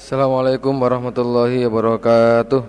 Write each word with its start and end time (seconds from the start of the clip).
Assalamualaikum 0.00 0.80
warahmatullahi 0.80 1.68
wabarakatuh. 1.68 2.64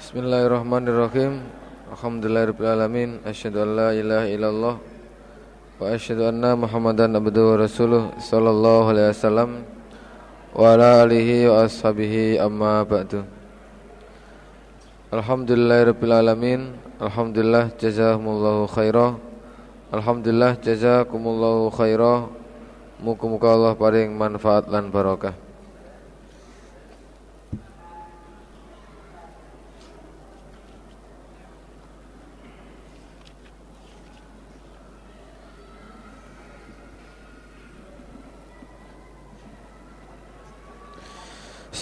Bismillahirrahmanirrahim. 0.00 1.44
Alhamdulillahirrahmanirrahim 1.92 3.20
Asyadu 3.20 3.68
an 3.68 3.68
la 3.76 3.88
ilaha 3.92 4.26
illallah 4.32 4.74
Wa 5.76 5.92
asyadu 5.92 6.24
anna 6.24 6.56
muhammadan 6.56 7.12
abduhu 7.20 7.60
rasuluh 7.60 8.16
Sallallahu 8.16 8.96
alaihi 8.96 9.12
wasallam 9.12 9.68
Wa 10.56 10.72
ala 10.72 11.04
alihi 11.04 11.52
wa 11.52 11.68
ashabihi 11.68 12.40
amma 12.40 12.80
ba'du. 12.88 13.28
Alhamdulillahirrahmanirrahim 15.12 16.80
Alhamdulillah 16.96 17.76
jazahumullahu 17.76 18.72
khairah 18.72 19.20
Alhamdulillah 19.92 20.56
jazakumullahu 20.64 21.76
khairah 21.76 22.43
Muka-muka 23.02 23.48
Allah 23.50 23.74
paring 23.74 24.14
manfaat 24.14 24.70
dan 24.70 24.90
barakah 24.90 25.34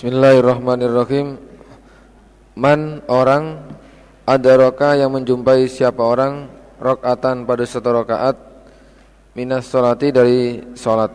Bismillahirrahmanirrahim. 0.03 1.39
Man 2.59 3.06
orang 3.06 3.62
ada 4.27 4.53
roka 4.59 4.98
yang 4.98 5.15
menjumpai 5.15 5.70
siapa 5.70 6.03
orang 6.03 6.51
rokatan 6.83 7.47
pada 7.47 7.62
satu 7.62 8.03
rokaat 8.03 8.52
minas 9.32 9.68
solati 9.68 10.12
dari 10.12 10.60
solat 10.77 11.12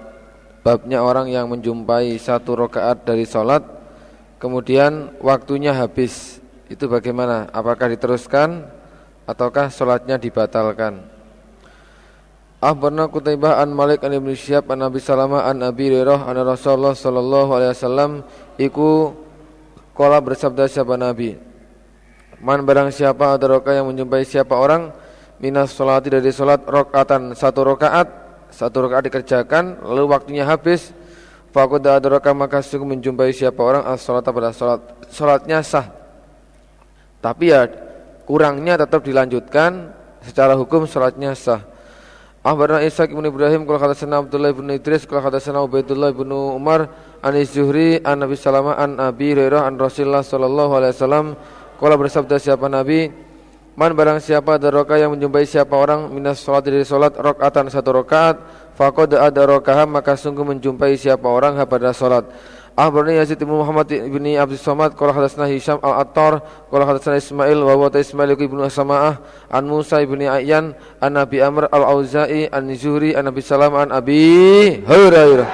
babnya 0.66 1.06
orang 1.06 1.30
yang 1.30 1.48
menjumpai 1.48 2.18
satu 2.18 2.58
rokaat 2.58 3.06
dari 3.06 3.24
solat 3.24 3.64
kemudian 4.42 5.14
waktunya 5.22 5.74
habis. 5.74 6.42
Itu 6.68 6.92
bagaimana? 6.92 7.48
Apakah 7.56 7.88
diteruskan 7.96 8.68
ataukah 9.24 9.72
solatnya 9.72 10.20
dibatalkan? 10.20 11.00
Ahbarna 12.58 13.06
Kutaibah 13.08 13.62
an 13.62 13.70
Malik 13.72 14.02
an 14.02 14.12
Ibnu 14.18 14.34
Syihab 14.34 14.68
an 14.74 14.82
Nabi 14.82 14.98
Salamah 14.98 15.46
an 15.48 15.62
Abi 15.62 15.94
Hurairah 15.94 16.26
an 16.26 16.42
Rasulullah 16.42 16.98
sallallahu 16.98 17.54
alaihi 17.54 17.72
wasallam 17.72 18.12
iku 18.58 19.14
kala 19.94 20.20
bersabda 20.20 20.66
siapa 20.68 20.98
Nabi? 20.98 21.38
Man 22.42 22.66
barang 22.66 22.92
siapa 22.92 23.38
adraka 23.38 23.72
yang 23.72 23.88
menjumpai 23.94 24.26
siapa 24.26 24.58
orang 24.58 24.90
minas 25.38 25.74
salati 25.74 26.10
dari 26.10 26.30
salat 26.34 26.66
rakaatan 26.66 27.38
satu 27.38 27.62
rakaat 27.66 28.08
satu 28.50 28.88
rakaat 28.88 29.10
dikerjakan 29.12 29.84
lalu 29.86 30.10
waktunya 30.10 30.48
habis 30.48 30.94
faqad 31.52 31.84
adraka 31.86 32.32
maka 32.38 32.62
sungguh 32.62 32.98
menjumpai 32.98 33.34
siapa 33.34 33.58
orang 33.58 33.84
as-salata 33.90 34.30
pada 34.30 34.54
salat 34.54 34.82
salatnya 35.10 35.66
sah. 35.66 35.90
Tapi 37.18 37.50
ya 37.50 37.66
kurangnya 38.30 38.78
tetap 38.78 39.02
dilanjutkan 39.02 39.92
secara 40.22 40.54
hukum 40.54 40.86
salatnya 40.86 41.34
sah. 41.34 41.66
Ahbarna 42.46 42.80
Ishaq 42.80 43.12
ibn 43.12 43.28
Ibrahim 43.28 43.68
Kala 43.68 43.92
sana 43.92 44.24
Abdullah 44.24 44.56
ibn 44.56 44.72
Idris 44.72 45.04
Kala 45.04 45.36
sana 45.36 45.68
Ubaidullah 45.68 46.16
ibn 46.16 46.32
Umar 46.32 46.88
An 47.20 47.36
Zuhri 47.44 48.00
An 48.08 48.24
Nabi 48.24 48.40
Salama 48.40 48.72
An 48.80 48.96
Abi 49.04 49.36
Hurairah 49.36 49.68
An 49.68 49.76
Rasulullah 49.76 50.24
Sallallahu 50.24 50.72
Alaihi 50.80 50.96
Wasallam 50.96 51.36
Kala 51.76 52.00
bersabda 52.00 52.40
siapa 52.40 52.72
Nabi 52.72 53.12
Man 53.78 53.94
barang 53.94 54.18
siapa 54.18 54.58
ada 54.58 54.74
roka 54.74 54.98
yang 54.98 55.14
menjumpai 55.14 55.46
siapa 55.46 55.78
orang 55.78 56.10
Minas 56.10 56.42
sholat 56.42 56.66
dari 56.66 56.82
sholat 56.82 57.14
Rokatan 57.14 57.70
satu 57.70 58.02
rokaat 58.02 58.42
Fakod 58.74 59.14
ada 59.14 59.46
rokaha 59.46 59.86
Maka 59.86 60.18
sungguh 60.18 60.42
menjumpai 60.42 60.98
siapa 60.98 61.30
orang 61.30 61.62
pada 61.70 61.94
sholat. 61.94 62.26
Akhbarani 62.78 63.18
Yazid 63.22 63.42
bin 63.42 63.54
Muhammad 63.58 63.90
bin 63.90 64.22
Abdul 64.38 64.62
Samad 64.62 64.94
qala 64.94 65.10
hadatsana 65.10 65.50
Hisham 65.50 65.82
al-Attar 65.82 66.46
qala 66.70 66.86
hadatsana 66.86 67.18
Ismail 67.18 67.58
wa 67.58 67.74
wa 67.74 67.90
Ismail 67.90 68.38
ibn 68.38 68.62
Sama'ah 68.70 69.18
an 69.50 69.66
Musa 69.66 69.98
ibn 69.98 70.22
Ayyan 70.22 70.78
an 71.02 71.12
Nabi 71.18 71.42
Amr 71.42 71.66
al-Auza'i 71.74 72.46
an 72.54 72.70
Zuhri 72.78 73.18
an 73.18 73.34
Nabi 73.34 73.42
Salam 73.42 73.74
an 73.74 73.90
Abi 73.90 74.78
Hurairah. 74.86 75.50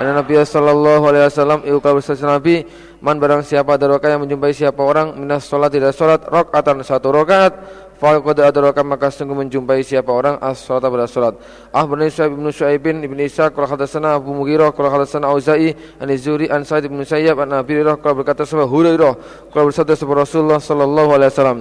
An 0.00 0.16
Nabi 0.16 0.40
sallallahu 0.40 1.04
alaihi 1.12 1.28
wasallam 1.28 1.60
bersama 1.60 2.40
Nabi 2.40 2.64
man 3.06 3.22
barang 3.22 3.46
siapa 3.46 3.78
ada 3.78 3.86
rakaat 3.86 4.18
yang 4.18 4.26
menjumpai 4.26 4.50
siapa 4.50 4.82
orang 4.82 5.14
minas 5.14 5.46
salat 5.46 5.70
tidak 5.70 5.94
salat 5.94 6.26
rakaatan 6.26 6.82
satu 6.82 7.14
rakaat 7.14 7.54
Faqad 7.96 8.44
adraka 8.44 8.84
maka 8.84 9.08
sungguh 9.08 9.32
menjumpai 9.32 9.80
siapa 9.80 10.12
orang 10.12 10.36
as-salata 10.44 10.92
pada 10.92 11.08
salat. 11.08 11.34
Akhbarani 11.72 12.12
Sa'ib 12.12 12.36
bin 12.36 12.52
Syu'aibin 12.52 13.00
ibn 13.00 13.16
Isa 13.24 13.48
qala 13.48 13.72
hadatsana 13.72 14.20
Abu 14.20 14.36
Mughirah 14.36 14.68
qala 14.76 14.92
hadatsana 14.92 15.32
Auza'i 15.32 15.72
an 15.96 16.12
Zuri 16.20 16.44
an 16.52 16.60
Sa'id 16.60 16.92
bin 16.92 17.00
Sayyab 17.00 17.40
an 17.40 17.56
Abi 17.56 17.72
Hurairah 17.72 17.96
qala 17.96 18.20
berkata 18.20 18.44
sahabat 18.44 18.68
Hurairah 18.68 19.12
qala 19.48 19.72
bersabda 19.72 19.96
sahabat 19.96 20.28
Rasulullah 20.28 20.60
sallallahu 20.60 21.10
alaihi 21.16 21.32
wasallam 21.32 21.60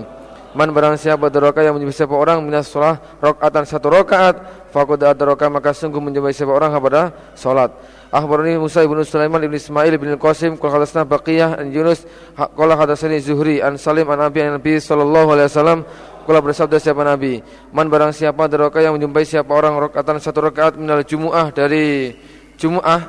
Man 0.56 0.72
barang 0.72 0.96
siapa 0.96 1.28
adraka 1.28 1.60
yang 1.64 1.76
menjumpai 1.76 2.00
siapa 2.04 2.16
orang 2.16 2.40
minas 2.44 2.72
salat 2.72 3.00
rakaatan 3.24 3.64
satu 3.68 3.88
rakaat 3.92 4.36
faqad 4.76 5.04
adraka 5.08 5.52
maka 5.52 5.72
sungguh 5.72 6.00
menjumpai 6.04 6.36
siapa 6.36 6.52
orang 6.52 6.76
pada 6.84 7.16
salat. 7.36 7.72
Akhbarani 8.14 8.62
Musa 8.62 8.86
ibn 8.86 9.02
Sulaiman 9.02 9.42
ibn 9.42 9.58
Ismail 9.58 9.94
ibn 9.98 10.10
Qasim 10.18 10.58
qala 10.62 10.82
hadatsana 10.82 11.06
Baqiyah 11.06 11.62
an 11.62 11.74
Yunus 11.74 12.06
qala 12.36 12.78
hadatsani 12.78 13.18
Zuhri 13.22 13.62
an 13.62 13.78
Salim 13.82 14.10
an 14.10 14.22
Abi 14.22 14.42
an 14.46 14.62
Nabi 14.62 14.78
sallallahu 14.78 15.34
alaihi 15.34 15.50
wasallam 15.50 15.82
Kula 16.26 16.42
bersabda 16.42 16.82
siapa 16.82 17.06
Nabi? 17.06 17.38
Man 17.70 17.86
barang 17.86 18.10
siapa 18.10 18.50
ada 18.50 18.66
yang 18.82 18.98
menjumpai 18.98 19.30
siapa 19.30 19.54
orang 19.54 19.78
rakaatan 19.78 20.18
satu 20.18 20.50
rakaat 20.50 20.74
minal 20.74 21.06
jumu'ah 21.06 21.54
dari 21.54 22.18
jumu'ah 22.58 23.02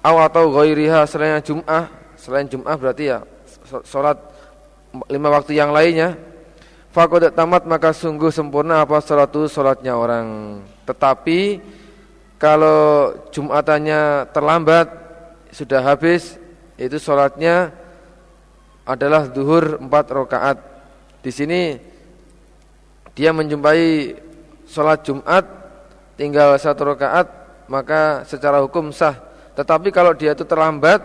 Aw 0.00 0.16
atau 0.32 0.48
ghairiha 0.56 1.04
selain 1.04 1.44
jumu'ah 1.44 2.16
Selain 2.16 2.48
jumu'ah 2.48 2.76
berarti 2.80 3.04
ya 3.12 3.20
Sholat 3.84 4.16
lima 5.12 5.28
waktu 5.28 5.60
yang 5.60 5.76
lainnya 5.76 6.16
Fakodat 6.88 7.36
tamat 7.36 7.68
maka 7.68 7.92
sungguh 7.92 8.32
sempurna 8.32 8.80
apa 8.80 8.98
sholat 9.04 9.28
itu 9.28 9.44
sholatnya 9.46 9.92
orang. 9.92 10.58
Tetapi 10.88 11.60
Kalau 12.38 13.12
jumatannya 13.34 14.30
terlambat 14.30 14.86
Sudah 15.50 15.82
habis 15.82 16.38
Itu 16.78 17.02
sholatnya 17.02 17.74
adalah 18.86 19.26
duhur 19.26 19.82
empat 19.82 20.06
rakaat 20.14 20.58
Di 21.20 21.34
sini 21.34 21.76
dia 23.18 23.34
menjumpai 23.34 24.14
sholat 24.70 25.02
Jumat 25.02 25.42
tinggal 26.14 26.54
satu 26.54 26.94
rakaat 26.94 27.26
maka 27.66 28.22
secara 28.22 28.62
hukum 28.62 28.94
sah. 28.94 29.18
Tetapi 29.58 29.90
kalau 29.90 30.14
dia 30.14 30.38
itu 30.38 30.46
terlambat, 30.46 31.02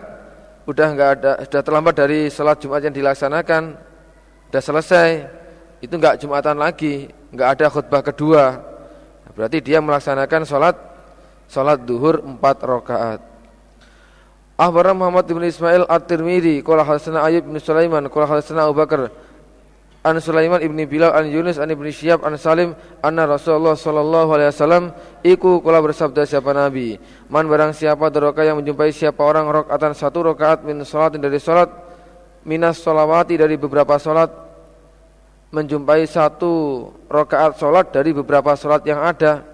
udah 0.62 0.88
enggak 0.94 1.10
ada 1.18 1.32
sudah 1.42 1.62
terlambat 1.66 1.94
dari 1.98 2.30
sholat 2.30 2.62
Jumat 2.62 2.86
yang 2.86 2.94
dilaksanakan, 2.94 3.62
sudah 4.46 4.62
selesai, 4.62 5.08
itu 5.82 5.90
enggak 5.90 6.22
Jumatan 6.22 6.62
lagi, 6.62 7.10
enggak 7.34 7.58
ada 7.58 7.66
khutbah 7.66 8.02
kedua. 8.06 8.44
Berarti 9.34 9.58
dia 9.58 9.82
melaksanakan 9.82 10.46
sholat 10.46 10.78
sholat 11.54 11.86
duhur 11.86 12.18
empat 12.18 12.58
rakaat. 12.66 13.20
Ahbarah 14.58 14.94
Muhammad 14.94 15.26
bin 15.26 15.42
Ismail 15.42 15.86
At-Tirmidzi 15.86 16.62
qala 16.62 16.86
hadatsana 16.86 17.26
Ayyub 17.26 17.50
bin 17.50 17.58
Sulaiman 17.58 18.06
qala 18.06 18.26
hadatsana 18.30 18.70
Abu 18.70 18.78
Bakar 18.78 19.10
An 20.04 20.20
Sulaiman 20.20 20.60
ibni 20.60 20.84
Bilal 20.86 21.10
an 21.16 21.26
Yunus 21.26 21.56
an 21.58 21.72
ibni 21.74 21.90
Syihab 21.90 22.22
an 22.22 22.36
Salim 22.38 22.76
anna 23.02 23.24
Rasulullah 23.24 23.74
sallallahu 23.74 24.30
alaihi 24.36 24.52
wasallam 24.52 24.92
iku 25.26 25.58
kula 25.58 25.80
bersabda 25.80 26.28
siapa 26.28 26.52
nabi 26.52 27.00
man 27.32 27.48
barang 27.48 27.72
siapa 27.72 28.12
deraka 28.12 28.44
yang 28.44 28.60
menjumpai 28.60 28.92
siapa 28.92 29.18
orang 29.24 29.48
rakaatan 29.48 29.96
satu 29.96 30.22
rakaat 30.28 30.62
min 30.62 30.84
salatin 30.84 31.24
dari 31.24 31.40
salat 31.40 31.72
minas 32.44 32.84
salawati 32.84 33.40
dari 33.40 33.56
beberapa 33.56 33.96
salat 33.96 34.28
menjumpai 35.50 36.04
satu 36.04 36.92
rakaat 37.08 37.56
salat 37.56 37.88
dari 37.88 38.12
beberapa 38.12 38.52
salat 38.60 38.84
yang 38.84 39.00
ada 39.00 39.53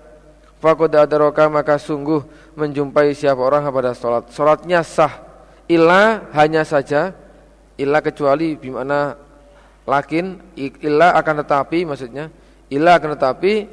faqad 0.61 0.93
adraka 0.95 1.49
maka 1.49 1.81
sungguh 1.81 2.23
menjumpai 2.55 3.17
siapa 3.17 3.41
orang 3.41 3.67
pada 3.73 3.97
salat 3.97 4.29
salatnya 4.31 4.85
sah 4.85 5.25
illa 5.67 6.29
hanya 6.37 6.63
saja 6.63 7.17
illa 7.81 7.99
kecuali 8.05 8.55
bimana 8.55 9.17
Lakin 9.91 10.39
illa 10.55 11.19
akan 11.19 11.43
tetapi 11.43 11.83
maksudnya 11.83 12.31
illa 12.71 12.95
akan 12.95 13.19
tetapi 13.19 13.67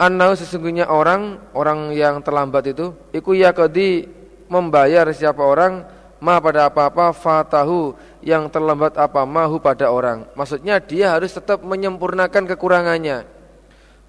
annau 0.00 0.34
sesungguhnya 0.34 0.90
orang 0.90 1.38
orang 1.54 1.94
yang 1.94 2.18
terlambat 2.24 2.74
itu 2.74 2.90
iku 3.14 3.38
yakadi 3.38 4.10
membayar 4.50 5.06
siapa 5.14 5.38
orang 5.38 5.86
ma 6.18 6.42
pada 6.42 6.66
apa-apa 6.66 7.14
fatahu 7.14 7.94
yang 8.20 8.50
terlambat 8.50 8.98
apa 8.98 9.22
mahu 9.22 9.62
pada 9.62 9.88
orang. 9.88 10.26
Maksudnya 10.34 10.82
dia 10.82 11.14
harus 11.14 11.30
tetap 11.30 11.62
menyempurnakan 11.62 12.50
kekurangannya. 12.50 13.24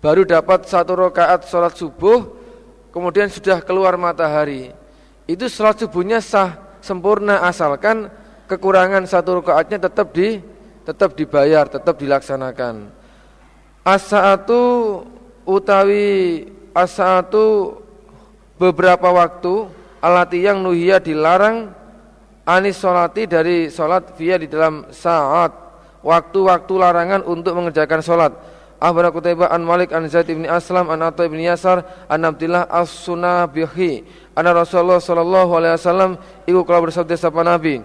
Baru 0.01 0.25
dapat 0.25 0.65
satu 0.65 0.97
rakaat 0.97 1.45
sholat 1.45 1.77
subuh, 1.77 2.25
kemudian 2.89 3.29
sudah 3.29 3.61
keluar 3.61 3.93
matahari. 4.01 4.73
Itu 5.29 5.45
sholat 5.45 5.77
subuhnya 5.77 6.17
sah, 6.17 6.57
sempurna 6.81 7.45
asalkan 7.45 8.09
kekurangan 8.49 9.05
satu 9.05 9.39
rakaatnya 9.39 9.77
tetap 9.77 10.09
di 10.09 10.41
tetap 10.81 11.13
dibayar, 11.13 11.69
tetap 11.69 12.01
dilaksanakan. 12.01 12.89
As-sa'atu 13.85 14.61
utawi 15.45 16.49
as-sa'atu 16.73 17.77
beberapa 18.57 19.09
waktu 19.13 19.69
alati 20.01 20.41
yang 20.41 20.65
nuhia 20.65 20.97
dilarang 20.97 21.73
anis 22.45 22.81
solati 22.81 23.29
dari 23.29 23.69
solat 23.69 24.17
via 24.17 24.41
di 24.41 24.49
dalam 24.49 24.89
saat 24.89 25.53
waktu-waktu 26.01 26.73
larangan 26.73 27.21
untuk 27.25 27.53
mengerjakan 27.53 28.01
solat. 28.01 28.33
Akhbarana 28.81 29.13
Qutaibah 29.13 29.53
an 29.53 29.61
Malik 29.61 29.93
an 29.93 30.09
Zaid 30.09 30.25
bin 30.25 30.49
Aslam 30.49 30.89
an 30.89 31.05
Atha 31.05 31.29
bin 31.29 31.37
Yasar 31.37 31.85
an 32.09 32.25
Abdullah 32.25 32.65
as-Sunabihi. 32.65 34.01
Anna 34.33 34.57
Rasulullah 34.57 34.97
sallallahu 34.97 35.53
alaihi 35.53 35.77
wasallam 35.77 36.11
iku 36.49 36.65
kala 36.65 36.89
bersabda 36.89 37.13
sapa 37.13 37.45
Nabi 37.45 37.77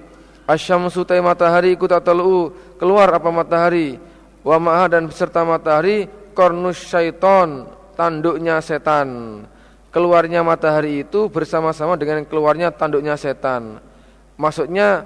Asyamsu 0.49 1.05
ta 1.05 1.21
matahari 1.21 1.77
iku 1.77 1.85
tatalu 1.85 2.49
keluar 2.81 3.13
apa 3.13 3.29
matahari. 3.29 4.01
Wa 4.41 4.57
ma'a 4.57 4.89
dan 4.89 5.05
beserta 5.11 5.45
matahari 5.45 6.09
kornus 6.33 6.81
syaiton 6.81 7.69
tanduknya 7.93 8.65
setan. 8.65 9.43
Keluarnya 9.93 10.41
matahari 10.41 11.05
itu 11.05 11.29
bersama-sama 11.29 12.01
dengan 12.01 12.25
keluarnya 12.25 12.73
tanduknya 12.73 13.21
setan. 13.21 13.85
Maksudnya 14.41 15.05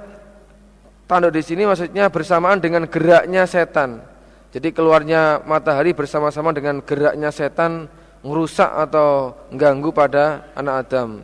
tanduk 1.10 1.34
di 1.34 1.42
sini 1.42 1.66
maksudnya 1.66 2.06
bersamaan 2.12 2.62
dengan 2.62 2.86
geraknya 2.86 3.42
setan 3.42 4.09
jadi 4.50 4.74
keluarnya 4.74 5.46
matahari 5.46 5.94
bersama-sama 5.94 6.50
dengan 6.50 6.82
geraknya 6.82 7.30
setan 7.30 7.86
merusak 8.26 8.66
atau 8.66 9.38
mengganggu 9.54 9.90
pada 9.94 10.50
anak 10.58 10.74
Adam. 10.86 11.22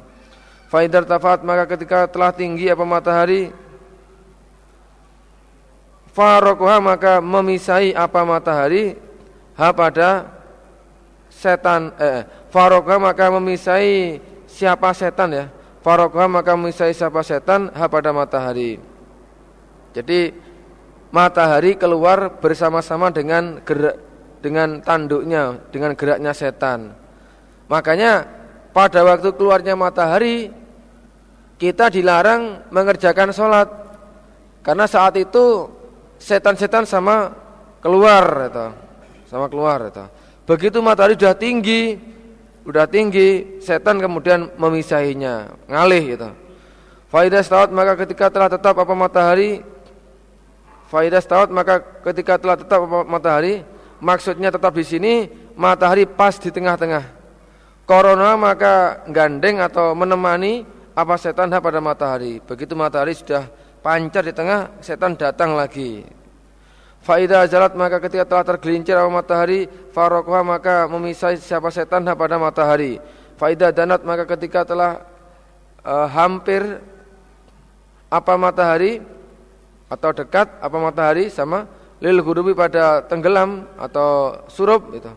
Faidar 0.70 1.02
tafat 1.02 1.42
maka 1.42 1.66
ketika 1.74 2.06
telah 2.06 2.30
tinggi 2.30 2.70
apa 2.70 2.82
matahari 2.86 3.50
Farokoha 6.14 6.80
maka 6.80 7.20
memisai 7.20 7.92
apa 7.92 8.24
matahari 8.24 8.96
ha 9.58 9.68
pada 9.70 10.32
setan 11.28 11.92
eh 12.00 12.24
Farokoha 12.50 12.98
maka 12.98 13.28
memisai 13.36 14.18
siapa 14.48 14.90
setan 14.96 15.28
ya 15.34 15.44
Farokoha 15.84 16.26
maka 16.26 16.56
memisai 16.56 16.96
siapa 16.96 17.20
setan 17.20 17.68
ha 17.74 17.84
pada 17.86 18.10
matahari 18.10 18.80
Jadi 19.92 20.45
matahari 21.10 21.78
keluar 21.78 22.38
bersama-sama 22.42 23.10
dengan 23.10 23.62
gerak 23.62 24.06
dengan 24.40 24.78
tanduknya, 24.78 25.58
dengan 25.74 25.98
geraknya 25.98 26.30
setan. 26.30 26.94
Makanya 27.66 28.22
pada 28.70 29.02
waktu 29.02 29.34
keluarnya 29.34 29.74
matahari 29.74 30.54
kita 31.58 31.90
dilarang 31.90 32.68
mengerjakan 32.70 33.32
sholat 33.32 33.66
karena 34.62 34.86
saat 34.86 35.18
itu 35.18 35.66
setan-setan 36.20 36.86
sama 36.86 37.32
keluar 37.82 38.46
itu, 38.46 38.66
sama 39.26 39.50
keluar 39.50 39.90
itu. 39.90 40.04
Begitu 40.46 40.78
matahari 40.78 41.18
sudah 41.18 41.34
tinggi, 41.34 41.98
sudah 42.62 42.86
tinggi, 42.86 43.58
setan 43.58 43.98
kemudian 43.98 44.54
memisahinya, 44.54 45.50
ngalih 45.66 46.04
itu. 46.18 46.30
Faidah 47.10 47.42
setahun 47.42 47.70
maka 47.74 47.98
ketika 48.06 48.30
telah 48.30 48.50
tetap 48.50 48.78
apa 48.78 48.94
matahari 48.94 49.62
Faidah 50.86 51.18
setahun 51.18 51.50
maka 51.50 51.82
ketika 52.06 52.38
telah 52.38 52.54
tetap 52.54 52.80
matahari, 53.10 53.66
maksudnya 53.98 54.54
tetap 54.54 54.70
di 54.70 54.86
sini 54.86 55.12
matahari 55.58 56.06
pas 56.06 56.38
di 56.38 56.50
tengah-tengah. 56.54 57.02
Corona 57.86 58.34
maka 58.34 59.02
gandeng 59.10 59.62
atau 59.62 59.94
menemani 59.94 60.66
apa 60.94 61.14
setan 61.18 61.50
pada 61.50 61.78
matahari. 61.78 62.38
Begitu 62.42 62.74
matahari 62.78 63.14
sudah 63.14 63.46
pancar 63.82 64.26
di 64.26 64.34
tengah, 64.34 64.78
setan 64.82 65.14
datang 65.14 65.54
lagi. 65.54 66.06
Faidah 67.06 67.46
jalat 67.46 67.78
maka 67.78 68.02
ketika 68.02 68.26
telah 68.26 68.42
tergelincir 68.42 68.98
apa 68.98 69.06
matahari, 69.06 69.70
farokoha 69.94 70.42
maka 70.42 70.90
memisah 70.90 71.38
siapa 71.38 71.70
setan 71.70 72.02
pada 72.02 72.34
matahari. 72.34 72.98
Faidah 73.38 73.70
danat 73.70 74.02
maka 74.02 74.26
ketika 74.26 74.66
telah 74.66 75.06
uh, 75.86 76.10
hampir 76.10 76.82
apa 78.10 78.34
matahari 78.34 78.98
atau 79.86 80.10
dekat 80.10 80.50
apa 80.58 80.76
matahari 80.78 81.30
sama 81.30 81.70
lil 82.02 82.20
gurubi 82.20 82.52
pada 82.52 83.04
tenggelam 83.06 83.64
atau 83.78 84.42
surup 84.50 84.92
itu. 84.92 85.10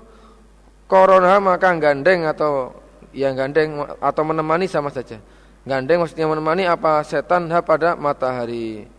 Corona 0.89 1.37
maka 1.37 1.69
gandeng 1.77 2.25
atau 2.25 2.73
yang 3.13 3.37
gandeng 3.37 3.85
atau 4.01 4.23
menemani 4.25 4.65
sama 4.65 4.89
saja. 4.89 5.21
Gandeng 5.67 6.01
maksudnya 6.01 6.25
menemani 6.25 6.65
apa 6.65 7.03
setan 7.05 7.49
ha 7.53 7.61
pada 7.61 7.93
matahari. 7.93 8.89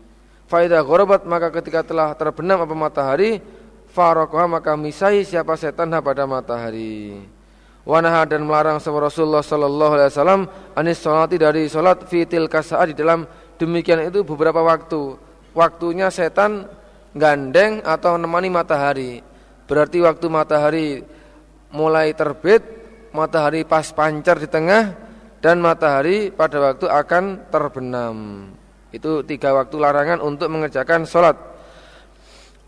Faidah 0.47 0.83
gharabat 0.83 1.27
maka 1.27 1.51
ketika 1.59 1.83
telah 1.83 2.15
terbenam 2.15 2.63
apa 2.63 2.75
matahari, 2.75 3.43
farokoha 3.91 4.47
maka 4.47 4.75
misai 4.79 5.23
siapa 5.27 5.55
setan 5.59 5.91
ha 5.91 5.99
pada 5.99 6.23
matahari. 6.23 7.19
Wanaha 7.81 8.29
dan 8.29 8.45
melarang 8.45 8.77
sama 8.77 9.09
Rasulullah 9.09 9.41
Sallallahu 9.41 9.93
Alaihi 9.97 10.09
Wasallam 10.13 10.41
anis 10.77 11.01
salati 11.01 11.41
dari 11.41 11.65
salat 11.65 12.05
fitil 12.05 12.45
kasaat 12.45 12.93
di 12.93 12.95
dalam 12.95 13.25
demikian 13.57 14.05
itu 14.05 14.21
beberapa 14.21 14.61
waktu 14.61 15.17
waktunya 15.51 16.07
setan 16.11 16.67
gandeng 17.15 17.83
atau 17.83 18.15
menemani 18.15 18.49
matahari. 18.51 19.11
Berarti 19.67 20.03
waktu 20.03 20.25
matahari 20.27 20.87
mulai 21.71 22.11
terbit, 22.11 22.63
matahari 23.15 23.63
pas 23.63 23.87
pancar 23.91 24.39
di 24.39 24.47
tengah 24.47 24.95
dan 25.39 25.63
matahari 25.63 26.31
pada 26.31 26.59
waktu 26.59 26.85
akan 26.87 27.23
terbenam. 27.47 28.15
Itu 28.91 29.23
tiga 29.23 29.55
waktu 29.55 29.75
larangan 29.79 30.19
untuk 30.19 30.51
mengerjakan 30.51 31.07
sholat. 31.07 31.39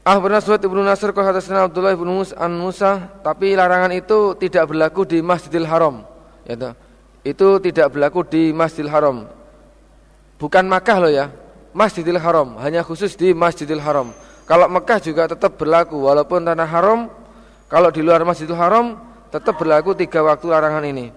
Ah 0.04 0.20
benar 0.20 0.44
surat 0.44 0.60
ibnu 0.60 0.84
Nasr 0.84 1.16
kau 1.16 1.24
hadasna 1.24 1.64
Abdullah 1.64 1.96
ibnu 1.96 2.24
Musa 2.24 2.36
Musa, 2.52 2.92
tapi 3.24 3.56
larangan 3.56 3.92
itu 3.96 4.36
tidak 4.36 4.68
berlaku 4.72 5.08
di 5.08 5.24
Masjidil 5.24 5.64
Haram. 5.64 6.04
Ya, 6.44 6.76
itu 7.24 7.48
tidak 7.64 7.96
berlaku 7.96 8.28
di 8.28 8.52
Masjidil 8.52 8.92
Haram. 8.92 9.32
Bukan 10.36 10.68
Makkah 10.68 11.08
loh 11.08 11.12
ya, 11.12 11.32
Masjidil 11.74 12.22
Haram, 12.22 12.56
hanya 12.62 12.86
khusus 12.86 13.18
di 13.18 13.34
Masjidil 13.34 13.82
Haram. 13.82 14.14
Kalau 14.46 14.70
Mekah 14.70 15.00
juga 15.02 15.26
tetap 15.26 15.58
berlaku 15.58 15.98
walaupun 16.06 16.46
tanah 16.46 16.68
haram, 16.70 17.10
kalau 17.66 17.90
di 17.90 18.06
luar 18.06 18.22
Masjidil 18.22 18.56
Haram 18.56 19.00
tetap 19.34 19.58
berlaku 19.58 19.98
tiga 19.98 20.22
waktu 20.22 20.54
larangan 20.54 20.86
ini. 20.86 21.10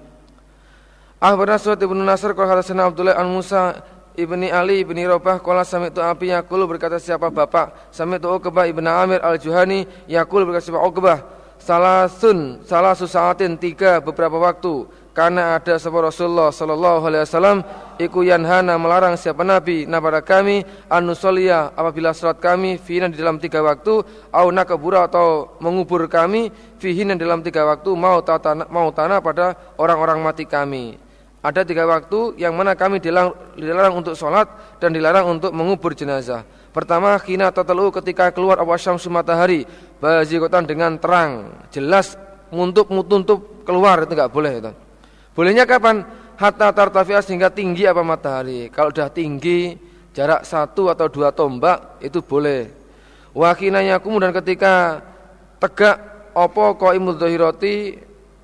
Akhbarana 1.21 1.61
Suhaib 1.61 1.81
ibnu 1.85 2.01
Nasr 2.05 2.37
qala 2.37 2.57
hadatsana 2.57 2.89
Abdullah 2.89 3.17
an 3.17 3.29
Musa 3.33 3.77
ibni 4.17 4.53
Ali 4.53 4.85
ibni 4.85 5.05
Robah 5.05 5.41
qala 5.41 5.65
sami'tu 5.65 6.01
Abi 6.05 6.29
yaqul 6.33 6.65
berkata 6.69 7.01
siapa 7.01 7.33
bapak 7.33 7.93
sami'tu 7.93 8.29
Uqbah 8.37 8.69
ibnu 8.69 8.85
Amir 8.89 9.25
al-Juhani 9.25 10.09
yaqul 10.09 10.45
berkata 10.45 10.69
siapa 10.69 10.81
Uqbah 10.85 11.19
salasun 11.57 12.65
salasu 12.69 13.09
saatin 13.09 13.57
tiga 13.57 14.01
beberapa 14.05 14.37
waktu 14.37 14.85
karena 15.17 15.57
ada 15.57 15.81
sebuah 15.81 16.13
Rasulullah 16.13 16.53
sallallahu 16.53 17.09
alaihi 17.09 17.25
wasallam 17.25 17.65
iku 17.97 18.21
yanhana 18.21 18.77
melarang 18.77 19.17
siapa 19.17 19.41
nabi. 19.41 19.89
Kepada 19.89 20.21
kami 20.21 20.61
anusolia 20.93 21.73
apabila 21.73 22.13
salat 22.13 22.37
kami 22.37 22.77
fina 22.77 23.09
di 23.09 23.17
dalam 23.17 23.41
tiga 23.41 23.65
waktu 23.65 24.05
au 24.29 24.47
nakabura 24.53 25.09
atau 25.09 25.57
mengubur 25.65 26.05
kami 26.05 26.53
fihin 26.77 27.17
di 27.17 27.25
dalam 27.25 27.41
tiga 27.41 27.65
waktu 27.65 27.97
mau 27.97 28.21
tanah 28.21 28.69
mau 28.69 28.93
tanah 28.93 29.25
pada 29.25 29.57
orang-orang 29.81 30.21
mati 30.21 30.45
kami. 30.45 31.01
Ada 31.41 31.65
tiga 31.65 31.89
waktu 31.89 32.37
yang 32.37 32.53
mana 32.53 32.77
kami 32.77 33.01
dilarang, 33.01 33.33
dilarang 33.57 33.97
untuk 33.97 34.21
sholat 34.21 34.45
dan 34.77 34.93
dilarang 34.93 35.33
untuk 35.33 35.57
mengubur 35.57 35.97
jenazah. 35.97 36.45
Pertama 36.77 37.17
kina 37.25 37.49
tatalu 37.49 37.89
ketika 37.89 38.29
keluar 38.37 38.61
awasam 38.61 39.01
matahari 39.09 39.65
bazikotan 39.97 40.69
dengan 40.69 41.01
terang. 41.01 41.57
Jelas 41.73 42.21
untuk 42.53 42.93
mutuntup 42.93 43.65
keluar 43.65 44.05
itu 44.05 44.13
enggak 44.13 44.29
boleh 44.29 44.53
itu 44.61 44.86
Bolehnya 45.37 45.69
kapan? 45.69 46.01
Hatta 46.41 46.73
tartafi'a 46.73 47.21
sehingga 47.21 47.53
tinggi 47.53 47.85
apa 47.85 48.01
matahari. 48.01 48.73
Kalau 48.73 48.89
sudah 48.89 49.13
tinggi, 49.13 49.77
jarak 50.17 50.49
satu 50.49 50.89
atau 50.89 51.13
dua 51.13 51.29
tombak 51.33 52.01
itu 52.01 52.25
boleh. 52.25 52.73
Wakinanya 53.37 54.01
kemudian 54.01 54.33
ketika 54.33 55.05
tegak 55.61 56.01
opo 56.33 56.81
qaimul 56.81 57.21
dhahirati 57.21 58.01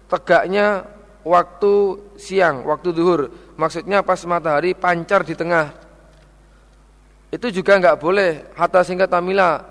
tegaknya 0.09 0.85
waktu 1.25 1.97
siang, 2.21 2.69
waktu 2.69 2.93
duhur. 2.93 3.33
Maksudnya 3.57 4.05
pas 4.05 4.21
matahari 4.29 4.77
pancar 4.77 5.25
di 5.25 5.33
tengah. 5.33 5.73
Itu 7.33 7.49
juga 7.49 7.81
enggak 7.81 7.97
boleh 8.01 8.53
hatta 8.53 8.85
sehingga 8.85 9.09
tamila 9.09 9.65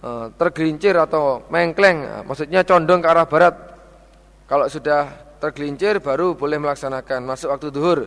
eh, 0.00 0.26
tergelincir 0.40 0.96
atau 0.96 1.44
mengkleng, 1.52 2.24
maksudnya 2.24 2.64
condong 2.64 3.04
ke 3.04 3.08
arah 3.12 3.28
barat. 3.28 3.54
Kalau 4.48 4.68
sudah 4.68 5.31
tergelincir 5.42 5.98
baru 5.98 6.38
boleh 6.38 6.62
melaksanakan 6.62 7.26
masuk 7.26 7.50
waktu 7.50 7.74
duhur. 7.74 8.06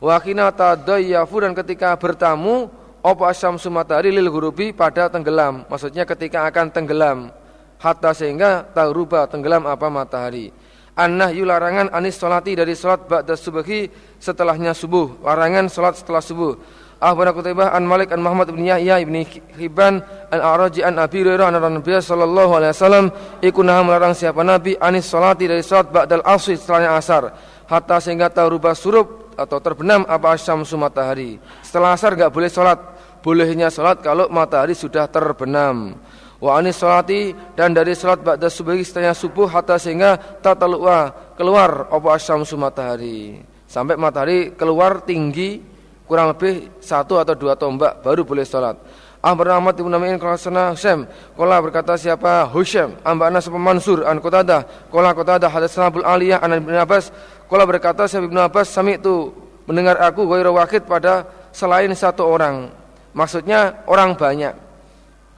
Wakina 0.00 0.48
tadayyafu 0.48 1.44
dan 1.44 1.52
ketika 1.52 1.92
bertamu 2.00 2.72
opo 3.04 3.28
asyam 3.28 3.60
sumatari 3.60 4.08
lil 4.08 4.32
gurubi 4.32 4.72
pada 4.72 5.12
tenggelam. 5.12 5.68
Maksudnya 5.68 6.08
ketika 6.08 6.48
akan 6.48 6.72
tenggelam 6.72 7.28
hatta 7.76 8.16
sehingga 8.16 8.72
ruba 8.96 9.28
tenggelam 9.28 9.68
apa 9.68 9.92
matahari. 9.92 10.48
Annah 10.96 11.32
yu 11.32 11.44
larangan 11.44 11.92
anis 11.92 12.16
solati 12.16 12.56
dari 12.56 12.76
solat 12.76 13.08
ba'da 13.08 13.36
subuhi 13.36 13.88
setelahnya 14.16 14.72
subuh. 14.72 15.20
Larangan 15.20 15.68
solat 15.68 16.00
setelah 16.00 16.24
subuh. 16.24 16.56
Akhbarana 17.00 17.32
Qutaibah 17.32 17.72
an 17.72 17.88
Malik 17.88 18.12
an 18.12 18.20
Muhammad 18.20 18.52
bin 18.52 18.68
Yahya 18.68 19.00
ibn 19.00 19.24
Hibban 19.56 20.04
an 20.28 20.38
A'raji 20.44 20.84
an 20.84 21.00
Abi 21.00 21.24
Hurairah 21.24 21.48
an 21.48 21.56
Nabi 21.80 21.96
sallallahu 21.96 22.60
alaihi 22.60 22.76
wasallam 22.76 23.06
iku 23.40 23.64
nah 23.64 23.80
melarang 23.80 24.12
siapa 24.12 24.44
Nabi 24.44 24.76
anis 24.76 25.08
salati 25.08 25.48
dari 25.48 25.64
salat 25.64 25.88
ba'dal 25.88 26.20
asr 26.20 26.60
setelahnya 26.60 27.00
asar 27.00 27.32
hatta 27.72 28.04
sehingga 28.04 28.28
rubah 28.28 28.76
surup 28.76 29.32
atau 29.32 29.56
terbenam 29.64 30.04
apa 30.04 30.36
syamsu 30.36 30.76
matahari. 30.76 31.40
Setelah 31.64 31.96
asar 31.96 32.12
enggak 32.18 32.36
boleh 32.36 32.52
salat. 32.52 32.80
Bolehnya 33.20 33.68
salat 33.68 34.00
kalau 34.04 34.28
matahari 34.32 34.76
sudah 34.76 35.08
terbenam. 35.08 35.96
Wa 36.40 36.56
anis 36.60 36.80
salati 36.80 37.32
dan 37.56 37.72
dari 37.72 37.96
salat 37.96 38.20
ba'da 38.20 38.48
subuh 38.48 38.76
setelahnya 38.76 39.16
subuh 39.16 39.48
hatta 39.48 39.80
sehingga 39.80 40.16
tatalua 40.40 41.32
keluar 41.36 41.88
apa 41.88 42.16
syamsu 42.20 42.60
matahari. 42.60 43.40
Sampai 43.64 43.96
matahari 43.96 44.52
keluar 44.56 45.04
tinggi 45.04 45.69
kurang 46.10 46.34
lebih 46.34 46.66
satu 46.82 47.22
atau 47.22 47.38
dua 47.38 47.54
tombak 47.54 48.02
baru 48.02 48.26
boleh 48.26 48.42
sholat. 48.42 48.74
Ahmad 49.22 49.46
Ahmad 49.52 49.76
ibn 49.76 49.92
kalau 50.18 50.34
sana 50.34 50.72
Husaim. 50.72 51.04
Kola 51.36 51.60
berkata 51.60 51.94
siapa? 51.94 52.48
Husaim. 52.50 52.96
Amba 53.04 53.28
Anas 53.28 53.46
Mansur 53.52 54.02
An 54.08 54.16
Qatadah 54.16 54.88
Kola 54.88 55.12
Qatadah 55.12 55.52
Hadatsana 55.52 55.92
Abdul 55.92 56.08
Aliyah 56.08 56.40
An 56.40 56.56
Ibn 56.56 56.72
Abbas. 56.82 57.12
Kola 57.44 57.68
berkata 57.68 58.08
siapa 58.08 58.26
Ibn 58.26 58.48
Abbas 58.48 58.72
Sami 58.72 58.96
itu 58.96 59.30
mendengar 59.68 60.00
aku 60.00 60.24
Ghaira 60.24 60.48
wakid 60.50 60.88
pada 60.88 61.28
selain 61.52 61.92
satu 61.92 62.24
orang. 62.24 62.72
Maksudnya 63.12 63.84
orang 63.84 64.16
banyak. 64.16 64.56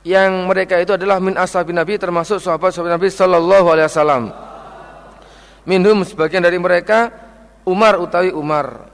Yang 0.06 0.30
mereka 0.46 0.78
itu 0.78 0.94
adalah 0.94 1.18
min 1.18 1.34
ashabi 1.34 1.74
Nabi 1.74 1.98
Termasuk 1.98 2.38
sahabat-sahabat 2.38 3.02
Nabi 3.02 3.10
Sallallahu 3.10 3.66
alaihi 3.66 3.86
wasallam. 3.90 4.30
Minhum 5.66 6.06
sebagian 6.06 6.42
dari 6.42 6.58
mereka 6.58 7.10
Umar 7.66 7.98
utawi 7.98 8.30
Umar 8.30 8.90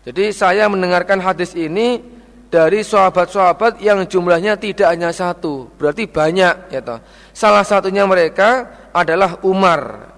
jadi 0.00 0.32
saya 0.32 0.64
mendengarkan 0.72 1.20
hadis 1.20 1.52
ini 1.52 2.00
dari 2.48 2.80
sahabat-sahabat 2.80 3.84
yang 3.84 4.02
jumlahnya 4.08 4.56
tidak 4.56 4.88
hanya 4.88 5.12
satu, 5.12 5.68
berarti 5.76 6.08
banyak 6.08 6.72
ya 6.72 6.80
toh. 6.80 6.98
Salah 7.36 7.62
satunya 7.62 8.08
mereka 8.08 8.66
adalah 8.96 9.38
Umar. 9.44 10.10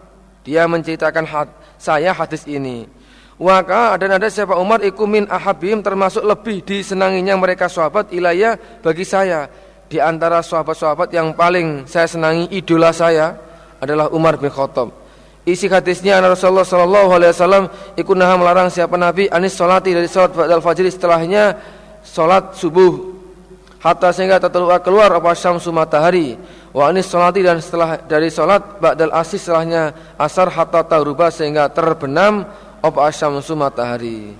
Dia 0.46 0.70
menceritakan 0.70 1.26
had, 1.26 1.48
saya 1.82 2.14
hadis 2.14 2.46
ini. 2.46 2.86
Waka 3.42 3.98
dan 3.98 4.22
ada 4.22 4.30
siapa 4.30 4.54
Umar 4.54 4.86
ikumin 4.86 5.26
ahabim 5.26 5.82
termasuk 5.82 6.22
lebih 6.22 6.62
disenanginya 6.62 7.34
mereka 7.34 7.66
sahabat 7.66 8.14
ilayah 8.14 8.54
bagi 8.78 9.02
saya. 9.02 9.50
Di 9.90 9.98
antara 9.98 10.40
sahabat-sahabat 10.40 11.10
yang 11.10 11.34
paling 11.34 11.90
saya 11.90 12.06
senangi 12.06 12.48
idola 12.54 12.94
saya 12.94 13.34
adalah 13.82 14.14
Umar 14.14 14.38
bin 14.38 14.48
Khattab. 14.48 15.01
Isi 15.42 15.66
hadisnya 15.66 16.22
Rasulullah 16.22 16.62
sallallahu 16.62 17.10
alaihi 17.18 17.34
wasallam 17.34 17.64
ikut 17.98 18.14
nah 18.14 18.30
melarang 18.38 18.70
siapa 18.70 18.94
nabi 18.94 19.26
anis 19.26 19.58
salati 19.58 19.90
dari 19.90 20.06
salat 20.06 20.30
ba'dal 20.38 20.62
fajr 20.62 20.86
setelahnya 20.86 21.58
salat 22.06 22.54
subuh 22.54 23.10
hatta 23.82 24.14
sehingga 24.14 24.38
terkeluar 24.38 24.78
keluar 24.78 25.10
apa 25.10 25.34
syamsu 25.34 25.74
matahari 25.74 26.38
wa 26.70 26.86
anis 26.86 27.10
salati 27.10 27.42
dan 27.42 27.58
setelah 27.58 27.98
dari 28.06 28.30
salat 28.30 28.78
ba'dal 28.78 29.10
asih 29.10 29.34
setelahnya 29.34 30.14
asar 30.14 30.46
hatta 30.46 30.86
taruba 30.86 31.26
sehingga 31.34 31.66
terbenam 31.74 32.46
apa 32.78 33.10
syamsu 33.10 33.58
matahari. 33.58 34.30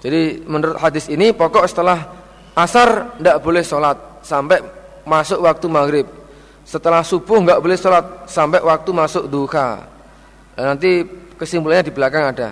Jadi 0.00 0.48
menurut 0.48 0.80
hadis 0.80 1.12
ini 1.12 1.36
pokok 1.36 1.68
setelah 1.68 2.08
asar 2.56 3.20
tidak 3.20 3.36
boleh 3.44 3.60
salat 3.60 4.00
sampai 4.24 4.64
masuk 5.04 5.44
waktu 5.44 5.66
maghrib. 5.68 6.06
Setelah 6.64 7.04
subuh 7.04 7.36
nggak 7.36 7.60
boleh 7.60 7.76
salat 7.76 8.24
sampai 8.24 8.64
waktu 8.64 8.90
masuk 8.96 9.28
duha. 9.28 9.97
Nanti 10.58 11.06
kesimpulannya 11.38 11.86
di 11.86 11.94
belakang 11.94 12.34
ada. 12.34 12.50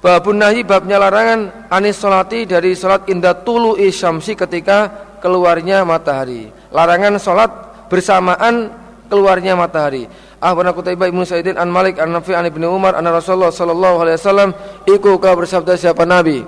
Babun 0.00 0.40
nahi 0.40 0.64
babnya 0.64 0.96
larangan 0.96 1.68
anis 1.68 2.00
solati 2.00 2.48
dari 2.48 2.72
solat 2.72 3.08
indah 3.12 3.36
tulu 3.44 3.76
isyamsi 3.76 4.32
ketika 4.32 4.88
keluarnya 5.20 5.84
matahari. 5.84 6.48
Larangan 6.72 7.20
solat 7.20 7.50
bersamaan 7.92 8.72
keluarnya 9.12 9.52
matahari. 9.58 10.08
Ahbana 10.36 10.76
Qutaibah 10.76 11.08
Ibnu 11.08 11.24
Sa'idin 11.24 11.56
an 11.56 11.72
Malik 11.72 11.96
an 11.96 12.12
Nafi 12.12 12.36
an 12.36 12.44
Ibnu 12.44 12.68
Umar 12.68 12.92
an 12.92 13.08
Rasulullah 13.08 13.48
sallallahu 13.48 14.04
alaihi 14.04 14.16
wasallam 14.20 14.50
iku 14.84 15.16
ka 15.16 15.32
bersabda 15.32 15.80
siapa 15.80 16.04
nabi 16.04 16.44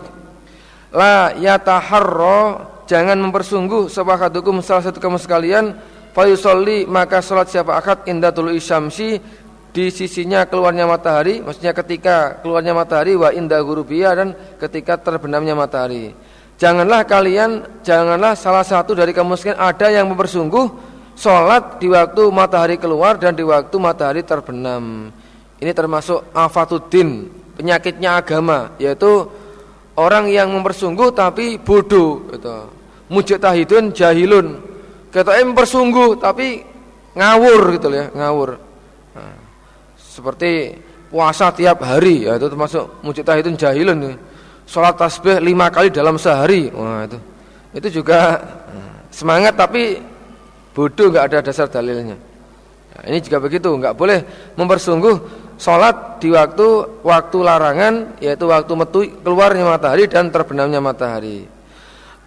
La 0.93 1.33
yataharra 1.33 2.69
jangan 2.85 3.17
mempersungguh 3.17 3.89
sabahadukum 3.89 4.61
salah 4.61 4.93
satu 4.93 5.01
kamu 5.01 5.17
sekalian 5.17 5.73
fayusolli 6.13 6.85
maka 6.85 7.25
salat 7.25 7.49
siapa 7.49 7.77
akad 7.77 8.05
indah 8.09 8.33
tulu 8.33 8.53
isyamsi 8.53 9.21
di 9.79 9.95
sisinya 9.95 10.43
keluarnya 10.43 10.91
matahari, 10.91 11.39
maksudnya 11.39 11.71
ketika 11.71 12.43
keluarnya 12.43 12.75
matahari 12.75 13.15
wa 13.15 13.31
indah 13.31 13.63
gurubiyah 13.63 14.11
dan 14.19 14.29
ketika 14.59 14.99
terbenamnya 14.99 15.55
matahari. 15.55 16.11
Janganlah 16.59 17.07
kalian, 17.07 17.63
janganlah 17.87 18.35
salah 18.35 18.67
satu 18.67 18.99
dari 18.99 19.15
kamu 19.15 19.39
sekalian 19.39 19.63
ada 19.63 19.87
yang 19.87 20.11
mempersungguh 20.11 20.67
sholat 21.15 21.79
di 21.79 21.87
waktu 21.87 22.27
matahari 22.35 22.75
keluar 22.75 23.23
dan 23.23 23.39
di 23.39 23.47
waktu 23.47 23.71
matahari 23.79 24.27
terbenam. 24.27 25.15
Ini 25.63 25.71
termasuk 25.71 26.27
afatuddin, 26.35 27.31
penyakitnya 27.55 28.19
agama, 28.19 28.75
yaitu 28.83 29.31
orang 29.95 30.27
yang 30.27 30.51
mempersungguh 30.51 31.15
tapi 31.15 31.63
bodoh. 31.63 32.27
Gitu. 32.35 32.57
Mujtahidun 33.15 33.95
jahilun. 33.95 34.59
Kata 35.15 35.39
mempersungguh 35.39 36.19
tapi 36.19 36.67
ngawur 37.15 37.79
gitu 37.79 37.95
ya, 37.95 38.11
ngawur 38.11 38.68
seperti 40.19 40.75
puasa 41.07 41.55
tiap 41.55 41.87
hari 41.87 42.27
ya 42.27 42.35
itu 42.35 42.51
termasuk 42.51 43.01
mujtahidun 43.07 43.55
jahilun 43.55 44.19
sholat 44.67 44.99
tasbih 44.99 45.39
lima 45.39 45.71
kali 45.71 45.95
dalam 45.95 46.19
sehari 46.19 46.69
wah 46.75 47.07
itu. 47.07 47.19
Itu 47.71 48.03
juga 48.03 48.43
semangat 49.15 49.55
tapi 49.55 50.03
bodoh 50.75 51.15
nggak 51.15 51.25
ada 51.31 51.39
dasar 51.47 51.71
dalilnya. 51.71 52.19
Nah, 52.99 53.03
ini 53.07 53.23
juga 53.23 53.39
begitu 53.39 53.71
nggak 53.71 53.95
boleh 53.95 54.19
mempersungguh 54.59 55.17
sholat 55.55 56.19
di 56.19 56.35
waktu 56.35 56.67
waktu 57.07 57.39
larangan 57.39 57.95
yaitu 58.19 58.51
waktu 58.51 58.73
metu 58.75 59.01
keluarnya 59.23 59.65
matahari 59.67 60.11
dan 60.11 60.35
terbenamnya 60.35 60.83
matahari 60.83 61.47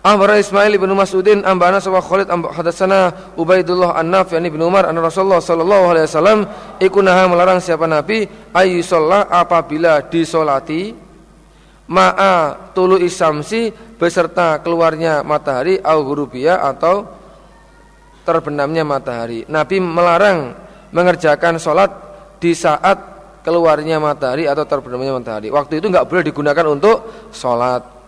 Ahmad 0.01 0.33
Ismail 0.33 0.81
ibn 0.81 0.89
Mas'udin 0.97 1.45
ambana 1.45 1.77
sawa 1.77 2.01
Khalid 2.01 2.25
hadatsana 2.25 3.13
Ubaidullah 3.37 3.93
An-Nafi 4.01 4.33
an 4.33 4.49
Ibnu 4.49 4.65
Umar 4.65 4.89
anna 4.89 4.97
Rasulullah 4.97 5.37
sallallahu 5.37 5.93
alaihi 5.93 6.09
wasallam 6.09 6.39
ikunaha 6.81 7.29
melarang 7.29 7.61
siapa 7.61 7.85
nabi 7.85 8.25
ayu 8.49 8.81
sholat 8.81 9.29
apabila 9.29 10.01
disolati 10.09 10.89
ma'a 11.85 12.73
tulu 12.73 12.97
isamsi 12.97 13.69
beserta 14.01 14.57
keluarnya 14.65 15.21
matahari 15.21 15.77
au 15.77 16.01
hurubiyah 16.01 16.65
atau 16.65 17.05
terbenamnya 18.25 18.81
matahari. 18.81 19.45
Nabi 19.45 19.77
melarang 19.77 20.57
mengerjakan 20.89 21.61
sholat 21.61 21.93
di 22.41 22.57
saat 22.57 22.97
keluarnya 23.45 24.01
matahari 24.01 24.49
atau 24.49 24.65
terbenamnya 24.65 25.13
matahari. 25.13 25.53
Waktu 25.53 25.77
itu 25.77 25.93
enggak 25.93 26.09
boleh 26.09 26.25
digunakan 26.25 26.65
untuk 26.73 27.29
sholat. 27.29 28.00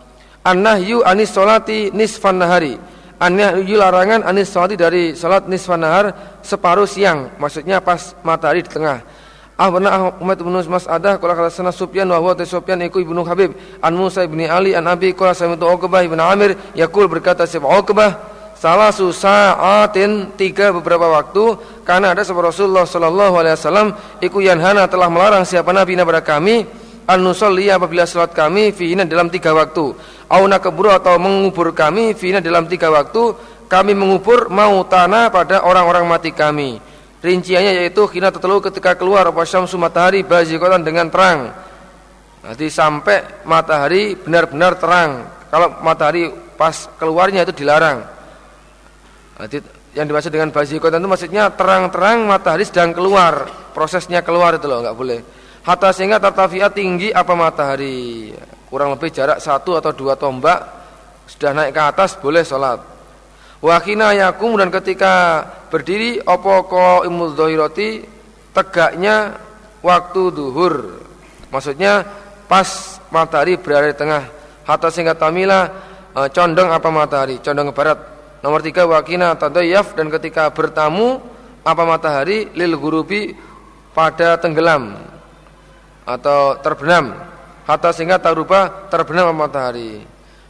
An-nahyu 0.44 1.08
anis 1.08 1.32
solati 1.32 1.88
nisfan 1.96 2.40
nahari. 2.40 2.76
An-nahyu 3.20 3.80
larangan 3.80 4.28
anis 4.28 4.52
solati 4.52 4.76
dari 4.76 5.16
solat 5.16 5.48
nisfan 5.48 5.80
nahar 5.80 6.40
separuh 6.44 6.84
siang 6.84 7.32
Maksudnya 7.40 7.80
pas 7.80 8.12
matahari 8.28 8.60
di 8.64 8.72
tengah. 8.72 9.00
Ahbana 9.54 10.18
Ahmad 10.18 10.42
bin 10.42 10.50
Mas'adah 10.50 11.22
Kala 11.22 11.38
kata 11.38 11.54
sana 11.54 11.70
Sufyan 11.70 12.10
wa 12.10 12.18
huwa 12.18 12.34
Sufyan 12.42 12.82
iku 12.84 13.00
ibnu 13.00 13.22
Habib. 13.24 13.54
An 13.80 13.94
Musa 13.94 14.26
bin 14.26 14.44
Ali 14.50 14.74
An 14.76 14.90
Abi 14.90 15.14
Kala 15.14 15.38
samitu 15.38 15.64
Uqbah 15.70 16.02
ibn 16.02 16.18
Amir 16.18 16.58
Yakul 16.74 17.06
berkata 17.06 17.46
siapa 17.46 17.70
Uqbah 17.70 18.34
Salah 18.58 18.96
susaatin 18.96 20.40
tiga 20.40 20.72
beberapa 20.72 21.04
waktu 21.12 21.60
karena 21.84 22.16
ada 22.16 22.24
sebuah 22.24 22.48
Rasulullah 22.48 22.88
Sallallahu 22.88 23.36
Alaihi 23.36 23.60
Wasallam 23.60 23.88
iku 24.24 24.40
yanhana 24.40 24.88
telah 24.88 25.12
melarang 25.12 25.44
siapa 25.44 25.76
Nabi 25.76 26.00
kepada 26.00 26.24
kami 26.24 26.64
an 27.04 27.20
nusolli 27.20 27.68
apabila 27.68 28.08
salat 28.08 28.32
kami 28.32 28.72
fihina 28.72 29.04
dalam 29.04 29.28
tiga 29.28 29.52
waktu. 29.52 29.92
Auna 30.32 30.58
keburu 30.58 30.90
atau 30.92 31.20
mengubur 31.20 31.76
kami 31.76 32.16
fihina 32.16 32.40
dalam 32.40 32.66
tiga 32.68 32.88
waktu. 32.90 33.36
Kami 33.68 33.98
mengubur 33.98 34.54
mau 34.54 34.86
tanah 34.86 35.34
pada 35.34 35.66
orang-orang 35.66 36.06
mati 36.06 36.30
kami. 36.30 36.78
Rinciannya 37.24 37.80
yaitu 37.80 38.04
kina 38.12 38.30
tertelu 38.30 38.60
ketika 38.60 38.94
keluar 39.00 39.24
apa 39.32 39.42
syamsu 39.48 39.80
matahari 39.80 40.22
bazikotan 40.22 40.84
dengan 40.84 41.08
terang. 41.08 41.56
Nanti 42.44 42.68
sampai 42.68 43.48
matahari 43.48 44.20
benar-benar 44.20 44.76
terang. 44.76 45.12
Kalau 45.48 45.80
matahari 45.80 46.28
pas 46.60 46.92
keluarnya 47.00 47.48
itu 47.48 47.56
dilarang. 47.64 48.04
Nanti 49.40 49.58
yang 49.96 50.06
dimaksud 50.06 50.30
dengan 50.30 50.52
bazikotan 50.52 51.00
itu 51.00 51.10
maksudnya 51.10 51.50
terang-terang 51.56 52.28
matahari 52.28 52.68
sedang 52.68 52.92
keluar. 52.92 53.48
Prosesnya 53.74 54.22
keluar 54.22 54.54
itu 54.60 54.70
loh 54.70 54.86
nggak 54.86 54.98
boleh 54.98 55.43
hatta 55.64 55.90
sehingga 55.96 56.20
tartafiat 56.20 56.76
tinggi 56.76 57.10
apa 57.10 57.34
matahari. 57.34 58.32
Kurang 58.68 58.98
lebih 58.98 59.14
jarak 59.14 59.40
satu 59.40 59.78
atau 59.78 59.94
dua 59.94 60.18
tombak 60.18 60.60
sudah 61.30 61.52
naik 61.56 61.72
ke 61.72 61.82
atas 61.82 62.20
boleh 62.20 62.44
sholat. 62.44 62.82
Wakina 63.64 64.12
yakum 64.12 64.60
dan 64.60 64.68
ketika 64.68 65.46
berdiri 65.72 66.20
opo 66.20 66.68
ko 66.68 67.08
imul 67.08 67.32
dohiroti? 67.32 68.04
Tegaknya 68.54 69.40
waktu 69.80 70.22
duhur. 70.36 71.00
Maksudnya 71.50 72.06
pas 72.46 73.00
matahari 73.08 73.56
berada 73.56 73.88
di 73.90 73.98
tengah. 73.98 74.24
Hatta 74.68 74.92
sehingga 74.92 75.16
tamila 75.16 75.70
uh, 76.14 76.28
condong 76.30 76.70
apa 76.70 76.90
matahari, 76.92 77.40
condong 77.40 77.72
ke 77.72 77.76
barat. 77.76 78.00
Nomor 78.44 78.60
tiga 78.60 78.84
wakina 78.84 79.32
tadayaf 79.40 79.96
dan 79.96 80.12
ketika 80.12 80.52
bertamu 80.52 81.24
apa 81.64 81.84
matahari 81.88 82.52
lil 82.52 82.76
gurubi 82.76 83.32
pada 83.96 84.36
tenggelam 84.36 85.13
atau 86.04 86.60
terbenam 86.60 87.16
hatta 87.64 87.90
sehingga 87.96 88.20
taruba 88.20 88.88
terbenam 88.92 89.32
apa 89.32 89.36
matahari. 89.36 90.04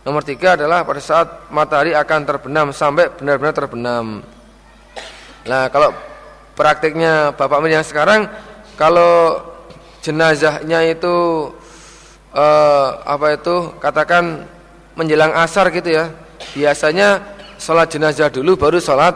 Nomor 0.03 0.25
tiga 0.25 0.60
adalah 0.60 0.83
pada 0.83 1.00
saat 1.00 1.48
matahari 1.48 1.95
akan 1.95 2.19
terbenam 2.27 2.67
sampai 2.75 3.07
benar-benar 3.15 3.55
terbenam. 3.55 4.19
Nah 5.48 5.63
kalau 5.72 5.95
praktiknya 6.57 7.31
bapak 7.31 7.63
yang 7.72 7.86
sekarang 7.86 8.27
kalau 8.75 9.39
jenazahnya 10.03 10.83
itu 10.91 11.15
uh, 12.36 12.88
apa 13.07 13.39
itu 13.39 13.72
katakan 13.79 14.43
menjelang 15.00 15.31
asar 15.39 15.72
gitu 15.72 15.95
ya 15.95 16.12
biasanya 16.53 17.24
sholat 17.55 17.88
jenazah 17.88 18.27
dulu 18.27 18.60
baru 18.60 18.77
sholat 18.83 19.15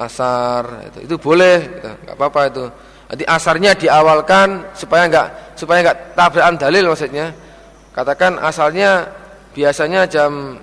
asar 0.00 0.86
itu 0.88 0.98
itu 1.10 1.14
boleh 1.20 1.58
gitu. 1.60 1.90
apa-apa 2.14 2.40
itu 2.48 2.64
nanti 3.10 3.24
asarnya 3.26 3.74
diawalkan 3.74 4.70
supaya 4.78 5.10
nggak 5.10 5.28
supaya 5.60 5.84
nggak 5.84 6.16
tabrakan 6.16 6.56
dalil 6.56 6.88
maksudnya. 6.88 7.36
Katakan 7.92 8.40
asalnya 8.40 9.04
biasanya 9.52 10.08
jam 10.08 10.56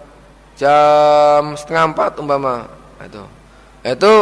jam 0.57 1.53
setengah 1.53 1.93
empat 1.93 2.17
umpama. 2.17 2.65
Itu. 3.05 3.23
Itu 3.85 4.13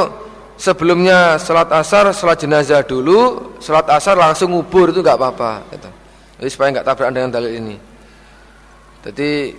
sebelumnya 0.60 1.40
sholat 1.40 1.72
asar 1.72 2.12
sholat 2.12 2.44
jenazah 2.44 2.84
dulu 2.84 3.56
sholat 3.64 3.88
asar 3.88 4.20
langsung 4.20 4.52
ngubur 4.52 4.92
itu 4.92 5.04
nggak 5.04 5.20
apa-apa 5.20 5.68
gitu. 5.76 5.90
jadi 6.40 6.50
supaya 6.52 6.68
nggak 6.76 6.88
tabrakan 6.92 7.14
dengan 7.16 7.32
dalil 7.32 7.52
ini. 7.56 7.76
Jadi 9.08 9.56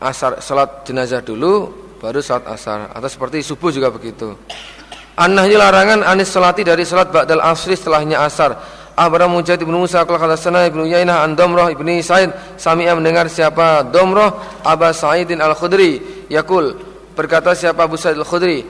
asar 0.00 0.40
sholat 0.40 0.88
jenazah 0.88 1.20
dulu 1.20 1.84
baru 2.04 2.20
salat 2.24 2.44
asar. 2.52 2.88
Atau 2.92 3.08
seperti 3.08 3.40
subuh 3.40 3.68
juga 3.72 3.88
begitu. 3.88 4.36
An-nahyi 5.16 5.56
larangan 5.56 6.02
anis 6.04 6.28
salati 6.28 6.66
dari 6.66 6.82
salat 6.82 7.08
ba'dal 7.08 7.40
asri 7.40 7.78
setelahnya 7.78 8.20
asar 8.26 8.58
Abraham 8.94 9.38
Mujahid 9.38 9.62
ibnu 9.66 9.82
Musa 9.82 10.06
qala 10.06 10.22
hadatsana 10.22 10.70
ibnu 10.70 10.86
Yainah 10.86 11.26
an 11.26 11.34
Damrah 11.34 11.70
ibni 11.70 11.98
Sa'id. 12.02 12.30
Sami'a 12.54 12.94
mendengar 12.94 13.26
siapa 13.26 13.82
Damrah 13.86 14.62
Aba 14.62 14.94
Sa'idin 14.94 15.42
Al-Khudri. 15.42 16.26
Yaqul 16.30 16.78
berkata 17.14 17.54
siapa 17.54 17.84
Abu 17.84 17.98
Sa'id 17.98 18.14
Al-Khudri? 18.18 18.62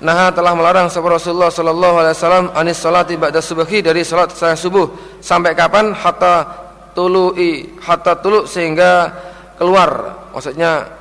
Nah 0.00 0.28
telah 0.32 0.52
melarang 0.52 0.92
sahabat 0.92 1.20
Rasulullah 1.20 1.48
sallallahu 1.48 1.96
alaihi 2.04 2.14
wasallam 2.16 2.46
anis 2.52 2.76
salati 2.76 3.16
ba'da 3.16 3.40
subhi 3.40 3.80
dari 3.80 4.04
salat 4.04 4.32
saya 4.32 4.56
subuh. 4.56 5.20
Sampai 5.20 5.56
kapan? 5.56 5.92
Hatta 5.92 6.44
tulu'i 6.92 7.80
hatta 7.80 8.16
tulu 8.20 8.44
sehingga 8.44 9.12
keluar. 9.56 10.24
Maksudnya 10.36 10.96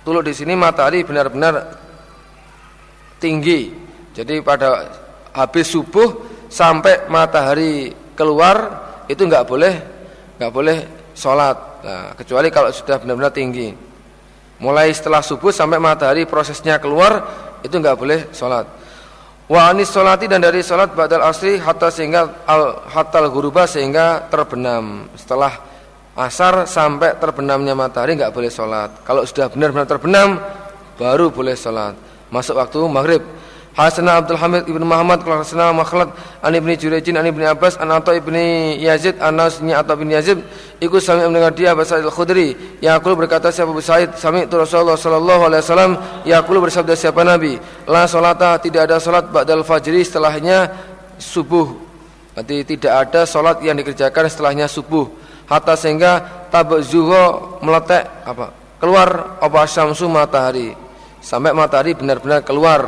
Tulu 0.00 0.24
di 0.24 0.32
sini 0.32 0.56
matahari 0.56 1.04
benar-benar 1.04 1.76
tinggi. 3.20 3.68
Jadi 4.16 4.40
pada 4.40 4.88
habis 5.36 5.68
subuh 5.68 6.08
sampai 6.50 7.06
matahari 7.06 7.94
keluar 8.18 8.56
itu 9.06 9.22
nggak 9.22 9.46
boleh 9.46 9.74
nggak 10.36 10.52
boleh 10.52 10.78
sholat. 11.14 11.56
Nah, 11.80 12.12
kecuali 12.18 12.48
kalau 12.52 12.68
sudah 12.74 13.00
benar-benar 13.00 13.32
tinggi. 13.32 13.72
Mulai 14.60 14.92
setelah 14.92 15.24
subuh 15.24 15.48
sampai 15.48 15.80
matahari 15.80 16.28
prosesnya 16.28 16.76
keluar 16.76 17.24
itu 17.64 17.72
nggak 17.72 17.96
boleh 17.96 18.28
sholat. 18.36 18.68
Wa 19.50 19.72
anis 19.72 19.88
sholati 19.88 20.28
dan 20.28 20.44
dari 20.44 20.60
sholat 20.60 20.92
badal 20.92 21.24
asri 21.26 21.56
hatta 21.56 21.88
sehingga 21.88 22.44
al 22.44 22.86
hatal 22.92 23.32
guruba 23.32 23.64
sehingga 23.64 24.28
terbenam. 24.28 25.08
Setelah 25.16 25.58
asar 26.14 26.68
sampai 26.68 27.16
terbenamnya 27.16 27.72
matahari 27.72 28.20
nggak 28.20 28.30
boleh 28.30 28.52
sholat. 28.52 29.00
Kalau 29.02 29.24
sudah 29.24 29.48
benar-benar 29.48 29.88
terbenam, 29.88 30.36
baru 31.00 31.32
boleh 31.32 31.56
sholat. 31.56 31.96
Masuk 32.28 32.60
waktu 32.60 32.78
maghrib. 32.86 33.22
Hasan 33.70 34.10
Abdul 34.10 34.34
Hamid 34.34 34.66
ibn 34.66 34.82
Muhammad 34.82 35.22
Hasan 35.22 35.62
Makhlad 35.78 36.10
an 36.42 36.52
ibni 36.58 36.74
Jurejin 36.74 37.14
an 37.14 37.22
ibni 37.22 37.46
Abbas 37.46 37.78
an 37.78 37.94
Atta 37.94 38.18
ibni 38.18 38.74
Yazid 38.82 39.22
an 39.22 39.38
Nasnya 39.38 39.78
Atta 39.78 39.94
bin 39.94 40.10
Yazid. 40.10 40.42
Ikut 40.82 40.98
sami 40.98 41.22
mendengar 41.22 41.54
dia 41.54 41.70
Abu 41.70 41.86
Sa'id 41.86 42.02
al-Khudri. 42.02 42.80
Yaqul 42.82 43.14
berkata 43.14 43.54
siapa 43.54 43.70
Abu 43.70 43.78
Sa'id? 43.78 44.18
Sami 44.18 44.50
itu 44.50 44.58
Rasulullah 44.58 44.98
sallallahu 44.98 45.42
alaihi 45.46 45.62
wasallam. 45.62 45.92
Yaqul 46.26 46.58
bersabda 46.58 46.98
siapa 46.98 47.22
Nabi? 47.22 47.62
La 47.86 48.10
salata 48.10 48.58
tidak 48.58 48.90
ada 48.90 48.98
salat 48.98 49.30
ba'dal 49.30 49.62
fajri 49.62 50.02
setelahnya 50.02 50.66
subuh. 51.22 51.70
Berarti 52.34 52.74
tidak 52.74 52.92
ada 53.06 53.22
salat 53.22 53.62
yang 53.62 53.78
dikerjakan 53.78 54.26
setelahnya 54.26 54.66
subuh. 54.66 55.06
Hatta 55.46 55.78
sehingga 55.78 56.46
tabzuho 56.50 57.58
meletek 57.62 58.06
apa 58.26 58.50
keluar 58.82 59.38
apa 59.38 59.62
syamsu 59.68 60.10
matahari. 60.10 60.74
Sampai 61.20 61.52
matahari 61.52 61.92
benar-benar 61.94 62.40
keluar 62.42 62.80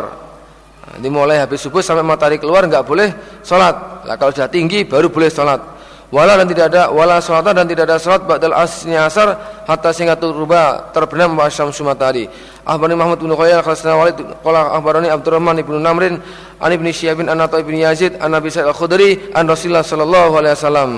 dimulai 0.98 1.38
habis 1.38 1.62
subuh 1.62 1.80
sampai 1.80 2.02
matahari 2.02 2.36
keluar 2.42 2.66
enggak 2.66 2.82
boleh 2.82 3.40
sholat. 3.46 4.04
Nah, 4.06 4.16
kalau 4.18 4.34
sudah 4.34 4.50
tinggi 4.50 4.82
baru 4.82 5.08
boleh 5.08 5.30
sholat. 5.30 5.60
Wala 6.12 6.36
dan 6.36 6.44
tidak 6.44 6.68
ada 6.68 6.92
wala 6.92 7.16
sholat 7.24 7.56
dan 7.56 7.64
tidak 7.64 7.88
ada 7.88 7.96
sholat 7.96 8.28
ba'dal 8.28 8.52
asnya 8.52 9.08
asar 9.08 9.32
hatta 9.64 9.96
sehingga 9.96 10.12
turba 10.20 10.92
terbenam 10.92 11.40
syamsu 11.48 11.80
matahari. 11.88 12.28
Ahbani 12.62 12.94
Muhammad 12.94 13.18
bin 13.18 13.32
Khayyar 13.34 13.64
Khalasana 13.64 13.98
Walid 13.98 14.22
Qala 14.44 14.70
ahbarani 14.78 15.10
Abdurrahman 15.10 15.58
ibn 15.58 15.82
Namrin 15.82 16.22
An 16.62 16.70
ibn 16.70 16.86
Syihab 16.94 17.18
bin 17.18 17.26
Anata 17.26 17.58
ibn 17.58 17.74
Yazid 17.74 18.14
An 18.22 18.30
Nabi 18.30 18.54
Sa'id 18.54 18.70
al-Khudri 18.70 19.34
An 19.34 19.50
Rasulullah 19.50 19.82
sallallahu 19.82 20.32
alaihi 20.38 20.54
wasallam. 20.54 20.90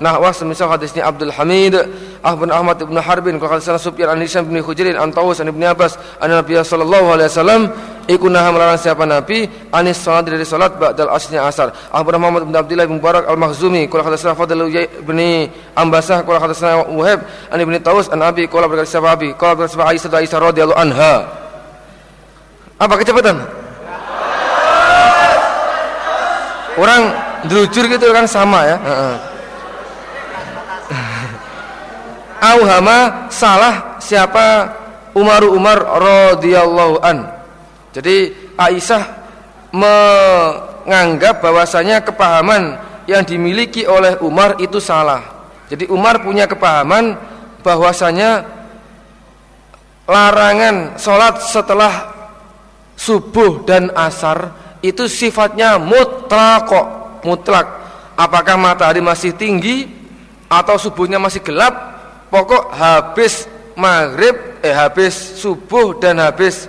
Nahwa 0.00 0.32
semisal 0.32 0.72
hadisnya 0.72 1.04
Abdul 1.04 1.30
Hamid 1.36 1.74
Ahbun 2.24 2.48
Ahmad 2.48 2.80
ibn 2.80 2.96
Harbin 2.96 3.36
Kalau 3.36 3.60
hadisnya 3.60 3.76
Sufyan 3.76 4.16
an 4.16 4.24
Hisham 4.24 4.48
bin 4.48 4.56
Khujrin 4.64 4.96
An 4.96 5.12
Tawus 5.12 5.44
an 5.44 5.52
Ibn 5.52 5.76
Abbas 5.76 6.00
An 6.24 6.32
Nabi 6.32 6.56
sallallahu 6.56 7.12
alaihi 7.12 7.28
wasallam. 7.28 7.62
Iku 8.08 8.32
melarang 8.32 8.80
siapa 8.80 9.04
Nabi? 9.04 9.44
Anis 9.68 10.00
salat 10.00 10.24
dari 10.24 10.40
salat 10.48 10.72
Ba'dal 10.80 11.12
aslinya 11.12 11.44
asar. 11.44 11.76
Ahbun 11.92 12.16
Muhammad 12.16 12.48
ibn 12.48 12.56
Abdullah 12.56 12.88
ibn 12.88 12.96
Barak 12.96 13.28
al-Makhzumi 13.28 13.84
Kalau 13.92 14.08
hadisnya 14.08 14.32
Fadl 14.32 14.72
ibn 14.72 15.20
Ambasah 15.76 16.24
Kalau 16.24 16.40
hadisnya 16.40 16.88
Uhab 16.88 17.20
An 17.52 17.58
Ibn 17.60 17.74
Tawus 17.84 18.08
An 18.08 18.24
Abi 18.24 18.48
Kalau 18.48 18.72
berkata 18.72 18.88
siapa 18.88 19.12
Abi? 19.12 19.36
Kalau 19.36 19.52
berkata 19.60 19.76
siapa 19.76 19.86
Aisyah 19.92 20.10
Aisyah 20.16 20.38
radhiyallahu 20.40 20.80
anha. 20.80 21.14
Apa 22.80 22.94
kecepatan? 22.96 23.36
Orang 26.74 27.02
delujur 27.46 27.84
gitu 27.86 28.10
kan 28.10 28.26
sama 28.26 28.66
ya. 28.66 28.76
Auhama 32.44 33.32
salah 33.32 33.96
siapa 34.04 34.76
Umar 35.16 35.46
Umar 35.48 35.78
radhiyallahu 35.80 37.00
an. 37.00 37.24
Jadi 37.94 38.34
Aisyah 38.58 39.04
menganggap 39.70 41.40
bahwasanya 41.40 42.02
kepahaman 42.02 42.76
yang 43.06 43.22
dimiliki 43.22 43.86
oleh 43.86 44.18
Umar 44.20 44.58
itu 44.58 44.82
salah. 44.82 45.22
Jadi 45.70 45.88
Umar 45.88 46.20
punya 46.20 46.44
kepahaman 46.44 47.16
bahwasanya 47.64 48.44
larangan 50.04 51.00
sholat 51.00 51.40
setelah 51.40 51.94
subuh 52.98 53.64
dan 53.64 53.88
asar 53.96 54.52
itu 54.84 55.08
sifatnya 55.08 55.80
mutlak 55.80 56.68
mutlak. 57.24 57.66
Apakah 58.14 58.54
matahari 58.54 59.02
masih 59.02 59.34
tinggi 59.34 59.90
atau 60.46 60.78
subuhnya 60.78 61.18
masih 61.18 61.42
gelap 61.42 61.93
pokok 62.34 62.74
habis 62.74 63.46
maghrib 63.78 64.58
eh 64.58 64.74
habis 64.74 65.14
subuh 65.38 65.94
dan 66.02 66.18
habis 66.18 66.66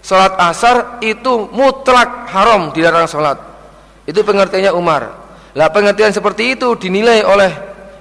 sholat 0.00 0.32
asar 0.40 1.04
itu 1.04 1.52
mutlak 1.52 2.32
haram 2.32 2.72
dilarang 2.72 3.04
sholat. 3.04 3.36
Itu 4.08 4.24
pengertiannya 4.24 4.72
Umar. 4.72 5.20
Lah 5.52 5.68
pengertian 5.68 6.16
seperti 6.16 6.56
itu 6.56 6.72
dinilai 6.80 7.20
oleh 7.28 7.52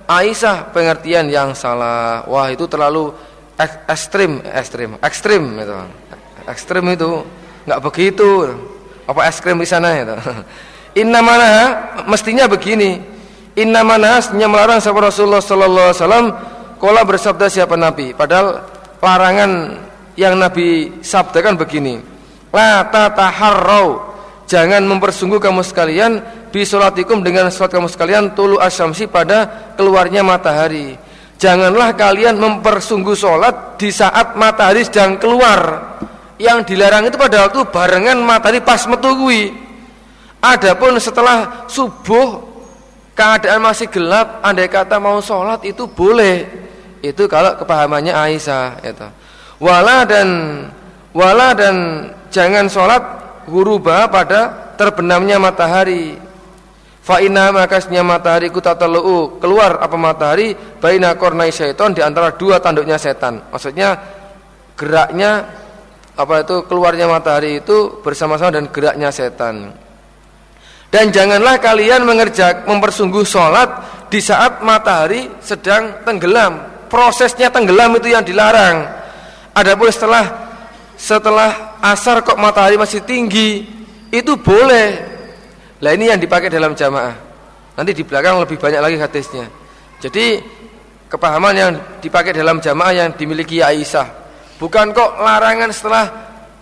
Aisyah 0.08 0.72
pengertian 0.72 1.28
yang 1.28 1.52
salah. 1.52 2.24
Wah 2.32 2.48
itu 2.48 2.64
terlalu 2.72 3.12
ekstrim 3.92 4.40
ekstrim 4.48 4.96
ekstrim 5.04 5.44
itu. 5.60 5.76
Ekstrim 6.48 6.86
itu 6.96 7.28
nggak 7.68 7.82
begitu. 7.84 8.56
Apa 9.04 9.28
ekstrim 9.28 9.60
di 9.60 9.68
sana 9.68 10.00
itu? 10.00 10.16
Inna 11.04 11.20
mana 11.20 11.52
mestinya 12.08 12.48
begini. 12.48 13.00
Inna 13.60 13.84
mana 13.84 14.24
melarang 14.32 14.80
sahabat 14.80 15.12
Rasulullah 15.12 15.44
sallallahu 15.44 15.88
alaihi 15.92 16.00
wasallam 16.00 16.28
Kola 16.82 17.06
bersabda 17.06 17.46
siapa 17.46 17.78
Nabi? 17.78 18.18
Padahal 18.18 18.58
larangan 18.98 19.78
yang 20.18 20.34
Nabi 20.34 20.98
sabdakan 21.06 21.54
begini 21.54 22.02
La 22.50 22.82
tataharrau. 22.90 24.10
Jangan 24.50 24.82
mempersungguh 24.90 25.38
kamu 25.38 25.62
sekalian 25.62 26.18
Bisolatikum 26.50 27.22
dengan 27.22 27.54
sholat 27.54 27.78
kamu 27.78 27.86
sekalian 27.86 28.34
Tulu 28.34 28.58
asyamsi 28.58 29.06
pada 29.06 29.46
keluarnya 29.78 30.26
matahari. 30.26 30.98
Janganlah 31.38 31.94
kalian 31.94 32.42
mempersungguh 32.42 33.14
sholat 33.14 33.78
Di 33.78 33.94
saat 33.94 34.34
matahari 34.34 34.82
sedang 34.82 35.22
keluar. 35.22 35.94
Yang 36.42 36.74
dilarang 36.74 37.06
itu 37.06 37.14
pada 37.14 37.46
waktu 37.46 37.62
barengan 37.70 38.18
matahari 38.26 38.58
pas 38.58 38.82
metugui 38.90 39.54
Adapun 40.42 40.98
setelah 40.98 41.70
subuh 41.70 42.42
keadaan 43.14 43.62
masih 43.62 43.86
gelap 43.86 44.42
andai 44.42 44.66
kata 44.66 44.98
mau 44.98 45.22
sholat 45.22 45.62
itu 45.62 45.86
boleh 45.86 46.62
Itu 47.02 47.26
kalau 47.26 47.58
kepahamannya 47.58 48.14
Aisyah 48.14 48.86
itu. 48.86 49.08
Wala 49.62 50.06
dan 50.06 50.28
wala 51.14 51.54
dan 51.54 51.76
jangan 52.30 52.70
sholat 52.70 53.04
guruba 53.50 54.06
pada 54.10 54.74
terbenamnya 54.78 55.38
matahari. 55.38 56.18
Fa 57.02 57.18
inna 57.18 57.50
makasnya 57.50 58.06
matahari 58.06 58.54
ku 58.54 58.62
tataluu 58.62 59.42
keluar 59.42 59.82
apa 59.82 59.98
matahari 59.98 60.54
baina 60.54 61.18
kornai 61.18 61.50
syaiton 61.50 61.98
di 61.98 62.02
antara 62.06 62.38
dua 62.38 62.62
tanduknya 62.62 63.02
setan. 63.02 63.42
Maksudnya 63.50 63.98
geraknya 64.78 65.46
apa 66.14 66.46
itu 66.46 66.66
keluarnya 66.70 67.10
matahari 67.10 67.62
itu 67.62 68.02
bersama-sama 68.06 68.54
dan 68.54 68.70
geraknya 68.70 69.10
setan. 69.10 69.74
Dan 70.92 71.10
janganlah 71.10 71.58
kalian 71.58 72.04
mengerjak 72.04 72.68
mempersungguh 72.68 73.24
sholat 73.24 73.70
di 74.12 74.20
saat 74.20 74.60
matahari 74.62 75.32
sedang 75.40 76.04
tenggelam. 76.04 76.71
Prosesnya 76.92 77.48
tenggelam 77.48 77.96
itu 77.96 78.12
yang 78.12 78.20
dilarang. 78.20 78.84
Adapun 79.56 79.88
setelah 79.88 80.28
setelah 81.00 81.80
asar 81.80 82.20
kok 82.20 82.36
matahari 82.36 82.76
masih 82.76 83.00
tinggi, 83.08 83.64
itu 84.12 84.36
boleh. 84.36 85.00
Lah 85.80 85.96
ini 85.96 86.12
yang 86.12 86.20
dipakai 86.20 86.52
dalam 86.52 86.76
jamaah. 86.76 87.16
Nanti 87.80 87.96
di 87.96 88.04
belakang 88.04 88.44
lebih 88.44 88.60
banyak 88.60 88.82
lagi 88.84 88.98
hadisnya. 89.00 89.48
Jadi 90.04 90.44
kepahaman 91.08 91.56
yang 91.56 91.72
dipakai 92.04 92.36
dalam 92.36 92.60
jamaah 92.60 92.92
yang 92.92 93.10
dimiliki 93.16 93.64
Aisyah. 93.64 94.20
Bukan 94.60 94.92
kok 94.92 95.16
larangan 95.24 95.72
setelah 95.72 96.06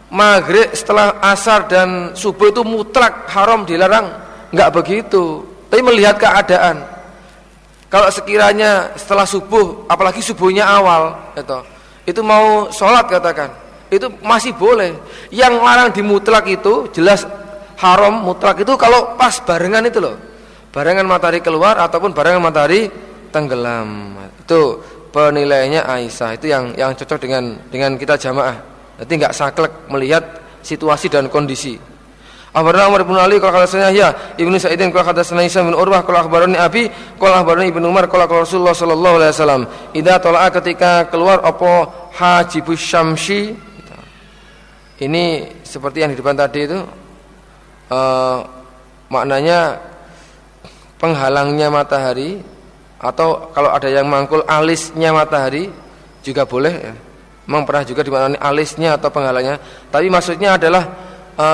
maghrib 0.10 0.74
setelah 0.74 1.22
asar 1.22 1.70
dan 1.70 2.14
subuh 2.18 2.50
itu 2.50 2.66
mutlak 2.66 3.30
haram 3.30 3.62
dilarang 3.64 4.10
nggak 4.50 4.70
begitu 4.74 5.46
tapi 5.70 5.86
melihat 5.86 6.18
keadaan 6.18 6.82
kalau 7.90 8.14
sekiranya 8.14 8.94
setelah 8.94 9.26
subuh 9.26 9.90
apalagi 9.90 10.22
subuhnya 10.22 10.64
awal 10.64 11.34
itu 11.34 11.60
itu 12.06 12.22
mau 12.22 12.70
sholat 12.70 13.10
katakan 13.10 13.70
itu 13.90 14.08
masih 14.22 14.54
boleh. 14.54 14.94
Yang 15.34 15.54
larang 15.60 15.90
di 15.90 16.02
mutlak 16.06 16.46
itu 16.46 16.90
jelas 16.94 17.26
haram 17.82 18.22
mutlak 18.22 18.62
itu 18.62 18.74
kalau 18.78 19.18
pas 19.18 19.42
barengan 19.42 19.82
itu 19.86 19.98
loh. 19.98 20.16
Barengan 20.70 21.10
matahari 21.10 21.42
keluar 21.42 21.82
ataupun 21.82 22.14
barengan 22.14 22.46
matahari 22.46 22.86
tenggelam. 23.34 24.14
Itu 24.46 24.78
penilaiannya 25.10 25.82
Aisyah. 25.82 26.38
Itu 26.38 26.46
yang 26.54 26.78
yang 26.78 26.94
cocok 26.94 27.18
dengan 27.18 27.58
dengan 27.74 27.98
kita 27.98 28.14
jamaah. 28.14 28.58
Jadi 29.02 29.12
nggak 29.26 29.34
saklek 29.34 29.74
melihat 29.90 30.24
situasi 30.62 31.10
dan 31.10 31.26
kondisi. 31.26 31.82
Akhbarana 32.50 32.90
Umar 32.90 33.06
bin 33.06 33.14
Ali 33.14 33.38
qala 33.38 33.62
hadatsana 33.62 33.94
ya 33.94 34.10
Ibnu 34.34 34.58
Sa'idin 34.58 34.90
qala 34.90 35.14
hadatsana 35.14 35.46
Isa 35.46 35.62
bin 35.62 35.78
Urwah 35.78 36.02
qala 36.02 36.26
akhbarani 36.26 36.58
Abi 36.58 36.90
qala 37.22 37.46
akhbarani 37.46 37.70
Ibnu 37.70 37.86
Umar 37.86 38.10
qala 38.10 38.26
Rasulullah 38.26 38.74
sallallahu 38.74 39.22
alaihi 39.22 39.34
wasallam. 39.38 39.64
Idza 39.94 40.16
tala'a 40.18 40.50
ketika 40.50 41.06
keluar 41.14 41.46
apa? 41.46 42.10
Hajibus 42.18 42.82
syamsi 42.82 43.54
ini 45.00 45.26
seperti 45.64 46.04
yang 46.04 46.12
di 46.12 46.18
depan 46.20 46.36
tadi 46.36 46.60
itu 46.68 46.80
uh, 47.94 48.38
maknanya 49.08 49.80
penghalangnya 51.00 51.72
matahari 51.72 52.44
atau 53.00 53.48
kalau 53.56 53.72
ada 53.72 53.88
yang 53.88 54.10
mangkul 54.12 54.44
alisnya 54.44 55.16
matahari 55.16 55.72
juga 56.20 56.44
boleh 56.44 56.74
ya. 56.76 56.94
Memang 57.50 57.66
pernah 57.66 57.82
juga 57.82 58.06
dimaknani 58.06 58.38
alisnya 58.38 59.00
atau 59.00 59.10
penghalangnya. 59.10 59.58
Tapi 59.90 60.06
maksudnya 60.12 60.60
adalah 60.60 61.09
e, 61.40 61.48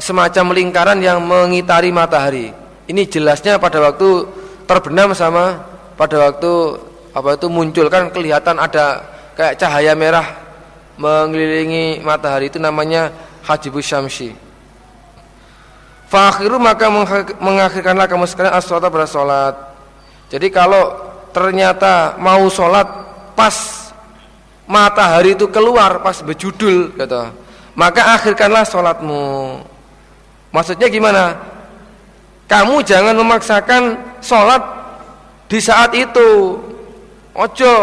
semacam 0.00 0.56
lingkaran 0.56 0.98
yang 1.04 1.20
mengitari 1.20 1.92
matahari 1.92 2.48
ini 2.88 3.04
jelasnya 3.04 3.60
pada 3.60 3.84
waktu 3.84 4.24
terbenam 4.64 5.12
sama 5.12 5.60
pada 6.00 6.16
waktu 6.32 6.52
apa 7.12 7.36
itu 7.36 7.46
muncul 7.52 7.92
kan 7.92 8.08
kelihatan 8.08 8.56
ada 8.56 9.04
kayak 9.36 9.60
cahaya 9.60 9.92
merah 9.92 10.24
mengelilingi 10.96 12.00
matahari 12.00 12.48
itu 12.48 12.56
namanya 12.56 13.12
hajibus 13.44 13.84
syamsi 13.84 14.48
Fakhiru 16.08 16.56
maka 16.56 16.88
mengakhirkanlah 17.36 18.08
kamu 18.08 18.24
sekalian 18.24 18.56
as 18.56 18.64
pada 18.64 19.04
sholat. 19.04 19.54
Jadi 20.32 20.48
kalau 20.48 20.96
ternyata 21.36 22.16
mau 22.16 22.48
sholat 22.48 22.88
pas 23.36 23.92
matahari 24.64 25.36
itu 25.36 25.52
keluar 25.52 26.00
pas 26.00 26.16
berjudul 26.24 26.96
gitu. 26.96 27.22
Maka 27.78 28.18
akhirkanlah 28.18 28.66
sholatmu. 28.66 29.62
Maksudnya 30.50 30.90
gimana? 30.90 31.38
Kamu 32.50 32.82
jangan 32.82 33.14
memaksakan 33.14 33.82
sholat 34.18 34.58
di 35.46 35.62
saat 35.62 35.94
itu. 35.94 36.58
Ojo, 37.38 37.74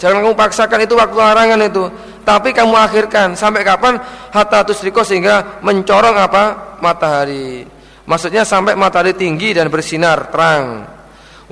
jangan 0.00 0.24
kamu 0.24 0.32
paksakan 0.32 0.88
itu 0.88 0.96
waktu 0.96 1.16
larangan 1.20 1.60
itu. 1.60 1.84
Tapi 2.24 2.56
kamu 2.56 2.72
akhirkan 2.72 3.36
sampai 3.36 3.60
kapan? 3.60 4.00
Hatta 4.32 4.64
tusriko 4.64 5.04
sehingga 5.04 5.60
mencorong 5.60 6.16
apa? 6.16 6.44
Matahari. 6.80 7.68
Maksudnya 8.08 8.48
sampai 8.48 8.72
matahari 8.72 9.12
tinggi 9.12 9.52
dan 9.52 9.68
bersinar 9.68 10.32
terang. 10.32 10.88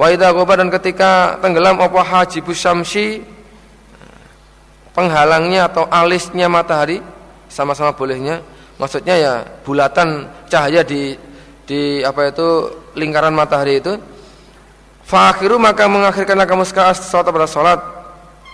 Wa 0.01 0.09
idza 0.09 0.33
dan 0.33 0.73
ketika 0.73 1.37
tenggelam 1.45 1.77
apa 1.77 2.01
hajibus 2.01 2.57
syamsi 2.57 3.21
penghalangnya 4.97 5.69
atau 5.69 5.85
alisnya 5.93 6.49
matahari 6.49 7.12
sama-sama 7.53 7.93
bolehnya. 7.93 8.41
Maksudnya 8.81 9.15
ya 9.21 9.35
bulatan 9.61 10.25
cahaya 10.49 10.81
di 10.81 11.13
di 11.69 12.01
apa 12.01 12.33
itu 12.33 12.49
lingkaran 12.97 13.37
matahari 13.37 13.79
itu 13.79 13.95
fakhiru 15.05 15.61
maka 15.61 15.87
mengakhirkanlah 15.87 16.49
kamu 16.49 16.65
sekarang 16.65 16.97
sholat 16.97 17.29
pada 17.29 17.49
sholat. 17.49 17.81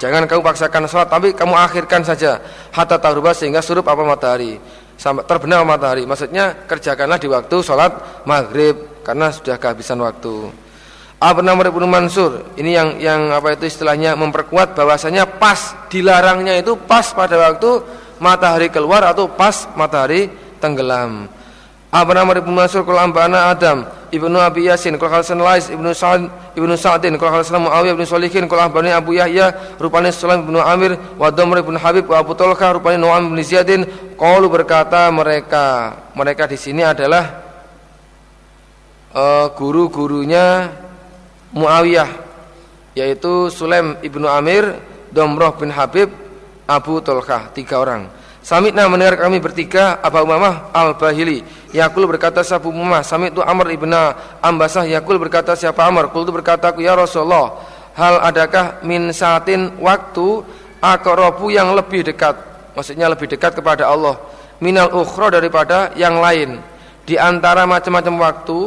Jangan 0.03 0.27
kamu 0.27 0.43
paksakan 0.43 0.91
sholat 0.91 1.09
tapi 1.11 1.31
kamu 1.31 1.55
akhirkan 1.55 2.03
saja. 2.03 2.43
Hatta 2.75 2.99
tahrubah 2.99 3.35
sehingga 3.35 3.63
surup 3.63 3.87
apa 3.87 4.03
matahari. 4.03 4.59
Sampai 4.99 5.23
terbenam 5.31 5.63
matahari. 5.63 6.03
Maksudnya 6.03 6.67
kerjakanlah 6.67 7.23
di 7.23 7.31
waktu 7.31 7.57
sholat 7.63 8.27
maghrib 8.27 9.03
karena 9.07 9.31
sudah 9.31 9.55
kehabisan 9.55 10.03
waktu. 10.03 10.51
Abu 11.19 11.43
Namr 11.43 11.75
bin 11.75 11.83
Mansur? 11.91 12.55
Ini 12.55 12.71
yang 12.71 12.89
yang 13.03 13.21
apa 13.35 13.59
itu 13.59 13.67
istilahnya 13.67 14.15
memperkuat 14.15 14.79
bahwasanya 14.79 15.27
pas 15.27 15.75
dilarangnya 15.91 16.63
itu 16.63 16.79
pas 16.79 17.11
pada 17.11 17.35
waktu 17.35 17.83
matahari 18.19 18.69
keluar 18.71 19.03
atau 19.07 19.27
pas 19.31 19.67
matahari 19.75 20.31
tenggelam. 20.63 21.31
Abu 21.89 22.13
Namr 22.13 22.45
bin 22.45 22.53
Mansur 22.53 22.85
kalau 22.85 23.01
ambana 23.01 23.49
Adam 23.49 23.89
ibnu 24.13 24.37
Abi 24.37 24.69
Yasin 24.69 25.01
kalau 25.01 25.09
Hasan 25.09 25.41
Lais 25.41 25.73
ibnu 25.73 25.89
Sa'ad 25.97 26.29
ibnu 26.53 26.77
Sa'din 26.77 27.17
kalau 27.17 27.41
Hasan 27.41 27.65
Muawiyah 27.65 27.97
ibnu 27.97 28.05
Solihin 28.05 28.45
kalau 28.45 28.69
ambani 28.69 28.93
Abu 28.93 29.17
Yahya 29.17 29.57
rupanya 29.81 30.13
Sulaim 30.13 30.45
ibnu 30.45 30.61
Amir 30.61 31.01
wa 31.17 31.33
Damr 31.33 31.65
bin 31.65 31.81
Habib 31.81 32.05
wa 32.13 32.21
Abu 32.21 32.37
Talha 32.37 32.77
rupanya 32.77 33.01
Nu'am 33.01 33.33
bin 33.33 33.41
Ziyadin 33.41 33.89
qalu 34.21 34.53
berkata 34.53 35.09
mereka 35.09 35.97
mereka 36.13 36.45
di 36.45 36.61
sini 36.61 36.85
adalah 36.85 37.25
uh, 39.17 39.49
guru-gurunya 39.57 40.69
Muawiyah 41.57 42.29
yaitu 42.99 43.49
Sulaim 43.49 43.97
ibnu 44.05 44.29
Amir, 44.29 44.77
Domroh 45.09 45.55
bin 45.57 45.71
Habib, 45.73 46.13
Abu 46.69 47.01
Tolkah 47.01 47.49
tiga 47.57 47.81
orang. 47.81 48.13
Samitna 48.45 48.87
mendengar 48.87 49.19
kami 49.19 49.41
bertiga 49.43 49.99
Abu 50.01 50.25
Umamah 50.25 50.73
Al-Bahili 50.73 51.45
Yakul 51.75 52.09
berkata 52.09 52.41
siapa 52.41 52.65
Umamah? 52.65 53.05
Samit 53.05 53.37
itu 53.37 53.45
Amr 53.45 53.77
ibn 53.77 53.93
Ambasah 54.41 54.89
Yakul 54.89 55.21
berkata 55.21 55.53
siapa 55.53 55.85
Amr? 55.85 56.09
Kul 56.09 56.25
itu 56.25 56.33
berkata 56.33 56.73
Ya 56.81 56.97
Rasulullah 56.97 57.61
Hal 57.93 58.23
adakah 58.25 58.81
min 58.87 59.13
saatin 59.13 59.75
waktu 59.83 60.47
Akorobu 60.81 61.51
yang 61.51 61.75
lebih 61.75 62.07
dekat? 62.07 62.39
Maksudnya 62.73 63.11
lebih 63.11 63.27
dekat 63.27 63.59
kepada 63.59 63.91
Allah. 63.91 64.15
Minal 64.63 64.95
ukhro 64.95 65.35
daripada 65.35 65.91
yang 65.99 66.23
lain. 66.23 66.63
Di 67.03 67.19
antara 67.19 67.67
macam-macam 67.67 68.15
waktu 68.23 68.59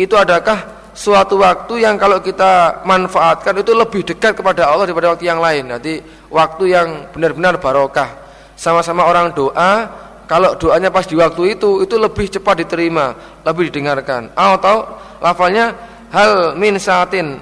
Itu 0.00 0.16
adakah 0.16 0.79
suatu 0.94 1.40
waktu 1.40 1.86
yang 1.86 1.96
kalau 1.96 2.18
kita 2.18 2.82
manfaatkan 2.86 3.54
itu 3.58 3.72
lebih 3.74 4.02
dekat 4.02 4.36
kepada 4.36 4.70
Allah 4.70 4.86
daripada 4.90 5.14
waktu 5.14 5.26
yang 5.28 5.40
lain. 5.42 5.70
Nanti 5.70 6.02
waktu 6.30 6.64
yang 6.70 6.88
benar-benar 7.14 7.58
barokah. 7.58 8.18
Sama-sama 8.58 9.08
orang 9.08 9.32
doa, 9.32 9.88
kalau 10.28 10.54
doanya 10.54 10.92
pas 10.92 11.08
di 11.08 11.16
waktu 11.16 11.56
itu 11.56 11.82
itu 11.82 11.96
lebih 11.96 12.28
cepat 12.28 12.62
diterima, 12.62 13.16
lebih 13.42 13.72
didengarkan. 13.72 14.30
Atau 14.36 14.86
lafalnya 15.18 15.74
hal 16.12 16.54
min 16.54 16.76
saatin. 16.76 17.40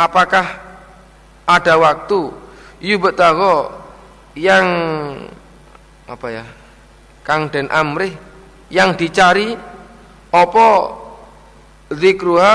Apakah 0.00 0.46
ada 1.44 1.74
waktu 1.76 2.32
yubtago 2.80 3.68
yang 4.38 4.66
apa 6.08 6.26
ya? 6.32 6.44
Kang 7.20 7.52
dan 7.52 7.68
amri 7.68 8.16
yang 8.72 8.96
dicari 8.96 9.52
opo 10.32 10.96
zikruha 11.92 12.54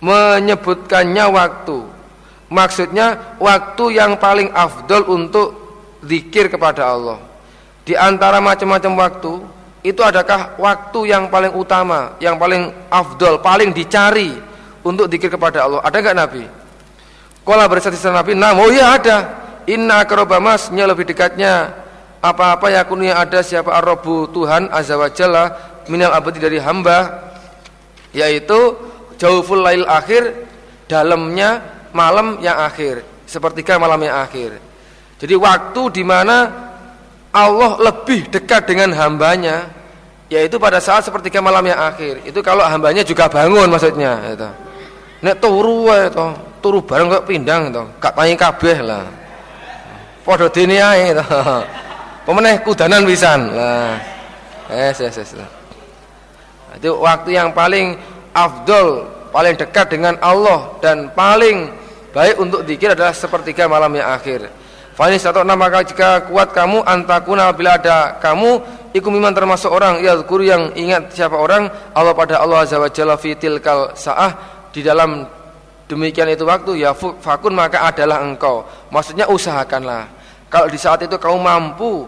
menyebutkannya 0.00 1.24
waktu. 1.30 1.78
Maksudnya 2.50 3.38
waktu 3.38 3.84
yang 3.94 4.18
paling 4.18 4.50
afdol 4.50 5.06
untuk 5.06 5.48
zikir 6.02 6.50
kepada 6.50 6.90
Allah. 6.90 7.18
Di 7.86 7.94
antara 7.94 8.42
macam-macam 8.42 8.92
waktu 9.06 9.32
itu 9.80 10.00
adakah 10.04 10.60
waktu 10.60 11.08
yang 11.08 11.32
paling 11.32 11.56
utama 11.56 12.20
yang 12.20 12.36
paling 12.36 12.68
afdol 12.92 13.40
paling 13.40 13.72
dicari 13.72 14.34
untuk 14.82 15.06
zikir 15.06 15.30
kepada 15.30 15.64
Allah? 15.64 15.80
Ada 15.86 15.96
enggak 16.02 16.16
Nabi? 16.18 16.44
Kala 17.40 17.64
bersatu 17.70 17.96
Nabi, 18.12 18.36
"Nah, 18.36 18.52
oh 18.52 18.68
iya 18.68 18.98
ada. 18.98 19.18
Inna 19.70 20.02
akrobamasnya 20.04 20.84
lebih 20.84 21.08
dekatnya. 21.08 21.72
Apa-apa 22.20 22.68
yakunu 22.68 23.08
yang 23.08 23.16
ada 23.16 23.40
siapa 23.40 23.72
Arabu 23.72 24.28
Tuhan 24.28 24.68
azza 24.68 24.92
wa 25.00 25.08
jalla 25.08 25.56
minal 25.88 26.12
abadi 26.12 26.36
dari 26.36 26.60
hamba. 26.60 27.30
Yaitu 28.12 28.76
jauful 29.20 29.60
lail 29.60 29.84
akhir 29.84 30.48
dalamnya 30.88 31.60
malam 31.92 32.40
yang 32.40 32.56
akhir 32.56 33.04
sepertiga 33.28 33.76
malam 33.76 34.00
yang 34.00 34.16
akhir. 34.24 34.58
Jadi 35.20 35.34
waktu 35.36 35.82
di 36.00 36.02
mana 36.02 36.48
Allah 37.30 37.78
lebih 37.78 38.32
dekat 38.32 38.66
dengan 38.66 38.90
hambanya 38.96 39.70
yaitu 40.32 40.56
pada 40.56 40.82
saat 40.82 41.06
sepertiga 41.06 41.38
malam 41.38 41.62
yang 41.62 41.78
akhir. 41.78 42.24
Itu 42.26 42.40
kalau 42.40 42.64
hambanya 42.66 43.06
juga 43.06 43.30
bangun 43.30 43.70
maksudnya 43.70 44.34
itu 44.34 44.50
nek 45.20 45.36
turu 45.36 45.84
itu 45.92 46.26
turu 46.64 46.80
bareng 46.80 47.12
kok 47.12 47.24
pindang 47.28 47.68
itu 47.68 47.82
gak 48.00 48.16
tangi 48.16 48.34
kabeh 48.34 48.78
lah. 48.82 49.04
Dene 50.54 50.78
ae 50.78 51.10
itu 51.10 51.24
pemeneh 52.26 52.62
kudanan 52.62 53.02
pisan 53.02 53.50
lah. 53.50 53.98
Yes 54.70 55.02
yes 55.02 55.18
yes. 55.18 55.30
Itu 56.78 57.02
waktu 57.02 57.34
yang 57.34 57.50
paling 57.50 57.98
afdol 58.34 59.06
paling 59.30 59.54
dekat 59.54 59.94
dengan 59.94 60.18
Allah 60.18 60.74
dan 60.82 61.10
paling 61.14 61.70
baik 62.10 62.36
untuk 62.42 62.66
dikir 62.66 62.94
adalah 62.94 63.14
sepertiga 63.14 63.70
malam 63.70 63.94
yang 63.94 64.10
akhir. 64.10 64.50
Fani 64.94 65.16
satu 65.16 65.46
nama 65.46 65.70
jika 65.80 66.28
kuat 66.28 66.52
kamu 66.52 66.84
antakuna 66.84 67.48
bila 67.56 67.80
ada 67.80 68.20
kamu 68.20 68.60
iku 68.92 69.08
miman 69.08 69.32
termasuk 69.32 69.70
orang 69.70 70.02
ya 70.02 70.18
guru 70.20 70.44
yang 70.44 70.74
ingat 70.76 71.14
siapa 71.14 71.38
orang 71.38 71.70
Allah 71.94 72.12
pada 72.12 72.42
Allah 72.42 72.66
azza 72.66 72.76
wa 72.76 72.90
jalla 72.90 73.16
fi 73.16 73.32
tilkal 73.38 73.94
saah 73.96 74.34
di 74.74 74.84
dalam 74.84 75.24
demikian 75.88 76.28
itu 76.28 76.44
waktu 76.44 76.84
ya 76.84 76.92
fakun 76.94 77.56
maka 77.56 77.86
adalah 77.86 78.20
engkau. 78.20 78.66
Maksudnya 78.92 79.30
usahakanlah. 79.30 80.10
Kalau 80.50 80.66
di 80.66 80.76
saat 80.76 81.06
itu 81.06 81.14
kamu 81.14 81.38
mampu 81.38 82.04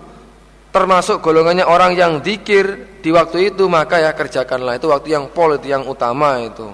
termasuk 0.72 1.20
golongannya 1.20 1.68
orang 1.68 1.94
yang 1.94 2.18
dikir. 2.24 2.90
Di 3.04 3.10
waktu 3.12 3.52
itu 3.54 3.68
maka 3.68 4.00
ya 4.00 4.10
kerjakanlah. 4.16 4.80
Itu 4.80 4.90
waktu 4.90 5.14
yang 5.14 5.30
pol 5.30 5.60
itu 5.60 5.70
yang 5.70 5.84
utama 5.86 6.40
itu. 6.42 6.66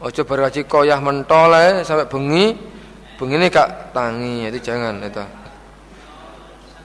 Ojo 0.00 0.22
berhaji 0.24 0.64
koyah 0.68 1.00
mentol 1.00 1.50
ya, 1.56 1.82
sampai 1.82 2.06
bengi. 2.06 2.54
Bengi 3.20 3.36
ini 3.36 3.48
kak 3.52 3.92
tangi 3.92 4.48
itu 4.48 4.58
jangan 4.60 4.96
itu. 5.04 5.24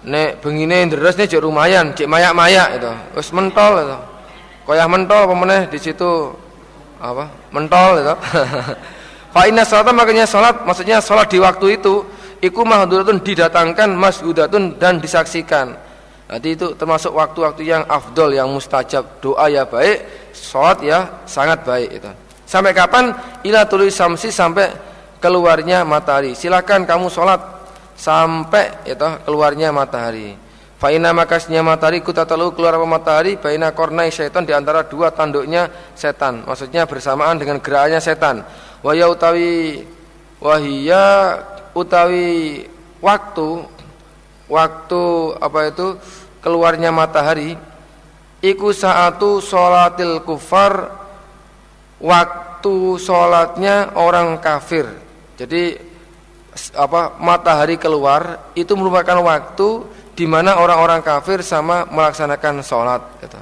Nek 0.06 0.44
bengi 0.44 0.68
ini 0.68 0.86
deres 0.91 1.15
nih 1.18 1.39
lumayan 1.39 1.96
cek 1.96 2.08
mayak 2.08 2.34
mayak 2.36 2.68
itu. 2.80 2.91
Us 3.20 3.30
mentol 3.36 3.82
itu. 3.84 3.98
Koyah 4.65 4.88
mentol 4.89 5.30
pemeneh 5.30 5.70
di 5.70 5.80
situ 5.80 6.34
apa? 7.00 7.30
Mentol 7.50 8.04
itu. 8.04 8.15
Fa 9.36 9.44
inna 9.52 9.68
makanya 9.91 10.24
salat 10.24 10.63
maksudnya 10.63 11.04
salat 11.04 11.28
di 11.28 11.41
waktu 11.41 11.82
itu 11.82 12.08
iku 12.39 12.62
mahduratun 12.63 13.20
didatangkan 13.20 13.91
mas'udatun 13.91 14.80
dan 14.80 15.04
disaksikan 15.04 15.76
Nanti 16.26 16.58
itu 16.58 16.74
termasuk 16.74 17.14
waktu-waktu 17.14 17.62
yang 17.62 17.84
afdol, 17.86 18.34
yang 18.34 18.50
mustajab, 18.50 19.22
doa 19.22 19.46
ya 19.46 19.70
baik, 19.70 20.34
sholat 20.34 20.82
ya 20.82 21.00
sangat 21.30 21.62
baik 21.62 22.02
itu. 22.02 22.12
Sampai 22.50 22.74
kapan? 22.74 23.14
Ila 23.46 23.66
tulis 23.70 23.94
samsi 23.94 24.34
sampai 24.34 24.70
keluarnya 25.22 25.86
matahari. 25.86 26.34
Silakan 26.34 26.86
kamu 26.90 27.14
sholat 27.14 27.42
sampai 27.94 28.86
itu 28.90 29.06
keluarnya 29.26 29.70
matahari. 29.70 30.38
Faina 30.76 31.16
makasnya 31.16 31.64
matahari 31.64 32.04
telu 32.04 32.52
keluar 32.52 32.76
matahari 32.84 33.40
Faina 33.40 33.72
kornai 33.72 34.12
setan 34.12 34.44
di 34.44 34.52
antara 34.52 34.86
dua 34.86 35.10
tanduknya 35.10 35.72
setan. 35.96 36.46
Maksudnya 36.46 36.86
bersamaan 36.86 37.40
dengan 37.42 37.58
gerakannya 37.64 38.02
setan. 38.04 38.44
Wahya 38.86 39.10
utawi 39.10 39.82
wahia 40.38 41.40
utawi 41.74 42.66
waktu 43.02 43.66
waktu 44.45 45.01
apa 45.41 45.60
itu 45.73 45.97
keluarnya 46.41 46.93
matahari 46.93 47.58
iku 48.45 48.69
saatu 48.69 49.41
sholatil 49.41 50.21
kufar 50.21 50.93
waktu 51.97 53.01
sholatnya 53.01 53.95
orang 53.97 54.38
kafir. 54.38 54.86
Jadi 55.36 55.75
apa 56.77 57.19
matahari 57.19 57.75
keluar 57.75 58.53
itu 58.55 58.71
merupakan 58.77 59.19
waktu 59.19 59.84
di 60.15 60.23
mana 60.23 60.55
orang-orang 60.55 61.03
kafir 61.03 61.43
sama 61.43 61.84
melaksanakan 61.91 62.63
sholat 62.63 63.03
gitu. 63.19 63.36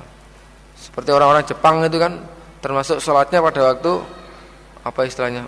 seperti 0.73 1.09
orang-orang 1.13 1.45
Jepang 1.45 1.85
itu 1.85 2.01
kan 2.01 2.17
termasuk 2.57 2.97
sholatnya 2.97 3.41
pada 3.41 3.73
waktu 3.73 4.01
apa 4.81 5.01
istilahnya 5.05 5.45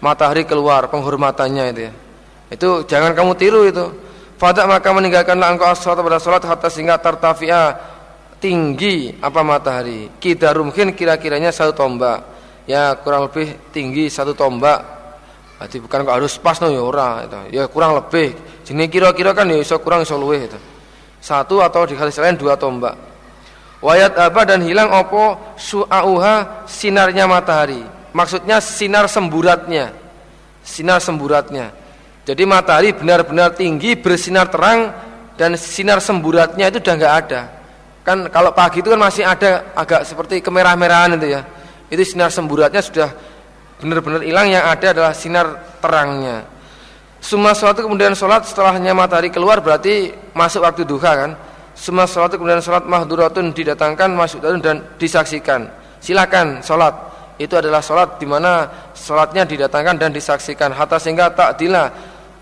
matahari 0.00 0.48
keluar 0.48 0.88
penghormatannya 0.88 1.64
itu 1.76 1.80
ya. 1.88 1.92
Itu 2.50 2.68
jangan 2.88 3.12
kamu 3.12 3.36
tiru 3.36 3.68
itu 3.68 3.84
Fadak 4.40 4.64
maka 4.64 4.88
meninggalkanlah 4.96 5.52
engkau 5.52 5.68
as-salat 5.68 6.00
pada 6.00 6.16
salat 6.16 6.40
hatta 6.48 6.72
sehingga 6.72 6.96
tartafi'a 6.96 7.76
tinggi 8.40 9.20
apa 9.20 9.44
matahari. 9.44 10.16
Kita 10.16 10.56
mungkin 10.56 10.96
kira-kiranya 10.96 11.52
satu 11.52 11.76
tombak. 11.76 12.24
Ya 12.64 12.96
kurang 12.96 13.28
lebih 13.28 13.68
tinggi 13.68 14.08
satu 14.08 14.32
tombak. 14.32 14.80
Berarti 15.60 15.76
bukan 15.76 16.08
kok 16.08 16.14
harus 16.16 16.40
pas 16.40 16.56
no 16.64 16.72
ya 16.72 16.80
ora 16.80 17.28
itu. 17.28 17.60
Ya 17.60 17.68
kurang 17.68 18.00
lebih. 18.00 18.32
Jenis 18.64 18.88
kira-kira 18.88 19.36
kan 19.36 19.44
ya 19.44 19.60
iso 19.60 19.76
kurang 19.76 20.08
iso 20.08 20.16
itu. 20.32 20.56
Satu 21.20 21.60
atau 21.60 21.84
di 21.84 21.92
hadis 22.00 22.16
lain 22.16 22.40
dua 22.40 22.56
tombak. 22.56 22.96
Wayat 23.84 24.16
apa 24.16 24.48
dan 24.48 24.64
hilang 24.64 24.88
opo 24.88 25.36
su'auha 25.60 26.64
sinarnya 26.64 27.28
matahari. 27.28 27.84
Maksudnya 28.16 28.56
sinar 28.64 29.04
semburatnya. 29.04 29.92
Sinar 30.64 31.04
semburatnya. 31.04 31.79
Jadi 32.30 32.46
matahari 32.46 32.94
benar-benar 32.94 33.58
tinggi 33.58 33.98
bersinar 33.98 34.46
terang 34.46 34.94
dan 35.34 35.58
sinar 35.58 35.98
semburatnya 35.98 36.70
itu 36.70 36.78
sudah 36.78 36.94
nggak 36.94 37.14
ada. 37.26 37.40
Kan 38.06 38.30
kalau 38.30 38.54
pagi 38.54 38.78
itu 38.78 38.86
kan 38.86 39.02
masih 39.02 39.26
ada 39.26 39.74
agak 39.74 40.06
seperti 40.06 40.38
kemerah-merahan 40.38 41.18
itu 41.18 41.34
ya. 41.34 41.42
Itu 41.90 42.06
sinar 42.06 42.30
semburatnya 42.30 42.78
sudah 42.78 43.10
benar-benar 43.82 44.22
hilang 44.22 44.46
yang 44.46 44.62
ada 44.62 44.94
adalah 44.94 45.10
sinar 45.10 45.78
terangnya. 45.82 46.46
Semua 47.18 47.50
sholat 47.52 47.82
kemudian 47.82 48.14
sholat 48.14 48.46
setelahnya 48.46 48.94
matahari 48.94 49.28
keluar 49.28 49.58
berarti 49.58 50.14
masuk 50.32 50.62
waktu 50.62 50.86
duha 50.86 51.12
kan. 51.26 51.30
Semua 51.74 52.06
sholat 52.06 52.30
kemudian 52.38 52.62
sholat 52.62 52.86
mahduratun 52.86 53.50
didatangkan 53.50 54.08
masuk 54.14 54.38
dan 54.40 54.86
disaksikan. 55.02 55.66
Silakan 55.98 56.62
sholat 56.62 57.10
itu 57.40 57.56
adalah 57.56 57.80
sholat 57.80 58.20
di 58.20 58.28
mana 58.28 58.68
sholatnya 58.92 59.48
didatangkan 59.48 59.96
dan 59.96 60.12
disaksikan 60.12 60.76
hatta 60.76 61.00
sehingga 61.00 61.32
tak 61.32 61.56
dila 61.56 61.88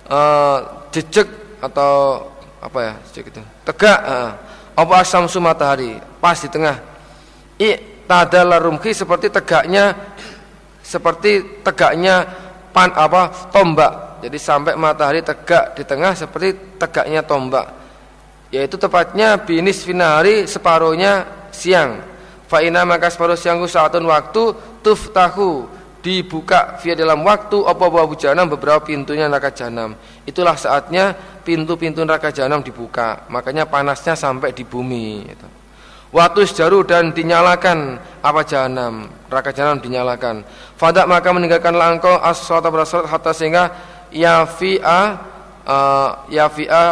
uh, 0.08 0.88
jejak 0.90 1.28
atau 1.62 2.26
apa 2.58 2.78
ya 2.82 2.92
jejak 3.08 3.24
itu? 3.32 3.42
Tegak 3.64 3.98
uh, 4.02 4.30
apa 4.74 4.94
asamsu 5.00 5.38
matahari 5.38 5.96
pas 6.18 6.36
di 6.40 6.48
tengah. 6.50 6.76
I 7.58 8.02
tadala 8.08 8.58
rumki 8.58 8.94
seperti 8.96 9.28
tegaknya 9.28 9.94
seperti 10.82 11.62
tegaknya 11.62 12.24
pan 12.72 12.90
apa 12.96 13.52
tombak. 13.52 14.22
Jadi 14.24 14.38
sampai 14.40 14.74
matahari 14.74 15.22
tegak 15.22 15.78
di 15.78 15.86
tengah 15.86 16.16
seperti 16.16 16.78
tegaknya 16.80 17.22
tombak. 17.22 17.70
Yaitu 18.48 18.80
tepatnya 18.80 19.36
binis 19.38 19.84
finahari 19.84 20.48
separuhnya 20.48 21.28
siang. 21.52 22.00
Fa'ina 22.48 22.88
maka 22.88 23.12
separuh 23.12 23.36
siangku 23.36 23.68
saatun 23.68 24.08
waktu 24.08 24.56
tuftahu 24.80 25.68
dibuka 25.98 26.78
via 26.78 26.94
dalam 26.94 27.26
waktu 27.26 27.66
apa 27.66 27.84
babu 27.90 28.14
janam 28.14 28.46
beberapa 28.46 28.82
pintunya 28.82 29.26
neraka 29.26 29.50
jahanam. 29.50 29.98
Itulah 30.24 30.54
saatnya 30.54 31.12
pintu-pintu 31.42 32.04
neraka 32.06 32.30
jahanam 32.30 32.62
dibuka. 32.62 33.26
Makanya 33.32 33.66
panasnya 33.66 34.14
sampai 34.14 34.54
di 34.54 34.62
bumi 34.62 35.26
itu. 35.26 35.48
Waktu 36.08 36.48
sejaru 36.48 36.88
dan 36.88 37.12
dinyalakan 37.12 38.00
apa 38.24 38.40
jahanam, 38.40 39.12
neraka 39.28 39.52
jahanam 39.52 39.76
dinyalakan. 39.76 40.40
Fadak 40.80 41.04
maka 41.04 41.28
meninggalkan 41.36 41.76
langkau 41.76 42.16
as-salata 42.16 42.72
bersalat 42.72 43.12
hatta 43.12 43.36
sehingga 43.36 43.68
yafi'a 44.08 45.00
uh, 45.68 46.10
yafi'a 46.32 46.84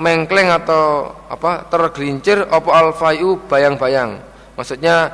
mengkleng 0.00 0.48
atau 0.48 1.12
apa 1.28 1.68
tergelincir 1.68 2.48
apa 2.48 2.70
alfayu 2.72 3.36
bayang-bayang 3.44 4.32
Maksudnya 4.56 5.08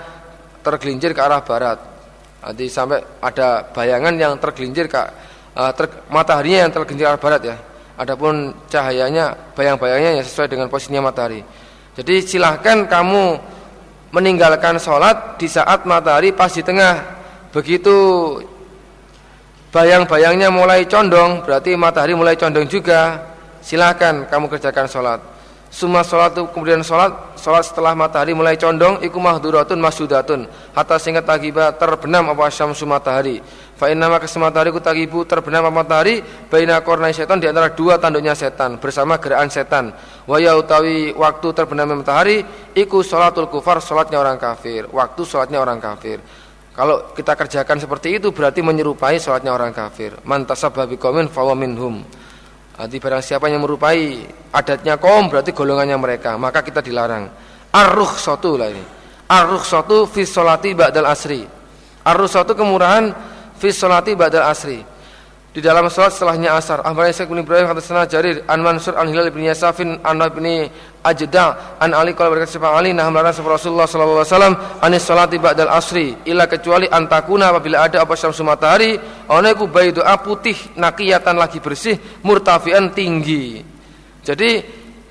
tergelincir 0.67 1.15
ke 1.15 1.21
arah 1.23 1.43
barat. 1.43 1.79
Nanti 2.39 2.71
sampai 2.71 3.03
ada 3.19 3.67
bayangan 3.75 4.15
yang 4.15 4.33
tergelincir 4.39 4.87
ke 4.87 5.03
uh, 5.59 5.73
ter, 5.75 5.91
mataharinya 6.07 6.67
yang 6.67 6.71
tergelincir 6.71 7.07
arah 7.11 7.21
barat 7.21 7.43
ya. 7.43 7.57
Adapun 7.99 8.55
cahayanya 8.71 9.35
bayang-bayangnya 9.59 10.23
yang 10.23 10.27
sesuai 10.27 10.47
dengan 10.47 10.71
posisinya 10.71 11.11
matahari. 11.11 11.43
Jadi 11.99 12.23
silahkan 12.23 12.87
kamu 12.87 13.43
meninggalkan 14.15 14.79
sholat 14.79 15.35
di 15.35 15.51
saat 15.51 15.83
matahari 15.83 16.31
pas 16.31 16.55
di 16.55 16.63
tengah. 16.63 17.19
Begitu 17.51 17.97
bayang-bayangnya 19.75 20.55
mulai 20.55 20.87
condong, 20.87 21.43
berarti 21.43 21.75
matahari 21.75 22.15
mulai 22.15 22.39
condong 22.39 22.71
juga. 22.71 23.35
Silahkan 23.59 24.31
kamu 24.31 24.47
kerjakan 24.47 24.87
sholat. 24.87 25.21
Suma 25.69 26.01
sholat 26.01 26.33
kemudian 26.33 26.81
sholat 26.81 27.37
Sholat 27.37 27.61
setelah 27.69 27.93
matahari 27.93 28.33
mulai 28.33 28.57
condong 28.57 29.05
Iku 29.05 29.21
mahduratun 29.21 29.77
masjudatun. 29.77 30.49
Hatta 30.73 30.97
singkat 30.97 31.29
tagiba 31.29 31.71
terbenam 31.77 32.33
apa 32.33 32.49
syamsu 32.49 32.89
matahari. 32.89 33.45
Fa 33.77 33.93
inna 33.93 34.09
maka 34.09 34.27
matahari 34.41 34.73
ku 34.73 34.81
tagibu 34.81 35.23
terbenam 35.29 35.69
apa 35.69 35.85
matahari 35.85 36.25
Baina 36.49 36.81
kornai 36.81 37.13
setan 37.13 37.39
di 37.39 37.47
antara 37.47 37.71
dua 37.71 38.01
tanduknya 38.01 38.33
setan 38.33 38.81
Bersama 38.81 39.21
gerakan 39.21 39.53
setan. 39.53 39.85
Waya 40.25 40.57
utawi 40.57 41.13
waktu 41.13 41.53
terbenam 41.53 42.01
matahari 42.01 42.43
Iku 42.73 43.05
sholatul 43.05 43.53
kufar 43.53 43.85
sholatnya 43.85 44.19
orang 44.19 44.41
kafir. 44.41 44.89
Waktu 44.89 45.23
sholatnya 45.29 45.61
orang 45.61 45.79
kafir. 45.79 46.25
Kalau 46.79 47.11
kita 47.11 47.35
kerjakan 47.35 47.83
seperti 47.83 48.23
itu 48.23 48.31
berarti 48.31 48.63
menyerupai 48.63 49.19
sholatnya 49.19 49.51
orang 49.51 49.75
kafir. 49.75 50.15
Mantasabah 50.23 50.87
bikomin 50.87 51.27
fawaminhum. 51.27 52.07
Arti 52.79 53.03
barang 53.03 53.23
siapa 53.23 53.51
yang 53.51 53.67
merupai 53.67 54.23
adatnya 54.55 55.03
kaum 55.03 55.27
berarti 55.27 55.51
golongannya 55.51 55.99
mereka, 55.99 56.39
maka 56.39 56.63
kita 56.63 56.79
dilarang. 56.79 57.27
Arruh 57.75 58.13
sotu 58.15 58.55
lah 58.55 58.71
ini. 58.71 58.85
Arruh 59.29 59.61
sotu 59.67 60.07
fi 60.07 60.23
solati 60.23 60.79
ba'dal 60.79 61.11
asri. 61.11 61.43
Arruh 62.07 62.31
sotu 62.31 62.55
kemurahan 62.55 63.11
fi 63.59 63.75
solati 63.75 64.15
ba'dal 64.15 64.47
asri 64.47 64.98
di 65.49 65.65
dalam 65.65 65.89
sholat 65.89 66.13
setelahnya 66.13 66.61
asar. 66.61 66.85
Ahmad 66.85 67.09
Isa 67.09 67.25
bin 67.25 67.41
Ibrahim 67.41 67.73
kata 67.73 67.81
sana 67.81 68.05
Jarir 68.05 68.45
an 68.45 68.61
Mansur 68.61 68.93
an 69.01 69.09
Hilal 69.09 69.33
bin 69.33 69.49
Yasafin 69.49 69.97
an 70.05 70.21
bin 70.37 70.69
Ajda 71.01 71.81
an 71.81 71.97
Ali 71.97 72.13
kalau 72.13 72.37
berkata 72.37 72.53
siapa 72.53 72.77
Ali 72.77 72.93
nah 72.93 73.09
melarang 73.09 73.33
Rasulullah 73.33 73.89
sallallahu 73.89 74.21
alaihi 74.21 74.33
wasallam 74.35 74.55
anis 74.85 75.03
salati 75.09 75.41
ba'dal 75.41 75.73
asri 75.73 76.13
illa 76.29 76.45
kecuali 76.45 76.85
antakuna 76.85 77.49
apabila 77.49 77.89
ada 77.89 78.05
apa 78.05 78.13
syamsu 78.13 78.45
matahari 78.45 79.01
ana 79.25 79.49
iku 79.57 79.73
doa 79.73 80.15
putih 80.21 80.77
nakiyatan 80.77 81.41
lagi 81.41 81.65
bersih 81.65 81.97
murtafian 82.29 82.93
tinggi. 82.93 83.65
Jadi 84.21 84.51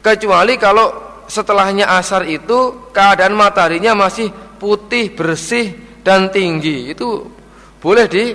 kecuali 0.06 0.54
kalau 0.62 1.08
setelahnya 1.26 1.90
asar 1.98 2.30
itu 2.30 2.94
keadaan 2.94 3.34
mataharinya 3.34 3.98
masih 3.98 4.30
putih 4.62 5.18
bersih 5.18 5.74
dan 6.06 6.30
tinggi 6.30 6.94
itu 6.94 7.26
boleh 7.82 8.06
di 8.06 8.26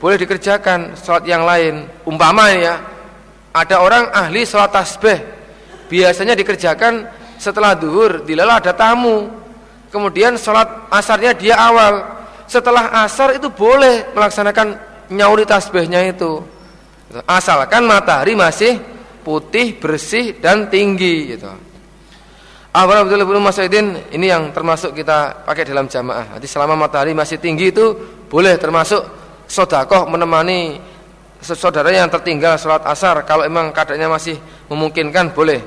boleh 0.00 0.16
dikerjakan 0.16 0.96
sholat 0.96 1.28
yang 1.28 1.44
lain. 1.44 1.84
Umpama 2.08 2.48
ya 2.56 2.80
ada 3.52 3.84
orang 3.84 4.08
ahli 4.10 4.48
sholat 4.48 4.72
tasbih. 4.72 5.20
Biasanya 5.92 6.32
dikerjakan 6.32 7.04
setelah 7.36 7.76
duhur 7.76 8.24
dilala 8.24 8.58
ada 8.58 8.72
tamu. 8.72 9.28
Kemudian 9.92 10.40
sholat 10.40 10.88
asarnya 10.88 11.36
dia 11.36 11.60
awal. 11.60 12.18
Setelah 12.48 13.04
asar 13.04 13.36
itu 13.36 13.52
boleh 13.52 14.10
melaksanakan 14.16 14.74
nyauri 15.12 15.44
tasbihnya 15.44 16.08
itu. 16.08 16.40
Asalkan 17.28 17.84
matahari 17.84 18.32
masih 18.32 18.80
putih 19.20 19.76
bersih 19.76 20.40
dan 20.40 20.72
tinggi 20.72 21.36
gitu. 21.36 21.50
Abu 22.70 22.94
Abdullah 22.94 23.26
bin 23.66 23.98
ini 24.14 24.30
yang 24.30 24.54
termasuk 24.54 24.94
kita 24.94 25.42
pakai 25.42 25.66
dalam 25.66 25.90
jamaah. 25.90 26.38
Jadi 26.38 26.46
selama 26.46 26.86
matahari 26.86 27.10
masih 27.10 27.42
tinggi 27.42 27.74
itu 27.74 27.98
boleh 28.30 28.54
termasuk 28.62 29.19
sodakoh 29.50 30.06
menemani 30.06 30.78
saudara 31.42 31.90
yang 31.90 32.06
tertinggal 32.06 32.54
sholat 32.54 32.86
asar. 32.86 33.26
Kalau 33.26 33.42
emang 33.42 33.74
keadaannya 33.74 34.06
masih 34.06 34.38
memungkinkan 34.70 35.34
boleh. 35.34 35.58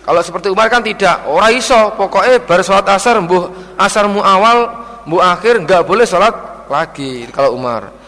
Kalau 0.00 0.24
seperti 0.24 0.48
Umar 0.48 0.72
kan 0.72 0.80
tidak 0.80 1.28
orang 1.28 1.52
iso. 1.52 1.92
Pokoknya 2.00 2.40
baru 2.40 2.64
sholat 2.64 2.88
asar 2.88 3.20
asar 3.20 3.52
asarmu 3.76 4.24
awal 4.24 4.58
bu 5.04 5.20
akhir 5.20 5.60
nggak 5.68 5.84
boleh 5.84 6.08
sholat 6.08 6.32
lagi 6.72 7.28
kalau 7.28 7.52
Umar. 7.60 8.00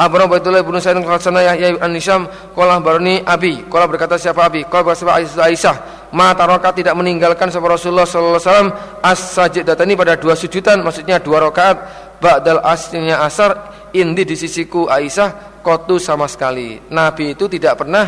Abu 0.00 0.16
Ubaidullah 0.16 0.64
bin 0.64 0.80
Sa'id 0.80 0.96
al-Hasan 0.96 1.36
Yahya 1.36 1.76
an 1.76 1.92
Nisham 1.92 2.24
qala 2.56 2.80
barni 2.80 3.20
Abi. 3.20 3.68
Qala 3.68 3.84
berkata 3.84 4.16
siapa 4.16 4.48
Abi? 4.48 4.64
Qala 4.64 4.80
berkata 4.80 5.44
Aisyah? 5.44 6.08
Ma 6.16 6.32
taraka 6.32 6.72
tidak 6.72 6.96
meninggalkan 6.96 7.52
sahabat 7.52 7.76
Rasulullah 7.76 8.08
sallallahu 8.08 8.40
alaihi 8.40 8.48
wasallam. 8.48 8.70
As-sajdatani 9.04 9.92
pada 10.00 10.16
dua 10.16 10.32
sujudan 10.32 10.80
maksudnya 10.80 11.20
dua 11.20 11.44
rakaat 11.44 11.76
ba'dal 12.16 12.64
aslinya 12.64 13.20
asar 13.28 13.79
indi 13.96 14.22
di 14.22 14.36
sisiku 14.38 14.86
Aisyah 14.86 15.62
kotu 15.64 16.00
sama 16.00 16.26
sekali. 16.26 16.80
Nabi 16.90 17.36
itu 17.36 17.46
tidak 17.46 17.84
pernah 17.84 18.06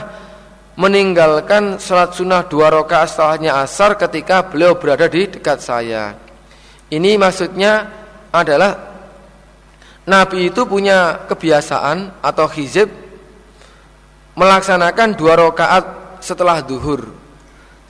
meninggalkan 0.76 1.76
sholat 1.76 2.16
sunnah 2.16 2.48
dua 2.48 2.72
rakaat 2.72 3.12
setelahnya 3.12 3.60
asar 3.60 3.94
ketika 4.00 4.48
beliau 4.48 4.76
berada 4.76 5.04
di 5.08 5.28
dekat 5.28 5.60
saya. 5.60 6.16
Ini 6.88 7.20
maksudnya 7.20 7.88
adalah 8.32 8.72
Nabi 10.08 10.48
itu 10.50 10.64
punya 10.64 11.28
kebiasaan 11.28 12.24
atau 12.24 12.46
hizib 12.50 12.88
melaksanakan 14.34 15.14
dua 15.14 15.36
rakaat 15.36 15.84
setelah 16.24 16.64
duhur. 16.64 17.12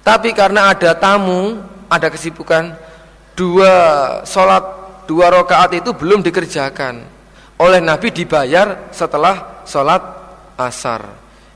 Tapi 0.02 0.34
karena 0.34 0.74
ada 0.74 0.98
tamu, 0.98 1.62
ada 1.86 2.10
kesibukan, 2.10 2.74
dua 3.38 3.72
sholat 4.26 4.64
dua 5.06 5.30
rakaat 5.30 5.78
itu 5.78 5.94
belum 5.94 6.22
dikerjakan 6.26 7.11
oleh 7.62 7.78
Nabi 7.78 8.10
dibayar 8.10 8.90
setelah 8.90 9.62
sholat 9.62 10.02
asar. 10.58 11.06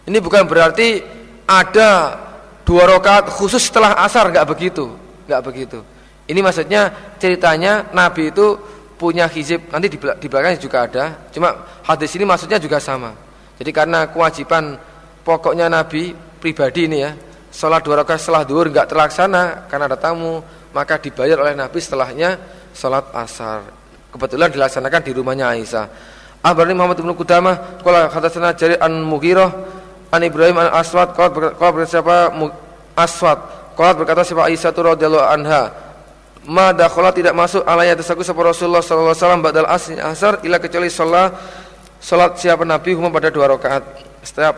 Ini 0.06 0.22
bukan 0.22 0.46
berarti 0.46 1.02
ada 1.50 2.14
dua 2.62 2.86
rakaat 2.86 3.26
khusus 3.30 3.66
setelah 3.66 3.98
asar, 4.06 4.30
nggak 4.30 4.46
begitu, 4.46 4.94
nggak 5.26 5.42
begitu. 5.42 5.78
Ini 6.26 6.38
maksudnya 6.42 7.14
ceritanya 7.18 7.90
Nabi 7.90 8.30
itu 8.30 8.54
punya 8.98 9.26
hizib, 9.26 9.66
nanti 9.70 9.90
di, 9.90 9.98
di 9.98 10.26
belakangnya 10.26 10.62
juga 10.62 10.86
ada. 10.86 11.04
Cuma 11.34 11.66
hadis 11.82 12.10
ini 12.14 12.22
maksudnya 12.26 12.62
juga 12.62 12.78
sama. 12.78 13.14
Jadi 13.58 13.70
karena 13.74 14.06
kewajiban 14.10 14.78
pokoknya 15.26 15.66
Nabi 15.66 16.14
pribadi 16.38 16.86
ini 16.86 17.02
ya, 17.02 17.14
sholat 17.50 17.82
dua 17.82 18.02
rakaat 18.02 18.22
setelah 18.22 18.42
duhur 18.46 18.70
nggak 18.70 18.90
terlaksana 18.90 19.66
karena 19.70 19.90
ada 19.90 19.98
tamu, 19.98 20.42
maka 20.70 20.98
dibayar 20.98 21.42
oleh 21.42 21.54
Nabi 21.54 21.78
setelahnya 21.78 22.38
sholat 22.74 23.10
asar. 23.14 23.85
Kebetulan 24.16 24.48
dilaksanakan 24.48 25.00
di 25.04 25.12
rumahnya 25.12 25.52
Aisyah. 25.52 25.84
Akhbarani 26.40 26.72
Muhammad 26.72 27.04
bin 27.04 27.12
Qudamah 27.12 27.84
qala 27.84 28.08
hadatsana 28.08 28.56
Jarir 28.56 28.80
an 28.80 29.04
Mughirah 29.04 29.52
an 30.08 30.24
Ibrahim 30.24 30.56
an 30.56 30.72
Aswad 30.72 31.12
qala 31.12 31.52
qala 31.52 31.84
siapa 31.84 32.32
Aswad 32.96 33.38
qala 33.76 33.92
berkata 33.92 34.24
siapa 34.24 34.48
Aisyah 34.48 34.72
radhiyallahu 34.72 35.20
anha 35.20 35.68
ma 36.48 36.72
dakhala 36.72 37.12
tidak 37.12 37.36
masuk 37.36 37.60
alayya 37.68 37.92
tasaku 37.92 38.24
sapa 38.24 38.40
Rasulullah 38.40 38.80
sallallahu 38.80 39.12
alaihi 39.12 39.20
wasallam 39.20 39.42
badal 39.44 39.68
asar 39.68 40.40
ila 40.46 40.56
kecuali 40.62 40.88
salat 40.88 41.36
salat 42.00 42.40
siapa 42.40 42.64
Nabi 42.64 42.96
huma 42.96 43.12
pada 43.12 43.28
dua 43.28 43.52
rakaat. 43.52 43.84
Setiap 44.24 44.56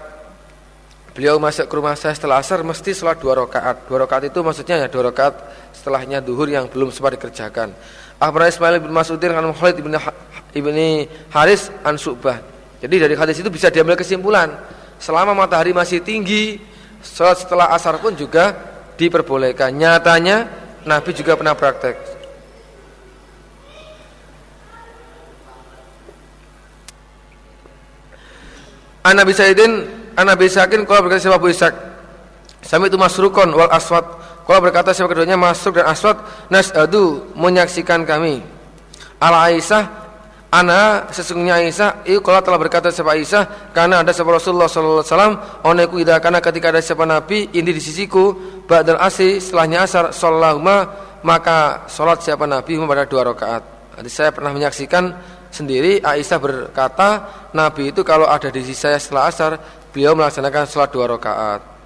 beliau 1.19 1.43
masuk 1.43 1.67
ke 1.67 1.75
rumah 1.75 1.99
saya 1.99 2.15
setelah 2.15 2.39
asar 2.39 2.63
mesti 2.63 2.95
salat 2.95 3.19
dua 3.19 3.43
rakaat. 3.43 3.91
Dua 3.91 4.07
rakaat 4.07 4.31
itu 4.31 4.39
maksudnya 4.39 4.85
ya 4.85 4.89
dua 4.93 5.11
rakaat 5.11 5.35
setelahnya 5.75 6.23
duhur 6.23 6.47
yang 6.47 6.71
belum 6.71 6.93
sempat 6.95 7.19
dikerjakan. 7.19 7.73
Akhbarana 8.19 8.51
Ismail 8.51 8.83
bin 8.83 8.91
Mas'udin 8.91 9.31
an 9.31 9.55
Khalid 9.55 9.79
bin 9.79 9.95
Ibni 10.55 11.07
Haris 11.31 11.71
an 11.87 11.95
Subah. 11.95 12.43
Jadi 12.83 12.99
dari 12.99 13.15
hadis 13.15 13.39
itu 13.39 13.47
bisa 13.47 13.71
diambil 13.71 13.95
kesimpulan 13.95 14.59
selama 14.99 15.35
matahari 15.35 15.71
masih 15.71 16.03
tinggi, 16.03 16.59
salat 16.99 17.39
setelah 17.39 17.71
asar 17.71 17.99
pun 18.03 18.19
juga 18.19 18.55
diperbolehkan. 18.99 19.71
Nyatanya 19.71 20.51
Nabi 20.83 21.11
juga 21.15 21.39
pernah 21.39 21.55
praktek. 21.55 21.95
An 29.07 29.15
Nabi 29.15 29.33
Sayyidin, 29.33 29.73
An 30.19 30.27
Nabi 30.27 30.51
Sakin 30.51 30.83
kalau 30.83 31.07
berkata 31.07 31.23
siapa 31.23 31.39
Abu 31.39 31.55
Ishaq. 31.55 31.75
Sami 32.67 32.91
itu 32.91 32.99
masrukon 32.99 33.55
wal 33.55 33.71
aswad 33.71 34.05
kalau 34.49 34.65
berkata 34.65 34.97
siapa 34.97 35.13
keduanya 35.13 35.37
masuk 35.37 35.77
dan 35.77 35.93
aswad 35.93 36.17
nas'adu 36.49 37.37
menyaksikan 37.37 38.09
kami. 38.09 38.41
Ala 39.21 39.53
Aisyah 39.53 39.85
ana 40.49 41.05
sesungguhnya 41.13 41.61
Aisyah 41.61 42.09
ieu 42.09 42.25
kalau 42.25 42.41
telah 42.41 42.57
berkata 42.57 42.89
siapa 42.89 43.13
Aisyah 43.13 43.77
karena 43.77 44.01
ada 44.01 44.09
siapa 44.09 44.33
Rasulullah 44.33 44.65
sallallahu 44.65 45.05
alaihi 45.05 45.13
wasallam 45.13 45.35
oneku 45.69 46.01
idza 46.01 46.17
kana 46.25 46.41
ketika 46.41 46.73
ada 46.73 46.81
siapa 46.81 47.05
nabi 47.05 47.53
ini 47.53 47.77
di 47.77 47.83
sisiku 47.85 48.33
ba'dal 48.65 48.97
asri 48.97 49.37
setelahnya 49.37 49.85
asar 49.85 50.17
sallallahuma 50.17 50.77
maka 51.29 51.85
salat 51.85 52.25
siapa 52.25 52.49
nabi 52.49 52.81
pada 52.81 53.05
dua 53.05 53.29
rakaat. 53.29 53.63
Jadi 54.01 54.09
saya 54.09 54.33
pernah 54.33 54.57
menyaksikan 54.57 55.13
sendiri 55.53 56.01
Aisyah 56.01 56.39
berkata 56.41 57.09
Nabi 57.53 57.93
itu 57.93 58.01
kalau 58.01 58.25
ada 58.25 58.49
di 58.49 58.65
sisi 58.65 58.81
saya 58.81 58.97
setelah 58.97 59.29
asar 59.29 59.61
beliau 59.93 60.17
melaksanakan 60.17 60.65
salat 60.65 60.89
dua 60.89 61.05
rakaat. 61.05 61.78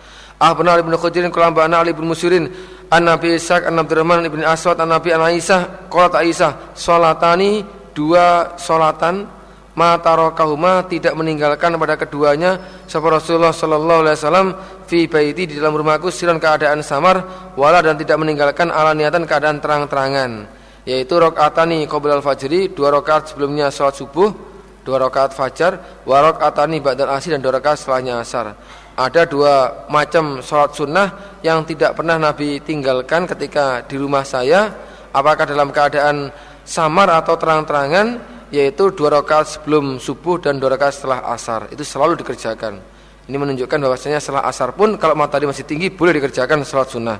Ahbana 0.43 0.75
ibn 0.83 0.91
Khudrin 0.99 1.31
Kulam 1.31 1.55
Ba'ana 1.55 1.87
Ali 1.87 1.95
ibn 1.95 2.03
Musirin 2.03 2.51
An 2.91 3.07
Nabi 3.07 3.39
Ishaq 3.39 3.63
An 3.63 3.79
Abdurrahman 3.79 4.27
ibn 4.27 4.43
Aswad 4.43 4.83
An 4.83 4.91
Nabi 4.91 5.15
An 5.15 5.23
Aisyah 5.23 5.87
Qalat 5.87 6.19
Aisyah 6.19 6.75
Salatani 6.75 7.63
Dua 7.95 8.59
solatan 8.59 9.31
Matarokahuma 9.79 10.91
tidak 10.91 11.15
meninggalkan 11.15 11.79
pada 11.79 11.95
keduanya 11.95 12.59
Sapa 12.91 13.07
Rasulullah 13.07 13.55
Sallallahu 13.55 14.03
Alaihi 14.03 14.19
Wasallam 14.19 14.49
Fi 14.91 15.07
baiti 15.07 15.47
di 15.47 15.55
dalam 15.63 15.79
rumahku 15.79 16.11
Siran 16.11 16.43
keadaan 16.43 16.83
samar 16.83 17.23
Wala 17.55 17.79
dan 17.79 17.95
tidak 17.95 18.19
meninggalkan 18.19 18.75
ala 18.75 18.99
niatan 18.99 19.23
keadaan 19.23 19.63
terang-terangan 19.63 20.51
Yaitu 20.83 21.23
rokaatani 21.23 21.87
Qobil 21.87 22.19
al-fajri 22.19 22.75
Dua 22.75 22.91
rokaat 22.91 23.31
sebelumnya 23.31 23.71
sholat 23.71 23.95
subuh 23.95 24.51
dua 24.83 24.99
rakaat 24.99 25.31
fajar, 25.31 26.03
wa 26.03 26.19
rakaatani 26.19 26.83
ba'dal 26.83 27.15
asri 27.15 27.31
dan 27.31 27.39
dua 27.39 27.59
rakaat 27.59 27.79
setelahnya 27.79 28.19
asar. 28.19 28.59
Ada 29.03 29.27
dua 29.27 29.83
macam 29.91 30.39
sholat 30.39 30.79
sunnah 30.79 31.09
yang 31.43 31.67
tidak 31.67 31.99
pernah 31.99 32.23
Nabi 32.23 32.63
tinggalkan 32.63 33.27
ketika 33.27 33.83
di 33.83 33.99
rumah 33.99 34.23
saya, 34.23 34.71
apakah 35.11 35.43
dalam 35.43 35.75
keadaan 35.75 36.31
samar 36.63 37.11
atau 37.11 37.35
terang-terangan, 37.35 38.23
yaitu 38.55 38.95
dua 38.95 39.19
rakaat 39.19 39.59
sebelum 39.59 39.99
subuh 39.99 40.39
dan 40.39 40.63
dua 40.63 40.79
rakaat 40.79 41.03
setelah 41.03 41.27
asar. 41.35 41.67
Itu 41.75 41.83
selalu 41.83 42.23
dikerjakan. 42.23 42.79
Ini 43.27 43.35
menunjukkan 43.43 43.79
bahwasanya 43.83 44.23
setelah 44.23 44.47
asar 44.47 44.71
pun 44.71 44.95
kalau 44.95 45.19
matahari 45.19 45.51
masih 45.51 45.67
tinggi 45.67 45.91
boleh 45.91 46.23
dikerjakan 46.23 46.63
sholat 46.63 46.87
sunnah. 46.87 47.19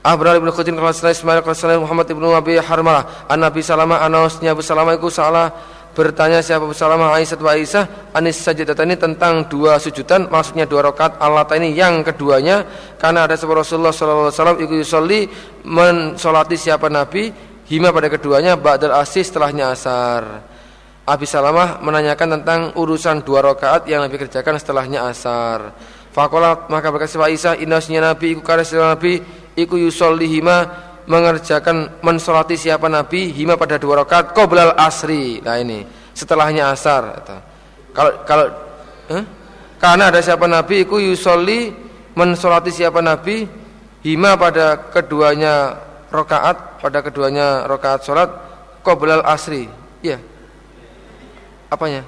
Abraham 0.00 0.48
bin 0.48 0.50
Khutin 0.54 0.78
kalau 0.78 0.94
Ismail 0.94 1.82
Muhammad 1.82 2.06
ibnu 2.08 2.32
Abi 2.32 2.56
Harmalah 2.56 3.28
an 3.28 3.42
Nabi 3.42 3.60
Salama 3.60 4.00
anausnya 4.00 4.56
Abu 4.56 4.64
Salama 4.64 4.94
itu 4.94 5.10
salah 5.10 5.50
bertanya 5.98 6.38
siapa? 6.38 6.70
Salamah 6.70 7.10
Aisyah 7.18 7.36
wa 7.42 7.50
Aisyah 7.58 8.14
anis 8.14 8.38
ini 8.46 8.94
tentang 8.94 9.50
dua 9.50 9.82
sujudan 9.82 10.30
maksudnya 10.30 10.70
dua 10.70 10.86
rakaat. 10.86 11.18
Allah 11.18 11.42
ini 11.58 11.74
yang 11.74 12.06
keduanya. 12.06 12.62
Karena 12.94 13.26
ada 13.26 13.34
sebuah 13.34 13.66
Rasulullah 13.66 13.90
sallallahu 13.90 14.30
alaihi 14.30 14.38
wasallam 14.38 14.58
ikut 14.62 14.76
yusolli 14.78 15.20
mensolati 15.66 16.54
siapa 16.54 16.86
Nabi. 16.86 17.50
Hima 17.68 17.92
pada 17.92 18.08
keduanya 18.08 18.56
ba'dal 18.56 18.96
asis 18.96 19.28
setelahnya 19.28 19.74
asar. 19.74 20.40
Abi 21.04 21.28
Salamah 21.28 21.84
menanyakan 21.84 22.40
tentang 22.40 22.60
urusan 22.78 23.20
dua 23.26 23.44
rakaat 23.44 23.84
yang 23.90 24.00
Nabi 24.06 24.16
kerjakan 24.22 24.56
setelahnya 24.56 25.04
asar. 25.04 25.76
Fakolat 26.14 26.72
maka 26.72 26.88
berkata 26.88 27.20
Aisyah 27.20 27.60
inasnya 27.60 28.00
Nabi 28.00 28.32
iku 28.32 28.40
karena 28.40 28.94
Nabi 28.94 29.20
iku 29.52 29.76
yusolli 29.76 30.30
hima 30.30 30.87
mengerjakan 31.08 31.98
mensolati 32.04 32.54
siapa 32.54 32.86
Nabi 32.86 33.32
hima 33.32 33.56
pada 33.56 33.80
dua 33.80 34.04
rakaat 34.04 34.36
qoblal 34.36 34.76
asri. 34.76 35.40
Nah 35.40 35.56
ini 35.56 35.82
setelahnya 36.12 36.70
asar. 36.76 37.24
Kalau 37.96 38.12
kalau 38.28 38.46
eh? 39.08 39.24
karena 39.80 40.12
ada 40.12 40.20
siapa 40.20 40.44
Nabi 40.44 40.84
iku 40.84 41.00
yusolli 41.00 41.72
mensolati 42.12 42.68
siapa 42.68 43.00
Nabi 43.00 43.48
hima 44.04 44.36
pada 44.36 44.92
keduanya 44.92 45.80
rakaat 46.12 46.84
pada 46.84 46.98
keduanya 47.00 47.64
rakaat 47.64 48.04
sholat 48.04 48.28
qoblal 48.84 49.24
asri. 49.24 49.64
Iya. 50.04 50.20
Apanya? 51.72 52.04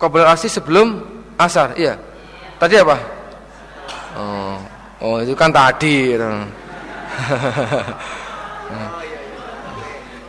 Qoblal 0.00 0.32
asri 0.32 0.48
sebelum 0.48 1.04
asar. 1.36 1.76
Iya. 1.76 2.00
Tadi 2.56 2.74
apa? 2.80 2.96
Oh. 4.16 4.77
Oh 4.98 5.22
itu 5.22 5.34
kan 5.38 5.54
tadi. 5.54 6.14
Gitu. 6.14 6.26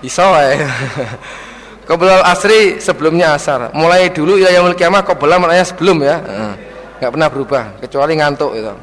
Iso 0.08 0.22
ya. 0.22 0.70
Qoblal 1.90 2.22
asri 2.22 2.78
sebelumnya 2.78 3.34
asar. 3.34 3.74
Mulai 3.74 4.14
dulu 4.14 4.38
ya 4.38 4.54
yang 4.54 4.70
kiamah 4.78 5.02
qoblal 5.02 5.42
maknanya 5.42 5.66
sebelum 5.66 6.06
ya. 6.06 6.22
Enggak 7.02 7.12
pernah 7.18 7.30
berubah 7.34 7.64
kecuali 7.82 8.14
ngantuk 8.14 8.54
itu. 8.54 8.74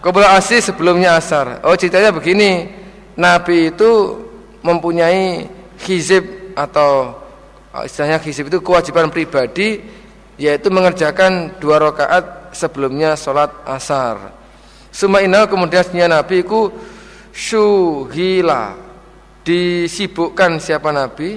Qoblal 0.00 0.32
asri 0.32 0.64
sebelumnya 0.64 1.20
asar. 1.20 1.60
Oh 1.60 1.76
ceritanya 1.76 2.16
begini. 2.16 2.72
Nabi 3.16 3.72
itu 3.72 4.12
mempunyai 4.60 5.48
hizib 5.84 6.24
atau 6.56 7.16
istilahnya 7.84 8.20
hizib 8.20 8.48
itu 8.48 8.60
kewajiban 8.64 9.12
pribadi 9.12 9.84
yaitu 10.36 10.68
mengerjakan 10.68 11.56
dua 11.60 11.80
rakaat 11.80 12.56
sebelumnya 12.56 13.12
sholat 13.12 13.52
asar. 13.68 14.32
Sumaina 14.96 15.44
kemudian 15.44 15.84
Nabi 16.08 16.40
ku 16.40 16.72
syuhila 17.28 18.72
disibukkan 19.44 20.56
siapa 20.56 20.88
Nabi? 20.88 21.36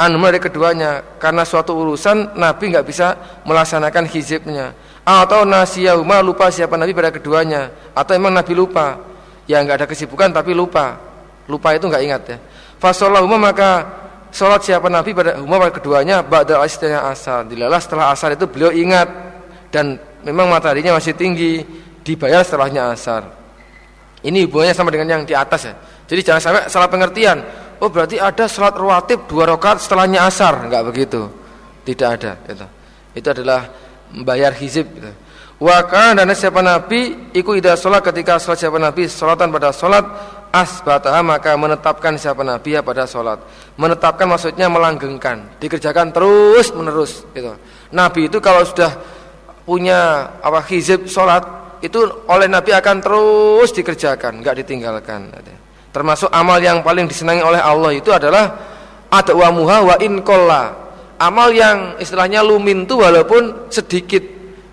Anu 0.00 0.16
dari 0.24 0.40
keduanya 0.40 1.04
karena 1.20 1.44
suatu 1.44 1.76
urusan 1.76 2.32
Nabi 2.34 2.72
nggak 2.72 2.86
bisa 2.88 3.14
melaksanakan 3.44 4.08
hizibnya 4.08 4.72
atau 5.04 5.44
nasiyahuma 5.44 6.24
lupa 6.24 6.48
siapa 6.48 6.80
Nabi 6.80 6.96
pada 6.96 7.12
keduanya. 7.12 7.92
Atau 7.92 8.16
emang 8.16 8.32
Nabi 8.32 8.56
lupa? 8.56 8.96
Ya 9.44 9.60
nggak 9.60 9.84
ada 9.84 9.86
kesibukan 9.86 10.32
tapi 10.32 10.56
lupa. 10.56 10.96
Lupa 11.44 11.76
itu 11.76 11.84
nggak 11.84 12.02
ingat 12.08 12.22
ya. 12.24 12.36
Fasolahuma 12.80 13.36
maka 13.36 13.84
sholat 14.32 14.64
siapa 14.64 14.88
Nabi 14.88 15.12
pada 15.12 15.36
huma 15.44 15.60
pada 15.60 15.76
keduanya 15.76 16.24
ba'da 16.24 16.64
asar. 16.64 17.44
Dilalah 17.44 17.78
setelah 17.84 18.16
asar 18.16 18.32
itu 18.32 18.48
beliau 18.48 18.72
ingat. 18.72 19.12
Dan 19.68 20.00
memang 20.24 20.48
mataharinya 20.48 20.96
masih 20.96 21.12
tinggi 21.12 21.83
dibayar 22.04 22.44
setelahnya 22.44 22.92
asar. 22.92 23.24
Ini 24.24 24.48
hubungannya 24.48 24.76
sama 24.76 24.92
dengan 24.92 25.08
yang 25.20 25.22
di 25.24 25.32
atas 25.36 25.68
ya. 25.68 25.74
Jadi 26.08 26.20
jangan 26.20 26.40
sampai 26.40 26.62
salah 26.68 26.88
pengertian. 26.88 27.40
Oh 27.80 27.88
berarti 27.92 28.20
ada 28.20 28.48
sholat 28.48 28.76
rawatib 28.76 29.28
dua 29.28 29.48
rakaat 29.56 29.80
setelahnya 29.80 30.24
asar, 30.28 30.68
enggak 30.68 30.84
begitu. 30.88 31.28
Tidak 31.84 32.08
ada. 32.08 32.32
Itu, 32.48 32.64
itu 33.16 33.28
adalah 33.28 33.68
membayar 34.12 34.52
hizib. 34.56 34.88
Gitu. 34.88 35.12
Waka 35.60 36.16
dan 36.16 36.28
siapa 36.32 36.60
Nabi 36.60 37.32
iku 37.36 37.56
ida 37.56 37.76
sholat 37.76 38.04
ketika 38.04 38.40
sholat 38.40 38.58
siapa 38.60 38.76
Nabi 38.80 39.06
sholatan 39.06 39.48
pada 39.52 39.70
sholat 39.70 40.04
asbataha 40.50 41.20
maka 41.22 41.56
menetapkan 41.58 42.14
siapa 42.16 42.40
Nabi 42.40 42.76
ya 42.76 42.80
pada 42.80 43.04
sholat. 43.04 43.42
Menetapkan 43.76 44.28
maksudnya 44.28 44.70
melanggengkan, 44.72 45.60
dikerjakan 45.60 46.14
terus 46.14 46.72
menerus. 46.72 47.26
Gitu. 47.36 47.52
Nabi 47.92 48.32
itu 48.32 48.38
kalau 48.40 48.64
sudah 48.64 48.92
punya 49.64 50.30
apa 50.40 50.60
hizib 50.68 51.08
sholat 51.08 51.63
itu 51.84 52.00
oleh 52.32 52.48
Nabi 52.48 52.72
akan 52.72 52.96
terus 53.04 53.68
dikerjakan, 53.76 54.40
nggak 54.40 54.64
ditinggalkan. 54.64 55.28
Termasuk 55.92 56.32
amal 56.32 56.56
yang 56.58 56.80
paling 56.80 57.04
disenangi 57.04 57.44
oleh 57.44 57.60
Allah 57.60 57.92
itu 57.92 58.08
adalah 58.08 58.56
adwamuha 59.12 59.78
wa 59.92 59.96
in 60.00 60.24
Amal 61.14 61.54
yang 61.54 61.94
istilahnya 62.02 62.42
lumintu 62.42 62.98
walaupun 62.98 63.70
sedikit. 63.70 64.18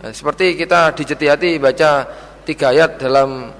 Nah, 0.01 0.09
seperti 0.09 0.57
kita 0.57 0.89
di 0.97 1.05
Jetiati 1.05 1.61
baca 1.61 2.01
tiga 2.41 2.73
ayat 2.73 2.97
dalam 2.97 3.53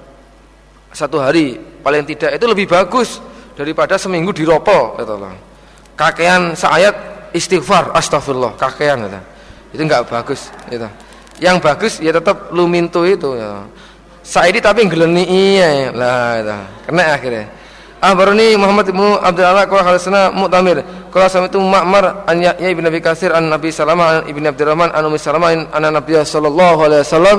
satu 0.90 1.22
hari 1.22 1.54
paling 1.78 2.02
tidak 2.02 2.34
itu 2.34 2.44
lebih 2.50 2.66
bagus 2.66 3.22
daripada 3.54 3.94
seminggu 3.94 4.34
diropol 4.34 4.98
kata 4.98 5.12
Allah. 5.14 5.38
Kakean 5.94 6.58
seayat 6.58 7.30
istighfar 7.30 7.94
astagfirullah 7.94 8.58
kakean 8.58 9.06
kata. 9.06 9.20
Itu 9.70 9.86
enggak 9.86 10.10
bagus 10.10 10.50
gitu 10.66 10.90
yang 11.42 11.58
bagus 11.58 11.98
ya 11.98 12.14
tetap 12.14 12.54
lumintu 12.54 13.02
itu 13.02 13.34
ya. 13.34 13.66
Saidi 14.22 14.62
tapi 14.62 14.86
geleni 14.86 15.26
iya 15.26 15.90
lah 15.90 16.38
itu. 16.38 16.56
Kena 16.86 17.18
akhirnya. 17.18 17.44
Ahbarani 18.02 18.58
Muhammad 18.58 18.90
bin 18.90 18.98
Abdul 18.98 19.46
Allah 19.46 19.66
qala 19.70 19.82
hadatsana 19.86 20.34
Mu'tamir 20.34 20.82
qala 21.14 21.30
sami'tu 21.30 21.62
Ma'mar 21.62 22.26
an 22.26 22.34
Yahya 22.42 22.74
ibn 22.74 22.82
Abi 22.82 22.98
Katsir 22.98 23.30
an 23.30 23.46
Nabi 23.46 23.70
sallallahu 23.70 24.26
ibn 24.26 24.42
Abdurrahman 24.42 24.90
an 24.90 25.06
Ummi 25.06 25.22
Salamah 25.22 25.54
an 25.70 25.82
Nabi 25.86 26.18
sallallahu 26.18 26.82
alaihi 26.82 27.06
wasallam 27.06 27.38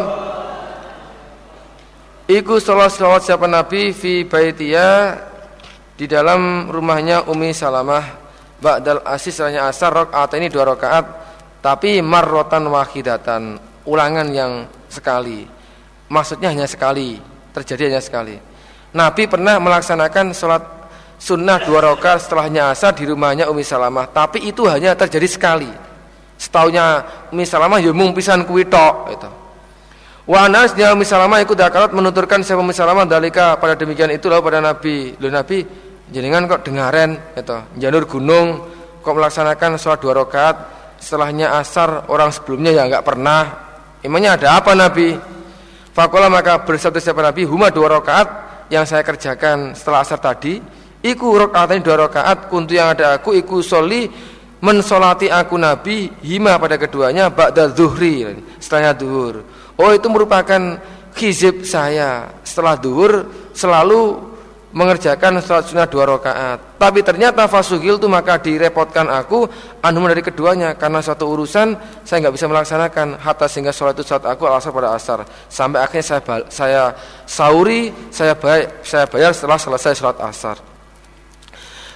Iku 2.24 2.64
salat 2.64 2.96
salawat 2.96 3.28
siapa 3.28 3.44
Nabi 3.52 3.92
fi 3.92 4.24
baitiya 4.24 5.20
di 6.00 6.08
dalam 6.08 6.72
rumahnya 6.72 7.28
Umi 7.28 7.52
Salamah 7.52 8.24
ba'dal 8.64 9.04
asis 9.04 9.44
asar 9.44 9.92
rakaat 9.92 10.32
ini 10.40 10.48
dua 10.48 10.64
rakaat 10.72 11.06
tapi 11.60 12.00
marrotan 12.00 12.72
wahidatan 12.72 13.60
ulangan 13.88 14.28
yang 14.32 14.68
sekali. 14.88 15.48
Maksudnya 16.12 16.54
hanya 16.54 16.68
sekali, 16.70 17.18
terjadi 17.56 17.90
hanya 17.90 18.02
sekali. 18.04 18.36
Nabi 18.94 19.26
pernah 19.26 19.58
melaksanakan 19.58 20.36
sholat 20.38 20.62
sunnah 21.18 21.58
dua 21.66 21.82
rakaat 21.82 22.30
setelahnya 22.30 22.70
asar 22.70 22.94
di 22.94 23.10
rumahnya 23.10 23.50
Umi 23.50 23.66
Salamah, 23.66 24.12
tapi 24.12 24.46
itu 24.46 24.70
hanya 24.70 24.94
terjadi 24.94 25.26
sekali. 25.26 25.72
Setaunya 26.38 27.02
Umi 27.34 27.48
Salamah 27.48 27.82
ya 27.82 27.90
mung 27.96 28.14
pisan 28.14 28.46
kuwi 28.46 28.70
tok 28.70 28.96
itu. 29.10 29.30
Wa 30.30 30.46
anasnya 30.46 30.94
Umi 30.94 31.04
Salamah 31.08 31.42
ikut 31.42 31.58
dakarat 31.58 31.92
menuturkan 31.92 32.46
siapa 32.46 32.62
Umi 32.62 32.76
Salamah 32.76 33.10
dalika 33.10 33.58
pada 33.58 33.74
demikian 33.74 34.14
itu 34.14 34.30
lalu 34.30 34.54
pada 34.54 34.60
Nabi. 34.62 35.18
Lalu 35.18 35.32
Nabi 35.34 35.58
jenengan 36.14 36.46
kok 36.46 36.62
dengaren 36.62 37.18
itu, 37.34 37.58
janur 37.82 38.06
gunung 38.06 38.70
kok 39.02 39.16
melaksanakan 39.18 39.82
sholat 39.82 40.00
dua 40.00 40.14
rakaat 40.22 40.56
setelahnya 41.02 41.60
asar 41.60 42.08
orang 42.08 42.32
sebelumnya 42.32 42.72
ya 42.72 42.88
nggak 42.88 43.04
pernah 43.04 43.42
Emangnya 44.04 44.36
ada 44.36 44.60
apa 44.60 44.76
Nabi? 44.76 45.16
Fakola 45.96 46.28
maka 46.28 46.60
bersabda 46.60 47.00
siapa 47.00 47.24
Nabi, 47.24 47.48
huma 47.48 47.72
dua 47.72 47.88
rakaat 47.88 48.28
yang 48.68 48.84
saya 48.84 49.00
kerjakan 49.00 49.72
setelah 49.72 50.04
asar 50.04 50.20
tadi. 50.20 50.60
Iku 51.00 51.40
rakaat 51.40 51.80
ini 51.80 51.82
dua 51.88 52.08
rakaat, 52.08 52.52
kuntu 52.52 52.76
yang 52.76 52.92
ada 52.92 53.16
aku, 53.16 53.32
iku 53.32 53.64
soli 53.64 54.12
mensolati 54.64 55.28
aku 55.28 55.56
Nabi 55.60 56.08
hima 56.24 56.56
pada 56.56 56.80
keduanya 56.80 57.28
ba'da 57.28 57.72
zuhri 57.72 58.24
setelahnya 58.60 58.96
duhur. 58.96 59.44
Oh 59.76 59.92
itu 59.92 60.08
merupakan 60.08 60.80
khizib 61.12 61.68
saya 61.68 62.32
setelah 62.48 62.80
duhur 62.80 63.28
selalu 63.52 64.33
mengerjakan 64.74 65.38
sholat 65.40 65.70
sunnah 65.70 65.86
dua 65.86 66.10
rakaat. 66.10 66.82
Tapi 66.82 67.06
ternyata 67.06 67.46
fasugil 67.46 68.02
itu 68.02 68.10
maka 68.10 68.42
direpotkan 68.42 69.06
aku 69.08 69.46
anu 69.86 70.04
dari 70.10 70.26
keduanya 70.26 70.74
karena 70.74 71.00
suatu 71.00 71.30
urusan 71.30 71.78
saya 72.02 72.18
nggak 72.26 72.36
bisa 72.36 72.50
melaksanakan 72.50 73.22
hatta 73.22 73.46
sehingga 73.46 73.70
sholat 73.70 73.94
itu 73.96 74.04
saat 74.04 74.26
aku 74.26 74.50
asar 74.50 74.74
pada 74.74 74.98
asar 74.98 75.22
sampai 75.48 75.80
akhirnya 75.86 76.06
saya 76.06 76.22
saya 76.50 76.84
sauri 77.30 77.94
saya 78.10 78.34
bayar 78.34 78.82
saya 78.82 79.06
bayar 79.06 79.32
setelah 79.32 79.62
selesai 79.62 79.94
sholat 79.94 80.18
asar. 80.20 80.58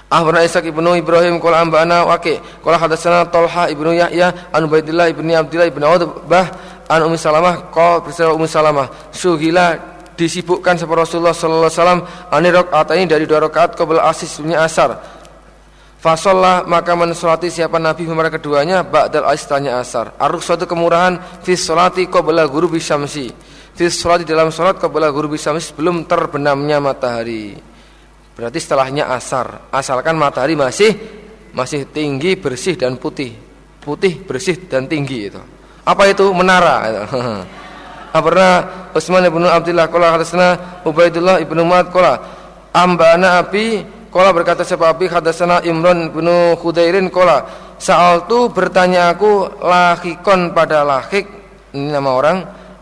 Ahbarna 0.08 0.40
Ishaq 0.48 0.72
ibnu 0.72 0.96
Ibrahim 0.96 1.36
qala 1.44 1.68
ambana 1.68 2.08
Waqi 2.08 2.40
qala 2.64 2.80
hadatsana 2.80 3.28
Talha 3.28 3.68
ibnu 3.68 3.92
Yahya 3.92 4.56
an 4.56 4.64
Ubaidillah 4.64 5.12
ibnu 5.12 5.36
Abdullah 5.36 5.68
ibnu 5.68 5.84
Utbah 5.84 6.48
an 6.88 7.04
Ummi 7.04 7.20
Salamah 7.20 7.68
qala 7.76 8.00
bersama 8.00 8.32
Ummi 8.32 8.48
Salamah 8.48 8.88
suhila 9.12 9.97
disibukkan 10.18 10.76
sama 10.76 10.98
Rasulullah 10.98 11.32
sallallahu 11.32 11.70
alaihi 11.70 11.80
wasallam 11.80 12.02
ani 12.34 12.50
ini 13.00 13.06
dari 13.06 13.24
dua 13.30 13.46
rakaat 13.46 13.78
qabla 13.78 14.10
asis 14.10 14.42
punya 14.42 14.66
asar 14.66 15.18
Fasollah 15.98 16.62
maka 16.70 16.94
mensolati 16.94 17.50
siapa 17.50 17.82
Nabi 17.82 18.06
mereka 18.06 18.38
keduanya 18.38 18.86
ba'dal 18.86 19.26
asis 19.34 19.50
tanya 19.50 19.82
asar 19.82 20.14
Aruk 20.22 20.46
suatu 20.46 20.70
kemurahan 20.70 21.42
fi 21.42 21.58
solati 21.58 22.06
qabla 22.06 22.46
ghurubi 22.46 22.78
syamsi 22.78 23.34
fi 23.74 23.86
solati 23.90 24.22
dalam 24.22 24.54
salat 24.54 24.78
qabla 24.78 25.10
ghurubi 25.10 25.42
syamsi 25.42 25.74
sebelum 25.74 26.06
terbenamnya 26.06 26.78
matahari 26.78 27.58
Berarti 28.38 28.62
setelahnya 28.62 29.10
asar. 29.10 29.66
Asalkan 29.74 30.14
matahari 30.14 30.54
masih 30.54 30.94
masih 31.58 31.90
tinggi, 31.90 32.38
bersih 32.38 32.78
dan 32.78 33.02
putih. 33.02 33.34
Putih, 33.82 34.22
bersih 34.22 34.70
dan 34.70 34.86
tinggi 34.86 35.34
itu. 35.34 35.42
Apa 35.82 36.06
itu? 36.06 36.30
Menara. 36.38 36.86
Pernah 38.20 38.54
Utsman 38.94 39.26
bin 39.28 39.46
Abdullah 39.46 39.88
qala 39.88 40.18
hadatsana 40.18 40.82
Ubaidullah 40.84 41.42
ibnu 41.44 41.62
Ma'ad 41.66 41.88
qala 41.94 42.14
ambana 42.74 43.42
abi 43.42 43.82
qala 44.14 44.34
berkata 44.34 44.62
siapa 44.64 44.90
abi? 44.90 45.06
Hadatsana 45.10 45.66
Imran 45.66 46.14
bin 46.14 46.28
Khudairin 46.58 47.10
qala 47.14 47.46
tu 48.26 48.50
bertanya 48.50 49.14
aku 49.14 49.62
lahikon 49.62 50.54
pada 50.54 50.82
lahik? 50.82 51.26
Ini 51.76 51.94
nama 51.94 52.10
orang. 52.16 52.38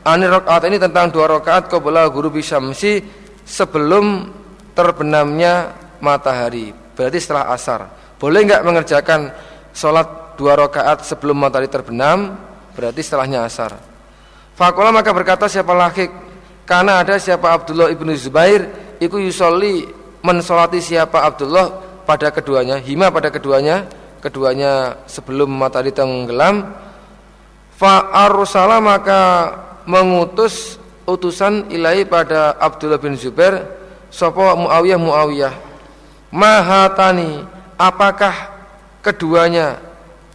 Ani 0.06 0.30
rakaat 0.30 0.70
ini 0.70 0.78
tentang 0.78 1.10
dua 1.10 1.26
rakaat 1.26 1.66
qabla 1.66 2.06
guru 2.14 2.30
bisyamsi 2.30 3.02
sebelum 3.42 4.30
terbenamnya 4.78 5.74
matahari. 5.98 6.70
Berarti 6.94 7.18
setelah 7.18 7.50
asar. 7.50 7.90
Boleh 8.22 8.46
nggak 8.46 8.62
mengerjakan 8.62 9.34
sholat 9.74 10.38
dua 10.38 10.54
rakaat 10.54 11.02
sebelum 11.02 11.42
matahari 11.42 11.66
terbenam? 11.66 12.38
Berarti 12.78 13.02
setelahnya 13.02 13.50
asar 13.50 13.95
Fakola 14.56 14.89
maka 14.95 15.12
berkata 15.12 15.51
siapa 15.51 15.76
laki 15.76 16.08
karena 16.64 17.03
ada 17.03 17.20
siapa 17.20 17.51
Abdullah 17.51 17.91
ibnu 17.91 18.16
Zubair 18.16 18.72
iku 19.03 19.20
yusoli 19.20 19.84
mensolati 20.24 20.80
siapa 20.80 21.28
Abdullah 21.28 21.84
pada 22.08 22.32
keduanya 22.32 22.80
hima 22.80 23.12
pada 23.12 23.28
keduanya 23.28 23.86
keduanya 24.24 24.97
sebelum 25.06 25.53
matahari 25.53 25.93
tenggelam. 25.93 26.72
Fa 27.76 28.08
maka 28.80 29.22
mengutus 29.84 30.82
utusan 31.06 31.70
ilahi 31.70 32.08
pada 32.08 32.58
Abdullah 32.58 32.97
bin 32.97 33.14
Zubair 33.20 33.62
sapa 34.10 34.56
Muawiyah 34.58 34.97
Muawiyah 34.97 35.53
mahatani 36.34 37.45
apakah 37.78 38.34
keduanya 39.06 39.78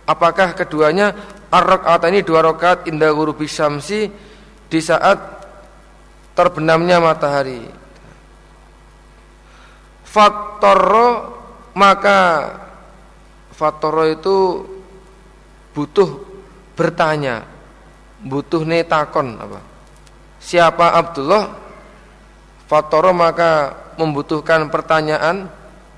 apakah 0.06 0.54
keduanya 0.54 1.16
ar 1.50 1.82
ini 2.06 2.22
dua 2.22 2.46
rakaat 2.46 2.86
indah 2.86 3.10
ghurubi 3.10 3.50
syamsi 3.50 4.06
di 4.70 4.80
saat 4.80 5.18
terbenamnya 6.38 7.02
matahari. 7.02 7.66
Faktoro 10.06 11.38
maka 11.74 12.18
faktoro 13.54 14.06
itu 14.06 14.66
butuh 15.74 16.22
bertanya 16.74 17.46
butuh 18.24 18.62
netakon 18.62 19.38
apa? 19.40 19.60
Siapa 20.40 20.96
Abdullah? 20.96 21.52
Fatoro 22.64 23.10
maka 23.10 23.74
membutuhkan 23.98 24.70
pertanyaan 24.70 25.50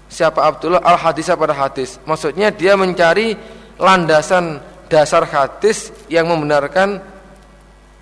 siapa 0.08 0.42
Abdullah? 0.48 0.82
Al 0.82 0.98
hadis 0.98 1.30
pada 1.30 1.54
hadis. 1.54 2.00
Maksudnya 2.08 2.50
dia 2.50 2.74
mencari 2.74 3.36
landasan 3.76 4.71
dasar 4.92 5.24
hadis 5.24 5.88
yang 6.12 6.28
membenarkan 6.28 7.00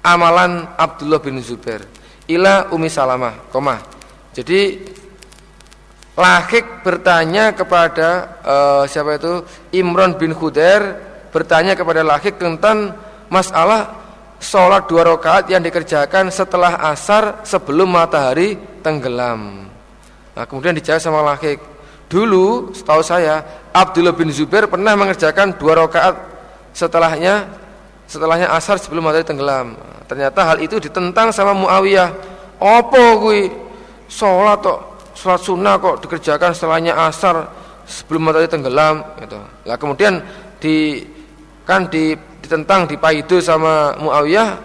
amalan 0.03 0.67
Abdullah 0.75 1.23
bin 1.23 1.39
Zubair. 1.39 1.87
Ila 2.27 2.75
Umi 2.75 2.91
Salamah, 2.91 3.47
koma. 3.55 3.79
Jadi 4.35 4.91
Lahik 6.19 6.85
bertanya 6.85 7.55
kepada 7.55 8.37
uh, 8.45 8.85
siapa 8.85 9.17
itu 9.17 9.41
Imron 9.73 10.19
bin 10.21 10.37
Khudair 10.37 10.99
bertanya 11.33 11.73
kepada 11.79 12.05
Lahik 12.05 12.37
tentang 12.37 12.93
masalah 13.33 13.97
sholat 14.37 14.85
dua 14.85 15.17
rakaat 15.17 15.49
yang 15.49 15.65
dikerjakan 15.65 16.29
setelah 16.29 16.77
asar 16.93 17.41
sebelum 17.47 17.89
matahari 17.89 18.59
tenggelam. 18.85 19.71
Nah, 20.37 20.45
kemudian 20.45 20.77
dijawab 20.77 21.01
sama 21.01 21.25
laki 21.25 21.57
dulu 22.11 22.75
setahu 22.75 23.01
saya 23.01 23.41
Abdullah 23.73 24.13
bin 24.13 24.29
Zubair 24.29 24.69
pernah 24.69 24.93
mengerjakan 24.99 25.57
dua 25.57 25.89
rakaat 25.89 26.30
setelahnya 26.75 27.49
setelahnya 28.11 28.51
asar 28.55 28.77
sebelum 28.79 29.07
matahari 29.07 29.27
tenggelam. 29.27 29.79
Ternyata 30.11 30.43
hal 30.43 30.59
itu 30.59 30.83
ditentang 30.83 31.31
sama 31.31 31.55
Muawiyah. 31.55 32.11
Opo 32.61 33.25
kui 33.25 33.49
sholat 34.11 34.61
kok 34.61 34.81
sholat 35.17 35.41
sunnah 35.41 35.79
kok 35.81 36.03
dikerjakan 36.05 36.51
setelahnya 36.53 36.93
asar 37.09 37.47
sebelum 37.87 38.29
matahari 38.29 38.51
tenggelam 38.51 39.01
gitu. 39.23 39.39
Nah, 39.39 39.77
kemudian 39.79 40.21
di 40.59 41.07
kan 41.65 41.87
di 41.87 42.19
ditentang 42.43 42.91
dipaidu 42.91 43.39
sama 43.39 43.95
Muawiyah 44.01 44.59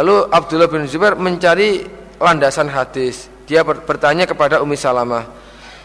lalu 0.00 0.16
Abdullah 0.32 0.70
bin 0.70 0.88
Zubair 0.88 1.18
mencari 1.18 1.84
landasan 2.16 2.72
hadis 2.72 3.28
dia 3.44 3.60
bertanya 3.64 4.24
kepada 4.24 4.64
Ummi 4.64 4.78
Salamah 4.78 5.28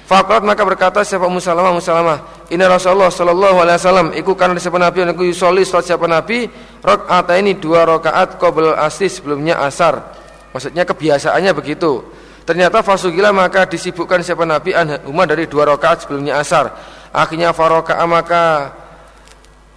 Fakat 0.04 0.44
maka 0.44 0.68
berkata 0.68 1.00
siapa 1.00 1.24
Ummu 1.24 1.40
Salamah 1.40 1.72
Ummu 1.72 1.80
Salamah 1.80 2.18
Ini 2.52 2.60
Rasulullah 2.68 3.08
Sallallahu 3.08 3.64
Alaihi 3.64 3.80
Wasallam 3.80 4.08
Iku 4.12 4.36
karena 4.36 4.60
siapa 4.60 4.76
Nabi 4.76 5.08
Iku 5.08 5.24
yusoli 5.24 5.64
sholat 5.64 5.88
siapa 5.88 6.06
Nabi 6.12 6.44
Rokaat 6.84 7.32
ini 7.40 7.56
dua 7.56 7.88
rokaat 7.88 8.36
Qobel 8.36 8.76
asli 8.76 9.08
sebelumnya 9.08 9.64
asar. 9.64 10.04
Maksudnya 10.52 10.84
kebiasaannya 10.84 11.56
begitu. 11.56 12.04
Ternyata 12.44 12.84
fasugila 12.84 13.32
maka 13.32 13.64
disibukkan 13.64 14.20
siapa 14.20 14.44
Nabi 14.44 14.76
Umar 15.08 15.32
dari 15.32 15.48
dua 15.48 15.64
rokaat 15.64 16.04
sebelumnya 16.04 16.44
asar. 16.44 16.76
Akhirnya 17.16 17.56
faroka'a 17.56 18.04
maka 18.04 18.76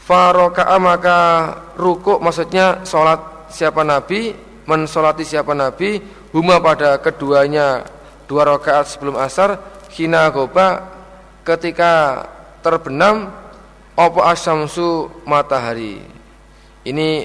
Faroka'a 0.07 0.79
maka 0.79 1.18
ruku 1.74 2.22
maksudnya 2.22 2.87
sholat 2.87 3.51
siapa 3.51 3.83
Nabi 3.83 4.31
Mensolati 4.66 5.27
siapa 5.27 5.51
Nabi 5.51 5.99
Huma 6.31 6.62
pada 6.62 7.03
keduanya 7.03 7.83
Dua 8.27 8.43
rakaat 8.43 8.87
sebelum 8.91 9.18
asar 9.18 9.76
Hina 9.97 10.28
goba 10.28 10.84
ketika 11.42 12.24
terbenam 12.61 13.32
Opo 13.97 14.20
asamsu 14.20 15.09
matahari 15.24 16.05
Ini 16.84 17.24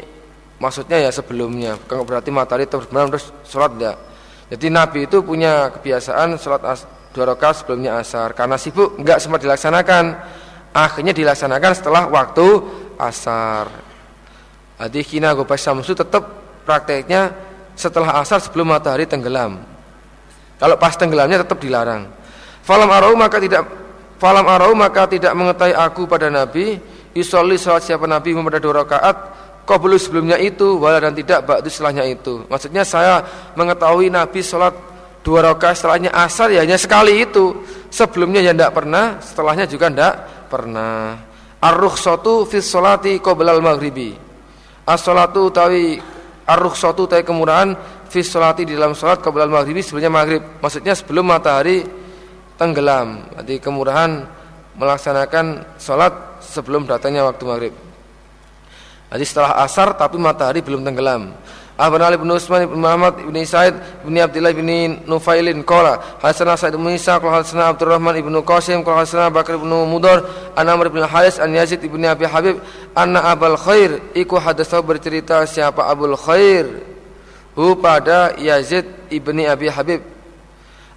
maksudnya 0.55 1.03
ya 1.03 1.11
sebelumnya 1.11 1.76
Bukan 1.76 2.07
berarti 2.07 2.32
matahari 2.32 2.63
terbenam 2.63 3.11
terus 3.11 3.28
sholat 3.43 3.76
ya 3.76 3.93
Jadi 4.55 4.72
Nabi 4.72 5.03
itu 5.03 5.19
punya 5.19 5.67
kebiasaan 5.76 6.39
sholat 6.39 6.63
as, 6.63 6.88
dua 7.11 7.36
rakaat 7.36 7.59
sebelumnya 7.59 7.99
asar 7.99 8.32
Karena 8.32 8.55
sibuk 8.55 8.95
nggak 8.95 9.19
sempat 9.19 9.43
dilaksanakan 9.43 10.05
akhirnya 10.72 11.11
dilaksanakan 11.11 11.72
setelah 11.76 12.07
waktu 12.07 12.47
asar. 12.95 13.67
Jadi 14.82 14.99
kina 15.05 15.36
gobas 15.38 15.61
samsu 15.61 15.93
tetap 15.93 16.26
prakteknya 16.65 17.32
setelah 17.78 18.17
asar 18.24 18.41
sebelum 18.41 18.74
matahari 18.74 19.05
tenggelam. 19.05 19.61
Kalau 20.57 20.76
pas 20.78 20.93
tenggelamnya 20.97 21.45
tetap 21.45 21.57
dilarang. 21.61 22.09
Falam 22.62 22.89
arau 22.89 23.18
maka 23.18 23.41
tidak 23.41 23.66
falam 24.22 24.45
arau 24.45 24.78
maka 24.78 25.09
tidak 25.09 25.34
mengetahui 25.34 25.74
aku 25.74 26.05
pada 26.05 26.30
Nabi 26.30 26.78
Isolli 27.18 27.57
salat 27.57 27.84
siapa 27.84 28.05
Nabi 28.05 28.38
pada 28.38 28.62
dua 28.62 28.86
rakaat 28.86 29.18
belum 29.72 29.95
sebelumnya 29.95 30.36
itu 30.36 30.76
wala 30.76 30.99
dan 30.99 31.16
tidak 31.16 31.47
ba'du 31.47 31.72
setelahnya 31.72 32.03
itu. 32.03 32.43
Maksudnya 32.51 32.84
saya 32.84 33.24
mengetahui 33.55 34.12
Nabi 34.12 34.43
sholat 34.43 34.76
dua 35.24 35.47
rakaat 35.47 35.80
setelahnya 35.80 36.12
asar 36.12 36.51
ya 36.51 36.66
hanya 36.66 36.76
sekali 36.76 37.24
itu. 37.24 37.64
Sebelumnya 37.88 38.43
ya 38.43 38.51
tidak 38.51 38.76
pernah, 38.76 39.20
setelahnya 39.24 39.66
juga 39.68 39.88
tidak 39.88 40.14
pernah. 40.51 41.20
Ar-rukhsatu 41.62 42.47
fi 42.47 42.59
sholati 42.59 43.20
qabla 43.24 43.55
al-maghribi. 43.55 44.12
As-sholatu 44.88 45.53
tawi 45.55 45.95
ar-rukhsatu 46.47 47.07
tawi 47.07 47.24
kemurahan 47.24 47.70
fi 48.12 48.20
sholati 48.26 48.68
di 48.68 48.76
dalam 48.76 48.91
salat 48.91 49.24
qabla 49.24 49.47
al-maghribi 49.47 49.80
sebelumnya 49.80 50.12
maghrib. 50.12 50.43
Maksudnya 50.59 50.97
sebelum 50.97 51.32
matahari 51.32 52.01
tenggelam. 52.62 53.26
Jadi 53.41 53.57
kemurahan 53.57 54.30
melaksanakan 54.78 55.66
salat 55.82 56.14
sebelum 56.45 56.86
datangnya 56.86 57.26
waktu 57.26 57.43
maghrib. 57.49 57.74
Jadi 59.09 59.26
setelah 59.26 59.66
asar 59.66 59.97
tapi 59.97 60.22
matahari 60.22 60.62
belum 60.62 60.86
tenggelam. 60.86 61.34
Ahban 61.82 62.05
Ali 62.05 62.22
bin 62.22 62.30
Usman 62.30 62.70
bin 62.70 62.78
Muhammad 62.78 63.18
bin 63.26 63.41
Sa'id 63.41 63.74
bin 64.05 64.14
Abdullah 64.14 64.53
bin 64.53 65.01
Nufailin 65.09 65.66
qala 65.66 65.97
Hasanah 66.22 66.53
Sa'id 66.53 66.78
bin 66.78 66.93
Isa 66.93 67.18
qala 67.18 67.41
Hasanah 67.41 67.74
Abdurrahman 67.74 68.14
ibn 68.22 68.38
Qasim 68.45 68.86
qala 68.86 69.01
Hasanah 69.01 69.34
Bakar 69.34 69.57
bin 69.57 69.74
Mudar 69.89 70.22
an 70.53 70.70
Amr 70.70 70.93
bin 70.93 71.01
Haris 71.01 71.41
an 71.41 71.49
Yazid 71.49 71.82
ibn 71.82 72.05
Abi 72.05 72.30
Habib 72.30 72.62
anna 72.93 73.34
Abul 73.34 73.57
Khair 73.57 73.97
iku 74.14 74.38
hadatsa 74.38 74.78
bercerita 74.86 75.41
siapa 75.49 75.89
Abul 75.89 76.14
Khair 76.14 76.70
hu 77.57 77.74
pada 77.82 78.38
Yazid 78.38 78.86
ibni 79.09 79.49
Abi 79.49 79.66
Habib 79.66 80.05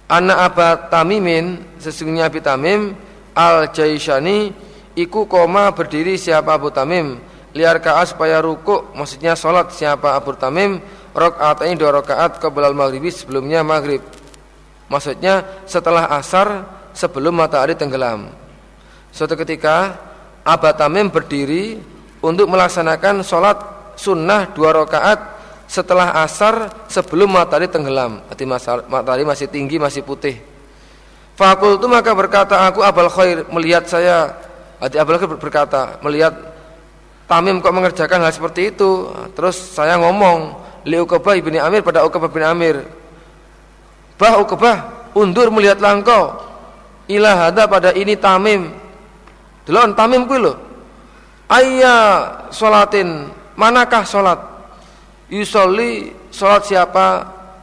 anna 0.05 0.45
Aba 0.45 0.89
Tamimin 0.89 1.61
sesungguhnya 1.81 2.29
Abi 2.29 2.41
Tamim 2.41 2.93
Al-Jaishani 3.35 4.53
iku 4.95 5.27
koma 5.27 5.69
berdiri 5.75 6.15
siapa 6.15 6.55
Abu 6.55 6.71
Tamim. 6.71 7.19
Liar 7.55 7.79
kaas 7.79 8.11
supaya 8.11 8.43
ruku 8.43 8.91
maksudnya 8.95 9.31
sholat 9.35 9.71
siapa 9.71 10.15
Abu 10.15 10.35
Tamim 10.35 10.79
rakaat 11.15 11.63
ini 11.63 11.79
dua 11.79 12.03
rakaat 12.03 12.39
kebelal 12.39 12.75
maghribi 12.75 13.11
sebelumnya 13.11 13.63
maghrib. 13.63 14.03
Maksudnya 14.91 15.63
setelah 15.63 16.11
asar 16.15 16.67
sebelum 16.91 17.35
matahari 17.35 17.75
tenggelam. 17.75 18.27
Suatu 19.11 19.39
ketika 19.39 19.95
Abu 20.43 20.67
Tamim 20.75 21.07
berdiri 21.07 21.79
untuk 22.19 22.51
melaksanakan 22.51 23.23
sholat 23.23 23.55
sunnah 23.95 24.51
dua 24.51 24.75
rakaat 24.75 25.34
setelah 25.65 26.23
asar 26.23 26.85
sebelum 26.89 27.29
matahari 27.29 27.69
tenggelam. 27.69 28.21
Arti 28.29 28.45
matahari 28.87 29.25
masih 29.25 29.49
tinggi 29.49 29.81
masih 29.81 30.05
putih. 30.05 30.37
Fakultu 31.35 31.91
maka 31.91 32.15
berkata 32.15 32.63
aku 32.63 32.79
Abul 32.79 33.11
Khair 33.11 33.43
melihat 33.51 33.83
saya. 33.89 34.31
Hati 34.79 34.95
Abul 34.95 35.19
Khair 35.19 35.35
berkata 35.35 35.99
melihat 35.99 36.31
Tamim 37.25 37.57
kok 37.59 37.73
mengerjakan 37.73 38.21
hal 38.21 38.31
seperti 38.31 38.71
itu? 38.71 39.09
Terus 39.33 39.57
saya 39.57 39.97
ngomong 39.97 40.63
Li 40.85 41.01
Uqbah 41.01 41.33
ibni 41.33 41.57
Amir 41.57 41.81
pada 41.81 42.05
Uqbah 42.05 42.29
bin 42.29 42.45
Amir. 42.45 42.85
Bah 44.15 44.39
Uqbah 44.39 45.09
Undur 45.17 45.51
melihat 45.51 45.81
langkau 45.81 46.39
Ilah 47.09 47.51
ada 47.51 47.67
pada 47.67 47.91
ini 47.91 48.15
Tamim. 48.15 48.71
Delon 49.65 49.97
Tamim 49.97 50.29
kuwi 50.29 50.39
lho. 50.39 50.53
Ayya 51.49 51.97
sholatin 52.53 53.29
Manakah 53.55 54.03
sholat 54.07 54.54
Yusoli 55.29 56.13
sholat 56.29 56.65
siapa 56.65 57.07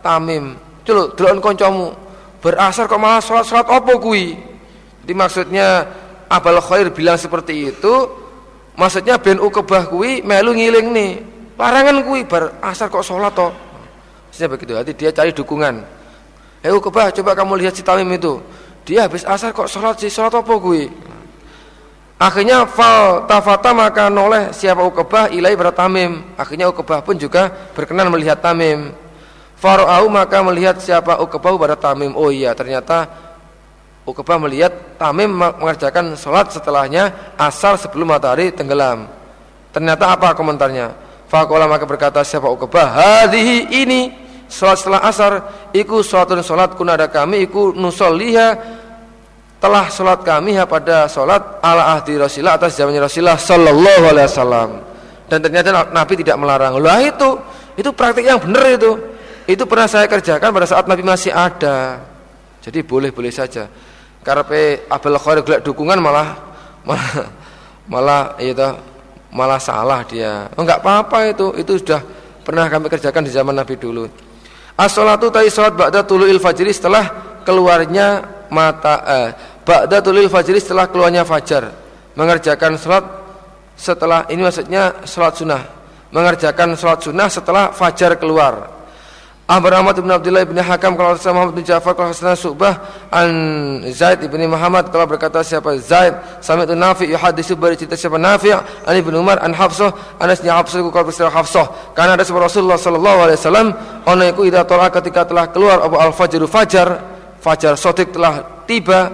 Tamim 0.02 0.58
Dulu 0.82 1.14
delon 1.14 1.38
koncomu 1.38 1.94
Berasar 2.42 2.90
kok 2.90 2.98
malah 2.98 3.22
sholat-sholat 3.22 3.70
apa 3.70 3.92
kuwi 4.02 4.34
Jadi 5.06 5.12
maksudnya 5.14 5.86
Abal 6.26 6.58
Khair 6.58 6.90
bilang 6.90 7.14
seperti 7.14 7.70
itu 7.70 8.22
Maksudnya 8.72 9.20
ben 9.20 9.36
ukebah 9.36 9.88
kuwi 9.92 10.24
melu 10.24 10.56
ngiling 10.56 10.88
nih. 10.96 11.12
Larangan 11.60 12.02
kuwi 12.02 12.24
bar 12.24 12.58
asar 12.64 12.88
kok 12.88 13.04
sholat 13.04 13.30
toh. 13.36 13.52
Maksudnya 14.32 14.48
begitu. 14.48 14.72
Hati 14.74 14.92
dia 14.96 15.10
cari 15.12 15.30
dukungan. 15.36 15.84
Eh 16.64 16.72
ukebah 16.72 17.12
coba 17.12 17.36
kamu 17.36 17.62
lihat 17.62 17.76
si 17.76 17.84
Tamim 17.84 18.08
itu. 18.16 18.40
Dia 18.88 19.06
habis 19.06 19.22
asar 19.28 19.52
kok 19.52 19.68
sholat 19.68 20.00
si 20.00 20.08
sholat 20.08 20.32
apa 20.32 20.54
kuwi? 20.56 20.88
Akhirnya 22.22 22.70
fal 22.70 23.26
tafata 23.26 23.74
maka 23.74 24.06
noleh 24.06 24.54
siapa 24.54 24.86
ukebah 24.86 25.34
ilai 25.34 25.58
Tamim. 25.74 26.22
Akhirnya 26.38 26.70
ukebah 26.70 27.02
pun 27.02 27.18
juga 27.18 27.50
berkenan 27.74 28.14
melihat 28.14 28.38
Tamim. 28.38 28.94
Faro'au 29.58 30.06
maka 30.06 30.38
melihat 30.46 30.78
siapa 30.78 31.18
ukebah 31.18 31.58
pada 31.58 31.74
Tamim. 31.74 32.14
Oh 32.14 32.30
iya 32.30 32.54
ternyata 32.54 33.10
Uqbah 34.02 34.34
melihat 34.34 34.98
Tamim 34.98 35.30
mengerjakan 35.30 36.18
sholat 36.18 36.50
setelahnya 36.50 37.34
asar 37.38 37.78
sebelum 37.78 38.10
matahari 38.10 38.50
tenggelam. 38.50 39.06
Ternyata 39.70 40.10
apa 40.10 40.34
komentarnya? 40.34 40.90
Fakola 41.30 41.70
maka 41.70 41.86
berkata 41.86 42.26
siapa 42.26 42.50
Uqbah? 42.50 42.98
Hadihi 42.98 43.70
ini 43.70 44.10
sholat 44.50 44.82
setelah 44.82 45.06
asar. 45.06 45.32
Iku 45.70 46.02
sholatun 46.02 46.42
sholat 46.42 46.74
kunada 46.74 47.06
kami. 47.06 47.46
Iku 47.46 47.70
nusolliha 47.78 48.81
telah 49.62 49.86
sholat 49.86 50.26
kami 50.26 50.58
ya 50.58 50.66
pada 50.66 51.06
sholat 51.06 51.62
ala 51.62 51.94
ahdi 51.94 52.18
Rasulullah 52.18 52.58
atas 52.58 52.74
zamannya 52.74 53.06
Rasulullah 53.06 53.38
Sallallahu 53.38 54.04
Alaihi 54.10 54.26
Wasallam. 54.26 54.70
Dan 55.30 55.38
ternyata 55.38 55.86
Nabi 55.94 56.18
tidak 56.18 56.36
melarang. 56.36 56.82
Lah 56.82 56.98
itu 56.98 57.38
itu 57.78 57.94
praktik 57.94 58.26
yang 58.26 58.42
benar 58.42 58.66
itu. 58.66 58.98
Itu 59.46 59.62
pernah 59.70 59.86
saya 59.86 60.10
kerjakan 60.10 60.50
pada 60.50 60.66
saat 60.66 60.90
Nabi 60.90 61.06
masih 61.06 61.30
ada. 61.30 62.02
Jadi 62.58 62.82
boleh-boleh 62.82 63.30
saja 63.30 63.70
karepe 64.22 64.86
Abel 64.86 65.18
Khair 65.18 65.42
golek 65.42 65.60
dukungan 65.66 65.98
malah 65.98 66.38
malah 66.86 67.10
malah 67.90 68.22
itu 68.38 68.68
malah 69.34 69.58
salah 69.62 70.02
dia. 70.06 70.50
Oh 70.58 70.62
enggak 70.66 70.82
apa-apa 70.82 71.30
itu. 71.30 71.46
Itu 71.58 71.78
sudah 71.78 72.02
pernah 72.42 72.66
kami 72.70 72.90
kerjakan 72.90 73.22
di 73.26 73.30
zaman 73.30 73.54
Nabi 73.54 73.78
dulu. 73.78 74.06
As-salatu 74.74 75.28
ta'i 75.28 75.52
salat 75.52 75.76
ba'da 75.76 76.00
tulu'il 76.02 76.40
fajri 76.40 76.72
setelah 76.72 77.36
keluarnya 77.44 78.24
mata 78.48 78.94
eh, 79.04 79.28
ba'da 79.62 80.02
tulu'il 80.02 80.30
fajri 80.30 80.58
setelah 80.58 80.90
keluarnya 80.90 81.26
fajar. 81.26 81.72
Mengerjakan 82.12 82.76
salat 82.76 83.04
setelah 83.78 84.28
ini 84.28 84.44
maksudnya 84.44 85.06
salat 85.08 85.34
sunnah. 85.38 85.62
Mengerjakan 86.12 86.76
salat 86.76 87.00
sunnah 87.00 87.28
setelah 87.32 87.72
fajar 87.72 88.20
keluar. 88.20 88.82
Ahbar 89.52 89.74
Ahmad 89.74 89.98
bin 89.98 90.08
Abdullah 90.08 90.46
bin 90.46 90.54
Hakam 90.54 90.94
kalau 90.94 91.18
sama 91.18 91.42
Muhammad 91.42 91.60
bin 91.60 91.66
Ja'far 91.66 91.98
kalau 91.98 92.14
sana 92.14 92.38
Subah 92.38 92.78
an 93.10 93.28
Zaid 93.90 94.22
bin 94.24 94.38
Muhammad 94.46 94.88
kalau 94.88 95.02
berkata 95.04 95.42
siapa 95.42 95.76
Zaid 95.82 96.14
sami 96.38 96.62
itu 96.62 96.72
Nafi 96.72 97.10
yuhadisu 97.10 97.58
beri 97.58 97.74
cerita 97.74 97.92
siapa 97.92 98.22
Nafi 98.22 98.54
an 98.54 98.96
bin 99.02 99.12
Umar 99.12 99.42
an 99.42 99.50
Hafsah 99.50 100.16
anasnya 100.22 100.54
Hafsah 100.54 100.78
kalau 100.88 101.04
berkata 101.04 101.26
Hafsah 101.26 101.66
karena 101.92 102.14
ada 102.14 102.24
sebuah 102.24 102.48
Rasulullah 102.48 102.78
sallallahu 102.78 103.18
alaihi 103.18 103.38
wasallam 103.42 103.68
ono 104.06 104.22
iku 104.30 104.46
idza 104.46 104.62
tala 104.62 104.88
ketika 104.94 105.26
telah 105.26 105.50
keluar 105.50 105.84
Abu 105.84 105.98
al 105.98 106.14
fajr 106.14 106.46
fajar 106.46 106.88
fajar 107.42 107.74
sotik 107.74 108.14
telah 108.14 108.64
tiba 108.64 109.10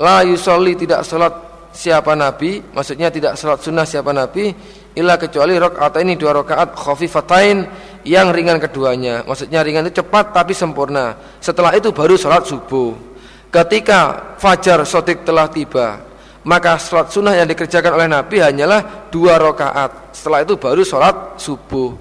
la 0.00 0.26
yusolli 0.26 0.74
tidak 0.74 1.06
salat 1.06 1.34
siapa 1.74 2.14
nabi 2.14 2.62
maksudnya 2.74 3.10
tidak 3.10 3.34
salat 3.38 3.58
sunnah 3.62 3.86
siapa 3.86 4.10
nabi 4.10 4.54
illa 4.94 5.18
kecuali 5.18 5.58
rakaat 5.58 5.98
ini 6.02 6.14
dua 6.14 6.38
rakaat 6.38 6.78
khafifatain 6.78 7.66
yang 8.06 8.30
ringan 8.30 8.62
keduanya. 8.62 9.26
Maksudnya 9.26 9.64
ringan 9.64 9.88
itu 9.88 10.00
cepat 10.04 10.30
tapi 10.30 10.54
sempurna. 10.54 11.18
Setelah 11.42 11.74
itu 11.74 11.90
baru 11.90 12.14
sholat 12.14 12.46
subuh. 12.46 12.94
Ketika 13.50 14.34
fajar 14.38 14.82
sotik 14.86 15.22
telah 15.26 15.48
tiba, 15.50 15.98
maka 16.46 16.76
sholat 16.78 17.10
sunnah 17.10 17.34
yang 17.34 17.48
dikerjakan 17.48 17.96
oleh 17.96 18.08
Nabi 18.10 18.42
hanyalah 18.42 19.10
dua 19.10 19.38
rakaat. 19.38 20.14
Setelah 20.14 20.44
itu 20.44 20.54
baru 20.58 20.82
sholat 20.84 21.38
subuh. 21.40 21.94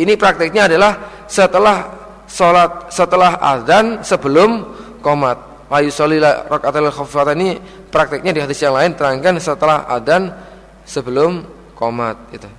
Ini 0.00 0.16
praktiknya 0.16 0.70
adalah 0.70 1.24
setelah 1.28 1.92
sholat 2.24 2.88
setelah 2.88 3.36
azan 3.42 4.00
sebelum 4.00 4.64
komat. 5.04 5.49
Wayusolila 5.70 6.50
rakaat 6.50 6.82
al 6.82 6.90
ini 7.38 7.54
praktiknya 7.94 8.34
di 8.34 8.40
hadis 8.42 8.58
yang 8.58 8.74
lain 8.74 8.90
terangkan 8.98 9.38
setelah 9.38 9.86
adzan 9.86 10.34
sebelum 10.82 11.46
komat 11.78 12.18
itu. 12.34 12.50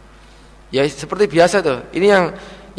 Ya 0.72 0.88
seperti 0.88 1.28
biasa 1.28 1.59
tuh. 1.59 1.84
Ini 1.91 2.07
yang 2.07 2.26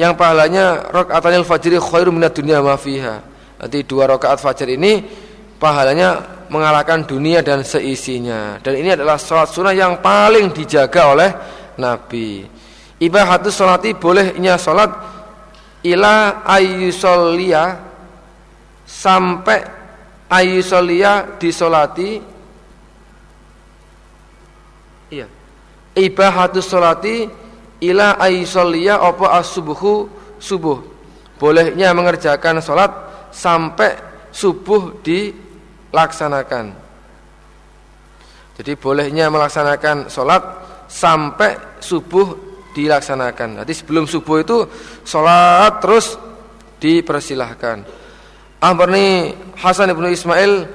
yang 0.01 0.17
pahalanya 0.17 0.89
rakaatanil 0.89 1.45
fajri 1.45 1.77
khairum 1.77 2.17
minad 2.17 2.33
dunya 2.33 2.65
ma 2.65 2.81
fiha. 2.81 3.21
Nanti 3.61 3.85
dua 3.85 4.09
rakaat 4.09 4.41
fajar 4.41 4.73
ini 4.73 5.05
pahalanya 5.61 6.43
mengalahkan 6.49 7.05
dunia 7.05 7.45
dan 7.45 7.61
seisinya. 7.61 8.57
Dan 8.65 8.81
ini 8.81 8.97
adalah 8.97 9.21
salat 9.21 9.53
sunnah 9.53 9.77
yang 9.77 10.01
paling 10.01 10.49
dijaga 10.49 11.13
oleh 11.13 11.31
Nabi. 11.77 12.49
Ibahatus 13.05 13.53
salati 13.53 13.93
bolehnya 13.93 14.57
salat 14.57 14.91
ila 15.85 16.41
ayyusolliya 16.49 17.65
sampai 18.89 19.82
ayyusolliya 20.33 21.37
disolati 21.37 22.17
iya 25.13 25.29
ibahatus 25.97 26.73
salati 26.73 27.29
ila 27.85 28.17
aisolliya 28.17 29.03
apa 29.03 29.37
as-subuhu 29.43 30.09
subuh. 30.39 30.79
Bolehnya 31.37 31.91
mengerjakan 31.91 32.63
sholat 32.63 32.91
sampai 33.35 33.99
subuh 34.31 35.03
dilaksanakan. 35.03 36.71
Jadi 38.53 38.73
bolehnya 38.79 39.27
melaksanakan 39.27 40.07
sholat 40.07 40.43
sampai 40.87 41.83
subuh 41.83 42.39
dilaksanakan. 42.71 43.67
Jadi 43.67 43.73
sebelum 43.75 44.07
subuh 44.07 44.39
itu 44.39 44.59
sholat 45.03 45.83
terus 45.83 46.15
dipersilahkan. 46.79 48.02
Amrni 48.63 49.35
Hasan 49.59 49.91
ibnu 49.91 50.07
Ismail 50.07 50.71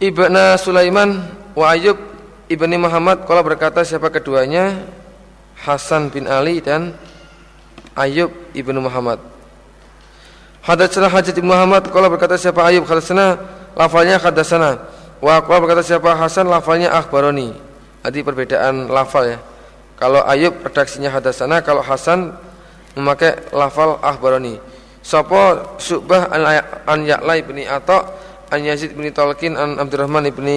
ibnu 0.00 0.44
Sulaiman 0.56 1.20
wa 1.52 1.76
Ayub 1.76 2.00
Ibni 2.48 2.76
Muhammad 2.80 3.24
kalau 3.28 3.44
berkata 3.44 3.84
siapa 3.84 4.08
keduanya 4.08 4.84
Hasan 5.60 6.08
bin 6.08 6.24
Ali 6.24 6.64
dan 6.64 6.96
Ayub 7.96 8.32
ibnu 8.56 8.80
Muhammad. 8.80 9.20
Hadatsana 10.64 11.12
Hajat 11.12 11.36
bin 11.36 11.52
Muhammad 11.52 11.88
kalau 11.92 12.08
berkata 12.08 12.40
siapa 12.40 12.64
Ayub 12.64 12.88
hadatsana 12.88 13.36
lafalnya 13.76 14.16
hadatsana. 14.16 14.80
Wa 15.20 15.44
kalau 15.44 15.68
berkata 15.68 15.84
siapa 15.84 16.16
Hasan 16.16 16.48
lafalnya 16.48 16.92
akhbaroni. 16.96 17.52
Jadi 18.04 18.20
perbedaan 18.24 18.88
lafal 18.88 19.36
ya. 19.36 19.38
Kalau 20.00 20.20
Ayub 20.24 20.52
redaksinya 20.64 21.12
hadatsana, 21.12 21.60
kalau 21.64 21.80
Hasan 21.80 22.34
memakai 22.96 23.40
lafal 23.52 23.96
akhbaroni. 24.00 24.60
Sopo 25.04 25.76
Subah 25.76 26.32
an, 26.32 26.40
an 26.88 27.00
Ya'la 27.04 27.36
bin 27.44 27.60
Atha 27.68 28.08
an 28.48 28.60
Yazid 28.64 28.96
bin 28.96 29.04
Talqin 29.12 29.52
an 29.52 29.76
Abdurrahman 29.76 30.32
bin 30.32 30.48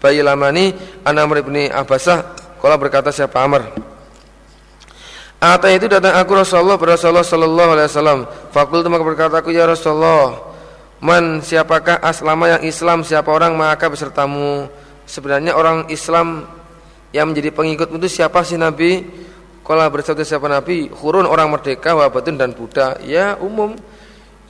Bayi 0.00 0.24
Lamani 0.24 0.72
An 1.04 1.20
Amr 1.20 1.44
ibni 1.44 1.68
Abbasah 1.68 2.32
Kala 2.56 2.80
berkata 2.80 3.12
siapa 3.12 3.44
Amr? 3.44 3.68
Ata 5.42 5.68
itu 5.68 5.90
datang 5.90 6.14
aku 6.16 6.38
Rasulullah 6.38 6.78
pada 6.78 6.94
Rasulullah 6.94 7.26
Sallallahu 7.26 7.70
Alaihi 7.74 7.88
Wasallam. 7.90 8.20
Fakultu 8.54 8.86
maka 8.86 9.02
berkata 9.02 9.34
aku 9.42 9.50
ya 9.50 9.66
Rasulullah 9.66 10.38
Man 11.02 11.42
siapakah 11.42 11.98
aslama 11.98 12.46
yang 12.46 12.62
Islam? 12.62 13.02
Siapa 13.02 13.26
orang 13.26 13.58
maka 13.58 13.90
besertamu? 13.90 14.70
Sebenarnya 15.02 15.58
orang 15.58 15.90
Islam 15.90 16.46
yang 17.10 17.34
menjadi 17.34 17.50
pengikut 17.50 17.90
itu 17.90 18.22
siapa 18.22 18.46
sih 18.46 18.54
Nabi 18.54 19.02
Kalau 19.62 19.86
bersabda 19.88 20.26
siapa 20.26 20.50
Nabi 20.50 20.90
Hurun 20.90 21.26
orang 21.26 21.46
merdeka 21.50 21.94
wabatun 21.94 22.34
dan 22.34 22.50
budak 22.50 22.98
Ya 23.06 23.38
umum 23.38 23.78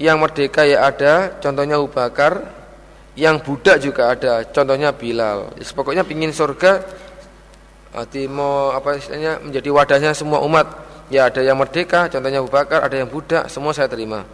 Yang 0.00 0.16
merdeka 0.18 0.64
ya 0.64 0.88
ada 0.88 1.36
Contohnya 1.36 1.76
Abu 1.76 1.92
Bakar 1.92 2.48
Yang 3.12 3.36
budak 3.44 3.76
juga 3.84 4.08
ada 4.16 4.40
Contohnya 4.48 4.96
Bilal 4.96 5.52
ya, 5.60 5.68
Pokoknya 5.76 6.00
pingin 6.00 6.32
surga 6.32 6.80
Arti 7.92 8.24
mau 8.24 8.72
apa 8.72 8.96
istilahnya 8.96 9.36
menjadi 9.44 9.68
wadahnya 9.68 10.16
semua 10.16 10.40
umat. 10.48 10.64
Ya 11.12 11.28
ada 11.28 11.44
yang 11.44 11.60
merdeka, 11.60 12.08
contohnya 12.08 12.40
Abu 12.40 12.48
Bakar, 12.48 12.80
ada 12.80 12.96
yang 12.96 13.04
budak, 13.04 13.52
semua 13.52 13.76
saya 13.76 13.84
terima. 13.84 14.24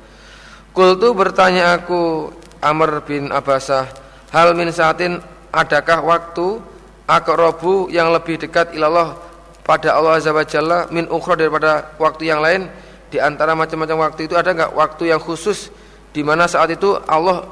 Kultu 0.70 1.11
bertanya 1.11 1.74
aku 1.74 2.31
Amr 2.62 3.03
bin 3.03 3.35
Abbasah, 3.35 3.91
hal 4.31 4.55
min 4.55 4.70
saatin 4.70 5.18
adakah 5.51 6.07
waktu 6.07 6.62
akrobu 7.11 7.91
yang 7.91 8.14
lebih 8.14 8.39
dekat 8.39 8.79
ilallah 8.79 9.18
pada 9.68 9.92
Allah 9.92 10.16
Azza 10.16 10.32
wa 10.32 10.48
Jalla 10.48 10.88
min 10.88 11.04
ukhra 11.12 11.36
daripada 11.36 11.92
waktu 12.00 12.32
yang 12.32 12.40
lain 12.40 12.72
di 13.12 13.20
antara 13.20 13.52
macam-macam 13.52 14.08
waktu 14.08 14.24
itu 14.24 14.32
ada 14.32 14.56
enggak 14.56 14.72
waktu 14.72 15.12
yang 15.12 15.20
khusus 15.20 15.68
di 16.08 16.24
mana 16.24 16.48
saat 16.48 16.72
itu 16.72 16.96
Allah 17.04 17.44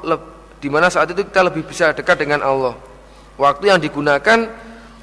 di 0.57 0.65
mana 0.73 0.89
saat 0.89 1.13
itu 1.13 1.21
kita 1.21 1.45
lebih 1.45 1.61
bisa 1.69 1.93
dekat 1.93 2.17
dengan 2.17 2.41
Allah. 2.41 2.73
Waktu 3.37 3.69
yang 3.69 3.77
digunakan 3.77 4.49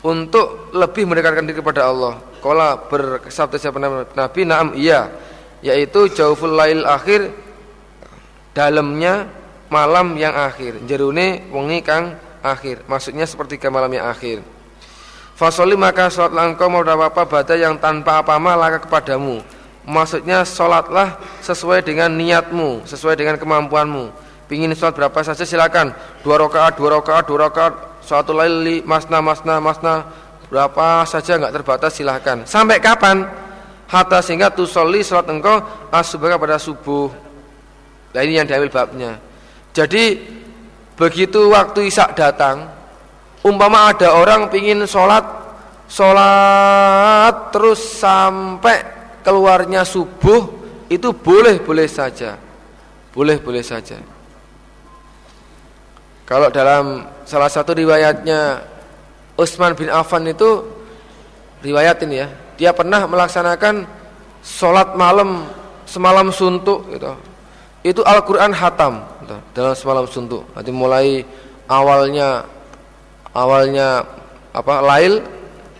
untuk 0.02 0.74
lebih 0.74 1.06
mendekatkan 1.06 1.46
diri 1.46 1.62
kepada 1.62 1.86
Allah. 1.86 2.18
Kala 2.42 2.76
bersabda 2.90 3.56
siapa 3.56 3.78
Nabi, 4.10 4.40
"Na'am, 4.42 4.74
iya." 4.74 5.08
Yaitu 5.64 6.12
jauful 6.12 6.52
lail 6.52 6.84
akhir 6.84 7.30
dalamnya 8.52 9.30
malam 9.70 10.18
yang 10.18 10.34
akhir. 10.34 10.82
Jerune 10.84 11.48
wengi 11.48 11.80
kang 11.80 12.18
akhir. 12.44 12.84
Maksudnya 12.84 13.24
seperti 13.24 13.56
ke 13.56 13.70
malam 13.72 13.88
yang 13.88 14.10
akhir. 14.10 14.44
Fasoli 15.35 15.74
maka 15.74 16.07
sholatlah 16.07 16.55
engkau 16.55 16.70
mau 16.70 16.87
apa 16.87 17.26
baca 17.26 17.55
yang 17.59 17.74
tanpa 17.82 18.22
apa-apa 18.22 18.53
laka 18.55 18.78
kepadamu. 18.87 19.43
Maksudnya 19.85 20.47
sholatlah 20.47 21.18
sesuai 21.43 21.82
dengan 21.82 22.09
niatmu, 22.14 22.87
sesuai 22.87 23.18
dengan 23.18 23.37
kemampuanmu. 23.37 24.14
Pingin 24.47 24.70
sholat 24.78 24.95
berapa 24.95 25.20
saja 25.26 25.43
silakan. 25.43 25.91
Dua 26.22 26.39
rakaat, 26.39 26.78
dua 26.78 27.03
rakaat, 27.03 27.24
dua 27.26 27.51
rakaat, 27.51 27.95
suatu 28.05 28.37
laili 28.37 28.85
masna 28.85 29.24
masna 29.24 29.59
masna 29.59 30.05
berapa 30.53 31.09
saja 31.09 31.41
nggak 31.41 31.55
terbatas 31.57 31.97
silahkan 31.97 32.45
sampai 32.45 32.76
kapan 32.76 33.24
hatta 33.89 34.20
sehingga 34.20 34.53
tusolli 34.53 35.01
sholat 35.01 35.24
engkau 35.32 35.64
asubah 35.89 36.37
pada 36.37 36.61
subuh 36.61 37.09
nah 38.12 38.20
ini 38.20 38.39
yang 38.39 38.47
diambil 38.47 38.70
babnya 38.70 39.16
jadi 39.72 40.20
begitu 40.95 41.51
waktu 41.51 41.89
isak 41.89 42.12
datang 42.14 42.68
umpama 43.45 43.92
ada 43.92 44.16
orang 44.16 44.49
pingin 44.49 44.88
sholat 44.88 45.22
sholat 45.86 47.53
terus 47.53 47.78
sampai 48.01 48.80
keluarnya 49.20 49.84
subuh 49.84 50.49
itu 50.88 51.12
boleh 51.12 51.61
boleh 51.61 51.86
saja 51.86 52.40
boleh 53.12 53.36
boleh 53.38 53.62
saja 53.62 54.01
kalau 56.24 56.49
dalam 56.49 57.05
salah 57.28 57.53
satu 57.53 57.76
riwayatnya 57.76 58.64
Utsman 59.36 59.76
bin 59.76 59.92
Affan 59.92 60.24
itu 60.24 60.64
riwayat 61.61 62.01
ini 62.07 62.24
ya, 62.24 62.28
dia 62.57 62.70
pernah 62.72 63.05
melaksanakan 63.05 63.84
sholat 64.40 64.97
malam 64.97 65.45
semalam 65.84 66.32
suntuk 66.32 66.88
gitu. 66.97 67.12
Itu 67.84 68.01
Al-Qur'an 68.01 68.57
hatam 68.57 69.05
gitu, 69.20 69.36
dalam 69.53 69.76
semalam 69.76 70.05
suntuk. 70.09 70.49
Nanti 70.57 70.72
mulai 70.72 71.20
awalnya 71.68 72.49
awalnya 73.35 74.07
apa? 74.55 74.74
Lail 74.80 75.20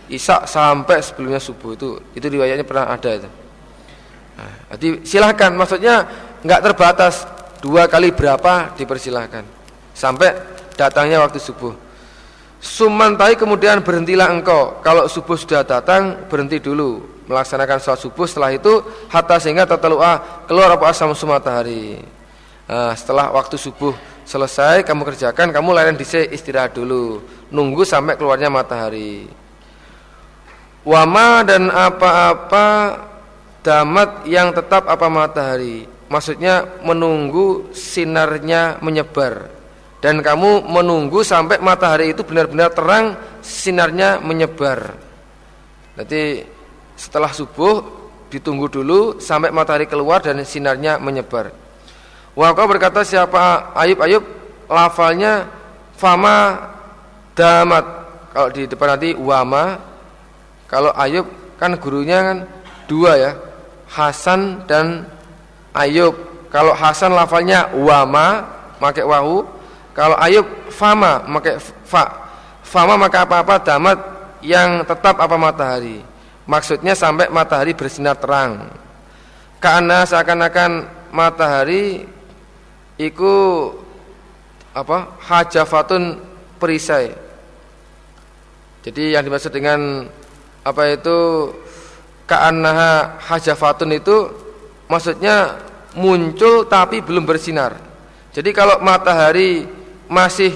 Isak 0.05 0.45
sampai 0.45 1.01
sebelumnya 1.01 1.41
subuh 1.41 1.73
itu 1.73 1.97
itu 2.13 2.25
riwayatnya 2.29 2.61
pernah 2.61 2.93
ada 2.93 3.09
itu. 3.09 3.29
Nah, 4.37 4.53
jadi 4.77 5.01
silahkan 5.01 5.49
maksudnya 5.49 6.05
nggak 6.45 6.61
terbatas 6.61 7.25
dua 7.57 7.89
kali 7.89 8.13
berapa 8.13 8.77
dipersilahkan 8.77 9.41
sampai 9.97 10.37
datangnya 10.77 11.23
waktu 11.25 11.41
subuh. 11.41 11.73
Sumantai 12.61 13.37
kemudian 13.37 13.81
berhentilah 13.81 14.29
engkau. 14.29 14.81
Kalau 14.81 15.05
subuh 15.05 15.37
sudah 15.37 15.61
datang, 15.61 16.25
berhenti 16.29 16.57
dulu 16.57 17.01
melaksanakan 17.29 17.77
sholat 17.77 18.01
subuh. 18.01 18.25
Setelah 18.25 18.53
itu 18.53 18.81
hatta 19.09 19.37
sehingga 19.37 19.65
tatalua 19.65 20.45
keluar 20.45 20.69
apa 20.73 20.89
asam 20.89 21.13
matahari. 21.25 22.01
Nah, 22.65 22.93
setelah 22.97 23.29
waktu 23.33 23.57
subuh 23.57 23.93
selesai 24.25 24.81
kamu 24.83 25.05
kerjakan, 25.13 25.53
kamu 25.53 25.69
laren 25.71 25.95
dise 25.95 26.25
istirahat 26.27 26.73
dulu, 26.73 27.21
nunggu 27.53 27.85
sampai 27.85 28.17
keluarnya 28.17 28.49
matahari. 28.49 29.29
Wama 30.85 31.45
dan 31.45 31.69
apa-apa 31.69 32.67
damat 33.65 34.25
yang 34.29 34.53
tetap 34.53 34.85
apa 34.85 35.07
matahari. 35.09 35.85
Maksudnya 36.05 36.85
menunggu 36.85 37.73
sinarnya 37.73 38.77
menyebar 38.77 39.49
dan 40.05 40.21
kamu 40.21 40.69
menunggu 40.69 41.25
sampai 41.25 41.57
matahari 41.57 42.13
itu 42.13 42.21
benar-benar 42.21 42.69
terang 42.77 43.17
sinarnya 43.41 44.21
menyebar. 44.21 44.93
Nanti 45.97 46.45
setelah 46.93 47.33
subuh 47.33 47.81
ditunggu 48.29 48.69
dulu 48.69 49.17
sampai 49.17 49.49
matahari 49.49 49.89
keluar 49.89 50.21
dan 50.21 50.37
sinarnya 50.45 51.01
menyebar. 51.01 51.64
Waka 52.35 52.67
berkata 52.67 52.99
siapa 53.07 53.71
Ayub 53.71 53.99
Ayub 54.03 54.23
lafalnya 54.67 55.47
fama 55.95 56.59
damat. 57.31 57.85
Kalau 58.35 58.49
di 58.51 58.67
depan 58.67 58.95
nanti 58.95 59.15
wama. 59.15 59.79
Kalau 60.67 60.91
Ayub 60.99 61.23
kan 61.55 61.79
gurunya 61.79 62.19
kan 62.19 62.37
dua 62.91 63.11
ya. 63.15 63.31
Hasan 63.87 64.67
dan 64.67 65.07
Ayub. 65.71 66.15
Kalau 66.51 66.75
Hasan 66.75 67.15
lafalnya 67.15 67.71
wama 67.71 68.43
pakai 68.83 69.07
wahu 69.07 69.47
kalau 69.95 70.19
Ayub 70.19 70.43
fama 70.67 71.23
maka 71.23 71.55
fa. 71.87 72.27
Fama 72.67 72.99
maka 72.99 73.23
apa-apa 73.23 73.63
damat 73.63 73.97
yang 74.43 74.83
tetap 74.83 75.15
apa 75.15 75.39
matahari. 75.39 76.03
Maksudnya 76.43 76.91
sampai 76.91 77.31
matahari 77.31 77.71
bersinar 77.71 78.19
terang. 78.19 78.67
Karena 79.63 80.03
seakan-akan 80.03 80.71
matahari 81.15 82.03
iku 82.99 83.35
apa? 84.75 85.19
hajafatun 85.23 86.19
perisai. 86.59 87.11
Jadi 88.83 89.15
yang 89.15 89.23
dimaksud 89.25 89.49
dengan 89.49 90.05
apa 90.61 90.81
itu 90.93 91.49
ka'annaha 92.29 93.17
hajafatun 93.23 93.97
itu 93.97 94.17
maksudnya 94.91 95.57
muncul 95.97 96.67
tapi 96.67 97.01
belum 97.01 97.23
bersinar. 97.23 97.77
Jadi 98.35 98.51
kalau 98.51 98.83
matahari 98.83 99.63
masih 100.11 100.51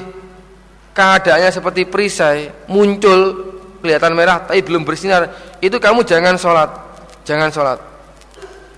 keadaannya 0.94 1.50
seperti 1.50 1.88
perisai 1.88 2.68
muncul 2.68 3.50
kelihatan 3.80 4.14
merah 4.14 4.44
tapi 4.44 4.62
belum 4.62 4.84
bersinar 4.84 5.56
itu 5.64 5.80
kamu 5.80 6.04
jangan 6.04 6.36
sholat 6.36 6.70
jangan 7.24 7.50
sholat 7.50 7.80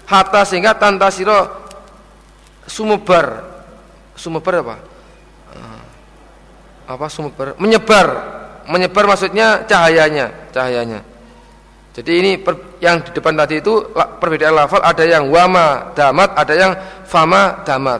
hatta 0.05 0.41
sehingga 0.45 0.77
tanta 0.77 1.09
siro 1.09 1.65
sumebar 2.69 3.50
sumebar 4.21 4.61
apa? 4.61 4.75
Ah. 5.57 5.81
apa 6.93 7.05
sumebar 7.09 7.57
menyebar. 7.57 8.07
Menyebar 8.69 9.09
maksudnya 9.09 9.65
cahayanya 9.65 10.29
cahayanya. 10.53 11.01
Jadi 11.91 12.11
ini 12.23 12.31
per, 12.39 12.77
yang 12.79 13.03
di 13.03 13.11
depan 13.11 13.35
tadi 13.35 13.59
itu 13.59 13.91
perbedaan 13.91 14.55
lafal 14.55 14.79
ada 14.79 15.03
yang 15.03 15.27
wama 15.27 15.91
damat 15.91 16.29
ada 16.37 16.53
yang 16.53 16.71
fama 17.03 17.65
damat. 17.67 17.99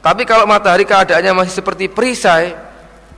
Tapi 0.00 0.24
kalau 0.24 0.48
matahari 0.48 0.88
keadaannya 0.88 1.44
masih 1.44 1.60
seperti 1.60 1.92
perisai, 1.92 2.56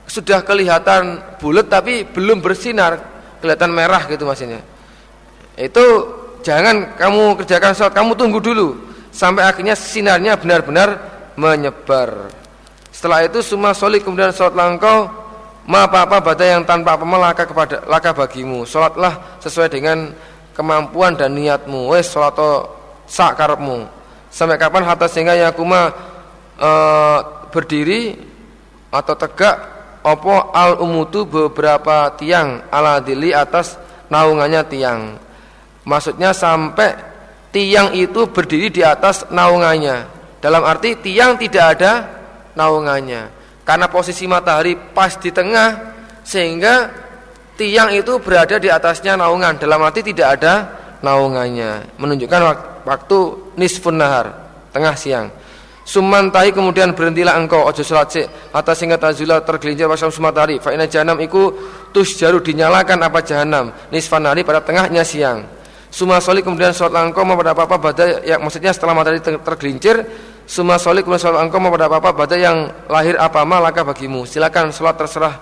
sudah 0.03 0.43
kelihatan 0.43 1.17
bulat 1.39 1.71
tapi 1.71 2.03
belum 2.03 2.43
bersinar, 2.43 2.99
kelihatan 3.39 3.71
merah 3.71 4.03
gitu 4.11 4.27
maksudnya. 4.27 4.59
Itu 5.55 5.85
jangan 6.43 6.99
kamu 6.99 7.39
kerjakan 7.39 7.71
sholat, 7.73 7.93
kamu 7.95 8.11
tunggu 8.19 8.43
dulu. 8.43 8.67
Sampai 9.15 9.47
akhirnya 9.47 9.79
sinarnya 9.79 10.35
benar-benar 10.35 10.99
menyebar. 11.35 12.29
Setelah 12.93 13.25
itu 13.25 13.41
semua 13.41 13.73
soli 13.73 13.99
kemudian 13.99 14.29
sholat 14.29 14.53
langkau 14.53 15.09
ma 15.65 15.87
apa-apa 15.87 16.19
baca 16.19 16.45
yang 16.45 16.61
tanpa 16.67 16.93
apa 16.93 17.05
laka 17.05 17.43
kepada 17.49 17.77
laka 17.89 18.11
bagimu. 18.13 18.67
Sholatlah 18.69 19.39
sesuai 19.41 19.69
dengan 19.73 20.13
kemampuan 20.53 21.17
dan 21.17 21.33
niatmu. 21.33 21.89
Wes 21.89 22.13
sholat 22.13 22.37
sak 23.09 23.35
karepmu. 23.39 23.89
Sampai 24.33 24.57
kapan 24.57 24.85
hatta 24.85 25.05
sehingga 25.05 25.37
yakuma 25.37 25.93
e, 26.57 26.71
berdiri 27.53 28.17
atau 28.89 29.13
tegak 29.13 29.57
opo 30.01 30.53
al 30.53 30.81
umutu 30.81 31.25
beberapa 31.25 32.13
tiang 32.17 32.65
ala 32.73 32.97
dili 32.97 33.29
atas 33.29 33.77
naungannya 34.09 34.61
tiang. 34.69 35.01
Maksudnya 35.85 36.33
sampai 36.33 36.93
tiang 37.53 37.93
itu 37.93 38.29
berdiri 38.29 38.69
di 38.69 38.81
atas 38.85 39.29
naungannya. 39.29 40.12
Dalam 40.43 40.59
arti 40.67 40.99
tiang 40.99 41.39
tidak 41.39 41.79
ada 41.79 41.91
naungannya. 42.59 43.31
Karena 43.63 43.87
posisi 43.87 44.27
matahari 44.27 44.75
pas 44.75 45.15
di 45.15 45.31
tengah 45.31 45.95
sehingga 46.19 46.91
tiang 47.55 47.95
itu 47.95 48.19
berada 48.19 48.59
di 48.59 48.67
atasnya 48.67 49.15
naungan. 49.15 49.55
Dalam 49.55 49.79
arti 49.79 50.03
tidak 50.03 50.35
ada 50.35 50.53
naungannya. 50.99 51.95
Menunjukkan 51.95 52.41
waktu 52.83 53.19
nisfun 53.55 53.95
nahar, 53.95 54.35
tengah 54.75 54.99
siang. 54.99 55.31
Sumantahi 55.83 56.55
kemudian 56.55 56.95
berhentilah 56.95 57.35
engkau 57.35 57.67
ojo 57.67 57.83
salat 57.83 58.07
sik 58.07 58.25
atas 58.55 58.75
sehingga 58.79 58.95
tazula 58.95 59.43
tergelincir 59.43 59.83
pasam 59.83 60.07
sumatari 60.15 60.55
fa 60.55 60.71
inna 60.71 60.87
jahanam 60.87 61.19
iku 61.19 61.51
jaru 61.91 62.39
dinyalakan 62.39 63.03
apa 63.03 63.19
jahanam 63.19 63.67
nisfan 63.91 64.23
hari 64.23 64.47
pada 64.47 64.63
tengahnya 64.63 65.03
siang 65.03 65.43
Suma 65.93 66.17
soli 66.17 66.41
kemudian 66.41 66.73
salat 66.73 67.05
engkau 67.05 67.21
pada 67.21 67.53
apa-apa 67.53 67.77
pada 67.77 68.25
yang 68.25 68.41
maksudnya 68.41 68.73
setelah 68.73 68.97
matahari 68.97 69.21
tergelincir 69.21 70.01
Suma 70.49 70.81
soli 70.81 71.05
kemudian 71.05 71.21
salat 71.21 71.45
engkau 71.45 71.61
pada 71.61 71.85
apa-apa 71.85 72.17
pada 72.17 72.33
yang 72.33 72.65
lahir 72.89 73.13
apa 73.21 73.45
malaka 73.45 73.85
bagimu. 73.85 74.25
Silakan 74.25 74.73
salat 74.73 74.97
terserah 74.97 75.37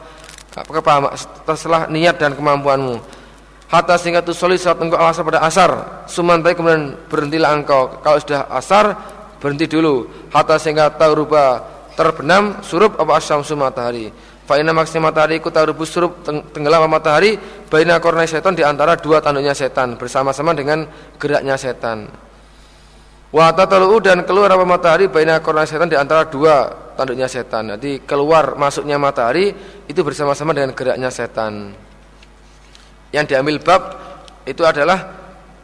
apa 0.52 1.16
terserah 1.48 1.88
niat 1.88 2.20
dan 2.20 2.36
kemampuanmu. 2.36 3.00
Hatta 3.72 3.96
sehingga 3.96 4.20
tu 4.20 4.36
soli 4.36 4.60
salat 4.60 4.84
engkau 4.84 5.00
asar 5.00 5.24
pada 5.24 5.40
asar. 5.40 5.72
Sumantai 6.12 6.52
kemudian 6.52 7.00
berhentilah 7.08 7.56
engkau. 7.56 8.04
Kalau 8.04 8.20
sudah 8.20 8.52
asar 8.52 8.92
berhenti 9.40 9.72
dulu. 9.72 10.04
Hatta 10.36 10.60
sehingga 10.60 10.92
tahu 10.92 11.24
rupa 11.24 11.64
terbenam 11.96 12.60
surup 12.60 13.00
apa 13.00 13.24
asyamsu 13.24 13.56
matahari 13.56 14.12
fa 14.46 14.58
inna 14.58 14.74
maksudnya 14.74 15.08
matahari 15.10 15.38
ku 15.40 15.54
tarubu 15.54 15.86
surup 15.86 16.26
tenggelam 16.26 16.86
matahari 16.90 17.38
baina 17.70 18.02
kornai 18.02 18.28
setan 18.28 18.58
di 18.58 18.66
antara 18.66 18.98
dua 18.98 19.22
tanduknya 19.22 19.56
setan 19.56 19.96
bersama-sama 19.96 20.52
dengan 20.52 20.86
geraknya 21.16 21.56
setan. 21.56 22.10
Wa 23.32 23.56
tatalu 23.56 24.04
dan 24.04 24.28
keluar 24.28 24.52
apa 24.52 24.68
matahari 24.68 25.08
baina 25.08 25.40
kornai 25.40 25.64
setan 25.64 25.88
di 25.88 25.96
antara 25.96 26.28
dua 26.28 26.68
tanduknya 27.00 27.32
setan. 27.32 27.78
Jadi 27.78 28.04
keluar 28.04 28.60
masuknya 28.60 29.00
matahari 29.00 29.56
itu 29.88 30.02
bersama-sama 30.04 30.52
dengan 30.52 30.76
geraknya 30.76 31.08
setan. 31.08 31.72
Yang 33.12 33.26
diambil 33.36 33.58
bab 33.64 33.82
itu 34.44 34.64
adalah 34.68 35.16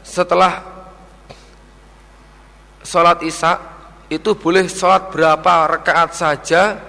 setelah 0.03 0.63
sholat 2.87 3.19
isya 3.27 3.59
itu 4.07 4.31
boleh 4.39 4.71
sholat 4.71 5.11
berapa 5.11 5.75
rakaat 5.75 6.15
saja 6.15 6.79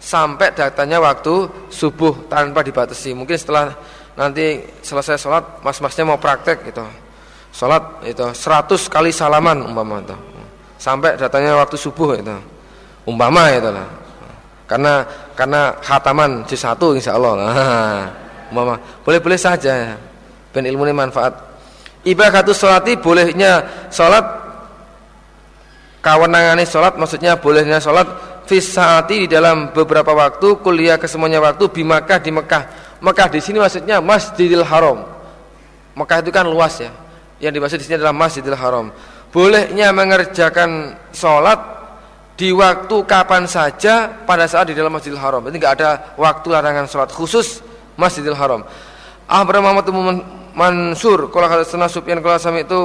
sampai 0.00 0.56
datanya 0.56 0.98
waktu 0.98 1.46
subuh 1.68 2.26
tanpa 2.26 2.64
dibatasi. 2.64 3.12
Mungkin 3.12 3.36
setelah 3.36 3.76
nanti 4.16 4.64
selesai 4.80 5.20
sholat, 5.20 5.44
mas-masnya 5.60 6.08
mau 6.08 6.16
praktek 6.16 6.72
gitu. 6.72 6.82
Sholat 7.52 8.02
itu 8.08 8.24
100 8.24 8.88
kali 8.88 9.12
salaman 9.12 9.60
umpama 9.60 10.00
itu. 10.00 10.16
Sampai 10.80 11.20
datanya 11.20 11.60
waktu 11.60 11.76
subuh 11.76 12.16
itu. 12.16 12.36
Umpama 13.04 13.52
itu 13.52 13.68
lah. 13.68 13.86
Karena 14.64 15.04
karena 15.36 15.76
khataman 15.84 16.48
juz 16.48 16.64
1 16.64 16.80
insyaallah. 16.96 17.32
Nah, 17.36 18.02
umpama 18.50 18.80
boleh-boleh 19.04 19.36
saja. 19.36 19.94
Ben 20.50 20.64
ilmu 20.66 20.88
ini 20.88 20.96
manfaat. 20.96 21.36
Ibadah 22.00 22.48
sholati 22.56 22.96
bolehnya 22.96 23.60
sholat 23.92 24.40
Kawenangane 26.00 26.64
sholat 26.64 26.96
maksudnya 26.96 27.36
bolehnya 27.36 27.76
sholat 27.76 28.08
fisaati 28.50 29.22
di 29.22 29.28
dalam 29.30 29.70
beberapa 29.70 30.10
waktu 30.10 30.58
kuliah 30.58 30.98
kesemuanya 30.98 31.38
waktu 31.38 31.70
di 31.70 31.86
Makkah 31.86 32.18
di 32.18 32.34
Mekah. 32.34 32.62
Mekah 32.98 33.30
di 33.30 33.38
sini 33.38 33.62
maksudnya 33.62 34.02
Masjidil 34.02 34.66
Haram. 34.66 35.06
Mekah 35.94 36.18
itu 36.18 36.34
kan 36.34 36.42
luas 36.50 36.82
ya. 36.82 36.90
Yang 37.38 37.52
dimaksud 37.54 37.78
di 37.78 37.84
sini 37.86 37.96
adalah 38.02 38.10
Masjidil 38.10 38.58
Haram. 38.58 38.90
Bolehnya 39.30 39.94
mengerjakan 39.94 40.98
sholat 41.14 41.62
di 42.34 42.50
waktu 42.50 42.96
kapan 43.06 43.46
saja 43.46 44.10
pada 44.26 44.50
saat 44.50 44.66
di 44.66 44.74
dalam 44.74 44.90
Masjidil 44.90 45.22
Haram. 45.22 45.46
Ini 45.46 45.54
enggak 45.54 45.74
ada 45.78 45.90
waktu 46.18 46.50
larangan 46.50 46.90
sholat 46.90 47.14
khusus 47.14 47.62
Masjidil 47.94 48.34
Haram. 48.34 48.66
Abraham 49.30 49.78
Muhammad 49.78 50.26
Mansur 50.50 51.30
kalau 51.30 51.46
kata 51.46 51.86
Sufyan 51.86 52.18
kalau 52.18 52.34
itu 52.58 52.80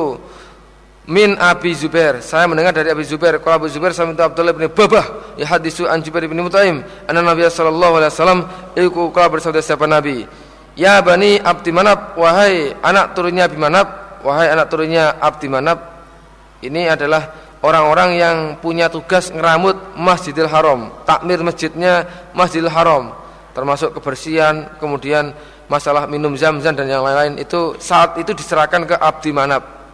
min 1.05 1.37
Abi 1.37 1.73
Zubair. 1.77 2.21
Saya 2.21 2.49
mendengar 2.49 2.73
dari 2.73 2.89
Abi 2.89 3.05
Zubair. 3.05 3.37
Kalau 3.41 3.61
Abu 3.61 3.67
Zubair 3.69 3.93
sama 3.93 4.13
itu 4.13 4.21
Abdullah 4.25 4.53
bin 4.53 4.69
Babah 4.69 5.37
ya 5.37 5.45
hadisu 5.45 5.85
an 5.85 6.01
Jubair 6.01 6.25
bin 6.25 6.41
Mutaim. 6.41 6.81
Anna 7.05 7.21
Nabi 7.21 7.45
sallallahu 7.45 7.93
alaihi 8.01 8.11
wasallam 8.13 8.39
iku 8.73 9.13
kala 9.13 9.29
bersabda 9.29 9.61
siapa 9.61 9.85
Nabi. 9.85 10.25
Ya 10.75 10.99
bani 10.99 11.39
Abdi 11.39 11.71
Manab, 11.71 12.19
wahai 12.19 12.75
anak 12.83 13.15
turunnya 13.15 13.47
Abdi 13.47 13.59
Manab, 13.59 13.87
wahai 14.27 14.51
anak 14.51 14.67
turunnya 14.67 15.15
Abdi 15.23 15.47
Manab. 15.47 15.79
Ini 16.59 16.91
adalah 16.91 17.31
orang-orang 17.63 18.09
yang 18.19 18.37
punya 18.59 18.91
tugas 18.91 19.31
ngeramut 19.31 19.95
Masjidil 19.95 20.51
Haram, 20.51 20.91
takmir 21.07 21.39
masjidnya 21.47 22.03
Masjidil 22.35 22.67
Haram, 22.67 23.15
termasuk 23.55 23.95
kebersihan, 23.95 24.75
kemudian 24.75 25.31
masalah 25.71 26.11
minum 26.11 26.35
zam-zam 26.35 26.75
dan 26.75 26.91
yang 26.91 27.07
lain-lain 27.07 27.39
itu 27.39 27.79
saat 27.79 28.19
itu 28.19 28.35
diserahkan 28.35 28.83
ke 28.83 28.95
Abdi 28.99 29.31
Manab 29.31 29.84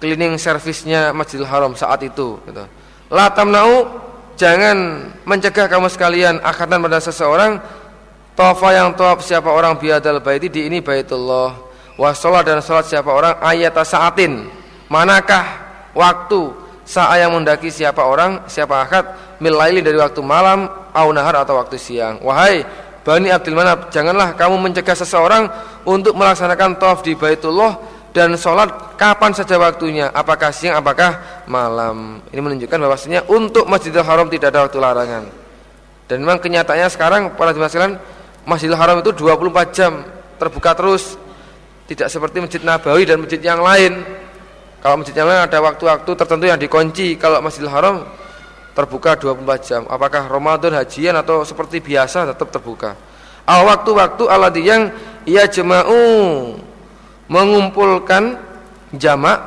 cleaning 0.00 0.40
servisnya 0.40 1.12
Masjidil 1.12 1.46
Haram 1.46 1.76
saat 1.76 2.00
itu 2.02 2.40
gitu. 2.48 2.64
La 3.12 3.28
tamna'u 3.30 3.86
jangan 4.34 5.06
mencegah 5.28 5.68
kamu 5.68 5.92
sekalian 5.92 6.40
akatan 6.40 6.80
pada 6.80 6.98
seseorang. 6.98 7.60
Tawafa 8.34 8.72
yang 8.72 8.96
tawaf 8.96 9.20
siapa 9.20 9.52
orang 9.52 9.76
biadal 9.76 10.24
baiti 10.24 10.48
di 10.48 10.64
ini 10.64 10.80
baitullah. 10.80 11.52
Wa 12.00 12.16
dan 12.40 12.64
sholat 12.64 12.88
siapa 12.88 13.12
orang 13.12 13.36
ayat 13.44 13.76
saatin. 13.84 14.48
Manakah 14.88 15.44
waktu 15.92 16.48
saat 16.88 17.20
yang 17.20 17.36
mendaki 17.36 17.68
siapa 17.68 18.00
orang 18.00 18.48
siapa 18.48 18.80
akad? 18.80 19.04
Milaili 19.44 19.84
dari 19.84 20.00
waktu 20.00 20.24
malam 20.24 20.66
au 20.96 21.08
nahar 21.12 21.44
atau 21.44 21.60
waktu 21.60 21.76
siang. 21.76 22.16
Wahai 22.24 22.64
Bani 23.00 23.32
Abdul 23.32 23.56
Manab 23.56 23.88
janganlah 23.88 24.36
kamu 24.36 24.60
mencegah 24.60 24.92
seseorang 24.92 25.48
untuk 25.88 26.12
melaksanakan 26.16 26.76
tawaf 26.76 27.00
di 27.00 27.16
baitullah 27.16 27.76
dan 28.10 28.34
sholat 28.34 28.98
kapan 28.98 29.30
saja 29.30 29.54
waktunya 29.54 30.10
apakah 30.10 30.50
siang 30.50 30.74
apakah 30.74 31.42
malam. 31.46 32.18
Ini 32.34 32.40
menunjukkan 32.42 32.78
bahwasanya 32.82 33.20
untuk 33.30 33.70
Masjidil 33.70 34.02
Haram 34.02 34.26
tidak 34.26 34.50
ada 34.50 34.66
waktu 34.66 34.78
larangan. 34.82 35.24
Dan 36.10 36.26
memang 36.26 36.42
kenyataannya 36.42 36.90
sekarang 36.90 37.22
para 37.38 37.54
jemaah 37.54 37.70
sekalian 37.70 37.94
Masjidil 38.42 38.74
Haram 38.74 38.98
itu 38.98 39.14
24 39.14 39.70
jam 39.70 40.02
terbuka 40.42 40.74
terus. 40.74 41.14
Tidak 41.86 42.06
seperti 42.06 42.42
Masjid 42.42 42.62
Nabawi 42.62 43.02
dan 43.02 43.18
masjid 43.18 43.42
yang 43.42 43.62
lain. 43.62 44.02
Kalau 44.78 45.02
masjid 45.02 45.14
yang 45.14 45.26
lain 45.26 45.42
ada 45.46 45.58
waktu-waktu 45.58 46.10
tertentu 46.14 46.44
yang 46.50 46.58
dikunci. 46.58 47.14
Kalau 47.14 47.38
Masjidil 47.42 47.70
Haram 47.70 48.06
terbuka 48.74 49.18
24 49.18 49.66
jam. 49.66 49.82
Apakah 49.86 50.26
Ramadan 50.26 50.74
hajian 50.74 51.14
atau 51.14 51.46
seperti 51.46 51.78
biasa 51.78 52.30
tetap 52.30 52.50
terbuka. 52.50 52.94
Al 53.46 53.66
waktu-waktu 53.66 54.22
aladi 54.30 54.62
yang 54.66 54.90
ia 55.26 55.46
jema'u 55.50 56.69
mengumpulkan 57.30 58.34
jamak 58.90 59.38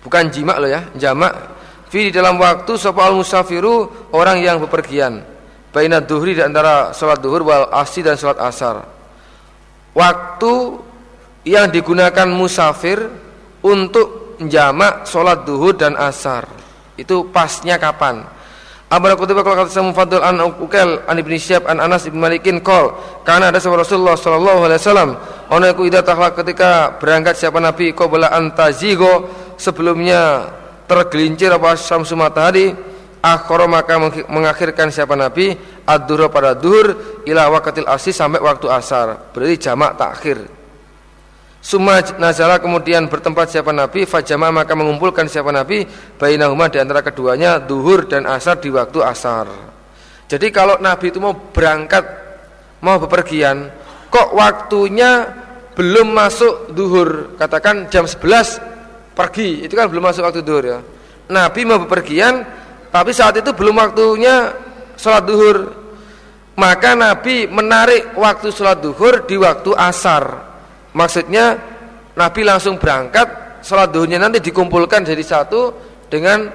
bukan 0.00 0.32
jima 0.32 0.56
loh 0.56 0.70
ya 0.70 0.88
jamak. 0.96 1.54
Fi 1.86 2.10
di 2.10 2.12
dalam 2.12 2.40
waktu 2.40 2.74
sapa 2.74 3.06
al 3.06 3.14
musafiru 3.14 4.08
orang 4.10 4.42
yang 4.42 4.58
bepergian. 4.58 5.22
Baina 5.70 6.00
duhri 6.00 6.32
di 6.34 6.42
antara 6.42 6.90
salat 6.96 7.20
duhur 7.20 7.44
wal 7.44 7.68
asri 7.70 8.00
dan 8.00 8.16
salat 8.16 8.40
asar. 8.40 8.82
Waktu 9.92 10.54
yang 11.46 11.70
digunakan 11.70 12.26
musafir 12.32 13.06
untuk 13.62 14.40
jamak 14.48 15.04
salat 15.06 15.44
duhur 15.46 15.76
dan 15.76 15.94
asar. 15.94 16.48
Itu 16.96 17.28
pasnya 17.28 17.76
kapan 17.76 18.35
Abu 18.86 19.10
Kutiba 19.18 19.42
kalau 19.42 19.66
kata 19.66 19.70
saya 19.74 19.90
Fadl 19.90 20.22
an 20.22 20.38
Ukel 20.46 21.02
an 21.10 21.18
Ibn 21.18 21.32
Syihab 21.34 21.66
an 21.66 21.82
Anas 21.82 22.06
Ibn 22.06 22.22
Malikin 22.22 22.62
kol 22.62 22.94
karena 23.26 23.50
ada 23.50 23.58
sahabat 23.58 23.82
Rasulullah 23.82 24.14
sallallahu 24.14 24.60
alaihi 24.62 24.78
wasallam. 24.78 25.10
Ono 25.50 25.64
iku 25.66 25.90
idza 25.90 26.06
ketika 26.06 26.94
berangkat 26.94 27.34
siapa 27.34 27.58
Nabi 27.58 27.90
qabla 27.90 28.30
antazigo? 28.30 29.26
Sebelumnya 29.58 30.46
tergelincir 30.86 31.50
apa 31.50 31.74
syamsu 31.74 32.14
matahari 32.14 32.70
akhara 33.18 33.66
maka 33.66 33.98
mengakhirkan 34.30 34.94
siapa 34.94 35.18
Nabi 35.18 35.50
ad 35.82 36.06
pada 36.30 36.54
duhur 36.54 37.18
ila 37.26 37.50
waqtil 37.58 37.90
asri 37.90 38.14
sampai 38.14 38.38
waktu 38.38 38.70
asar. 38.70 39.34
Berarti 39.34 39.66
jamak 39.66 39.98
takhir 39.98 40.46
Suma 41.66 41.98
nazala 42.22 42.62
kemudian 42.62 43.10
bertempat 43.10 43.50
siapa 43.50 43.74
Nabi 43.74 44.06
Fajama 44.06 44.54
maka 44.54 44.78
mengumpulkan 44.78 45.26
siapa 45.26 45.50
Nabi 45.50 45.82
Bainahuma 46.14 46.70
di 46.70 46.78
antara 46.78 47.02
keduanya 47.02 47.58
Duhur 47.58 48.06
dan 48.06 48.22
asar 48.22 48.62
di 48.62 48.70
waktu 48.70 49.02
asar. 49.02 49.50
Jadi 50.30 50.54
kalau 50.54 50.78
Nabi 50.78 51.10
itu 51.10 51.18
mau 51.18 51.34
berangkat 51.34 52.06
Mau 52.86 53.02
bepergian 53.02 53.66
Kok 54.14 54.38
waktunya 54.38 55.26
belum 55.74 56.14
masuk 56.14 56.70
duhur? 56.70 57.34
Katakan 57.34 57.90
jam 57.90 58.06
11 58.06 59.18
pergi 59.18 59.66
Itu 59.66 59.74
kan 59.74 59.90
belum 59.90 60.06
masuk 60.06 60.22
waktu 60.22 60.46
duhur 60.46 60.62
ya. 60.62 60.78
Nabi 61.34 61.66
mau 61.66 61.82
bepergian 61.82 62.46
Tapi 62.94 63.10
saat 63.10 63.42
itu 63.42 63.50
belum 63.50 63.74
waktunya 63.74 64.54
Sholat 64.94 65.26
duhur. 65.26 65.74
Maka 66.54 66.94
Nabi 66.94 67.50
menarik 67.50 68.14
waktu 68.14 68.54
sholat 68.54 68.78
duhur 68.78 69.26
di 69.26 69.34
waktu 69.34 69.74
asar 69.74 70.45
Maksudnya 70.96 71.60
Nabi 72.16 72.40
langsung 72.40 72.80
berangkat 72.80 73.60
Sholat 73.60 73.92
duhurnya 73.92 74.16
nanti 74.16 74.40
dikumpulkan 74.40 75.04
jadi 75.04 75.20
satu 75.20 75.74
Dengan 76.08 76.48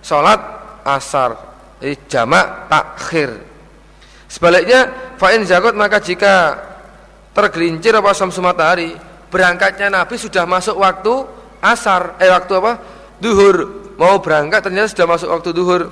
sholat 0.00 0.40
asar 0.88 1.52
Jadi 1.82 1.98
jamak 2.06 2.70
takhir. 2.70 3.30
Sebaliknya 4.30 4.86
fa'in 5.18 5.42
zagot 5.42 5.74
maka 5.74 5.98
jika 5.98 6.54
tergelincir 7.34 7.92
apa 7.92 8.14
samsu 8.14 8.38
matahari, 8.38 8.94
berangkatnya 9.28 9.90
Nabi 9.90 10.14
sudah 10.14 10.46
masuk 10.46 10.78
waktu 10.78 11.26
asar, 11.58 12.16
eh 12.22 12.30
waktu 12.30 12.52
apa? 12.56 12.72
Duhur. 13.18 13.82
Mau 14.00 14.22
berangkat 14.24 14.64
ternyata 14.64 14.88
sudah 14.94 15.06
masuk 15.10 15.28
waktu 15.28 15.50
duhur. 15.52 15.82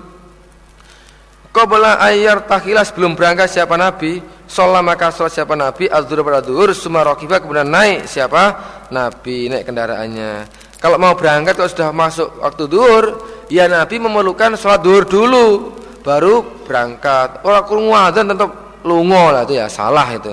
Qabla 1.50 1.98
ayar 1.98 2.46
takilas 2.46 2.94
belum 2.94 3.18
berangkat 3.18 3.50
siapa 3.50 3.74
Nabi? 3.74 4.22
Sholat 4.46 4.86
maka 4.86 5.10
sholat 5.10 5.34
siapa 5.34 5.58
Nabi? 5.58 5.90
Azdur 5.90 6.22
pada 6.22 6.38
duhur 6.38 6.70
Suma 6.78 7.02
rokibah 7.02 7.42
kemudian 7.42 7.66
naik 7.66 8.06
siapa 8.06 8.54
Nabi 8.94 9.50
naik 9.50 9.66
kendaraannya. 9.66 10.46
Kalau 10.78 10.96
mau 11.02 11.18
berangkat 11.18 11.58
kalau 11.58 11.66
sudah 11.66 11.90
masuk 11.90 12.38
waktu 12.38 12.70
duhur 12.70 13.04
Ya 13.50 13.66
Nabi 13.66 13.98
memerlukan 13.98 14.54
sholat 14.54 14.78
duhur 14.78 15.10
dulu 15.10 15.74
Baru 16.06 16.62
berangkat. 16.62 17.42
Orang 17.42 17.66
kurung 17.66 17.90
adzan 17.98 18.30
tetap 18.30 18.78
lungo 18.86 19.34
lah 19.34 19.42
itu 19.42 19.58
ya 19.58 19.66
Salah 19.66 20.06
itu. 20.14 20.30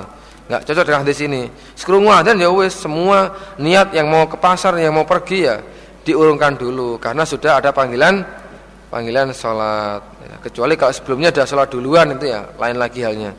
Nggak 0.47 0.69
cocok 0.69 0.85
dengan 0.85 1.01
di 1.01 1.15
sini. 1.17 1.41
Sekurung 1.73 2.13
adzan 2.13 2.37
ya 2.37 2.53
wes 2.53 2.77
semua 2.77 3.33
niat 3.57 3.89
yang 3.89 4.05
mau 4.05 4.29
ke 4.29 4.37
pasar 4.37 4.77
yang 4.77 4.93
mau 4.93 5.09
pergi 5.09 5.49
ya 5.49 5.57
diurungkan 6.05 6.55
dulu 6.55 6.95
karena 7.01 7.27
sudah 7.27 7.59
ada 7.59 7.75
panggilan 7.75 8.23
panggilan 8.87 9.35
sholat 9.35 10.16
kecuali 10.43 10.75
kalau 10.75 10.93
sebelumnya 10.93 11.29
ada 11.31 11.47
sholat 11.47 11.71
duluan 11.71 12.13
itu 12.15 12.27
ya 12.31 12.43
lain 12.59 12.77
lagi 12.77 13.01
halnya. 13.03 13.31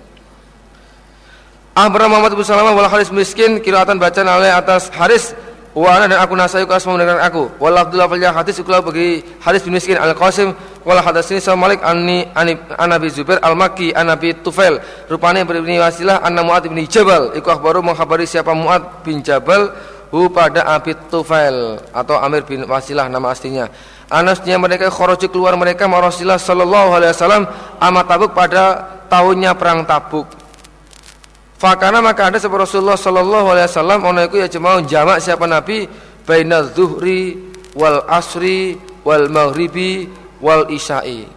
Ahbar 1.78 2.10
Muhammad 2.10 2.34
bin 2.34 2.42
Salamah 2.42 2.74
wal 2.74 2.90
Haris 2.90 3.14
miskin 3.14 3.62
kiratan 3.62 4.02
bacaan 4.02 4.26
oleh 4.26 4.50
atas 4.50 4.90
Haris. 4.90 5.30
Wa 5.78 5.94
ana 5.94 6.10
dan 6.10 6.18
aku 6.18 6.34
nasai 6.34 6.66
ku 6.66 6.74
asma 6.74 6.98
dengan 6.98 7.22
aku. 7.22 7.54
Wal 7.62 7.78
Abdullah 7.78 8.10
fil 8.10 8.26
hadis 8.26 8.58
ikula 8.58 8.82
bagi 8.82 9.22
Haris 9.38 9.62
bin 9.62 9.78
miskin 9.78 9.94
al 9.94 10.10
Qasim 10.10 10.50
wal 10.82 10.98
hadatsini 10.98 11.38
sa 11.38 11.54
Malik 11.54 11.78
anni 11.86 12.26
anabi 12.74 13.12
Zubair 13.14 13.38
al 13.46 13.54
Makki 13.54 13.94
anabi 13.94 14.34
Tufail. 14.42 14.82
Rupane 15.06 15.46
berbini 15.46 15.78
wasilah 15.78 16.18
anna 16.26 16.42
Muad 16.42 16.66
bin 16.66 16.82
Jabal. 16.90 17.30
Iku 17.38 17.46
akhbaru 17.46 17.78
mengkhabari 17.84 18.26
siapa 18.26 18.50
Muad 18.58 19.06
bin 19.06 19.22
Jabal 19.22 19.70
hu 20.10 20.26
pada 20.32 20.66
Abi 20.66 20.96
Tufail 21.12 21.78
atau 21.92 22.16
Amir 22.18 22.42
bin 22.42 22.64
Wasilah 22.64 23.06
nama 23.06 23.30
aslinya 23.30 23.68
Anasnya 24.08 24.56
mereka 24.56 24.88
khoroji 24.88 25.28
keluar 25.28 25.52
mereka 25.60 25.84
Rasulullah 25.84 26.40
sallallahu 26.40 26.96
alaihi 26.96 27.12
wasallam 27.12 27.44
amat 27.76 28.04
Tabuk 28.08 28.32
pada 28.32 28.64
tahunnya 29.12 29.52
perang 29.52 29.84
Tabuk. 29.84 30.24
Fakana 31.60 32.00
maka 32.00 32.32
ada 32.32 32.40
sebuah 32.40 32.64
Rasulullah 32.64 32.96
sallallahu 32.96 33.52
alaihi 33.52 33.68
wasallam 33.68 34.00
ono 34.08 34.24
iku 34.24 34.40
ya 34.40 34.48
cuma 34.48 34.80
jamak 34.80 35.20
siapa 35.20 35.44
Nabi 35.44 35.84
baina 36.24 36.64
zuhri 36.72 37.36
wal 37.76 38.00
asri 38.08 38.80
wal 39.04 39.28
maghribi 39.28 40.08
wal 40.40 40.64
isya'i. 40.72 41.28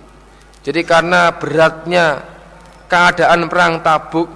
Jadi 0.64 0.82
karena 0.88 1.36
beratnya 1.36 2.24
keadaan 2.88 3.52
perang 3.52 3.84
Tabuk 3.84 4.30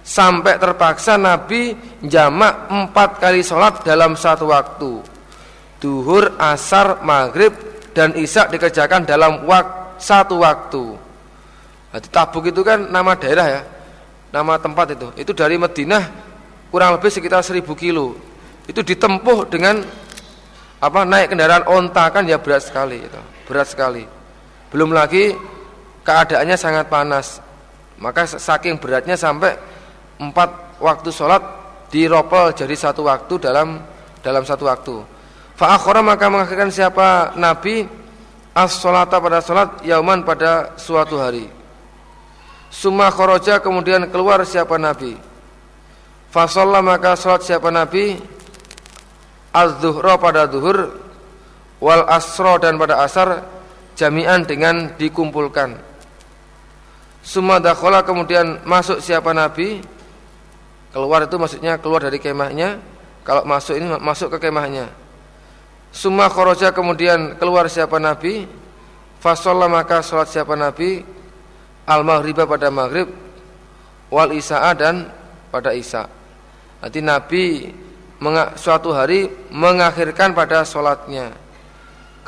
sampai 0.00 0.56
terpaksa 0.56 1.20
Nabi 1.20 1.76
jamak 2.08 2.72
empat 2.72 3.20
kali 3.20 3.44
sholat 3.44 3.84
dalam 3.84 4.16
satu 4.16 4.48
waktu 4.48 5.15
duhur, 5.80 6.34
asar, 6.40 7.04
maghrib 7.04 7.52
dan 7.96 8.12
isya 8.16 8.48
dikerjakan 8.48 9.08
dalam 9.08 9.48
wak 9.48 9.96
satu 9.96 10.40
waktu. 10.40 10.96
Jadi 11.96 12.08
Tabuk 12.12 12.44
itu 12.44 12.60
kan 12.60 12.92
nama 12.92 13.16
daerah 13.16 13.46
ya, 13.48 13.60
nama 14.28 14.60
tempat 14.60 14.92
itu. 14.92 15.08
Itu 15.16 15.32
dari 15.32 15.56
Madinah 15.56 16.04
kurang 16.68 17.00
lebih 17.00 17.08
sekitar 17.08 17.40
seribu 17.40 17.72
kilo. 17.72 18.12
Itu 18.68 18.84
ditempuh 18.84 19.48
dengan 19.48 19.80
apa 20.76 21.00
naik 21.08 21.32
kendaraan 21.32 21.64
onta 21.64 22.04
kan 22.12 22.28
ya 22.28 22.36
berat 22.36 22.68
sekali 22.68 23.00
itu, 23.00 23.20
berat 23.48 23.72
sekali. 23.72 24.04
Belum 24.68 24.92
lagi 24.92 25.32
keadaannya 26.04 26.56
sangat 26.60 26.92
panas. 26.92 27.40
Maka 27.96 28.28
saking 28.28 28.76
beratnya 28.76 29.16
sampai 29.16 29.56
empat 30.20 30.76
waktu 30.84 31.08
sholat 31.08 31.40
diropel 31.88 32.52
jadi 32.52 32.76
satu 32.76 33.08
waktu 33.08 33.40
dalam 33.40 33.80
dalam 34.20 34.44
satu 34.44 34.68
waktu. 34.68 35.15
Fa'akhara 35.56 36.04
maka 36.04 36.28
mengakhirkan 36.28 36.68
siapa 36.68 37.32
Nabi 37.40 37.88
as-salata 38.52 39.16
pada 39.16 39.40
salat 39.40 39.80
yauman 39.88 40.20
pada 40.20 40.76
suatu 40.76 41.16
hari. 41.16 41.48
Summa 42.68 43.08
kharaja 43.08 43.56
kemudian 43.64 44.04
keluar 44.12 44.44
siapa 44.44 44.76
Nabi. 44.76 45.16
Fasalla 46.28 46.84
maka 46.84 47.16
salat 47.16 47.48
siapa 47.48 47.72
Nabi 47.72 48.20
az-zuhra 49.56 50.20
pada 50.20 50.44
zuhur 50.44 50.92
wal 51.80 52.04
asro 52.04 52.60
dan 52.60 52.76
pada 52.76 53.00
asar 53.00 53.40
jami'an 53.96 54.44
dengan 54.44 54.92
dikumpulkan. 55.00 55.72
Summa 57.24 57.64
dakhala 57.64 58.04
kemudian 58.04 58.60
masuk 58.68 59.00
siapa 59.00 59.32
Nabi 59.32 59.80
keluar 60.92 61.24
itu 61.24 61.40
maksudnya 61.40 61.80
keluar 61.80 62.04
dari 62.04 62.20
kemahnya 62.20 62.76
kalau 63.24 63.48
masuk 63.48 63.80
ini 63.80 63.88
masuk 63.98 64.36
ke 64.36 64.46
kemahnya 64.46 65.05
Summa 65.96 66.28
khoroja 66.28 66.76
kemudian 66.76 67.40
keluar 67.40 67.72
siapa 67.72 67.96
Nabi. 67.96 68.44
Fasolah 69.16 69.64
maka 69.64 70.04
sholat 70.04 70.28
siapa 70.28 70.52
Nabi. 70.52 71.00
Al 71.88 72.04
maghriba 72.04 72.44
pada 72.44 72.68
maghrib. 72.68 73.08
Wal 74.12 74.36
isa'a 74.36 74.70
dan 74.76 75.08
pada 75.50 75.74
isa 75.74 76.06
Nanti 76.78 77.02
Nabi 77.02 77.44
suatu 78.54 78.92
hari 78.92 79.24
mengakhirkan 79.48 80.36
pada 80.36 80.68
sholatnya. 80.68 81.32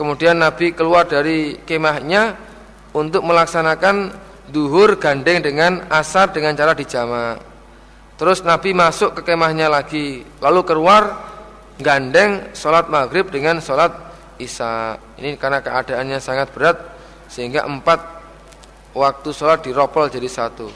Kemudian 0.01 0.41
Nabi 0.41 0.73
keluar 0.73 1.05
dari 1.05 1.61
kemahnya 1.63 2.35
Untuk 2.97 3.21
melaksanakan 3.21 4.11
duhur 4.49 4.97
gandeng 4.97 5.45
dengan 5.45 5.85
asar 5.93 6.33
dengan 6.33 6.57
cara 6.57 6.73
dijama. 6.73 7.37
Terus 8.17 8.41
Nabi 8.49 8.73
masuk 8.73 9.21
ke 9.21 9.29
kemahnya 9.29 9.69
lagi. 9.69 10.25
Lalu 10.41 10.61
keluar 10.65 11.03
gandeng 11.79 12.53
sholat 12.53 12.91
maghrib 12.91 13.31
dengan 13.31 13.63
sholat 13.63 13.95
isya. 14.39 14.99
Ini 15.19 15.39
karena 15.39 15.63
keadaannya 15.63 16.19
sangat 16.19 16.51
berat 16.55 16.79
sehingga 17.31 17.67
empat 17.67 18.01
waktu 18.95 19.29
sholat 19.31 19.63
diropol 19.63 20.11
jadi 20.11 20.27
satu. 20.27 20.69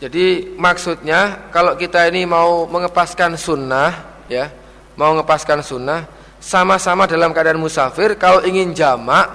Jadi 0.00 0.56
maksudnya 0.56 1.52
kalau 1.52 1.76
kita 1.76 2.08
ini 2.08 2.24
mau 2.24 2.64
mengepaskan 2.64 3.36
sunnah, 3.36 4.24
ya, 4.32 4.48
mau 4.96 5.12
mengepaskan 5.12 5.60
sunnah, 5.60 6.08
sama-sama 6.40 7.04
dalam 7.04 7.36
keadaan 7.36 7.60
musafir, 7.60 8.16
kalau 8.16 8.40
ingin 8.40 8.72
jamak 8.72 9.28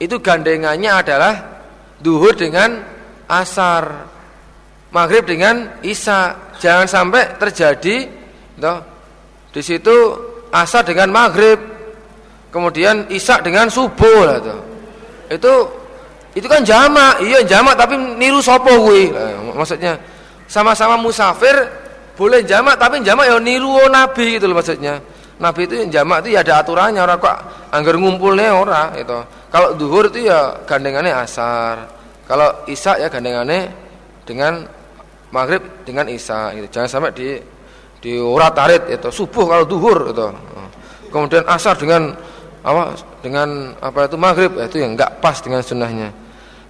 itu 0.00 0.16
gandengannya 0.16 0.88
adalah 0.88 1.60
duhur 2.00 2.32
dengan 2.32 2.80
asar, 3.28 4.08
maghrib 4.90 5.24
dengan 5.26 5.80
isya 5.80 6.54
jangan 6.58 6.86
sampai 6.86 7.38
terjadi 7.38 8.10
toh, 8.58 8.78
di 9.54 9.62
situ 9.62 9.96
asar 10.50 10.82
dengan 10.82 11.14
maghrib 11.14 11.58
kemudian 12.50 13.06
isak 13.14 13.46
dengan 13.46 13.70
subuh 13.70 14.20
lah 14.26 14.38
toh. 14.42 14.60
itu 15.30 15.54
itu 16.30 16.46
kan 16.46 16.62
jamak. 16.62 17.18
Iya 17.22 17.42
jamak 17.42 17.74
tapi 17.74 17.98
niru 17.98 18.38
sopo 18.38 18.70
gue 18.90 19.10
maksudnya 19.54 19.98
sama-sama 20.46 20.98
musafir 20.98 21.54
boleh 22.14 22.42
jamak 22.46 22.78
tapi 22.78 23.02
jamak 23.02 23.26
ya 23.26 23.38
niru 23.38 23.86
nabi 23.90 24.38
itu 24.38 24.46
loh 24.46 24.58
maksudnya. 24.58 24.98
Nabi 25.40 25.64
itu 25.64 25.74
jamak 25.88 26.26
itu 26.26 26.36
ya 26.36 26.44
ada 26.44 26.60
aturannya 26.60 27.00
orang 27.00 27.16
kok 27.16 27.38
anggar 27.72 27.96
ngumpulnya 27.96 28.52
orang 28.52 28.92
itu 29.00 29.18
kalau 29.48 29.72
duhur 29.74 30.12
itu 30.12 30.28
ya 30.28 30.54
gandengannya 30.68 31.16
asar. 31.16 31.88
Kalau 32.28 32.62
isak 32.70 33.02
ya 33.02 33.10
gandengannya 33.10 33.66
dengan 34.22 34.62
maghrib 35.30 35.62
dengan 35.86 36.06
isya 36.10 36.54
gitu. 36.58 36.66
Jangan 36.78 36.88
sampai 36.90 37.10
di 38.00 38.12
urat 38.16 38.52
tarit 38.54 38.82
itu 38.90 39.08
subuh 39.10 39.46
kalau 39.46 39.64
duhur 39.64 40.10
itu. 40.10 40.26
Kemudian 41.10 41.42
asar 41.46 41.74
dengan 41.74 42.14
apa 42.60 42.94
dengan 43.24 43.74
apa 43.80 44.06
itu 44.06 44.16
maghrib 44.20 44.52
itu 44.60 44.76
yang 44.78 44.94
enggak 44.94 45.18
pas 45.18 45.38
dengan 45.42 45.62
sunnahnya. 45.64 46.10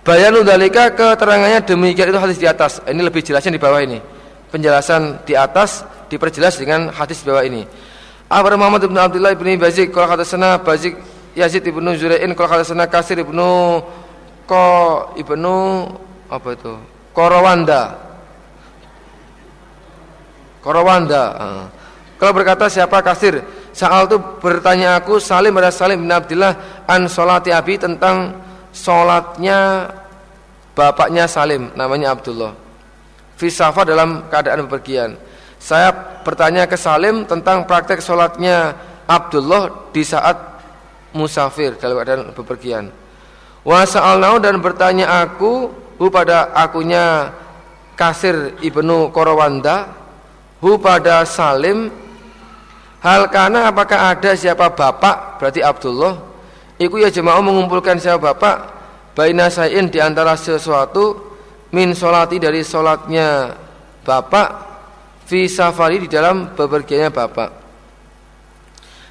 Bayanu 0.01 0.41
dalika 0.41 0.97
keterangannya 0.97 1.61
demikian 1.61 2.09
itu 2.09 2.19
hadis 2.21 2.39
di 2.41 2.49
atas. 2.49 2.81
Ini 2.89 3.01
lebih 3.05 3.21
jelasnya 3.21 3.53
di 3.53 3.61
bawah 3.61 3.81
ini. 3.85 4.01
Penjelasan 4.49 5.23
di 5.29 5.37
atas 5.37 5.85
diperjelas 6.09 6.57
dengan 6.57 6.89
hadis 6.91 7.21
di 7.21 7.29
bawah 7.29 7.45
ini. 7.45 7.63
Abu 8.31 8.47
Muhammad 8.55 8.87
bin 8.87 8.97
Abdullah 8.97 9.35
bin 9.35 9.59
Bazik 9.59 9.91
kalau 9.91 10.15
kata 10.15 10.23
sana 10.23 10.63
Bazik 10.63 10.95
Yazid 11.35 11.67
ibnu 11.67 11.95
Zurain 11.99 12.31
kalau 12.39 12.49
kata 12.49 12.63
sana 12.63 12.87
Kasir 12.87 13.19
ibnu 13.19 13.83
Ko 14.47 14.67
ibnu 15.15 15.87
apa 16.31 16.49
itu 16.55 16.75
Korowanda 17.15 18.10
Korowanda. 20.61 21.25
Kalau 22.21 22.33
berkata 22.37 22.69
siapa 22.69 23.01
kasir? 23.01 23.41
Saal 23.73 24.11
itu 24.11 24.19
bertanya 24.43 25.01
aku 25.01 25.17
Salim 25.17 25.57
pada 25.57 25.73
Salim 25.73 26.05
bin 26.05 26.13
Abdullah 26.13 26.85
an 26.85 27.07
solati 27.09 27.49
abi 27.55 27.79
tentang 27.79 28.35
solatnya 28.75 29.89
bapaknya 30.77 31.25
Salim 31.25 31.73
namanya 31.79 32.13
Abdullah. 32.13 32.53
Fisafa 33.41 33.89
dalam 33.89 34.29
keadaan 34.29 34.69
bepergian. 34.69 35.17
Saya 35.57 35.93
bertanya 36.21 36.69
ke 36.69 36.77
Salim 36.77 37.25
tentang 37.25 37.65
praktek 37.65 38.05
solatnya 38.05 38.77
Abdullah 39.09 39.93
di 39.95 40.05
saat 40.05 40.37
musafir 41.17 41.81
dalam 41.81 42.05
keadaan 42.05 42.37
bepergian. 42.37 42.85
Wa 43.65 43.89
sa'alnau 43.89 44.41
dan 44.41 44.61
bertanya 44.61 45.25
aku 45.25 45.73
hu 46.01 46.07
pada 46.09 46.53
akunya 46.53 47.33
kasir 47.97 48.57
ibnu 48.65 49.13
Korowanda 49.13 50.00
hu 50.61 50.77
pada 50.77 51.25
Salim. 51.25 51.91
Hal 53.01 53.33
karena 53.33 53.73
apakah 53.73 54.13
ada 54.13 54.37
siapa 54.37 54.69
bapak? 54.69 55.41
Berarti 55.41 55.65
Abdullah. 55.65 56.21
Iku 56.77 57.01
ya 57.01 57.09
jemaah 57.09 57.41
mengumpulkan 57.41 57.97
siapa 57.97 58.33
bapak? 58.33 58.57
Baina 59.17 59.49
sayin 59.49 59.89
di 59.89 59.99
antara 60.01 60.37
sesuatu 60.37 61.17
min 61.73 61.97
solati 61.97 62.37
dari 62.37 62.61
solatnya 62.61 63.57
bapak 64.05 64.49
fi 65.25 65.49
safari 65.49 66.05
di 66.05 66.09
dalam 66.09 66.53
bepergiannya 66.53 67.11
bapak. 67.13 67.51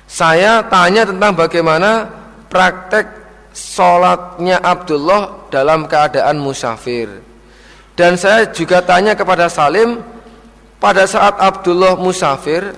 Saya 0.10 0.66
tanya 0.66 1.06
tentang 1.06 1.38
bagaimana 1.38 2.10
praktek 2.50 3.06
sholatnya 3.54 4.58
Abdullah 4.62 5.50
dalam 5.54 5.86
keadaan 5.86 6.42
musafir. 6.42 7.22
Dan 7.94 8.16
saya 8.18 8.50
juga 8.50 8.82
tanya 8.82 9.14
kepada 9.14 9.52
Salim, 9.52 10.02
pada 10.80 11.04
saat 11.04 11.36
Abdullah 11.36 12.00
musafir, 12.00 12.72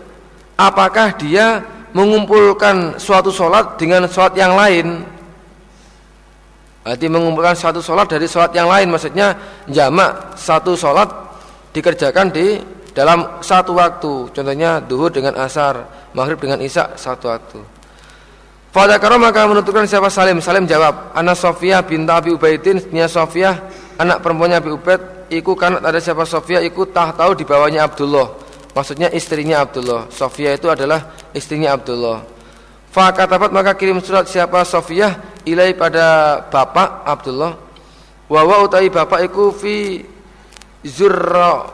apakah 0.58 1.14
dia 1.22 1.62
mengumpulkan 1.94 2.98
suatu 2.98 3.30
sholat 3.30 3.78
dengan 3.78 4.10
sholat 4.10 4.34
yang 4.34 4.58
lain? 4.58 5.06
Berarti 6.82 7.06
mengumpulkan 7.06 7.54
satu 7.54 7.78
sholat 7.78 8.10
dari 8.10 8.26
sholat 8.26 8.58
yang 8.58 8.66
lain, 8.66 8.90
maksudnya 8.90 9.38
jamak 9.70 10.34
satu 10.34 10.74
sholat 10.74 11.14
dikerjakan 11.78 12.34
di 12.34 12.58
dalam 12.98 13.38
satu 13.46 13.78
waktu. 13.78 14.34
Contohnya 14.34 14.82
duhur 14.82 15.14
dengan 15.14 15.38
asar, 15.38 15.86
maghrib 16.18 16.42
dengan 16.42 16.58
isya 16.58 16.98
satu 16.98 17.30
waktu. 17.30 17.62
Pada 18.74 18.98
karo 18.98 19.22
maka 19.22 19.46
menentukan 19.46 19.86
siapa 19.86 20.10
Salim. 20.10 20.42
Salim 20.42 20.66
jawab, 20.66 21.14
anak 21.14 21.38
Sofia 21.38 21.86
binta 21.86 22.18
Abi 22.18 22.34
Ubaidin, 22.34 22.82
Sofia, 23.06 23.62
anak 24.02 24.24
perempuannya 24.26 24.58
Abi 24.58 24.72
Ubaid, 24.74 25.21
iku 25.32 25.56
kan 25.56 25.80
ada 25.80 25.98
siapa 26.04 26.28
Sofia, 26.28 26.60
iku 26.60 26.84
tah 26.92 27.16
tahu 27.16 27.32
di 27.40 27.48
bawahnya 27.48 27.88
Abdullah. 27.88 28.28
Maksudnya 28.76 29.08
istrinya 29.16 29.64
Abdullah. 29.64 30.12
Sofia 30.12 30.52
itu 30.52 30.68
adalah 30.68 31.16
istrinya 31.32 31.76
Abdullah. 31.76 32.24
Fakatabat 32.92 33.56
maka 33.56 33.72
kirim 33.80 34.04
surat 34.04 34.28
siapa 34.28 34.68
Sofia 34.68 35.16
ilai 35.48 35.72
pada 35.72 36.40
bapak 36.52 37.08
Abdullah. 37.08 37.56
Wawa 38.28 38.68
utai 38.68 38.92
bapak 38.92 39.32
iku 39.32 39.56
fi 39.56 40.04
zurra 40.84 41.68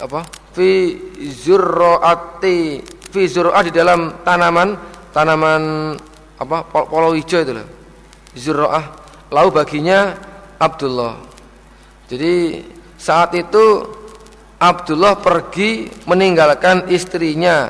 apa? 0.00 0.24
Fi 0.52 0.96
zurraati 1.20 2.84
fi 3.14 3.30
zur'ah 3.30 3.62
di 3.62 3.70
dalam 3.70 4.26
tanaman 4.26 4.74
tanaman 5.14 5.94
apa 6.34 6.66
polo 6.66 7.14
hijau 7.14 7.46
itu 7.46 7.54
loh 7.54 7.68
zur'ah 8.34 8.90
lalu 9.30 9.48
baginya 9.54 10.18
Abdullah 10.58 11.14
jadi 12.10 12.58
saat 13.04 13.36
itu 13.36 13.84
Abdullah 14.56 15.20
pergi 15.20 15.92
meninggalkan 16.08 16.88
istrinya 16.88 17.68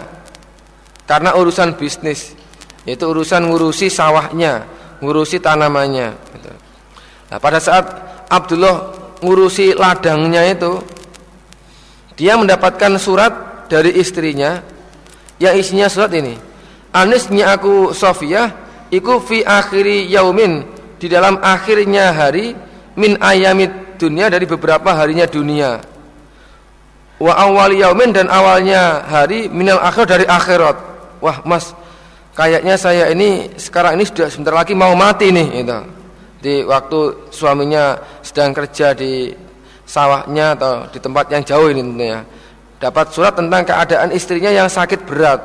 karena 1.11 1.35
urusan 1.35 1.75
bisnis 1.75 2.39
yaitu 2.87 3.03
urusan 3.11 3.51
ngurusi 3.51 3.91
sawahnya 3.91 4.63
ngurusi 5.03 5.43
tanamannya 5.43 6.15
gitu. 6.39 6.53
nah, 7.35 7.39
pada 7.43 7.59
saat 7.59 7.83
Abdullah 8.31 8.95
ngurusi 9.27 9.75
ladangnya 9.75 10.47
itu 10.47 10.79
dia 12.15 12.39
mendapatkan 12.39 12.95
surat 13.03 13.67
dari 13.67 13.91
istrinya 13.99 14.63
yang 15.43 15.59
isinya 15.59 15.91
surat 15.91 16.15
ini 16.15 16.39
Anisnya 16.95 17.59
aku 17.59 17.91
Sofia 17.91 18.55
Iku 18.87 19.19
fi 19.19 19.43
akhiri 19.43 20.07
yaumin 20.07 20.63
Di 20.95 21.11
dalam 21.11 21.43
akhirnya 21.43 22.15
hari 22.15 22.55
Min 22.95 23.19
ayamid 23.19 23.84
dunia 24.07 24.29
dari 24.29 24.45
beberapa 24.45 24.93
harinya 24.93 25.25
dunia 25.25 25.81
Wa 27.17 27.33
awal 27.41 27.73
yaumin 27.73 28.11
dan 28.13 28.29
awalnya 28.29 29.07
hari 29.07 29.49
Minal 29.49 29.81
akhir 29.81 30.05
dari 30.05 30.25
akhirat 30.29 30.77
Wah 31.25 31.41
mas 31.47 31.73
Kayaknya 32.35 32.75
saya 32.75 33.15
ini 33.15 33.47
sekarang 33.55 33.95
ini 33.95 34.05
sudah 34.11 34.27
sebentar 34.27 34.59
lagi 34.59 34.75
mau 34.75 34.91
mati 34.99 35.31
nih 35.31 35.63
gitu. 35.63 35.79
Di 36.43 36.55
waktu 36.67 37.31
suaminya 37.31 37.95
sedang 38.27 38.51
kerja 38.51 38.91
di 38.91 39.31
sawahnya 39.87 40.59
atau 40.59 40.91
di 40.91 40.99
tempat 40.99 41.31
yang 41.31 41.47
jauh 41.47 41.71
ini 41.71 41.81
tentunya 41.81 42.21
dapat 42.83 43.15
surat 43.15 43.39
tentang 43.39 43.63
keadaan 43.63 44.11
istrinya 44.11 44.51
yang 44.51 44.67
sakit 44.67 45.07
berat. 45.07 45.41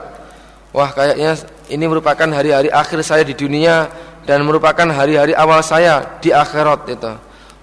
Wah, 0.74 0.90
kayaknya 0.90 1.38
ini 1.70 1.86
merupakan 1.86 2.26
hari-hari 2.26 2.74
akhir 2.74 3.06
saya 3.06 3.22
di 3.22 3.38
dunia 3.38 3.86
dan 4.26 4.42
merupakan 4.42 4.90
hari-hari 4.90 5.38
awal 5.38 5.62
saya 5.62 6.18
di 6.18 6.34
akhirat 6.34 6.90
itu. 6.90 7.14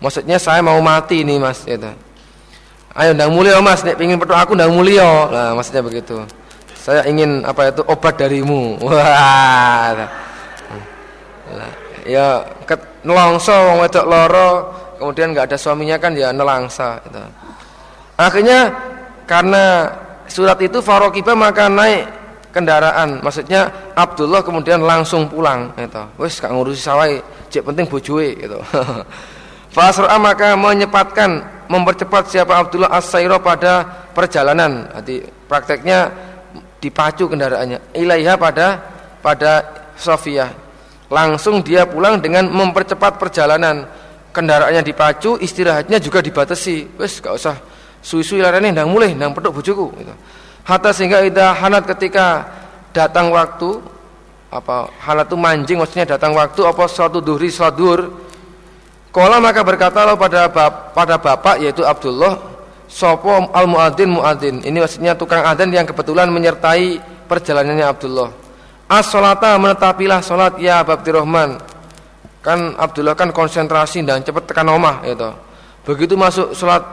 Maksudnya 0.01 0.37
saya 0.37 0.61
mau 0.61 0.77
mati 0.85 1.25
ini, 1.25 1.41
Mas, 1.41 1.65
itu. 1.65 1.89
Ayo 2.97 3.13
ndang 3.13 3.33
mulia 3.33 3.61
Mas, 3.61 3.85
nek 3.85 4.01
pengin 4.01 4.17
petuk 4.17 4.37
aku 4.37 4.57
ndang 4.57 4.73
mulia. 4.73 5.29
Nah, 5.29 5.51
maksudnya 5.53 5.85
begitu. 5.85 6.17
Saya 6.77 7.05
ingin 7.05 7.45
apa 7.45 7.69
itu 7.69 7.85
obat 7.85 8.17
darimu. 8.17 8.77
Wah. 8.85 10.09
Ya 12.07 12.41
ket 12.65 12.81
nelongso 13.03 13.53
wong 13.53 13.83
wedok 13.83 14.07
loro, 14.07 14.49
kemudian 14.97 15.35
nggak 15.35 15.53
ada 15.53 15.59
suaminya 15.59 15.99
kan 15.99 16.15
ya 16.15 16.33
nelangsa 16.33 17.03
itu. 17.05 17.21
Akhirnya 18.17 18.73
karena 19.29 19.91
surat 20.31 20.57
itu 20.63 20.79
Farokiba 20.79 21.35
maka 21.35 21.67
naik 21.67 22.07
kendaraan 22.55 23.21
maksudnya 23.21 23.69
Abdullah 23.93 24.41
kemudian 24.41 24.81
langsung 24.81 25.29
pulang 25.29 25.77
itu 25.77 26.01
wes 26.17 26.41
gak 26.41 26.49
ngurusi 26.57 26.81
sawai 26.81 27.21
cek 27.53 27.61
penting 27.61 27.85
bojue 27.85 28.33
gitu 28.33 28.57
Fasra 29.77 30.17
maka 30.17 30.57
menyepatkan 30.57 31.45
mempercepat 31.69 32.33
siapa 32.33 32.57
Abdullah 32.57 32.89
as 32.97 33.13
pada 33.13 33.85
perjalanan. 34.17 34.89
Jadi 34.97 35.21
prakteknya 35.45 36.09
dipacu 36.81 37.29
kendaraannya. 37.29 37.93
Ilaiha 37.93 38.41
pada 38.41 38.81
pada 39.21 39.61
Sofia 40.01 40.49
langsung 41.13 41.61
dia 41.61 41.85
pulang 41.85 42.25
dengan 42.25 42.49
mempercepat 42.49 43.21
perjalanan. 43.21 43.85
Kendaraannya 44.33 44.81
dipacu 44.81 45.37
istirahatnya 45.37 46.01
juga 46.01 46.25
dibatasi. 46.25 46.97
Wes 46.97 47.21
gak 47.21 47.37
usah 47.37 47.57
suwi-suwi 48.01 48.41
larane 48.41 48.73
ndang 48.73 48.89
mulai 48.89 49.13
ndang 49.13 49.37
petuk 49.37 49.61
bojoku 49.61 49.93
gitu. 49.93 50.15
Hatta 50.65 50.89
sehingga 50.97 51.21
ida 51.21 51.53
hanat 51.53 51.85
ketika 51.85 52.49
datang 52.97 53.29
waktu 53.29 53.77
apa 54.49 54.89
hanat 55.05 55.29
itu 55.29 55.37
manjing 55.37 55.77
maksudnya 55.77 56.17
datang 56.17 56.33
waktu 56.33 56.65
apa 56.65 56.89
suatu 56.89 57.21
duhri 57.21 57.53
sadur 57.53 58.26
Kala 59.17 59.41
maka 59.41 59.65
berkata 59.65 60.05
lo 60.05 60.21
pada 60.21 60.45
bap, 60.53 60.93
pada 60.93 61.17
bapak 61.17 61.65
yaitu 61.65 61.81
Abdullah 61.81 62.37
sopo 62.85 63.49
al 63.49 63.65
muadzin? 63.65 64.13
Muadzin 64.13 64.61
ini 64.61 64.77
maksudnya 64.77 65.17
tukang 65.17 65.41
adzan 65.41 65.73
yang 65.73 65.89
kebetulan 65.89 66.29
menyertai 66.29 67.01
perjalanannya 67.25 67.87
Abdullah. 67.89 68.29
As 68.93 69.09
salata 69.09 69.57
menetapilah 69.57 70.21
salat 70.21 70.61
ya 70.61 70.85
Abdurrahman 70.85 71.57
kan 72.45 72.77
Abdullah 72.77 73.17
kan 73.17 73.33
konsentrasi 73.33 74.05
dan 74.05 74.21
cepat 74.21 74.53
tekan 74.53 74.69
omah 74.69 75.03
itu 75.03 75.33
begitu 75.83 76.15
masuk 76.15 76.53
salat 76.53 76.85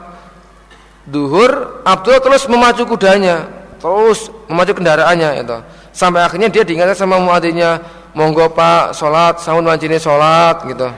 duhur 1.04 1.84
Abdul 1.86 2.18
terus 2.24 2.48
memacu 2.50 2.82
kudanya 2.88 3.46
terus 3.78 4.32
memacu 4.50 4.74
kendaraannya 4.74 5.44
itu 5.44 5.56
sampai 5.94 6.26
akhirnya 6.26 6.50
dia 6.50 6.66
diingatkan 6.66 6.98
sama 6.98 7.22
muadzinnya 7.22 7.78
monggo 8.18 8.50
pak 8.50 8.96
sholat 8.98 9.38
sahun 9.38 9.62
wancine 9.62 10.00
sholat 10.00 10.66
gitu 10.66 10.90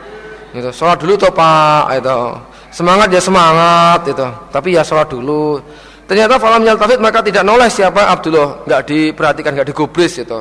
gitu. 0.57 0.73
Sholat 0.73 0.97
dulu 0.97 1.15
toh 1.21 1.31
pak 1.31 2.01
itu. 2.01 2.19
Semangat 2.73 3.09
ya 3.13 3.21
semangat 3.21 4.01
itu. 4.09 4.27
Tapi 4.49 4.69
ya 4.73 4.83
sholat 4.83 5.13
dulu. 5.13 5.61
Ternyata 6.09 6.39
falam 6.41 6.65
yaltafid 6.65 7.03
maka 7.03 7.21
tidak 7.21 7.45
noleh 7.45 7.69
siapa 7.69 8.09
Abdullah. 8.09 8.65
Nggak 8.65 8.83
diperhatikan 8.89 9.53
nggak 9.53 9.69
digubris 9.69 10.17
itu 10.19 10.41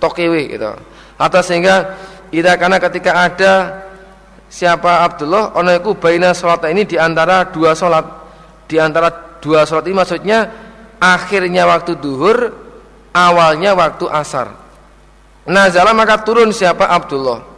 tokewi 0.00 0.56
gitu. 0.56 0.72
Atas 1.20 1.52
sehingga 1.52 1.94
tidak 2.32 2.56
karena 2.56 2.78
ketika 2.80 3.10
ada 3.14 3.52
siapa 4.48 5.04
Abdullah 5.04 5.54
ono 5.54 5.70
iku 5.76 5.94
baina 5.98 6.32
sholat 6.32 6.64
ini 6.72 6.88
di 6.88 6.96
antara 6.96 7.52
dua 7.52 7.76
sholat. 7.76 8.06
Di 8.64 8.80
antara 8.80 9.38
dua 9.44 9.68
sholat 9.68 9.84
ini 9.84 9.94
maksudnya 9.94 10.38
akhirnya 10.96 11.68
waktu 11.68 12.00
duhur, 12.00 12.48
awalnya 13.12 13.76
waktu 13.76 14.08
asar. 14.08 14.56
Nazala 15.44 15.92
maka 15.92 16.24
turun 16.24 16.48
siapa 16.50 16.88
Abdullah. 16.88 17.52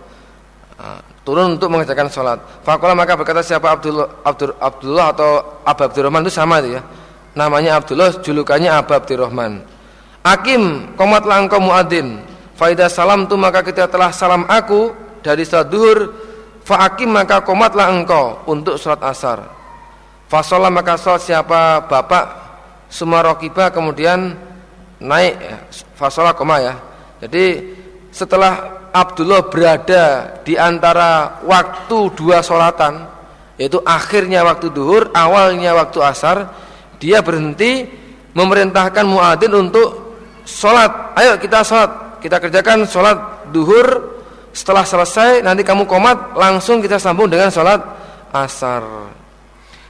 Turun 1.26 1.58
untuk 1.58 1.74
mengerjakan 1.74 2.06
sholat. 2.06 2.38
Fakola 2.62 2.94
maka 2.94 3.18
berkata 3.18 3.42
siapa 3.42 3.74
Abdullah, 3.74 4.22
Abdur, 4.22 4.54
Abdullah 4.62 5.06
atau 5.10 5.58
Abu 5.66 5.82
Abdurrahman 5.90 6.22
itu 6.22 6.30
sama 6.30 6.62
itu 6.62 6.78
ya. 6.78 6.86
Namanya 7.34 7.82
Abdullah, 7.82 8.22
julukannya 8.22 8.70
Abu 8.70 8.94
Abdurrahman. 8.94 9.66
Akim, 10.22 10.94
komatlah 10.94 11.42
engkau 11.42 11.58
muadzin. 11.58 12.22
Faidah 12.54 12.86
salam 12.86 13.26
tu 13.26 13.34
maka 13.34 13.66
ketika 13.66 13.90
telah 13.90 14.14
salam 14.14 14.46
aku 14.46 14.94
dari 15.18 15.42
sholat 15.42 15.66
duhur, 15.66 16.14
faakim 16.62 17.10
maka 17.10 17.42
komatlah 17.42 17.90
engkau 17.90 18.46
untuk 18.46 18.78
sholat 18.78 19.02
asar. 19.02 19.42
Fasolah 20.30 20.70
maka 20.70 20.94
sholat 20.94 21.22
siapa 21.26 21.90
bapak 21.90 22.46
Sumarokiba 22.86 23.74
kemudian 23.74 24.38
naik 25.02 25.34
ya, 25.42 25.58
Fasolah 25.98 26.34
koma 26.34 26.62
ya 26.62 26.74
Jadi 27.18 27.74
setelah 28.14 28.85
Abdullah 28.96 29.44
berada 29.52 30.04
di 30.40 30.56
antara 30.56 31.44
waktu 31.44 32.16
dua 32.16 32.40
solatan 32.40 33.04
yaitu 33.60 33.80
akhirnya 33.84 34.44
waktu 34.44 34.72
duhur, 34.72 35.12
awalnya 35.16 35.72
waktu 35.76 36.00
asar, 36.04 36.48
dia 37.00 37.24
berhenti 37.24 37.88
memerintahkan 38.36 39.04
muadzin 39.04 39.52
untuk 39.52 40.16
sholat. 40.44 41.16
Ayo 41.16 41.40
kita 41.40 41.64
sholat, 41.64 42.20
kita 42.20 42.36
kerjakan 42.36 42.84
sholat 42.84 43.48
duhur. 43.52 44.16
Setelah 44.56 44.88
selesai, 44.88 45.44
nanti 45.44 45.60
kamu 45.60 45.84
komat, 45.84 46.32
langsung 46.32 46.80
kita 46.80 46.96
sambung 46.96 47.28
dengan 47.28 47.52
sholat 47.52 47.80
asar. 48.32 48.84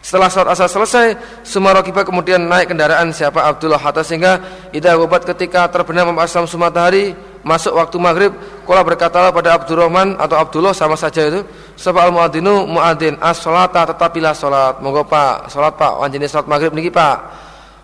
Setelah 0.06 0.30
sholat 0.30 0.54
asar 0.54 0.70
selesai, 0.70 1.06
semua 1.42 1.74
rokibah 1.74 2.06
kemudian 2.06 2.38
naik 2.38 2.70
kendaraan 2.70 3.10
siapa? 3.10 3.42
Abdullah 3.42 3.74
Hatta 3.74 4.06
sehingga 4.06 4.38
ida 4.70 4.94
obat 4.94 5.26
ketika 5.26 5.66
terbenam 5.66 6.14
aslam 6.22 6.46
sumatahari 6.46 7.10
masuk 7.42 7.74
waktu 7.74 7.98
maghrib 7.98 8.30
Kala 8.62 8.86
berkatalah 8.86 9.34
pada 9.34 9.58
Abdurrahman 9.58 10.14
atau 10.14 10.38
Abdullah 10.38 10.70
sama 10.70 10.94
saja 10.94 11.26
itu 11.26 11.42
Sebab 11.74 12.06
al-muadzinu? 12.06 12.70
Muadzin 12.70 13.18
as-salata 13.18 13.82
tetapilah 13.82 14.30
salat 14.30 14.78
Monggo 14.78 15.02
Pak, 15.10 15.50
salat 15.50 15.74
Pak, 15.74 15.98
wanjini 15.98 16.30
salat 16.30 16.46
maghrib 16.46 16.70
niki 16.70 16.94
Pak. 16.94 17.16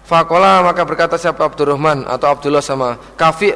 Fakola 0.07 0.63
maka 0.63 0.87
berkata 0.87 1.19
siapa 1.19 1.43
Abdurrahman 1.43 2.07
atau 2.07 2.39
Abdullah 2.39 2.63
sama? 2.63 3.03
Kafi 3.19 3.51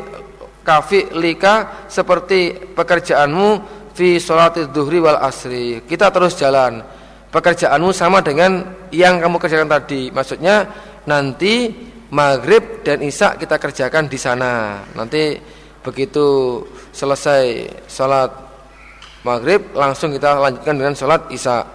kafi 0.66 1.14
lika 1.14 1.86
seperti 1.86 2.74
pekerjaanmu 2.74 3.48
fi 3.94 4.18
salati 4.18 4.66
duhri 4.74 4.98
wal 4.98 5.22
asri. 5.22 5.86
Kita 5.86 6.10
terus 6.10 6.34
jalan 6.34 6.95
Pekerjaanmu 7.31 7.90
sama 7.90 8.23
dengan 8.23 8.65
yang 8.94 9.19
kamu 9.19 9.36
kerjakan 9.36 9.69
tadi. 9.69 10.09
Maksudnya 10.15 10.66
nanti 11.05 11.74
maghrib 12.11 12.86
dan 12.86 13.03
isya 13.03 13.35
kita 13.35 13.59
kerjakan 13.59 14.07
di 14.07 14.19
sana. 14.19 14.82
Nanti 14.94 15.36
begitu 15.82 16.61
selesai 16.94 17.70
sholat 17.90 18.31
maghrib 19.27 19.74
langsung 19.74 20.15
kita 20.15 20.39
lanjutkan 20.39 20.74
dengan 20.78 20.94
sholat 20.94 21.27
isya. 21.35 21.66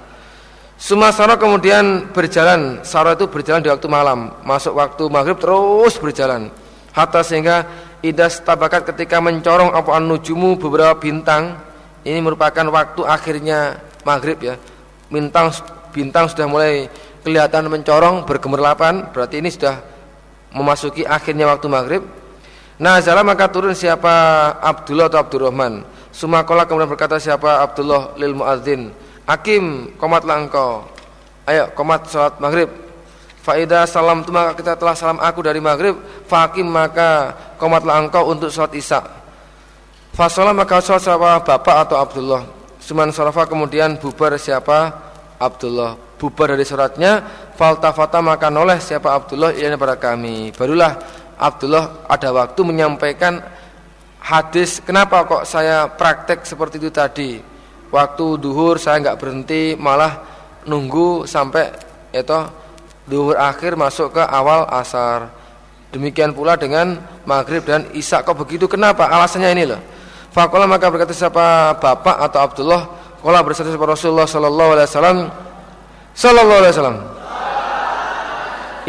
Sumasara 0.81 1.37
kemudian 1.37 2.09
berjalan. 2.09 2.81
Sarah 2.81 3.13
itu 3.13 3.29
berjalan 3.29 3.61
di 3.61 3.69
waktu 3.69 3.85
malam. 3.85 4.33
Masuk 4.41 4.73
waktu 4.73 5.03
maghrib 5.13 5.37
terus 5.37 5.99
berjalan. 6.01 6.49
Hatta 6.91 7.21
sehingga 7.21 7.69
Idas 8.01 8.41
tabakat 8.41 8.89
ketika 8.89 9.21
mencorong 9.21 9.77
apa 9.77 10.01
nujumu 10.01 10.57
beberapa 10.57 10.97
bintang 10.97 11.53
Ini 12.01 12.17
merupakan 12.17 12.65
waktu 12.73 13.05
akhirnya 13.05 13.77
maghrib 14.01 14.41
ya 14.41 14.57
Bintang 15.11 15.51
bintang 15.91 16.31
sudah 16.31 16.47
mulai 16.47 16.87
kelihatan 17.21 17.67
mencorong 17.67 18.23
bergemerlapan 18.23 19.11
Berarti 19.11 19.43
ini 19.43 19.51
sudah 19.51 19.83
memasuki 20.55 21.03
akhirnya 21.03 21.51
waktu 21.51 21.67
maghrib 21.67 22.03
Nazala 22.81 23.21
maka 23.21 23.45
turun 23.45 23.77
siapa 23.77 24.09
Abdullah 24.57 25.05
atau 25.05 25.21
Abdurrahman. 25.21 25.85
Sumakola 26.09 26.65
kemudian 26.65 26.89
berkata 26.89 27.21
siapa 27.21 27.61
Abdullah 27.61 28.17
lil 28.17 28.33
muadzin. 28.33 28.89
Akim 29.29 29.93
komatlah 30.01 30.41
engkau. 30.41 30.89
Ayo 31.45 31.69
komat 31.77 32.09
salat 32.09 32.41
maghrib. 32.41 32.73
Faida 33.45 33.85
salam 33.85 34.25
tu 34.25 34.33
maka 34.33 34.57
kita 34.57 34.73
telah 34.81 34.97
salam 34.97 35.21
aku 35.21 35.45
dari 35.45 35.61
maghrib. 35.61 35.93
Fakim 36.25 36.65
maka 36.65 37.37
komatlah 37.61 38.01
engkau 38.01 38.25
untuk 38.33 38.49
salat 38.49 38.73
isya. 38.73 39.05
Fasolah 40.17 40.49
maka 40.49 40.81
salat 40.81 41.05
siapa 41.05 41.37
bapak 41.45 41.85
atau 41.85 42.01
Abdullah. 42.01 42.60
Suman 42.91 43.07
sarafa 43.15 43.47
kemudian 43.47 43.95
bubar 43.95 44.35
siapa? 44.35 44.91
Abdullah. 45.39 45.95
Bubar 46.19 46.59
dari 46.59 46.67
suratnya. 46.67 47.23
Faltafata 47.55 48.19
maka 48.19 48.51
noleh 48.51 48.83
siapa? 48.83 49.15
Abdullah 49.15 49.55
ini 49.55 49.79
pada 49.79 49.95
kami. 49.95 50.51
Barulah 50.51 50.99
Abdullah 51.39 52.03
ada 52.11 52.35
waktu 52.35 52.59
menyampaikan 52.67 53.39
hadis 54.19 54.83
kenapa 54.83 55.23
kok 55.23 55.47
saya 55.47 55.87
praktek 55.87 56.43
seperti 56.43 56.83
itu 56.83 56.91
tadi? 56.91 57.39
Waktu 57.95 58.25
duhur 58.43 58.75
saya 58.75 58.99
nggak 58.99 59.23
berhenti 59.23 59.79
malah 59.79 60.27
nunggu 60.67 61.23
sampai 61.23 61.71
itu 62.11 62.39
duhur 63.07 63.39
akhir 63.39 63.79
masuk 63.79 64.19
ke 64.19 64.23
awal 64.27 64.67
asar. 64.67 65.31
Demikian 65.95 66.35
pula 66.35 66.59
dengan 66.59 66.99
maghrib 67.23 67.63
dan 67.63 67.87
isya. 67.95 68.19
Kok 68.19 68.43
begitu? 68.43 68.67
Kenapa? 68.67 69.07
Alasannya 69.07 69.49
ini 69.55 69.63
loh 69.63 69.79
Fakola 70.31 70.63
maka 70.63 70.87
berkata 70.87 71.11
siapa 71.11 71.75
bapak 71.75 72.17
atau 72.23 72.39
Abdullah 72.39 72.81
Kola 73.21 73.45
bersatu 73.45 73.69
Rasulullah 73.77 74.25
Sallallahu 74.25 74.69
Alaihi 74.73 74.87
Wasallam. 74.89 75.17
Sallallahu 76.17 76.59
Alaihi 76.65 76.73
Wasallam. 76.73 76.99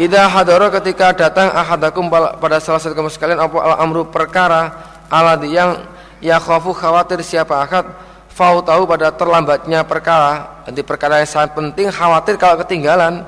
Ida 0.01 0.25
hadoro 0.25 0.73
ketika 0.73 1.13
datang 1.13 1.53
ahadakum 1.53 2.09
pada 2.09 2.57
salah 2.57 2.81
satu 2.81 2.97
kamu 2.97 3.13
sekalian 3.13 3.37
apa 3.37 3.53
al 3.61 3.77
amru 3.77 4.09
perkara 4.09 4.73
ala 5.05 5.37
yang 5.45 5.85
ya 6.17 6.41
khafu 6.41 6.73
khawatir 6.73 7.21
siapa 7.21 7.61
akad 7.61 7.85
fau 8.25 8.57
tahu 8.65 8.89
pada 8.89 9.13
terlambatnya 9.13 9.85
perkara. 9.85 10.65
Nanti 10.65 10.81
perkara 10.81 11.21
yang 11.21 11.29
sangat 11.29 11.53
penting 11.53 11.93
khawatir 11.93 12.41
kalau 12.41 12.57
ketinggalan. 12.65 13.21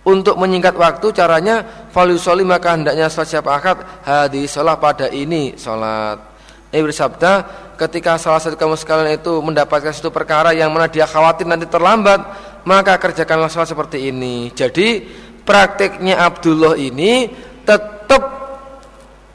Untuk 0.00 0.40
menyingkat 0.40 0.74
waktu 0.74 1.12
caranya 1.12 1.86
falusoli 1.92 2.40
maka 2.42 2.72
hendaknya 2.72 3.06
salat 3.12 3.36
siapa 3.36 3.52
akad 3.52 3.78
hadis 4.00 4.48
sholat 4.48 4.80
pada 4.80 5.12
ini 5.12 5.54
sholat 5.60 6.29
ini 6.70 6.82
bersabda 6.86 7.32
ketika 7.74 8.14
salah 8.16 8.38
satu 8.38 8.54
kamu 8.54 8.78
sekalian 8.78 9.18
itu 9.18 9.34
mendapatkan 9.42 9.90
satu 9.90 10.14
perkara 10.14 10.54
yang 10.54 10.70
mana 10.70 10.86
dia 10.86 11.04
khawatir 11.04 11.46
nanti 11.46 11.66
terlambat 11.66 12.22
maka 12.62 12.94
kerjakanlah 12.96 13.50
sholat 13.50 13.70
seperti 13.70 14.10
ini 14.10 14.54
jadi 14.54 15.02
prakteknya 15.42 16.22
Abdullah 16.22 16.78
ini 16.78 17.26
tetap 17.66 18.22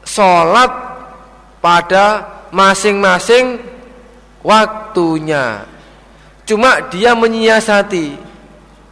sholat 0.06 0.72
pada 1.60 2.06
masing-masing 2.54 3.58
waktunya. 4.46 5.66
Cuma 6.46 6.78
dia 6.94 7.18
menyiasati 7.18 8.14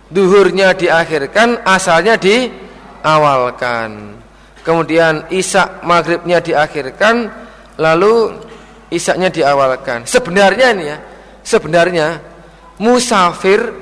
duhurnya 0.09 0.73
diakhirkan, 0.73 1.61
asalnya 1.61 2.17
diawalkan. 2.17 4.17
Kemudian 4.65 5.29
isak 5.29 5.85
maghribnya 5.85 6.41
diakhirkan, 6.41 7.29
lalu 7.77 8.37
isaknya 8.93 9.33
diawalkan. 9.33 10.05
Sebenarnya 10.05 10.67
ini 10.73 10.83
ya, 10.89 10.97
sebenarnya 11.41 12.21
musafir 12.77 13.73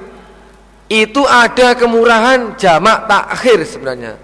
itu 0.91 1.23
ada 1.23 1.75
kemurahan 1.75 2.55
jamak 2.59 3.07
takhir 3.07 3.63
sebenarnya. 3.63 4.19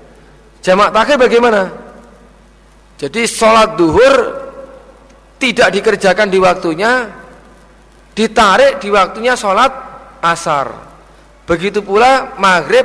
Jamak 0.59 0.91
takhir 0.91 1.15
bagaimana? 1.15 1.71
Jadi 2.97 3.23
sholat 3.29 3.77
duhur 3.79 4.13
tidak 5.37 5.69
dikerjakan 5.69 6.27
di 6.27 6.39
waktunya, 6.41 7.07
ditarik 8.17 8.81
di 8.81 8.89
waktunya 8.89 9.37
sholat 9.37 9.69
asar. 10.19 10.73
Begitu 11.47 11.79
pula 11.79 12.35
maghrib 12.35 12.83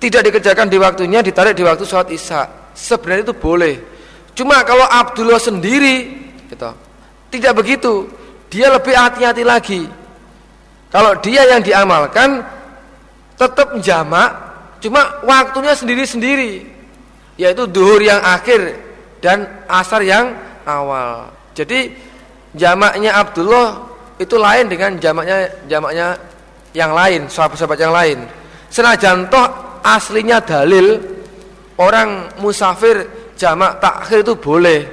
tidak 0.00 0.24
dikerjakan 0.30 0.70
di 0.70 0.78
waktunya, 0.80 1.20
ditarik 1.20 1.52
di 1.52 1.64
waktu 1.66 1.84
sholat 1.84 2.08
isya. 2.08 2.72
Sebenarnya 2.72 3.28
itu 3.28 3.36
boleh. 3.36 3.93
Cuma 4.34 4.66
kalau 4.66 4.82
Abdullah 4.82 5.38
sendiri, 5.38 6.10
gitu, 6.50 6.70
tidak 7.30 7.52
begitu. 7.54 8.10
Dia 8.50 8.70
lebih 8.70 8.94
hati-hati 8.94 9.42
lagi. 9.46 9.82
Kalau 10.90 11.14
dia 11.18 11.42
yang 11.50 11.62
diamalkan 11.62 12.42
tetap 13.34 13.74
jamak, 13.82 14.30
cuma 14.78 15.22
waktunya 15.26 15.74
sendiri-sendiri, 15.74 16.62
yaitu 17.34 17.66
duhur 17.66 17.98
yang 17.98 18.22
akhir 18.22 18.78
dan 19.18 19.46
asar 19.66 20.06
yang 20.06 20.34
awal. 20.66 21.30
Jadi 21.54 21.90
jamaknya 22.54 23.18
Abdullah 23.18 23.90
itu 24.22 24.38
lain 24.38 24.70
dengan 24.70 24.94
jamaknya 24.98 25.50
jamaknya 25.66 26.14
yang 26.74 26.94
lain, 26.94 27.26
sahabat-sahabat 27.26 27.78
yang 27.78 27.94
lain. 27.94 28.18
Senajan 28.70 29.30
toh 29.30 29.46
aslinya 29.82 30.42
dalil 30.42 30.98
orang 31.78 32.34
musafir 32.38 33.23
jamak 33.34 33.82
takhir 33.82 34.24
itu 34.24 34.34
boleh. 34.38 34.86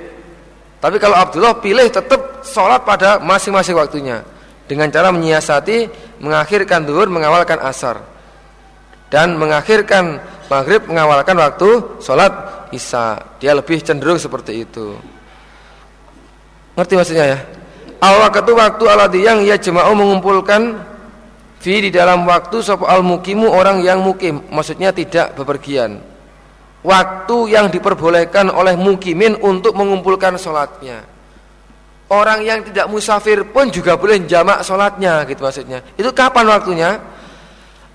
Tapi 0.81 0.97
kalau 0.97 1.13
Abdullah 1.13 1.61
pilih 1.61 1.85
tetap 1.89 2.41
sholat 2.41 2.81
pada 2.81 3.21
masing-masing 3.21 3.77
waktunya. 3.77 4.25
Dengan 4.65 4.89
cara 4.89 5.13
menyiasati 5.13 5.89
mengakhirkan 6.23 6.85
duhur 6.85 7.05
mengawalkan 7.11 7.61
asar. 7.61 8.01
Dan 9.11 9.37
mengakhirkan 9.37 10.17
maghrib 10.49 10.87
mengawalkan 10.89 11.37
waktu 11.37 12.01
sholat 12.01 12.33
isya. 12.73 13.37
Dia 13.37 13.53
lebih 13.53 13.83
cenderung 13.85 14.17
seperti 14.17 14.65
itu. 14.65 14.97
Ngerti 16.73 16.93
maksudnya 16.97 17.25
ya? 17.37 17.39
Al 18.01 18.17
waktu 18.25 18.51
waktu 18.57 18.83
aladi 18.89 19.19
yang 19.21 19.45
ia 19.45 19.61
jema'u 19.61 19.93
mengumpulkan 19.93 20.81
fi 21.61 21.85
di 21.85 21.93
dalam 21.93 22.25
waktu 22.25 22.65
sop 22.65 22.89
al 22.89 23.05
mukimu 23.05 23.45
orang 23.45 23.85
yang 23.85 24.01
mukim. 24.01 24.41
Maksudnya 24.49 24.89
tidak 24.89 25.37
bepergian 25.37 26.10
waktu 26.81 27.37
yang 27.53 27.69
diperbolehkan 27.69 28.49
oleh 28.49 28.73
mukimin 28.77 29.37
untuk 29.41 29.77
mengumpulkan 29.77 30.37
sholatnya. 30.37 31.05
Orang 32.11 32.43
yang 32.43 32.59
tidak 32.67 32.91
musafir 32.91 33.47
pun 33.47 33.71
juga 33.71 33.95
boleh 33.95 34.27
jamak 34.27 34.67
sholatnya 34.67 35.23
gitu 35.29 35.47
maksudnya. 35.47 35.79
Itu 35.95 36.11
kapan 36.11 36.45
waktunya? 36.51 36.99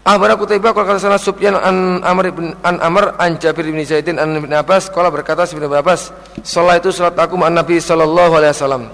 Akhbar 0.07 0.39
aku 0.39 0.47
tiba 0.47 0.71
kalau 0.71 0.87
kata 0.87 1.03
salah 1.03 1.19
subyan 1.19 1.59
an 1.59 1.99
Amr 2.07 2.31
ibn, 2.31 2.55
an 2.63 2.79
Amr 2.79 3.19
an 3.19 3.43
Jabir 3.43 3.67
bin 3.67 3.83
Zaidin 3.83 4.23
an 4.23 4.39
bin 4.39 4.55
Abbas 4.55 4.87
kalau 4.87 5.11
berkata 5.11 5.43
bin 5.51 5.67
Abbas 5.67 6.15
salat 6.47 6.79
itu 6.79 6.95
salat 6.95 7.19
aku 7.19 7.35
an 7.43 7.59
Nabi 7.59 7.83
sallallahu 7.83 8.39
alaihi 8.39 8.55
wasallam 8.55 8.87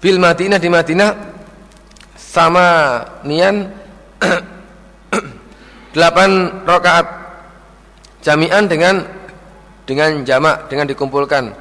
Bil 0.00 0.16
Madinah 0.16 0.56
di 0.56 0.68
Madinah 0.72 1.10
sama 2.16 2.68
nian 3.28 3.68
8 5.96 6.68
rakaat 6.68 7.06
jami'an 8.20 8.68
dengan 8.68 9.00
dengan 9.88 10.20
jamak 10.28 10.68
dengan 10.68 10.84
dikumpulkan. 10.92 11.56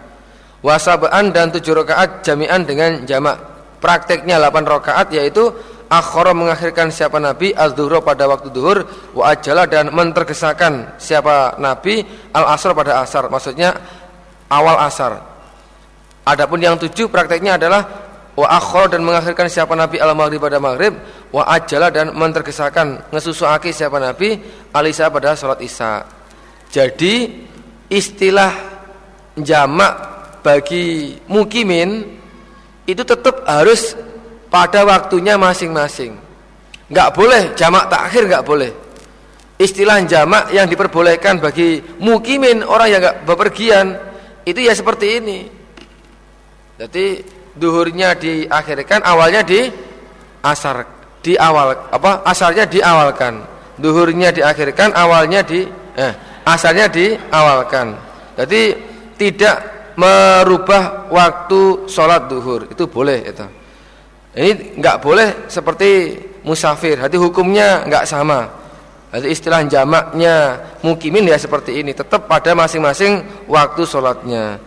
Wasabaan 0.59 1.31
dan 1.31 1.55
7 1.55 1.63
rakaat 1.71 2.19
jami'an 2.27 2.67
dengan 2.67 3.07
jamak. 3.07 3.39
Prakteknya 3.79 4.35
8 4.43 4.67
rakaat 4.67 5.07
yaitu 5.15 5.55
akhara 5.87 6.35
mengakhirkan 6.35 6.91
siapa 6.91 7.21
nabi 7.21 7.55
az-zuhra 7.55 8.03
pada 8.03 8.27
waktu 8.27 8.51
duhur 8.51 8.83
wa 9.15 9.31
ajala 9.31 9.69
dan 9.69 9.93
mentergesakan 9.95 10.99
siapa 10.99 11.55
nabi 11.55 12.03
al-asr 12.35 12.75
pada 12.75 13.07
asar. 13.07 13.31
Maksudnya 13.31 13.71
awal 14.51 14.83
asar. 14.83 15.21
Adapun 16.25 16.59
yang 16.59 16.75
tujuh 16.75 17.07
prakteknya 17.07 17.55
adalah 17.55 17.85
wa 18.35 18.47
akhara 18.51 18.95
dan 18.95 19.01
mengakhirkan 19.07 19.47
siapa 19.47 19.73
nabi 19.79 19.95
al-maghrib 19.99 20.43
pada 20.43 20.59
maghrib 20.59 20.93
wa 21.31 21.47
ajala 21.55 21.87
dan 21.87 22.11
mentergesakan 22.11 23.07
ngesusuake 23.11 23.71
siapa 23.71 23.95
nabi 23.95 24.39
alisa 24.75 25.07
pada 25.07 25.39
salat 25.39 25.63
isya 25.63 26.03
jadi 26.67 27.31
istilah 27.87 28.51
jamak 29.39 29.93
bagi 30.45 31.17
mukimin 31.25 32.05
itu 32.85 33.01
tetap 33.01 33.41
harus 33.49 33.97
pada 34.47 34.85
waktunya 34.85 35.35
masing-masing. 35.35 36.15
Enggak 36.85 37.09
boleh 37.17 37.43
jamak 37.57 37.89
takhir 37.89 38.29
enggak 38.29 38.45
boleh. 38.45 38.71
Istilah 39.57 40.03
jamak 40.05 40.51
yang 40.51 40.69
diperbolehkan 40.69 41.41
bagi 41.41 41.81
mukimin 41.97 42.61
orang 42.61 42.87
yang 42.91 43.01
enggak 43.01 43.17
bepergian 43.25 43.97
itu 44.45 44.59
ya 44.61 44.77
seperti 44.77 45.17
ini. 45.17 45.39
Jadi 46.77 47.23
duhurnya 47.55 48.15
diakhirkan, 48.15 49.01
awalnya 49.03 49.41
di 49.41 49.67
asar 50.45 50.85
di 51.25 51.33
awal 51.33 51.73
apa 51.89 52.21
asarnya 52.27 52.69
diawalkan. 52.69 53.41
Duhurnya 53.75 54.31
diakhirkan, 54.31 54.95
awalnya 54.95 55.43
di 55.43 55.65
eh, 55.97 56.13
asarnya 56.45 56.87
diawalkan. 56.87 57.97
Jadi 58.37 58.61
tidak 59.17 59.57
merubah 59.95 61.07
waktu 61.09 61.87
sholat 61.87 62.27
duhur 62.27 62.67
itu 62.69 62.83
boleh 62.85 63.19
itu. 63.25 63.45
Ini 64.35 64.77
nggak 64.79 64.97
boleh 64.99 65.47
seperti 65.47 66.19
musafir. 66.43 66.99
Hati 66.99 67.15
hukumnya 67.15 67.87
nggak 67.87 68.03
sama. 68.03 68.45
Jadi 69.15 69.31
istilah 69.31 69.63
jamaknya 69.63 70.59
mukimin 70.83 71.31
ya 71.31 71.39
seperti 71.39 71.79
ini. 71.79 71.95
Tetap 71.95 72.27
pada 72.27 72.51
masing-masing 72.51 73.47
waktu 73.47 73.81
sholatnya. 73.87 74.59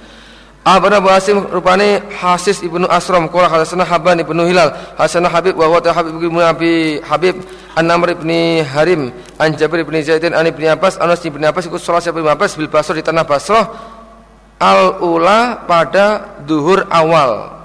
Abu 0.67 1.09
Asim 1.09 1.47
rupani 1.49 2.03
Hasis 2.13 2.61
ibnu 2.61 2.85
Asram 2.91 3.31
Kala 3.33 3.49
Hasanah 3.49 3.87
Haban 3.87 4.21
ibnu 4.21 4.45
Hilal. 4.45 4.75
Hasanah 4.99 5.31
Habib 5.31 5.57
wa 5.57 5.67
huwa 5.67 5.81
Habib 5.81 6.21
ibnu 6.21 6.41
Abi 6.45 7.01
Habib 7.01 7.41
An-Namr 7.77 8.19
ibni 8.19 8.61
Harim 8.61 9.13
An 9.39 9.57
Jabir 9.57 9.81
ibni 9.87 10.03
Zaidin 10.05 10.35
An 10.35 10.45
ibni 10.45 10.69
Abbas 10.69 10.99
Anas 11.01 11.25
ibni 11.25 11.47
Abbas 11.47 11.67
ikut 11.71 11.81
sholat 11.81 12.05
ibni 12.05 12.27
Abbas 12.27 12.59
bil 12.59 12.69
Basrah 12.69 12.97
di 12.97 13.03
tanah 13.03 13.25
Basrah. 13.25 13.65
Al-Ula 14.59 15.65
pada 15.71 16.37
duhur 16.43 16.85
awal. 16.91 17.59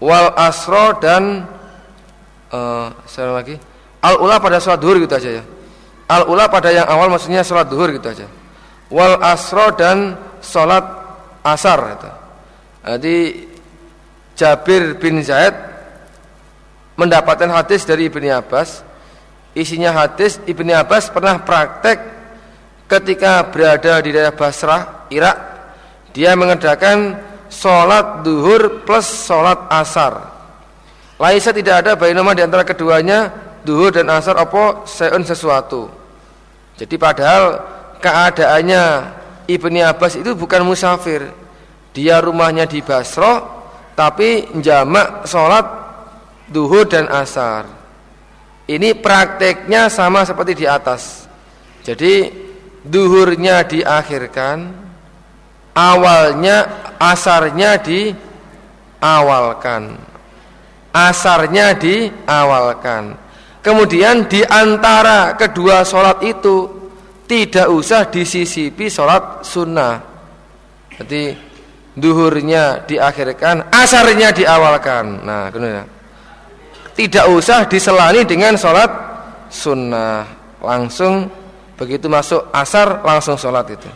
Wal 0.00 0.32
asro 0.36 0.96
dan 0.96 1.44
uh, 2.52 2.88
lagi? 3.36 3.60
Al 4.00 4.16
ula 4.16 4.40
pada 4.40 4.56
sholat 4.56 4.80
duhur 4.80 4.96
gitu 4.96 5.12
aja 5.12 5.30
ya. 5.40 5.44
Al 6.08 6.24
ula 6.24 6.48
pada 6.48 6.72
yang 6.72 6.88
awal 6.88 7.12
maksudnya 7.12 7.44
sholat 7.44 7.68
duhur 7.68 7.92
gitu 7.92 8.08
aja. 8.08 8.24
Wal 8.88 9.20
asro 9.20 9.76
dan 9.76 10.16
sholat 10.40 10.99
asar 11.44 11.78
gitu. 11.96 12.10
jadi 12.84 13.16
Jabir 14.36 14.82
bin 14.96 15.20
Zaid 15.20 15.52
mendapatkan 16.96 17.48
hadis 17.48 17.84
dari 17.84 18.08
Ibni 18.08 18.32
Abbas 18.32 18.84
isinya 19.52 19.92
hadis 19.92 20.40
Ibni 20.44 20.72
Abbas 20.72 21.12
pernah 21.12 21.40
praktek 21.40 21.98
ketika 22.90 23.46
berada 23.48 24.02
di 24.02 24.10
daerah 24.10 24.34
Basrah 24.34 25.06
Irak 25.12 25.36
dia 26.10 26.34
mengerjakan 26.34 27.18
sholat 27.50 28.22
duhur 28.22 28.86
plus 28.86 29.06
sholat 29.26 29.66
asar. 29.70 30.30
Laisa 31.20 31.52
tidak 31.52 31.84
ada 31.84 31.92
nama 31.98 32.32
di 32.32 32.42
antara 32.42 32.64
keduanya 32.64 33.28
duhur 33.66 33.92
dan 33.92 34.08
asar 34.08 34.40
apa 34.40 34.88
seun 34.88 35.20
sesuatu. 35.26 35.90
Jadi 36.80 36.96
padahal 36.96 37.60
keadaannya 38.00 38.84
Ibni 39.56 39.80
Abbas 39.82 40.16
itu 40.20 40.34
bukan 40.36 40.64
musafir. 40.66 41.32
Dia 41.90 42.22
rumahnya 42.22 42.66
di 42.70 42.82
Basro, 42.86 43.66
tapi 43.98 44.46
jamak 44.62 45.26
sholat 45.26 45.66
duhur 46.46 46.86
dan 46.86 47.10
asar. 47.10 47.66
Ini 48.70 48.94
prakteknya 49.02 49.90
sama 49.90 50.22
seperti 50.22 50.62
di 50.62 50.70
atas. 50.70 51.26
Jadi 51.82 52.30
duhurnya 52.86 53.66
diakhirkan, 53.66 54.70
awalnya 55.74 56.86
asarnya 57.00 57.80
diawalkan 57.80 59.96
asarnya 60.90 61.78
diawalkan 61.78 63.14
kemudian 63.62 64.26
di 64.26 64.42
antara 64.44 65.38
kedua 65.38 65.86
sholat 65.86 66.18
itu 66.26 66.79
tidak 67.30 67.70
usah 67.70 68.10
disisipi 68.10 68.90
sholat 68.90 69.46
sunnah. 69.46 70.02
Jadi 70.98 71.30
duhurnya 71.94 72.82
diakhirkan 72.90 73.70
asarnya 73.70 74.34
diawalkan. 74.34 75.22
Nah 75.22 75.46
kemudian 75.54 75.86
tidak 76.98 77.30
usah 77.30 77.70
diselani 77.70 78.26
dengan 78.26 78.58
sholat 78.58 78.90
sunnah. 79.46 80.26
Langsung 80.58 81.30
begitu 81.78 82.10
masuk 82.10 82.50
asar 82.50 82.98
langsung 83.06 83.38
sholat 83.38 83.78
itu. 83.78 83.86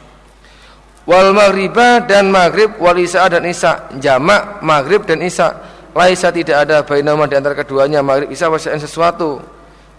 Wal 1.04 1.34
maghriba 1.34 2.06
dan 2.06 2.30
maghrib 2.30 2.78
wal 2.78 2.96
isya 2.96 3.26
dan 3.26 3.42
isya. 3.50 3.98
Jamak 3.98 4.62
maghrib 4.62 5.02
dan 5.02 5.18
isya. 5.18 5.74
Laisa 5.90 6.30
tidak 6.30 6.70
ada 6.70 6.86
bainama 6.86 7.26
di 7.26 7.34
antara 7.34 7.58
keduanya 7.58 7.98
maghrib 7.98 8.30
isya 8.30 8.46
wasya'in 8.46 8.78
sesuatu 8.78 9.42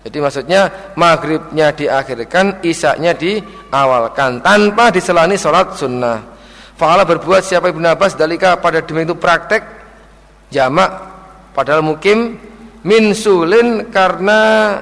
jadi 0.05 0.17
maksudnya 0.21 0.61
maghribnya 0.93 1.73
diakhirkan 1.73 2.61
isya-nya 2.61 3.17
diawalkan 3.17 4.45
tanpa 4.45 4.93
diselani 4.93 5.35
sholat 5.35 5.73
sunnah 5.73 6.37
Fa'ala 6.75 7.07
berbuat 7.07 7.39
siapa 7.39 7.71
Ibn 7.71 7.95
Abbas 7.95 8.19
dalika 8.19 8.59
pada 8.59 8.83
demi 8.83 9.07
itu 9.07 9.15
praktek 9.15 9.63
jamak 10.51 10.91
padahal 11.55 11.81
mukim 11.81 12.37
min 12.85 13.15
sulin 13.15 13.89
karena 13.89 14.75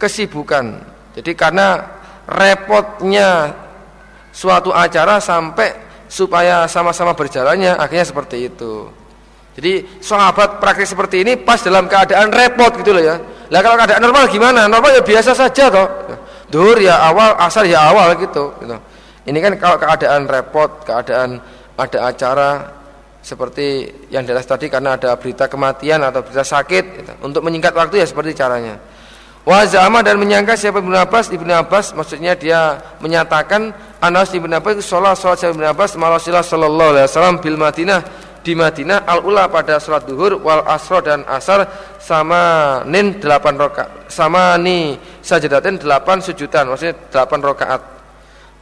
kesibukan 0.00 0.80
jadi 1.12 1.36
karena 1.36 1.84
repotnya 2.24 3.52
suatu 4.32 4.72
acara 4.72 5.20
sampai 5.20 5.76
supaya 6.08 6.64
sama-sama 6.68 7.12
berjalannya 7.16 7.76
akhirnya 7.76 8.04
seperti 8.08 8.48
itu. 8.52 8.88
Jadi 9.52 10.00
sahabat 10.00 10.56
praktik 10.56 10.88
seperti 10.88 11.20
ini 11.20 11.36
pas 11.36 11.60
dalam 11.60 11.84
keadaan 11.84 12.32
repot 12.32 12.72
gitu 12.80 12.96
loh 12.96 13.04
ya. 13.04 13.20
Lah 13.52 13.60
kalau 13.60 13.76
keadaan 13.76 14.00
normal 14.00 14.24
gimana? 14.32 14.64
Normal 14.64 14.96
ya 14.96 15.02
biasa 15.04 15.36
saja 15.36 15.68
toh. 15.68 15.88
Dur 16.48 16.76
ya 16.80 17.00
awal, 17.12 17.36
asal 17.36 17.68
ya 17.68 17.92
awal 17.92 18.16
gitu. 18.16 18.52
gitu. 18.64 18.76
Ini 19.28 19.38
kan 19.38 19.52
kalau 19.60 19.76
keadaan 19.76 20.24
repot, 20.24 20.84
keadaan 20.88 21.40
ada 21.76 21.98
acara 22.08 22.50
seperti 23.22 23.86
yang 24.10 24.26
jelas 24.26 24.42
tadi 24.48 24.66
karena 24.66 24.98
ada 24.98 25.14
berita 25.14 25.46
kematian 25.46 26.02
atau 26.02 26.26
berita 26.26 26.42
sakit 26.42 26.84
gitu. 26.98 27.12
untuk 27.22 27.44
menyingkat 27.46 27.70
waktu 27.76 28.02
ya 28.02 28.06
seperti 28.08 28.34
caranya. 28.34 28.80
Wazama 29.42 30.06
dan 30.06 30.22
menyangka 30.22 30.54
siapa 30.54 30.78
Ibnu 30.78 30.94
Abbas 30.94 31.26
Ibnu 31.34 31.50
Abbas 31.50 31.98
maksudnya 31.98 32.38
dia 32.38 32.78
menyatakan 33.02 33.74
Anas 33.98 34.30
Ibnu 34.30 34.54
Abbas 34.54 34.86
sholat 34.86 35.18
sholat 35.18 35.42
Ibnu 35.42 35.66
Abbas 35.66 35.98
Rasulullah 35.98 36.46
Sallallahu 36.46 36.90
Alaihi 36.94 37.06
Wasallam 37.10 37.36
bil 37.42 37.58
Madinah 37.58 38.00
di 38.42 38.58
Madinah 38.58 39.06
al 39.06 39.22
ula 39.22 39.46
pada 39.46 39.78
sholat 39.78 40.02
duhur 40.02 40.42
wal 40.42 40.66
asro 40.66 40.98
dan 40.98 41.22
asar 41.30 41.64
sama 42.02 42.82
nin 42.90 43.22
delapan 43.22 43.54
rokaat 43.54 44.10
sama 44.10 44.58
ni 44.58 44.98
sajadatin 45.22 45.78
delapan 45.78 46.18
sujudan 46.18 46.68
maksudnya 46.68 46.98
delapan 47.08 47.40
rokaat. 47.40 47.80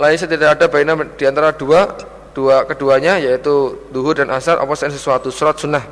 Lainnya 0.01 0.29
tidak 0.29 0.49
ada 0.57 0.65
baina 0.69 0.97
di 0.97 1.25
antara 1.29 1.53
dua 1.53 1.93
dua 2.33 2.65
keduanya 2.65 3.21
yaitu 3.21 3.89
duhur 3.93 4.17
dan 4.17 4.29
asar 4.33 4.61
apa 4.61 4.73
sesuatu 4.77 5.33
sholat 5.33 5.57
sunnah. 5.61 5.85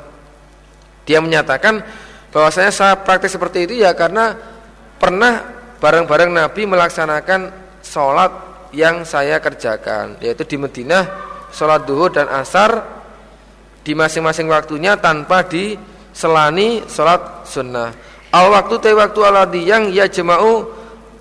Dia 1.05 1.21
menyatakan 1.21 1.81
bahwasanya 2.29 2.69
saya 2.69 2.93
praktek 3.01 3.33
seperti 3.33 3.65
itu 3.65 3.81
ya 3.81 3.93
karena 3.97 4.37
pernah 5.01 5.45
bareng-bareng 5.81 6.29
Nabi 6.29 6.69
melaksanakan 6.69 7.49
sholat 7.81 8.31
yang 8.69 9.01
saya 9.01 9.41
kerjakan 9.41 10.21
yaitu 10.21 10.45
di 10.45 10.61
Madinah 10.61 11.03
sholat 11.49 11.89
duhur 11.89 12.13
dan 12.13 12.29
asar 12.29 12.98
di 13.89 13.97
masing-masing 13.97 14.45
waktunya 14.45 14.93
tanpa 15.01 15.41
diselani 15.41 16.85
sholat 16.85 17.41
sunnah. 17.49 17.89
Al 18.29 18.53
waktu 18.53 18.77
te 18.77 18.93
waktu 18.93 19.19
aladi 19.25 19.65
yang 19.65 19.89
ya 19.89 20.05
jema'u 20.05 20.69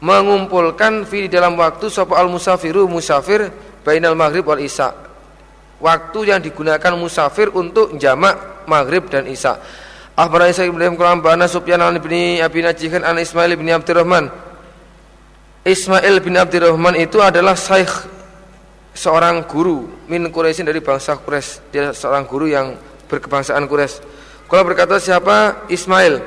mengumpulkan 0.05 1.09
fi 1.09 1.33
dalam 1.33 1.57
waktu 1.57 1.89
sopa 1.89 2.21
al 2.21 2.29
musafiru 2.29 2.85
musafir 2.85 3.49
bainal 3.81 4.13
maghrib 4.13 4.45
wal 4.45 4.61
isya. 4.61 4.93
Waktu 5.81 6.29
yang 6.29 6.45
digunakan 6.45 6.93
musafir 6.93 7.49
untuk 7.57 7.97
jamak 7.97 8.69
maghrib 8.69 9.09
dan 9.09 9.25
isya. 9.25 9.57
Akhbarana 10.13 10.53
Isa 10.53 10.69
bin 10.69 10.77
Ibrahim 10.77 11.25
Bana 11.25 11.49
Sufyan 11.49 11.81
an 11.81 11.97
ibni 11.97 12.45
Abi 12.45 12.61
Najihan 12.61 13.01
an 13.01 13.17
Ismail 13.17 13.57
bin 13.57 13.73
Abdurrahman. 13.73 14.29
Ismail 15.65 16.21
bin 16.21 16.37
Abdurrahman 16.37 17.01
itu 17.01 17.17
adalah 17.25 17.57
syekh 17.57 18.18
seorang 18.99 19.47
guru 19.47 19.87
min 20.11 20.27
Quraisyin 20.27 20.67
dari 20.67 20.83
bangsa 20.83 21.15
Quraisy. 21.15 21.71
Dia 21.71 21.95
seorang 21.95 22.27
guru 22.27 22.51
yang 22.51 22.75
berkebangsaan 23.07 23.71
Quraisy. 23.71 24.03
Kalau 24.51 24.65
berkata 24.67 24.99
siapa 24.99 25.71
Ismail, 25.71 26.19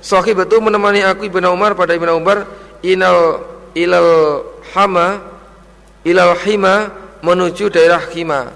Sahib 0.00 0.40
itu 0.40 0.56
menemani 0.64 1.04
aku 1.04 1.28
Ibnu 1.28 1.52
Umar 1.52 1.76
pada 1.76 1.92
Ibnu 1.92 2.16
Umar 2.16 2.48
inal 2.80 3.44
ilal 3.76 4.40
hama 4.72 5.20
ilal 6.00 6.32
hima 6.40 6.88
menuju 7.20 7.68
daerah 7.68 8.00
Hima. 8.00 8.52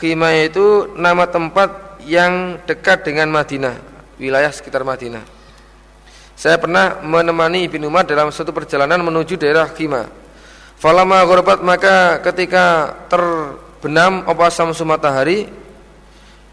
Hima 0.00 0.32
itu 0.40 0.92
nama 0.96 1.28
tempat 1.28 2.00
yang 2.04 2.58
dekat 2.64 3.06
dengan 3.06 3.28
Madinah 3.28 3.76
wilayah 4.20 4.52
sekitar 4.52 4.84
Madinah. 4.84 5.24
Saya 6.36 6.58
pernah 6.58 7.00
menemani 7.02 7.66
Ibnu 7.66 7.86
Umar 7.86 8.08
dalam 8.08 8.30
suatu 8.34 8.50
perjalanan 8.54 9.02
menuju 9.02 9.38
daerah 9.38 9.68
Kima. 9.70 10.21
Falama 10.82 11.22
gharabat 11.22 11.62
maka 11.62 12.18
ketika 12.26 12.90
terbenam 13.06 14.26
opa 14.26 14.50
samsu 14.50 14.82
matahari 14.82 15.46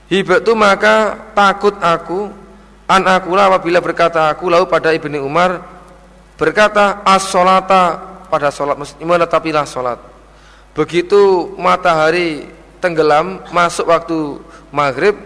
hibatu 0.06 0.54
maka 0.54 1.18
takut 1.34 1.74
aku 1.82 2.30
an 2.86 3.10
akulah 3.10 3.50
apabila 3.50 3.82
berkata 3.82 4.30
aku 4.30 4.54
lalu 4.54 4.70
pada 4.70 4.94
Ibnu 4.94 5.26
Umar 5.26 5.66
berkata 6.38 7.02
as-salata 7.02 7.98
pada 8.30 8.54
salat 8.54 8.78
menetapilah 9.02 9.66
salat. 9.66 9.98
Begitu 10.78 11.50
matahari 11.58 12.46
tenggelam 12.78 13.42
masuk 13.50 13.90
waktu 13.90 14.38
maghrib 14.70 15.18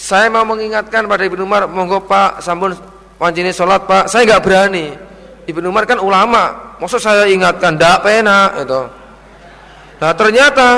saya 0.00 0.32
mau 0.32 0.48
mengingatkan 0.48 1.04
pada 1.04 1.28
Ibnu 1.28 1.44
Umar, 1.44 1.68
monggo 1.68 2.00
Pak, 2.08 2.40
sampun 2.40 2.72
wancine 3.20 3.52
sholat 3.52 3.84
Pak. 3.84 4.08
Saya 4.08 4.24
nggak 4.24 4.44
berani. 4.44 5.09
Ibnu 5.50 5.66
Umar 5.68 5.84
kan 5.84 5.98
ulama, 5.98 6.76
maksud 6.78 7.02
saya 7.02 7.26
ingatkan, 7.26 7.76
ndak 7.76 8.06
pena 8.06 8.54
itu. 8.58 8.82
Nah 10.00 10.12
ternyata 10.16 10.68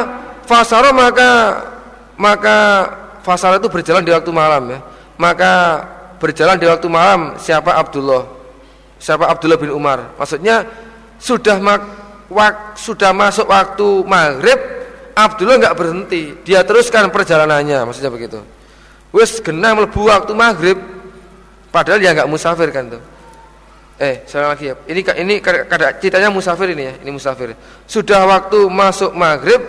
fasaro 0.49 0.90
maka 0.90 1.31
maka 2.19 2.59
fasaro 3.23 3.62
itu 3.62 3.70
berjalan 3.70 4.03
di 4.03 4.11
waktu 4.11 4.31
malam 4.35 4.62
ya. 4.73 4.78
Maka 5.20 5.53
berjalan 6.19 6.59
di 6.59 6.66
waktu 6.66 6.89
malam 6.90 7.39
siapa 7.39 7.77
Abdullah? 7.78 8.27
Siapa 8.99 9.31
Abdullah 9.31 9.59
bin 9.59 9.70
Umar? 9.70 10.15
Maksudnya 10.19 10.66
sudah 11.23 11.59
mak, 11.62 11.82
wak, 12.27 12.74
sudah 12.74 13.15
masuk 13.15 13.47
waktu 13.47 13.86
maghrib, 14.03 14.59
Abdullah 15.15 15.59
nggak 15.62 15.77
berhenti, 15.78 16.23
dia 16.43 16.66
teruskan 16.66 17.11
perjalanannya, 17.15 17.86
maksudnya 17.86 18.11
begitu 18.11 18.43
wis 19.12 19.39
genah 19.44 19.77
mlebu 19.77 20.09
waktu 20.09 20.32
maghrib 20.32 20.81
padahal 21.69 22.01
dia 22.01 22.16
nggak 22.16 22.28
musafir 22.32 22.73
kan 22.73 22.89
tuh 22.97 23.03
eh 24.02 24.26
saya 24.26 24.50
lagi 24.50 24.66
ya. 24.66 24.74
Ini 24.90 25.00
ini 25.22 25.34
kada 25.38 25.94
ceritanya 26.02 26.26
musafir 26.34 26.74
ini 26.74 26.90
ya. 26.90 26.94
Ini 27.06 27.10
musafir. 27.14 27.54
Sudah 27.86 28.26
waktu 28.26 28.66
masuk 28.66 29.14
maghrib 29.14 29.62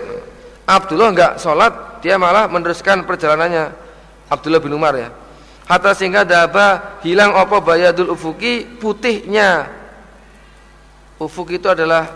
Abdullah 0.66 1.14
nggak 1.14 1.32
sholat 1.38 2.02
dia 2.02 2.18
malah 2.18 2.50
meneruskan 2.50 3.06
perjalanannya. 3.06 3.70
Abdullah 4.26 4.58
bin 4.58 4.74
Umar 4.74 4.98
ya. 4.98 5.14
Hatta 5.70 5.94
sehingga 5.94 6.26
daba 6.26 6.98
hilang 7.06 7.30
apa 7.30 7.62
bayadul 7.62 8.10
ufuki? 8.10 8.66
Putihnya. 8.66 9.70
Ufuk 11.14 11.54
itu 11.54 11.70
adalah 11.70 12.10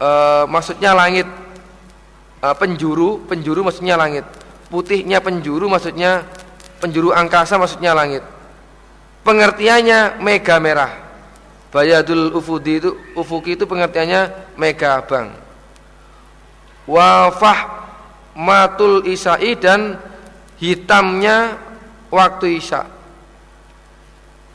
e, 0.00 0.10
maksudnya 0.48 0.96
langit. 0.96 1.28
E, 2.40 2.48
penjuru 2.56 3.20
penjuru 3.28 3.68
maksudnya 3.68 4.00
langit. 4.00 4.24
Putihnya 4.72 5.20
penjuru 5.20 5.68
maksudnya 5.68 6.24
penjuru 6.80 7.12
angkasa 7.12 7.60
maksudnya 7.60 7.92
langit. 7.92 8.24
Pengertiannya 9.28 10.24
mega 10.24 10.56
merah 10.56 11.07
bayadul 11.68 12.32
ufudi 12.36 12.80
itu 12.80 12.90
ufuki 13.12 13.54
itu 13.56 13.64
pengertiannya 13.68 14.54
mega 14.56 15.00
abang 15.00 15.32
wafah 16.88 17.60
matul 18.32 19.04
isai 19.04 19.56
dan 19.58 20.00
hitamnya 20.56 21.60
waktu 22.08 22.58
isya 22.58 22.88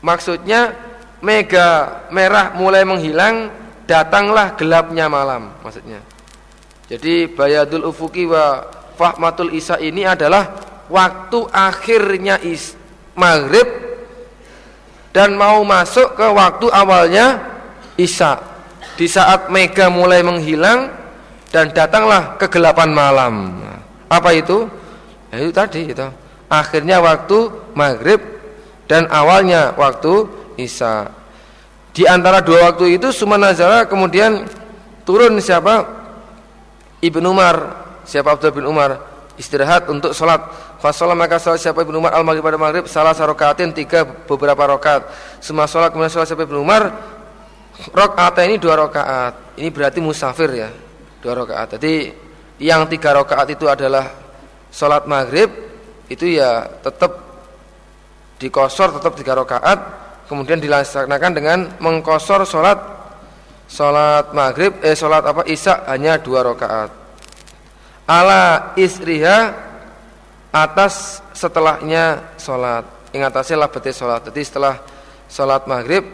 maksudnya 0.02 0.74
mega 1.24 2.02
merah 2.12 2.52
mulai 2.52 2.84
menghilang 2.84 3.48
datanglah 3.88 4.56
gelapnya 4.56 5.08
malam 5.08 5.52
maksudnya. 5.64 6.00
Jadi 6.84 7.32
bayadul 7.32 7.88
ufuki 7.88 8.28
wa 8.28 8.60
Fahmatul 8.94 9.56
Isya 9.56 9.80
ini 9.80 10.04
adalah 10.04 10.54
waktu 10.92 11.48
akhirnya 11.50 12.38
is, 12.44 12.76
maghrib 13.16 13.66
dan 15.14 15.38
mau 15.38 15.62
masuk 15.62 16.18
ke 16.18 16.26
waktu 16.26 16.66
awalnya 16.74 17.38
Isya. 17.94 18.34
Di 18.98 19.06
saat 19.06 19.46
mega 19.46 19.86
mulai 19.86 20.26
menghilang 20.26 20.90
dan 21.54 21.70
datanglah 21.70 22.34
kegelapan 22.34 22.90
malam. 22.90 23.34
Apa 24.10 24.34
itu? 24.34 24.66
Ya, 25.30 25.46
itu 25.46 25.52
tadi 25.54 25.80
itu. 25.94 26.08
Akhirnya 26.50 26.98
waktu 26.98 27.50
maghrib 27.78 28.18
dan 28.90 29.06
awalnya 29.06 29.70
waktu 29.78 30.26
Isya. 30.58 31.06
Di 31.94 32.10
antara 32.10 32.42
dua 32.42 32.74
waktu 32.74 32.98
itu 32.98 33.14
Sumanazara 33.14 33.86
kemudian 33.86 34.50
turun 35.06 35.38
siapa? 35.38 36.02
Ibnu 36.98 37.30
Umar 37.30 37.86
siapa 38.02 38.34
Abdullah 38.34 38.56
bin 38.58 38.66
Umar 38.66 38.90
istirahat 39.38 39.86
untuk 39.86 40.10
sholat 40.10 40.42
fasolah 40.84 41.16
maka 41.16 41.40
sholat 41.40 41.64
siapa 41.64 41.80
Ibnu 41.80 41.96
Umar 41.96 42.12
al 42.12 42.20
maghrib 42.28 42.44
pada 42.44 42.60
maghrib? 42.60 42.84
Salah 42.84 43.16
sarokaatin 43.16 43.72
tiga 43.72 44.04
beberapa 44.04 44.68
rokaat 44.68 45.08
semua 45.40 45.64
sholat 45.64 45.88
kemudian 45.96 46.12
sholat 46.12 46.28
siapa 46.28 46.44
Ibnu 46.44 46.60
Umar? 46.60 46.92
Rokaat 47.88 48.36
ini 48.44 48.60
dua 48.60 48.76
rokaat 48.76 49.56
ini 49.56 49.72
berarti 49.72 50.04
musafir 50.04 50.52
ya 50.52 50.68
dua 51.24 51.40
rokaat 51.40 51.80
jadi 51.80 52.12
yang 52.60 52.84
tiga 52.84 53.16
rokaat 53.16 53.48
itu 53.48 53.64
adalah 53.64 54.12
sholat 54.68 55.08
maghrib 55.08 55.48
itu 56.12 56.36
ya 56.36 56.68
tetap 56.84 57.16
dikosor 58.36 59.00
tetap 59.00 59.16
tiga 59.16 59.32
rokaat 59.34 59.78
kemudian 60.28 60.60
dilaksanakan 60.60 61.32
dengan 61.32 61.58
mengkosor 61.80 62.44
sholat 62.44 62.76
sholat 63.66 64.36
maghrib 64.36 64.76
eh 64.84 64.92
sholat 64.92 65.24
apa 65.24 65.42
isya 65.48 65.88
hanya 65.88 66.20
dua 66.20 66.44
rokaat 66.44 66.92
ala 68.04 68.76
isriha 68.76 69.72
atas 70.54 71.18
setelahnya 71.34 72.38
sholat. 72.38 72.86
Ingatasi 73.10 73.58
lah 73.58 73.66
betul 73.66 73.90
sholat. 73.90 74.22
Jadi 74.30 74.42
setelah 74.46 74.78
sholat 75.26 75.66
maghrib 75.66 76.06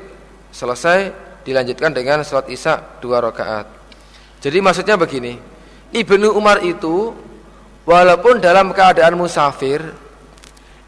selesai 0.48 1.12
dilanjutkan 1.44 1.92
dengan 1.92 2.24
sholat 2.24 2.48
isya 2.48 2.80
dua 3.04 3.20
rakaat. 3.20 3.68
Jadi 4.40 4.58
maksudnya 4.64 4.96
begini 4.96 5.36
Ibnu 5.92 6.32
Umar 6.32 6.64
itu 6.64 7.12
walaupun 7.84 8.40
dalam 8.40 8.72
keadaan 8.72 9.20
musafir 9.20 9.84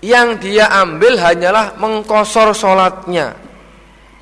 yang 0.00 0.40
dia 0.40 0.72
ambil 0.72 1.20
hanyalah 1.20 1.76
mengkosor 1.76 2.56
sholatnya. 2.56 3.36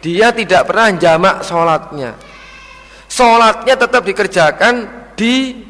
Dia 0.03 0.35
tidak 0.35 0.67
pernah 0.67 0.91
jamak 0.97 1.37
sholatnya. 1.47 2.19
Sholatnya 3.07 3.75
tetap 3.79 4.03
dikerjakan 4.03 4.75
di 5.15 5.61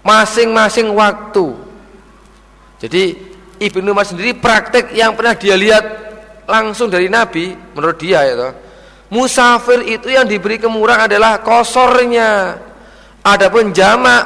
masing-masing 0.00 0.90
waktu. 0.96 1.69
Jadi 2.80 3.04
Ibnu 3.60 3.92
Umar 3.92 4.08
sendiri 4.08 4.32
praktek 4.32 4.96
yang 4.96 5.12
pernah 5.12 5.36
dia 5.36 5.52
lihat 5.52 5.84
langsung 6.48 6.88
dari 6.88 7.12
Nabi 7.12 7.52
menurut 7.76 8.00
dia 8.00 8.24
ya 8.24 8.34
toh. 8.34 8.52
Musafir 9.12 9.84
itu 9.84 10.08
yang 10.08 10.24
diberi 10.24 10.56
kemurahan 10.56 11.10
adalah 11.10 11.44
kosornya. 11.44 12.56
Adapun 13.20 13.74
jamak 13.76 14.24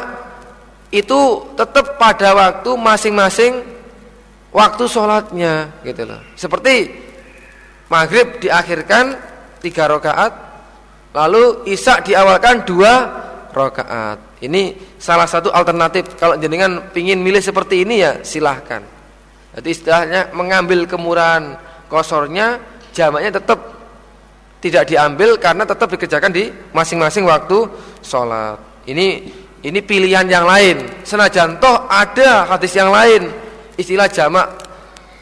itu 0.95 1.51
tetap 1.59 1.99
pada 1.99 2.31
waktu 2.31 2.71
masing-masing 2.79 3.67
waktu 4.55 4.85
sholatnya 4.87 5.83
gitu 5.83 6.07
loh. 6.07 6.23
Seperti 6.39 6.95
maghrib 7.91 8.39
diakhirkan 8.39 9.19
tiga 9.59 9.91
rakaat, 9.91 10.33
lalu 11.11 11.67
isak 11.67 12.07
diawalkan 12.07 12.63
dua 12.63 12.93
rakaat. 13.51 14.34
Ini 14.45 14.77
salah 15.01 15.25
satu 15.25 15.49
alternatif 15.49 16.21
kalau 16.21 16.37
jenengan 16.37 16.93
pingin 16.93 17.25
milih 17.25 17.41
seperti 17.41 17.81
ini 17.81 18.05
ya 18.05 18.21
silahkan. 18.21 18.85
Jadi 19.57 19.69
istilahnya 19.73 20.21
mengambil 20.37 20.85
kemurahan 20.85 21.57
kosornya 21.89 22.61
jamaknya 22.93 23.41
tetap 23.41 23.59
tidak 24.61 24.85
diambil 24.89 25.41
karena 25.41 25.65
tetap 25.65 25.89
dikerjakan 25.89 26.33
di 26.33 26.53
masing-masing 26.77 27.25
waktu 27.25 27.69
sholat. 28.05 28.61
Ini 28.85 29.07
ini 29.65 29.81
pilihan 29.81 30.29
yang 30.29 30.45
lain. 30.45 31.05
Senajan 31.09 31.57
toh 31.57 31.89
ada 31.89 32.45
hadis 32.45 32.77
yang 32.77 32.93
lain 32.93 33.33
istilah 33.81 34.13
jamak 34.13 34.61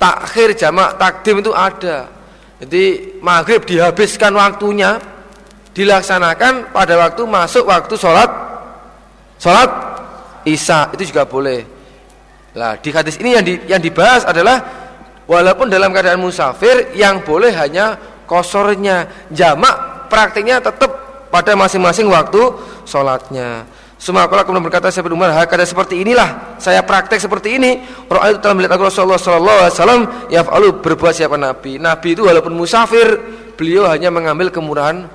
takhir 0.03 0.59
jamak 0.59 0.99
takdim 0.99 1.39
itu 1.39 1.55
ada. 1.55 2.11
Jadi 2.59 3.19
maghrib 3.23 3.63
dihabiskan 3.63 4.35
waktunya 4.35 4.99
dilaksanakan 5.75 6.75
pada 6.75 6.95
waktu 6.99 7.23
masuk 7.27 7.71
waktu 7.71 7.95
sholat 7.95 8.52
Salat 9.43 9.71
Isya 10.47 10.95
itu 10.95 11.11
juga 11.11 11.27
boleh. 11.27 11.67
Nah, 12.55 12.79
di 12.79 12.95
hadis 12.95 13.19
ini 13.19 13.35
yang 13.35 13.43
di, 13.43 13.55
yang 13.67 13.83
dibahas 13.83 14.23
adalah 14.23 14.63
walaupun 15.27 15.67
dalam 15.67 15.91
keadaan 15.91 16.23
musafir 16.23 16.95
yang 16.95 17.27
boleh 17.27 17.51
hanya 17.51 17.99
kosornya 18.31 19.27
jamak 19.35 20.07
praktiknya 20.07 20.63
tetap 20.63 20.95
pada 21.35 21.59
masing-masing 21.59 22.07
waktu 22.07 22.39
sholatnya 22.87 23.67
semua 24.03 24.27
kalau 24.27 24.43
kemudian 24.43 24.67
berkata 24.67 24.91
saya 24.91 25.07
Umar, 25.07 25.31
hakada 25.31 25.63
seperti 25.63 26.03
inilah 26.03 26.59
saya 26.59 26.83
praktek 26.83 27.23
seperti 27.23 27.55
ini. 27.55 27.87
Orang 28.11 28.35
itu 28.35 28.39
telah 28.43 28.59
melihat 28.59 28.75
aku 28.75 28.91
Rasulullah 28.91 29.15
Sallallahu 29.15 29.59
Alaihi 29.63 29.75
Wasallam 29.79 30.03
ya 30.27 30.43
berbuat 30.75 31.15
siapa 31.15 31.39
Nabi. 31.39 31.79
Nabi 31.79 32.19
itu 32.19 32.27
walaupun 32.27 32.51
musafir, 32.51 33.07
beliau 33.55 33.87
hanya 33.87 34.11
mengambil 34.11 34.51
kemurahan 34.51 35.07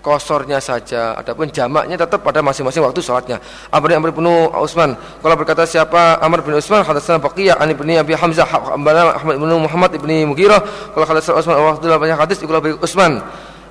kosornya 0.00 0.58
saja. 0.58 1.16
Adapun 1.16 1.48
jamaknya 1.52 1.96
tetap 2.00 2.24
pada 2.24 2.40
masing-masing 2.40 2.84
waktu 2.84 3.00
sholatnya. 3.04 3.36
Amr 3.72 3.96
Amr 3.96 4.10
bin 4.10 4.26
Utsman. 4.50 4.96
Kalau 4.96 5.36
berkata 5.36 5.64
siapa 5.68 6.18
Amr 6.20 6.40
bin 6.40 6.56
Utsman, 6.56 6.82
hadatsana 6.84 7.20
Baqiyah 7.20 7.60
an 7.60 7.68
ibni 7.70 8.00
Abi 8.00 8.16
Hamzah, 8.16 8.48
Ahmad 8.48 9.36
bin 9.36 9.48
Muhammad 9.60 9.90
ibni 9.94 10.24
Mughirah. 10.24 10.60
Kalau 10.96 11.06
hadatsana 11.06 11.38
Utsman, 11.38 11.54
waktu 11.60 11.86
banyak 11.86 12.18
hadis 12.18 12.40
ikut 12.42 12.80
Utsman. 12.82 13.20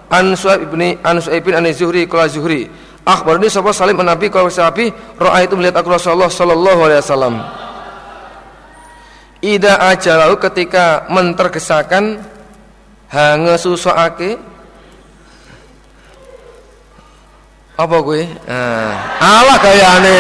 An 0.09 0.33
Suhaib 0.33 0.69
ibni 0.69 0.97
An 1.05 1.21
Suhaib 1.21 1.45
bin 1.45 1.53
An 1.57 1.65
Zuhri, 1.73 2.05
kalau 2.09 2.25
Zuhri. 2.29 2.69
Akhbar 3.09 3.41
ini 3.41 3.49
sahabat 3.49 3.73
salim 3.73 3.97
Nabi 3.97 4.29
kalau 4.29 4.51
sahabi 4.51 4.91
roa 5.17 5.41
itu 5.41 5.55
melihat 5.57 5.81
aku 5.81 5.89
Rasulullah 5.97 6.29
Sallallahu 6.29 6.79
Alaihi 6.85 7.01
Wasallam. 7.01 7.35
Ida 9.39 9.79
ajalau 9.95 10.35
ketika 10.35 11.07
mentergesakan 11.07 12.19
hange 13.07 13.55
susuake 13.55 14.35
apa 17.79 17.95
gue? 18.03 18.21
Nah, 18.43 18.91
Allah 19.23 19.57
gayane. 19.63 20.19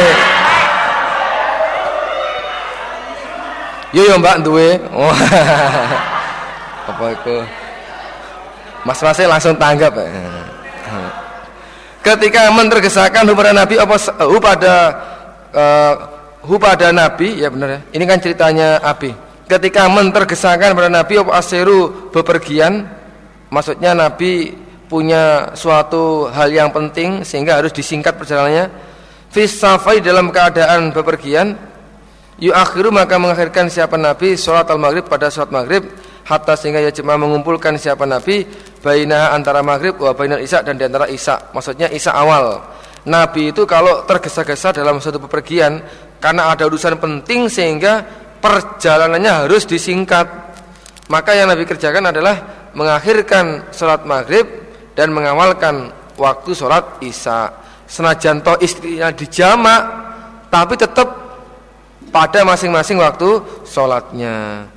Yo 3.91 4.01
yo 4.07 4.15
Mbak 4.15 4.37
duwe. 4.47 4.79
Oh. 4.95 5.11
apa 6.89 7.05
itu? 7.11 7.35
Mas-masnya 8.87 9.27
langsung 9.27 9.59
tanggap. 9.59 9.91
Eh 9.99 10.49
ketika 12.03 12.47
mentergesakan 12.49 13.23
kepada 13.27 13.51
Nabi 13.51 13.75
apa 13.75 13.95
hu 14.25 14.37
pada 14.39 14.73
uh, 15.51 15.93
hu 16.47 16.55
pada 16.55 16.95
Nabi 16.95 17.43
ya 17.43 17.51
benar 17.51 17.69
ya 17.69 17.79
ini 17.91 18.03
kan 18.07 18.17
ceritanya 18.23 18.79
Abi 18.79 19.11
ketika 19.45 19.85
mentergesakan 19.91 20.73
kepada 20.73 20.89
Nabi 20.89 21.13
apa 21.19 21.31
aseru 21.35 22.09
bepergian 22.09 22.87
maksudnya 23.51 23.91
Nabi 23.91 24.55
punya 24.89 25.53
suatu 25.53 26.27
hal 26.33 26.49
yang 26.49 26.73
penting 26.73 27.21
sehingga 27.21 27.61
harus 27.61 27.69
disingkat 27.71 28.17
perjalanannya. 28.17 28.67
Fis 29.29 29.53
safai 29.53 30.01
dalam 30.01 30.33
keadaan 30.33 30.89
bepergian 30.89 31.53
yu 32.41 32.49
akhiru 32.49 32.89
maka 32.89 33.21
mengakhirkan 33.21 33.69
siapa 33.69 33.93
Nabi 33.93 34.33
sholat 34.33 34.65
al 34.73 34.81
maghrib 34.81 35.05
pada 35.05 35.29
sholat 35.29 35.53
maghrib 35.53 35.85
hatta 36.25 36.57
sehingga 36.57 36.81
ya 36.81 36.89
jemaah 36.89 37.21
mengumpulkan 37.21 37.77
siapa 37.77 38.09
Nabi 38.09 38.49
baina 38.81 39.29
antara 39.37 39.61
maghrib 39.61 40.01
wa 40.01 40.17
bainal 40.17 40.41
isya 40.41 40.65
dan 40.65 40.81
di 40.81 40.89
antara 40.89 41.05
isya. 41.05 41.53
Maksudnya 41.53 41.93
isya 41.93 42.17
awal. 42.17 42.57
Nabi 43.05 43.53
itu 43.53 43.63
kalau 43.69 44.03
tergesa-gesa 44.09 44.73
dalam 44.73 44.97
suatu 44.97 45.21
pepergian 45.21 45.79
karena 46.17 46.51
ada 46.51 46.65
urusan 46.65 46.97
penting 46.97 47.45
sehingga 47.47 48.01
perjalanannya 48.41 49.45
harus 49.45 49.69
disingkat. 49.69 50.25
Maka 51.09 51.37
yang 51.37 51.49
Nabi 51.49 51.65
kerjakan 51.65 52.09
adalah 52.09 52.69
mengakhirkan 52.73 53.73
sholat 53.73 54.05
maghrib 54.05 54.68
dan 54.99 55.15
mengawalkan 55.15 55.95
waktu 56.19 56.51
sholat 56.51 56.99
isya. 56.99 57.55
Senajan 57.87 58.43
toh 58.43 58.59
istrinya 58.59 59.09
dijamak 59.15 59.81
tapi 60.51 60.75
tetap 60.75 61.07
pada 62.11 62.43
masing-masing 62.43 62.99
waktu 62.99 63.39
sholatnya. 63.63 64.67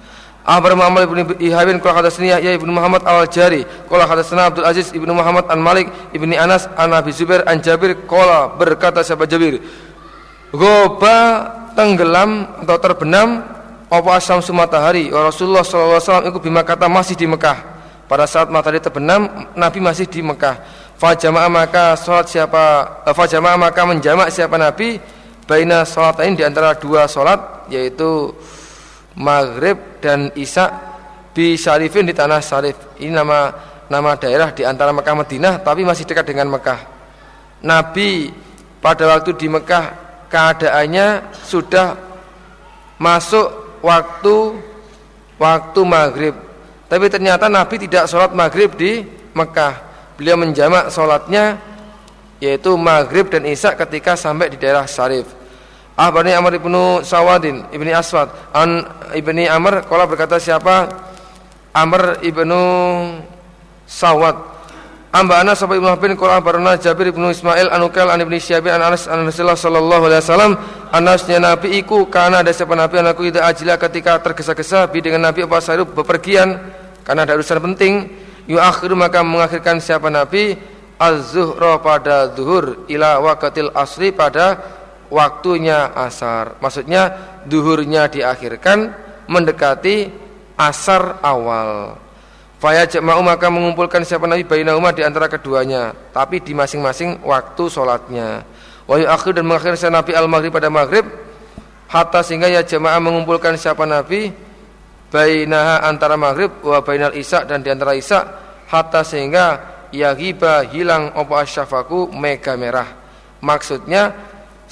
Akhbar 0.42 0.74
Muhammad 0.74 1.06
ibn 1.06 1.18
Ihabin 1.38 1.78
Kala 1.78 2.02
hadatsani 2.02 2.34
Yahya 2.34 2.58
ibn 2.58 2.66
Muhammad 2.66 3.06
al-Jari 3.06 3.62
Kala 3.86 4.10
hadatsana 4.10 4.50
Abdul 4.50 4.66
Aziz 4.66 4.90
ibn 4.90 5.06
Muhammad 5.14 5.46
an 5.46 5.62
Malik 5.62 5.86
ibni 6.10 6.34
Anas 6.34 6.66
an 6.74 6.90
Abi 6.90 7.14
Zubair 7.14 7.46
an 7.46 7.62
Jabir 7.62 7.94
Kala 8.10 8.50
berkata 8.58 9.06
sahabat 9.06 9.30
Jabir 9.30 9.62
Goba 10.50 11.46
tenggelam 11.78 12.58
atau 12.58 12.74
terbenam 12.82 13.46
apa 13.86 14.10
asam 14.18 14.42
matahari 14.50 15.14
Rasulullah 15.14 15.62
SAW 15.62 16.26
itu 16.26 16.38
bima 16.42 16.66
kata 16.66 16.90
masih 16.90 17.14
di 17.14 17.30
Mekah 17.30 17.62
pada 18.06 18.28
saat 18.28 18.52
matahari 18.52 18.82
terbenam 18.82 19.50
Nabi 19.56 19.78
masih 19.80 20.06
di 20.10 20.20
Mekah 20.20 20.58
Fajama'a 21.02 21.50
maka 21.50 21.98
sholat 21.98 22.30
siapa 22.30 22.64
eh, 23.02 23.14
Fajama'a 23.14 23.58
maka 23.58 23.82
menjamak 23.82 24.30
siapa 24.30 24.54
Nabi 24.54 25.02
Baina 25.42 25.82
sholat 25.82 26.22
ini 26.22 26.38
di 26.38 26.44
antara 26.46 26.78
dua 26.78 27.10
sholat 27.10 27.66
yaitu 27.66 28.30
Maghrib 29.18 29.98
dan 29.98 30.30
Isya 30.32 30.70
di 31.34 31.58
Syarifin 31.58 32.06
di 32.06 32.14
tanah 32.14 32.40
Syarif. 32.40 32.96
Ini 33.02 33.12
nama 33.12 33.50
nama 33.90 34.16
daerah 34.16 34.54
di 34.54 34.62
antara 34.62 34.94
Mekah 34.94 35.16
Madinah 35.18 35.54
tapi 35.60 35.82
masih 35.82 36.06
dekat 36.06 36.30
dengan 36.30 36.48
Mekah. 36.54 36.80
Nabi 37.66 38.30
pada 38.80 39.10
waktu 39.10 39.34
di 39.36 39.50
Mekah 39.50 39.84
keadaannya 40.30 41.34
sudah 41.44 41.98
masuk 42.96 43.80
waktu 43.82 44.62
waktu 45.36 45.80
maghrib. 45.82 46.36
Tapi 46.92 47.08
ternyata 47.08 47.48
Nabi 47.48 47.80
tidak 47.88 48.04
sholat 48.04 48.36
maghrib 48.36 48.76
di 48.76 49.00
Mekah. 49.32 49.80
Beliau 50.20 50.36
menjamak 50.36 50.92
sholatnya 50.92 51.56
yaitu 52.36 52.76
maghrib 52.76 53.32
dan 53.32 53.48
isya 53.48 53.72
ketika 53.72 54.12
sampai 54.12 54.52
di 54.52 54.60
daerah 54.60 54.84
Syarif. 54.84 55.24
Ahbarni 55.96 56.36
Amr 56.36 56.60
ibnu 56.60 57.00
Sawadin 57.00 57.64
ibni 57.72 57.96
Aswad 57.96 58.28
an 58.52 58.84
ibni 59.16 59.48
Amr 59.48 59.88
kalau 59.88 60.04
berkata 60.04 60.36
siapa 60.36 60.92
Amr 61.72 62.20
ibnu 62.20 62.60
Sawad 63.88 64.52
Amba 65.12 65.44
Anas 65.44 65.60
sahabat 65.60 65.76
Ibnu 65.76 65.92
Habib 65.92 66.16
qala 66.16 66.40
barana 66.40 66.80
Jabir 66.80 67.12
ibnu 67.12 67.28
Ismail 67.28 67.68
anukal 67.68 68.08
an 68.08 68.24
ibni 68.24 68.40
Syabir 68.40 68.72
an 68.72 68.80
Anas 68.80 69.04
an 69.04 69.28
Rasulullah 69.28 69.60
sallallahu 69.60 70.08
alaihi 70.08 70.24
wasallam 70.24 70.52
anasnya 70.88 71.36
Nabi 71.36 71.76
iku 71.84 72.08
karena 72.08 72.40
ada 72.40 72.48
siapa 72.48 72.72
Nabi 72.72 73.04
anakku 73.04 73.28
ida 73.28 73.44
ajila 73.44 73.76
ketika 73.76 74.16
tergesa-gesa 74.24 74.88
bi 74.88 75.04
dengan 75.04 75.28
Nabi 75.28 75.44
apa 75.44 75.60
sahirup 75.60 75.92
bepergian 75.92 76.56
karena 77.02 77.26
ada 77.26 77.34
urusan 77.38 77.60
penting 77.72 78.10
yu 78.46 78.58
akhiru 78.58 78.94
maka 78.98 79.22
mengakhirkan 79.22 79.78
siapa 79.78 80.10
Nabi 80.10 80.54
az-zuhra 80.98 81.82
pada 81.82 82.30
zuhur 82.34 82.86
ila 82.86 83.18
waqatil 83.18 83.74
asri 83.74 84.14
pada 84.14 84.58
waktunya 85.12 85.92
asar. 85.92 86.56
Maksudnya 86.62 87.12
duhurnya 87.44 88.08
diakhirkan 88.08 88.94
mendekati 89.28 90.08
asar 90.56 91.18
awal. 91.20 91.98
Faya 92.62 92.86
jama'u 92.86 93.20
maka 93.26 93.50
mengumpulkan 93.50 94.06
siapa 94.06 94.30
Nabi 94.30 94.46
bainahuma 94.46 94.94
di 94.94 95.02
antara 95.02 95.26
keduanya, 95.26 95.90
tapi 96.14 96.38
di 96.38 96.54
masing-masing 96.54 97.26
waktu 97.26 97.66
sholatnya. 97.66 98.46
Wahyu 98.86 99.10
akhir 99.10 99.34
dan 99.34 99.50
mengakhirkan 99.50 99.90
Nabi 99.90 100.14
al-maghrib 100.14 100.54
pada 100.54 100.70
maghrib 100.70 101.06
hatta 101.90 102.22
sehingga 102.22 102.46
ya 102.46 102.62
jemaah 102.62 103.02
mengumpulkan 103.02 103.58
siapa 103.58 103.82
Nabi 103.82 104.30
bainaha 105.12 105.84
antara 105.84 106.16
maghrib 106.16 106.50
wa 106.64 106.80
bainal 106.80 107.12
isya 107.12 107.44
dan 107.44 107.60
di 107.60 107.68
antara 107.68 107.92
isya 107.92 108.24
hatta 108.66 109.04
sehingga 109.04 109.46
ya 109.92 110.16
ghiba 110.16 110.72
hilang 110.72 111.12
opo 111.12 111.36
asyafaku 111.36 112.08
mega 112.16 112.56
merah. 112.56 112.88
Maksudnya 113.44 114.16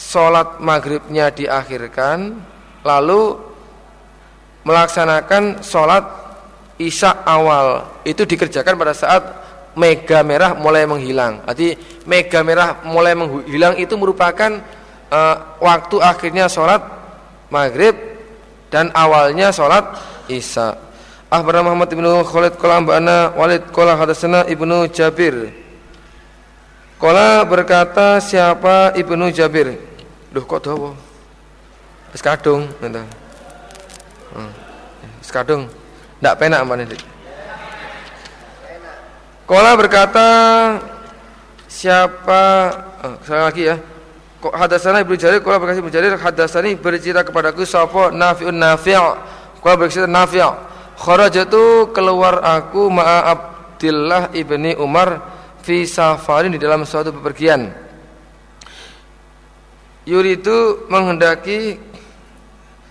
sholat 0.00 0.64
maghribnya 0.64 1.28
diakhirkan 1.28 2.40
lalu 2.80 3.36
melaksanakan 4.64 5.60
sholat 5.60 6.04
isya 6.80 7.20
awal 7.28 8.00
itu 8.08 8.24
dikerjakan 8.24 8.80
pada 8.80 8.96
saat 8.96 9.22
mega 9.76 10.24
merah 10.24 10.56
mulai 10.56 10.88
menghilang 10.88 11.44
jadi 11.52 11.76
mega 12.08 12.40
merah 12.40 12.80
mulai 12.88 13.12
menghilang 13.12 13.76
itu 13.76 13.92
merupakan 14.00 14.56
uh, 15.12 15.36
waktu 15.60 15.96
akhirnya 16.00 16.48
sholat 16.48 16.80
maghrib 17.52 17.92
dan 18.72 18.88
awalnya 18.96 19.52
sholat 19.52 19.84
isya 20.30 20.78
Ahbar 21.30 21.62
Muhammad 21.62 21.90
ibnu 21.90 22.26
Khalid 22.26 22.58
Kola 22.58 22.82
Mbana 22.82 23.34
Walid 23.38 23.70
Kola 23.70 23.94
Hadasana 23.94 24.46
ibnu 24.50 24.86
Jabir 24.90 25.54
Kola 26.98 27.42
berkata 27.46 28.18
siapa 28.18 28.94
ibnu 28.98 29.30
Jabir 29.30 29.90
Duh 30.30 30.46
kok 30.46 30.62
dawa? 30.62 30.94
Wis 32.14 32.22
kadung 32.22 32.70
ngono. 32.78 33.02
Hmm. 34.30 35.66
Penak 36.38 36.62
mana 36.62 36.86
Dik. 36.86 37.02
Kola 39.42 39.74
berkata 39.74 40.28
siapa 41.66 42.42
oh, 43.02 43.18
saya 43.26 43.50
lagi 43.50 43.66
ya. 43.66 43.76
Kok 44.38 44.54
hadasana 44.54 45.02
Ibnu 45.02 45.18
Jarir 45.18 45.42
kola 45.42 45.58
berkata 45.58 45.82
Ibnu 45.82 45.90
Jarir 45.90 46.14
hadasani 46.14 46.78
bercerita 46.78 47.26
kepadaku 47.26 47.66
sapa 47.66 48.14
Nafi'un 48.14 48.54
Nafi'. 48.54 49.29
Kola 49.60 49.76
bercerita 49.76 50.08
Nafi'. 50.08 50.42
Kharajatu 51.00 51.92
keluar 51.96 52.44
aku 52.44 52.92
ma'a 52.92 53.32
Abdillah 53.32 54.36
ibni 54.36 54.76
Umar 54.76 55.20
fi 55.64 55.88
safarin 55.88 56.52
di 56.52 56.60
dalam 56.60 56.84
suatu 56.84 57.08
bepergian. 57.12 57.72
Yuri 60.04 60.40
itu 60.40 60.84
menghendaki 60.92 61.80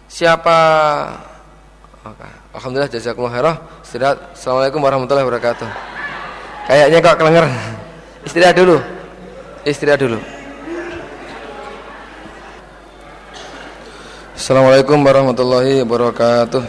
siapa. 0.09 0.57
Alhamdulillah 2.49 2.89
jazakumullah 2.89 3.33
khairah. 3.33 3.55
Istirahat. 3.85 4.17
Assalamualaikum 4.33 4.81
warahmatullahi 4.81 5.25
wabarakatuh. 5.29 5.69
Kayaknya 6.69 6.97
kok 7.01 7.17
kelenger. 7.17 7.45
Istirahat 8.25 8.55
dulu. 8.57 8.77
Istirahat 9.65 10.01
dulu. 10.01 10.38
Assalamualaikum 14.39 15.03
warahmatullahi 15.03 15.83
wabarakatuh. 15.83 16.63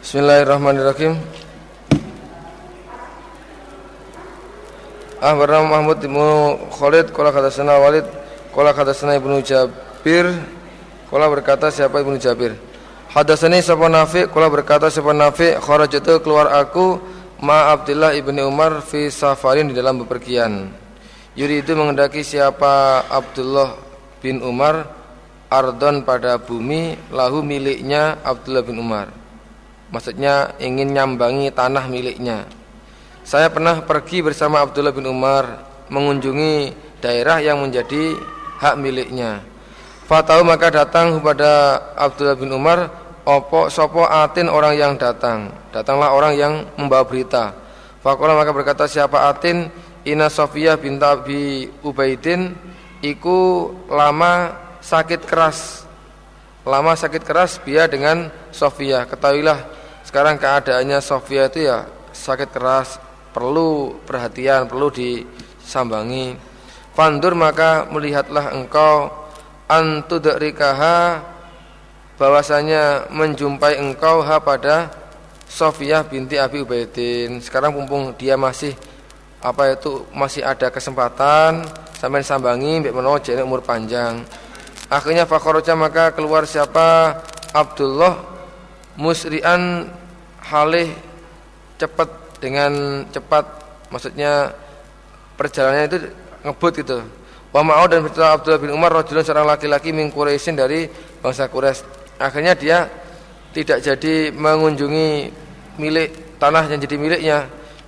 Bismillahirrahmanirrahim. 0.00 1.20
Ah 5.20 5.36
bernama 5.36 5.76
Mahmud 5.76 6.00
bin 6.00 6.16
Khalid 6.72 7.12
Kala 7.12 7.28
kata 7.36 7.52
sana 7.52 7.76
Walid 7.76 8.08
Kala 8.56 8.72
kata 8.72 8.96
sana 8.96 9.20
Ibnu 9.20 9.44
Jabir 9.44 10.40
Kala 11.12 11.28
berkata 11.28 11.68
siapa 11.68 12.00
Ibnu 12.00 12.16
Jabir 12.16 12.56
Hadasani 13.12 13.60
siapa 13.60 13.92
Nafi 13.92 14.24
Kala 14.32 14.48
berkata 14.48 14.88
siapa 14.88 15.12
Nafi 15.12 15.60
Kharajatu 15.60 16.24
keluar 16.24 16.48
aku 16.48 16.96
Ma 17.44 17.76
Abdullah 17.76 18.16
ibni 18.16 18.40
Umar 18.40 18.80
Fi 18.80 19.12
safarin 19.12 19.68
di 19.68 19.76
dalam 19.76 20.00
bepergian 20.00 20.83
Yuri 21.34 21.66
itu 21.66 21.74
mengendaki 21.74 22.22
siapa 22.22 23.04
Abdullah 23.10 23.74
bin 24.22 24.42
Umar 24.42 24.86
Ardon 25.50 26.02
pada 26.06 26.38
bumi 26.38 26.98
Lahu 27.10 27.42
miliknya 27.42 28.18
Abdullah 28.22 28.62
bin 28.62 28.78
Umar 28.78 29.10
Maksudnya 29.90 30.54
ingin 30.58 30.90
nyambangi 30.94 31.50
tanah 31.54 31.86
miliknya 31.90 32.46
saya 33.24 33.48
pernah 33.48 33.80
pergi 33.80 34.20
bersama 34.20 34.60
Abdullah 34.60 34.92
bin 34.92 35.08
Umar 35.08 35.64
mengunjungi 35.88 36.76
daerah 37.00 37.40
yang 37.40 37.56
menjadi 37.64 38.12
hak 38.60 38.76
miliknya. 38.76 39.40
Fatau 40.04 40.44
maka 40.44 40.68
datang 40.68 41.16
kepada 41.16 41.80
Abdullah 41.96 42.36
bin 42.36 42.52
Umar 42.52 42.92
opo 43.24 43.72
sopo 43.72 44.04
atin 44.04 44.52
orang 44.52 44.76
yang 44.76 44.92
datang. 45.00 45.48
Datanglah 45.72 46.12
orang 46.12 46.36
yang 46.36 46.68
membawa 46.76 47.08
berita. 47.08 47.56
Fakola 48.04 48.36
maka 48.36 48.52
berkata 48.52 48.84
siapa 48.84 49.32
atin 49.32 49.72
Ina 50.04 50.28
Sofia 50.28 50.76
bin 50.76 51.00
Abi 51.00 51.64
Ubaidin 51.80 52.52
iku 53.00 53.72
lama 53.88 54.52
sakit 54.84 55.24
keras. 55.24 55.88
Lama 56.68 56.92
sakit 56.92 57.24
keras 57.24 57.56
biar 57.56 57.88
dengan 57.88 58.28
Sofia. 58.52 59.08
Ketahuilah 59.08 59.64
sekarang 60.04 60.36
keadaannya 60.36 61.00
Sofia 61.00 61.48
itu 61.48 61.64
ya 61.64 61.88
sakit 62.12 62.52
keras 62.52 63.00
perlu 63.32 63.96
perhatian, 64.04 64.68
perlu 64.68 64.92
disambangi. 64.92 66.36
Fandur 66.92 67.32
maka 67.32 67.88
melihatlah 67.88 68.52
engkau 68.52 69.08
antudrikaha 69.72 71.24
bahwasanya 72.20 73.08
menjumpai 73.08 73.80
engkau 73.80 74.20
ha 74.20 74.36
pada 74.36 74.92
Sofiyah 75.48 76.04
binti 76.04 76.36
Abi 76.36 76.60
Ubaidin. 76.60 77.40
Sekarang 77.40 77.72
mumpung 77.72 78.12
dia 78.20 78.36
masih 78.36 78.76
apa 79.44 79.76
itu 79.76 80.08
masih 80.16 80.40
ada 80.40 80.72
kesempatan 80.72 81.68
sampai 82.00 82.24
sambangi 82.24 82.80
mbek 82.80 82.96
menawa 82.96 83.20
umur 83.44 83.60
panjang. 83.60 84.24
Akhirnya 84.88 85.28
fakharaja 85.28 85.76
maka 85.76 86.16
keluar 86.16 86.48
siapa? 86.48 87.20
Abdullah 87.52 88.24
musri'an 88.96 89.92
halih 90.40 90.90
cepat 91.76 92.08
dengan 92.40 93.04
cepat 93.12 93.44
maksudnya 93.92 94.56
perjalanannya 95.36 95.86
itu 95.92 95.98
ngebut 96.44 96.72
gitu. 96.80 96.98
Wa 97.54 97.62
ma'au 97.62 97.86
dan 97.86 98.02
bertemu 98.02 98.26
Abdullah 98.26 98.60
bin 98.60 98.72
Umar 98.74 98.90
rajulun 98.90 99.22
seorang 99.22 99.46
laki-laki 99.46 99.94
min 99.94 100.10
dari 100.56 100.88
bangsa 101.22 101.46
Quraisy. 101.46 101.86
Akhirnya 102.18 102.56
dia 102.58 102.90
tidak 103.54 103.78
jadi 103.84 104.34
mengunjungi 104.34 105.30
milik 105.78 106.38
tanah 106.42 106.66
yang 106.66 106.80
jadi 106.82 106.96
miliknya. 106.98 107.38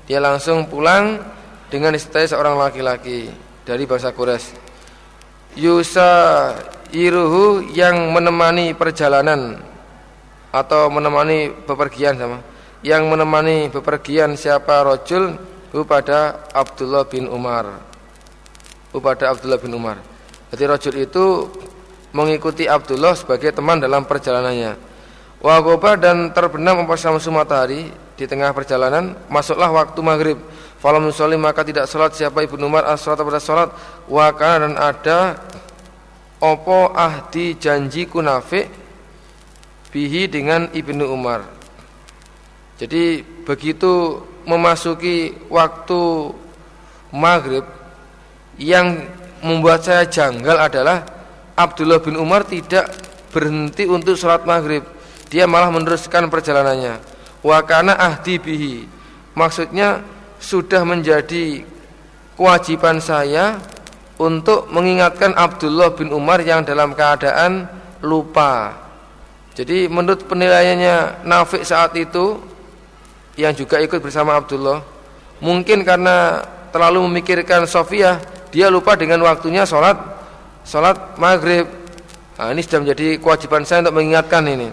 Dia 0.06 0.22
langsung 0.22 0.70
pulang 0.70 1.18
dengan 1.66 1.94
istilah 1.94 2.26
seorang 2.26 2.54
laki-laki 2.58 3.30
dari 3.66 3.82
bangsa 3.84 4.14
Quraisy. 4.14 4.54
Yusa 5.56 6.12
iruhu 6.92 7.64
yang 7.72 8.12
menemani 8.12 8.76
perjalanan 8.76 9.58
atau 10.52 10.88
menemani 10.92 11.50
bepergian 11.64 12.14
sama. 12.20 12.38
Yang 12.84 13.02
menemani 13.08 13.56
bepergian 13.72 14.38
siapa? 14.38 14.84
Rojul 14.84 15.34
kepada 15.72 16.46
Abdullah 16.54 17.08
bin 17.08 17.26
Umar. 17.26 17.82
Kepada 18.92 19.32
Abdullah 19.34 19.58
bin 19.58 19.74
Umar. 19.74 19.98
Jadi 20.52 20.62
rojul 20.62 20.94
itu 21.02 21.24
mengikuti 22.14 22.64
Abdullah 22.70 23.18
sebagai 23.18 23.50
teman 23.50 23.82
dalam 23.82 24.06
perjalanannya. 24.06 24.78
Wagoba 25.42 26.00
dan 26.00 26.32
terbenam 26.32 26.86
empat 26.86 26.96
samsu 26.96 27.28
matahari 27.28 27.92
di 28.16 28.24
tengah 28.24 28.56
perjalanan 28.56 29.12
masuklah 29.28 29.68
waktu 29.68 30.00
maghrib 30.00 30.38
falam 30.82 31.08
musolim 31.08 31.40
maka 31.40 31.64
tidak 31.64 31.88
sholat 31.88 32.12
siapa 32.12 32.44
ibnu 32.44 32.66
Umar 32.66 32.86
as 32.86 33.00
sholat 33.00 33.20
pada 33.20 33.40
sholat 33.40 33.68
wakana 34.06 34.70
dan 34.70 34.74
ada 34.76 35.18
opo 36.40 36.92
ahdi 36.92 37.56
janji 37.56 38.04
kunafik 38.06 38.68
bihi 39.90 40.28
dengan 40.28 40.68
ibnu 40.76 41.08
Umar 41.08 41.44
jadi 42.76 43.24
begitu 43.48 44.20
memasuki 44.44 45.32
waktu 45.48 46.32
maghrib 47.10 47.64
yang 48.60 49.04
membuat 49.40 49.84
saya 49.84 50.04
janggal 50.08 50.56
adalah 50.60 51.04
Abdullah 51.56 52.04
bin 52.04 52.20
Umar 52.20 52.44
tidak 52.44 52.92
berhenti 53.32 53.88
untuk 53.88 54.16
sholat 54.16 54.44
maghrib. 54.44 54.84
Dia 55.32 55.48
malah 55.48 55.72
meneruskan 55.72 56.28
perjalanannya. 56.28 57.00
Wakana 57.40 57.96
ahdi 57.96 58.36
bihi. 58.36 58.76
Maksudnya 59.36 60.04
sudah 60.40 60.82
menjadi 60.84 61.64
kewajiban 62.36 63.00
saya 63.00 63.56
untuk 64.16 64.68
mengingatkan 64.72 65.36
Abdullah 65.36 65.92
bin 65.92 66.12
Umar 66.12 66.40
yang 66.44 66.64
dalam 66.64 66.96
keadaan 66.96 67.68
lupa. 68.04 68.72
Jadi 69.56 69.88
menurut 69.88 70.28
penilaiannya 70.28 71.24
Nafik 71.24 71.64
saat 71.64 71.96
itu 71.96 72.36
yang 73.40 73.56
juga 73.56 73.80
ikut 73.80 74.00
bersama 74.00 74.36
Abdullah. 74.36 74.84
Mungkin 75.40 75.84
karena 75.84 76.44
terlalu 76.72 77.08
memikirkan 77.08 77.68
Sofia, 77.68 78.20
dia 78.52 78.68
lupa 78.72 78.96
dengan 78.96 79.20
waktunya 79.24 79.64
sholat 79.64 79.96
sholat 80.64 81.16
maghrib. 81.16 81.68
Nah, 82.36 82.52
ini 82.52 82.60
sudah 82.60 82.84
menjadi 82.84 83.16
kewajiban 83.16 83.64
saya 83.64 83.80
untuk 83.88 83.96
mengingatkan 83.96 84.44
ini. 84.44 84.68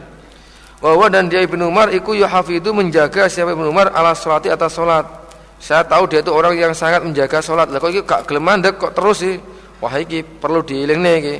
Bahwa 0.84 1.08
dan 1.08 1.32
dia 1.32 1.40
Ibnu 1.48 1.64
Umar 1.72 1.96
iku 1.96 2.12
itu 2.12 2.70
menjaga 2.76 3.32
siapa 3.32 3.56
Ibnu 3.56 3.72
Umar 3.72 3.96
ala 3.96 4.12
sholati 4.12 4.52
atas 4.52 4.76
sholat. 4.76 5.23
Saya 5.64 5.88
tahu 5.88 6.12
dia 6.12 6.20
itu 6.20 6.28
orang 6.28 6.60
yang 6.60 6.76
sangat 6.76 7.08
menjaga 7.08 7.40
sholat. 7.40 7.72
Lah 7.72 7.80
kok 7.80 7.88
ini 7.88 8.04
gak 8.04 8.28
geleman 8.28 8.60
dek 8.60 8.76
kok 8.76 8.92
terus 8.92 9.24
sih? 9.24 9.40
Wah 9.80 9.96
ini 9.96 10.20
perlu 10.20 10.60
diiling 10.60 11.00
nih 11.00 11.40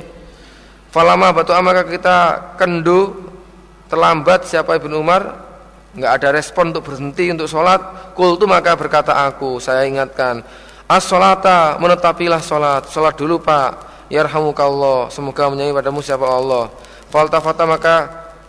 Falama 0.88 1.28
batu 1.36 1.52
amaka 1.52 1.84
kita 1.84 2.16
kendu 2.56 3.12
terlambat 3.92 4.48
siapa 4.48 4.80
Ibnu 4.80 4.96
Umar 4.96 5.44
nggak 5.92 6.12
ada 6.16 6.28
respon 6.32 6.72
untuk 6.72 6.88
berhenti 6.88 7.28
untuk 7.36 7.52
sholat. 7.52 8.16
Kultu 8.16 8.48
maka 8.48 8.72
berkata 8.80 9.12
aku 9.28 9.60
saya 9.60 9.84
ingatkan 9.84 10.40
as 10.88 11.04
sholata 11.04 11.76
menetapilah 11.76 12.40
sholat. 12.40 12.88
Sholat 12.88 13.20
dulu 13.20 13.44
pak. 13.44 13.92
Yarhamukallah. 14.08 15.12
Semoga 15.12 15.52
menyanyi 15.52 15.76
padamu 15.76 16.00
siapa 16.00 16.24
Allah. 16.24 16.72
Faltafata 17.12 17.68
maka 17.68 17.96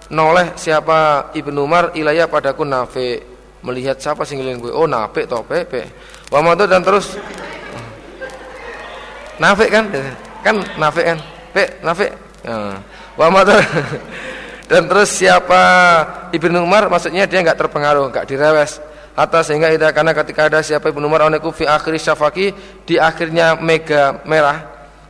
noleh 0.07 0.55
siapa 0.55 1.31
ibnu 1.35 1.67
Umar 1.67 1.91
ilayah 1.99 2.31
padaku 2.31 2.63
nafe 2.63 3.34
melihat 3.65 3.97
siapa 3.97 4.21
singgilin 4.21 4.61
gue? 4.61 4.69
Oh 4.69 4.85
nafe 4.85 5.25
toh 5.25 5.41
pepe 5.41 5.89
wa 6.29 6.53
dan 6.53 6.85
terus. 6.85 7.17
Nafe 9.41 9.65
kan? 9.67 9.89
Kan 10.45 10.55
nafe 10.77 11.01
kan? 11.03 11.17
Pe 11.51 11.63
nafe? 11.81 12.07
Ya. 12.45 12.79
wa 13.17 13.27
Dan 14.69 14.89
terus 14.89 15.13
siapa? 15.13 15.61
Ibnu 16.33 16.65
Umar 16.65 16.89
maksudnya 16.89 17.29
dia 17.29 17.41
enggak 17.41 17.57
terpengaruh, 17.57 18.09
enggak 18.09 18.25
direwes. 18.25 18.81
Hatta 19.15 19.45
sehingga 19.45 19.71
itu 19.71 19.85
karena 19.95 20.11
ketika 20.11 20.51
ada 20.51 20.59
siapa 20.59 20.91
Ibnu 20.91 21.05
Umar 21.07 21.29
anaku 21.29 21.53
fi 21.55 21.63
akhir 21.63 21.95
syafaki 22.01 22.51
di 22.83 22.97
akhirnya 22.99 23.55
mega 23.61 24.19
merah. 24.27 24.65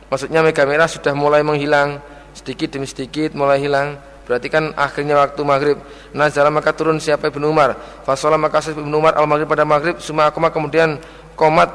Maksudnya 0.06 0.44
mega 0.44 0.62
merah 0.68 0.86
sudah 0.86 1.16
mulai 1.16 1.42
menghilang. 1.42 1.98
Sedikit 2.36 2.76
demi 2.76 2.86
sedikit 2.86 3.32
mulai 3.32 3.58
hilang. 3.58 3.96
Berarti 4.26 4.50
kan 4.50 4.74
akhirnya 4.74 5.22
waktu 5.22 5.40
maghrib. 5.46 5.78
Nazala 6.10 6.50
maka 6.50 6.74
turun 6.74 6.98
siapa 6.98 7.30
Ibnu 7.30 7.46
Umar. 7.46 7.78
Fasolah 8.02 8.34
maka 8.34 8.58
Ibnu 8.58 8.90
Umar 8.90 9.14
al 9.14 9.30
maghrib 9.30 9.46
pada 9.46 9.62
maghrib. 9.62 10.02
Suma 10.02 10.26
akuma 10.26 10.50
kemudian 10.50 10.98
komat. 11.38 11.70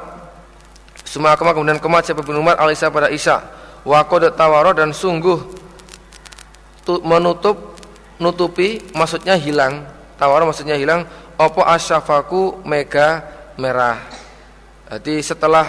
Suma 1.07 1.31
akuma 1.31 1.55
kemudian 1.55 1.79
komat 1.79 2.03
siapa 2.11 2.19
Ibnu 2.21 2.43
Umar 2.43 2.59
al 2.59 2.69
isya 2.75 2.91
pada 2.91 3.07
isya 3.07 3.39
Wakodat 3.81 4.37
tawaro 4.37 4.77
dan 4.77 4.93
sungguh 4.93 5.41
menutup 7.01 7.79
nutupi 8.21 8.83
maksudnya 8.93 9.39
hilang. 9.39 9.87
Tawar 10.19 10.45
maksudnya 10.45 10.77
hilang. 10.77 11.07
Opo 11.39 11.65
asyafaku 11.65 12.61
mega 12.67 13.25
merah. 13.57 13.97
Jadi 14.91 15.23
setelah 15.23 15.65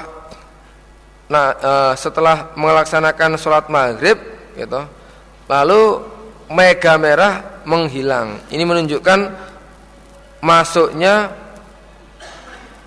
nah 1.32 1.56
e, 1.56 1.72
setelah 1.96 2.52
melaksanakan 2.52 3.40
sholat 3.40 3.72
maghrib 3.72 4.20
gitu. 4.52 4.84
Lalu 5.48 6.11
mega 6.52 6.94
merah 7.00 7.64
menghilang. 7.64 8.44
Ini 8.52 8.62
menunjukkan 8.62 9.20
masuknya 10.44 11.32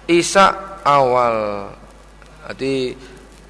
Isa 0.05 0.79
awal. 0.85 1.67
Jadi 2.45 2.93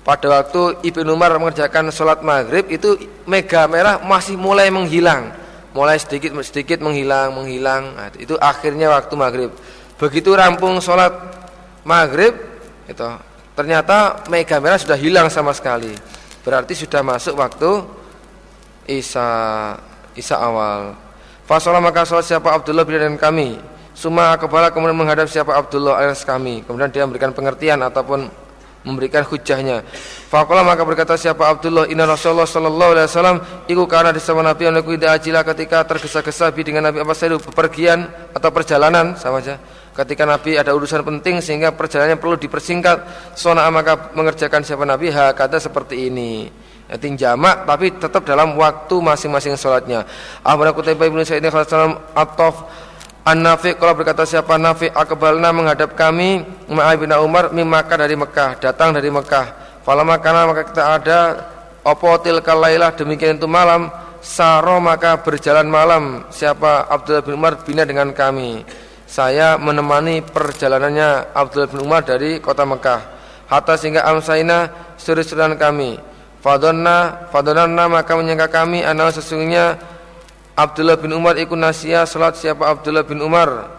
pada 0.08 0.40
waktu 0.40 0.86
Ibnu 0.88 1.18
Umar 1.18 1.36
mengerjakan 1.36 1.92
sholat 1.92 2.24
maghrib 2.24 2.70
itu 2.72 2.96
mega 3.28 3.68
merah 3.68 4.00
masih 4.00 4.40
mulai 4.40 4.72
menghilang, 4.72 5.36
mulai 5.76 6.00
sedikit 6.00 6.32
sedikit 6.46 6.80
menghilang 6.80 7.36
menghilang. 7.36 7.84
Nah, 7.98 8.08
itu 8.16 8.40
akhirnya 8.40 8.88
waktu 8.94 9.14
maghrib. 9.20 9.52
Begitu 10.00 10.32
rampung 10.32 10.80
sholat 10.80 11.12
maghrib, 11.84 12.38
itu 12.88 13.04
ternyata 13.58 14.24
mega 14.32 14.62
merah 14.64 14.80
sudah 14.80 14.96
hilang 14.96 15.28
sama 15.28 15.52
sekali. 15.52 15.92
Berarti 16.46 16.78
sudah 16.78 17.02
masuk 17.02 17.36
waktu 17.36 17.84
Isa 18.86 19.28
Isa 20.16 20.40
awal. 20.40 20.96
Fasolah 21.46 21.84
maka 21.84 22.08
sholat 22.08 22.26
siapa 22.26 22.50
Abdullah 22.50 22.82
bin 22.88 22.98
dan 22.98 23.16
kami 23.22 23.76
Suma 23.96 24.36
kepala 24.36 24.76
kemudian 24.76 24.92
menghadap 24.92 25.32
siapa 25.32 25.56
Abdullah 25.56 26.04
alias 26.04 26.28
kami. 26.28 26.68
Kemudian 26.68 26.92
dia 26.92 27.08
memberikan 27.08 27.32
pengertian 27.32 27.80
ataupun 27.80 28.28
memberikan 28.84 29.24
hujahnya. 29.24 29.88
Fakola 30.28 30.68
maka 30.68 30.84
berkata 30.84 31.16
siapa 31.16 31.48
Abdullah 31.48 31.88
Inna 31.88 32.04
Rasulullah 32.04 32.46
Sallallahu 32.46 32.92
Alaihi 32.92 33.08
Wasallam 33.08 33.38
Iku 33.66 33.88
karena 33.88 34.12
disama 34.12 34.44
Nabi 34.44 34.68
oleh 34.68 34.84
tidak 34.84 35.12
ajilah 35.16 35.44
ketika 35.48 35.78
tergesa-gesa 35.88 36.52
dengan 36.54 36.92
Nabi 36.92 37.02
apa 37.02 37.16
saya 37.16 37.40
bepergian 37.40 38.04
atau 38.36 38.50
perjalanan 38.52 39.16
sama 39.16 39.40
saja. 39.40 39.64
Ketika 39.96 40.28
Nabi 40.28 40.60
ada 40.60 40.76
urusan 40.76 41.00
penting 41.08 41.40
sehingga 41.40 41.72
perjalanannya 41.72 42.20
perlu 42.20 42.36
dipersingkat, 42.36 43.32
sona 43.40 43.64
maka 43.72 44.12
mengerjakan 44.12 44.60
siapa 44.60 44.84
Nabi 44.84 45.08
kata 45.16 45.56
seperti 45.56 46.12
ini. 46.12 46.52
Yaitu 46.86 47.18
jamak 47.18 47.66
tapi 47.66 47.90
tetap 47.98 48.22
dalam 48.22 48.54
waktu 48.54 48.96
masing-masing 49.02 49.58
sholatnya. 49.58 50.06
Ahmad 50.46 50.70
Qutaibah 50.78 51.10
bin 51.10 51.26
Sa'id 51.26 51.42
Khalassalam 51.42 51.98
Atof 52.14 52.62
An-Nafi 53.26 53.74
kalau 53.82 53.98
berkata 53.98 54.22
siapa 54.22 54.54
Nafi 54.62 54.86
akbalna 54.94 55.50
menghadap 55.50 55.98
kami 55.98 56.46
Ma'ai 56.70 56.94
bin 57.02 57.10
Umar 57.10 57.50
mimaka 57.50 57.98
dari 57.98 58.14
Mekah 58.14 58.62
datang 58.62 58.94
dari 58.94 59.10
Mekah. 59.10 59.82
Falama 59.82 60.22
kana 60.22 60.46
maka 60.46 60.62
kita 60.70 60.84
ada 61.02 61.20
opo 61.82 62.22
lailah 62.22 62.94
demikian 62.94 63.42
itu 63.42 63.50
malam 63.50 63.90
saro 64.22 64.78
maka 64.78 65.26
berjalan 65.26 65.66
malam. 65.66 66.30
Siapa? 66.30 66.86
Abdullah 66.86 67.26
bin 67.26 67.34
Umar 67.34 67.66
bina 67.66 67.82
dengan 67.82 68.14
kami. 68.14 68.62
Saya 69.10 69.58
menemani 69.58 70.22
perjalanannya 70.22 71.34
Abdullah 71.34 71.70
bin 71.70 71.82
Umar 71.82 72.06
dari 72.06 72.38
kota 72.38 72.62
Mekah. 72.62 73.02
Hatta 73.50 73.74
sehingga 73.74 74.06
amsaina 74.06 74.70
suri-suran 75.02 75.58
kami 75.58 76.15
fadonna 76.46 77.26
fadonna 77.34 77.90
maka 77.90 78.14
menyangka 78.14 78.46
kami 78.54 78.86
anal 78.86 79.10
sesungguhnya 79.10 79.82
Abdullah 80.54 80.94
bin 81.02 81.10
Umar 81.18 81.34
ikut 81.42 81.58
nasia 81.58 82.06
salat 82.06 82.38
siapa 82.38 82.70
Abdullah 82.70 83.02
bin 83.02 83.20
Umar. 83.26 83.74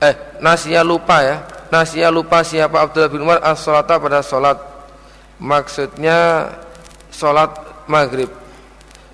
Eh 0.00 0.40
nasia 0.40 0.80
lupa 0.80 1.20
ya. 1.20 1.36
Nasia 1.68 2.08
lupa 2.08 2.40
siapa 2.42 2.80
Abdullah 2.82 3.12
bin 3.12 3.22
Umar 3.22 3.38
as-salata 3.44 4.00
pada 4.00 4.24
salat. 4.24 4.58
Maksudnya 5.38 6.50
salat 7.12 7.54
maghrib. 7.86 8.26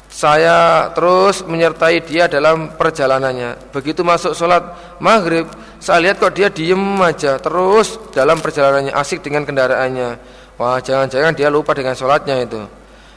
Saya 0.09 0.89
terus 0.97 1.45
menyertai 1.45 2.01
dia 2.01 2.25
dalam 2.33 2.73
perjalanannya. 2.81 3.77
Begitu 3.77 4.01
masuk 4.01 4.33
salat 4.33 4.65
maghrib 4.97 5.45
saya 5.77 6.09
lihat 6.09 6.17
kok 6.19 6.33
dia 6.33 6.49
diem 6.49 6.81
aja 6.99 7.37
terus 7.37 8.01
dalam 8.11 8.41
perjalanannya 8.41 8.97
asik 8.97 9.21
dengan 9.21 9.45
kendaraannya 9.45 10.17
wah 10.57 10.81
jangan-jangan 10.81 11.33
dia 11.37 11.49
lupa 11.53 11.73
dengan 11.77 11.93
salatnya 11.93 12.43
itu. 12.43 12.61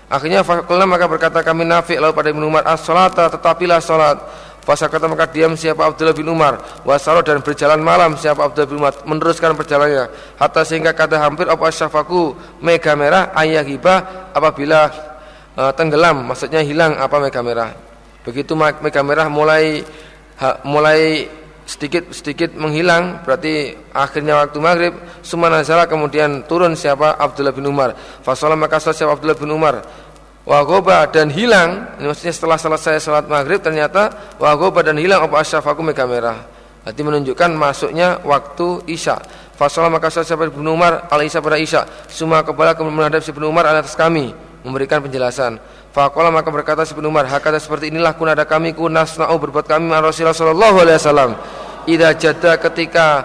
Akhirnya 0.09 0.41
fakulna 0.41 0.89
maka 0.89 1.05
berkata 1.05 1.45
kami 1.45 1.69
Nafi 1.69 2.01
lalu 2.01 2.17
pada 2.17 2.29
Ibnu 2.33 2.45
Umar 2.49 2.65
as-salata 2.65 3.29
tetapilah 3.29 3.77
salat. 3.77 4.17
kata 4.69 5.09
maka 5.09 5.25
diam 5.29 5.57
siapa 5.57 5.85
Abdullah 5.85 6.13
bin 6.13 6.29
Umar. 6.29 6.61
Wasaro 6.85 7.25
dan 7.25 7.41
berjalan 7.41 7.81
malam 7.81 8.17
siapa 8.17 8.45
Abdullah 8.45 8.69
bin 8.69 8.77
Umar. 8.81 8.93
Meneruskan 9.05 9.53
perjalanannya. 9.53 10.37
Hatta 10.37 10.61
sehingga 10.65 10.93
kata 10.93 11.17
hampir 11.17 11.49
apa 11.49 11.69
syafaku 11.73 12.37
mega 12.61 12.93
merah 12.93 13.33
ayah 13.37 13.65
hiba 13.65 14.29
apabila 14.33 14.89
uh, 15.57 15.71
tenggelam 15.73 16.25
maksudnya 16.25 16.61
hilang 16.61 16.97
apa 16.97 17.17
mega 17.17 17.41
merah? 17.41 17.69
Begitu 18.25 18.53
mega 18.57 19.01
merah 19.01 19.25
mulai 19.25 19.81
ha, 20.37 20.61
mulai 20.65 21.25
sedikit 21.69 22.09
sedikit 22.09 22.57
menghilang 22.57 23.21
berarti 23.21 23.77
akhirnya 23.93 24.41
waktu 24.41 24.57
maghrib 24.57 24.93
sumana 25.21 25.61
kemudian 25.85 26.41
turun 26.49 26.73
siapa? 26.73 27.13
Abdullah 27.13 27.53
bin 27.53 27.69
Umar. 27.69 27.93
Fasolah 28.25 28.57
maka 28.57 28.81
siapa? 28.81 29.13
Abdullah 29.13 29.37
bin 29.37 29.53
Umar. 29.53 29.85
Wagoba 30.49 31.05
dan 31.13 31.29
hilang 31.29 31.93
ini 32.01 32.09
maksudnya 32.09 32.33
setelah 32.33 32.57
selesai 32.57 33.05
salat 33.05 33.29
maghrib 33.29 33.61
ternyata 33.61 34.33
wagoba 34.41 34.81
dan 34.81 34.97
hilang 34.97 35.21
apa 35.21 35.45
asyafaku 35.45 35.85
mega 35.85 36.09
merah. 36.09 36.41
Berarti 36.81 37.01
menunjukkan 37.05 37.53
masuknya 37.53 38.17
waktu 38.25 38.89
isya. 38.89 39.21
Fasolah 39.53 39.93
maka 39.93 40.09
siapa? 40.09 40.49
Bin 40.49 40.65
Umar 40.65 41.05
al 41.05 41.21
isya 41.21 41.37
pada 41.37 41.61
isya. 41.61 41.85
Semua 42.09 42.41
kepala 42.41 42.73
kemudian 42.73 42.97
menghadap 42.97 43.21
si 43.21 43.29
bin 43.29 43.45
Umar 43.45 43.69
atas 43.69 43.93
kami 43.93 44.33
memberikan 44.65 45.05
penjelasan. 45.05 45.61
Fakola 45.89 46.29
maka 46.29 46.53
berkata 46.53 46.85
si 46.85 46.93
Umar, 46.93 47.25
hakata 47.25 47.57
seperti 47.57 47.89
inilah 47.89 48.13
kun 48.13 48.29
ada 48.29 48.45
kami 48.45 48.77
kun 48.77 48.93
nasna'u 48.93 49.33
berbuat 49.41 49.65
kami 49.65 49.89
Rasulullah 49.89 50.37
sallallahu 50.37 50.77
alaihi 50.85 50.97
wasallam. 51.01 51.31
Ida 51.87 52.11
jada 52.17 52.59
ketika 52.59 53.23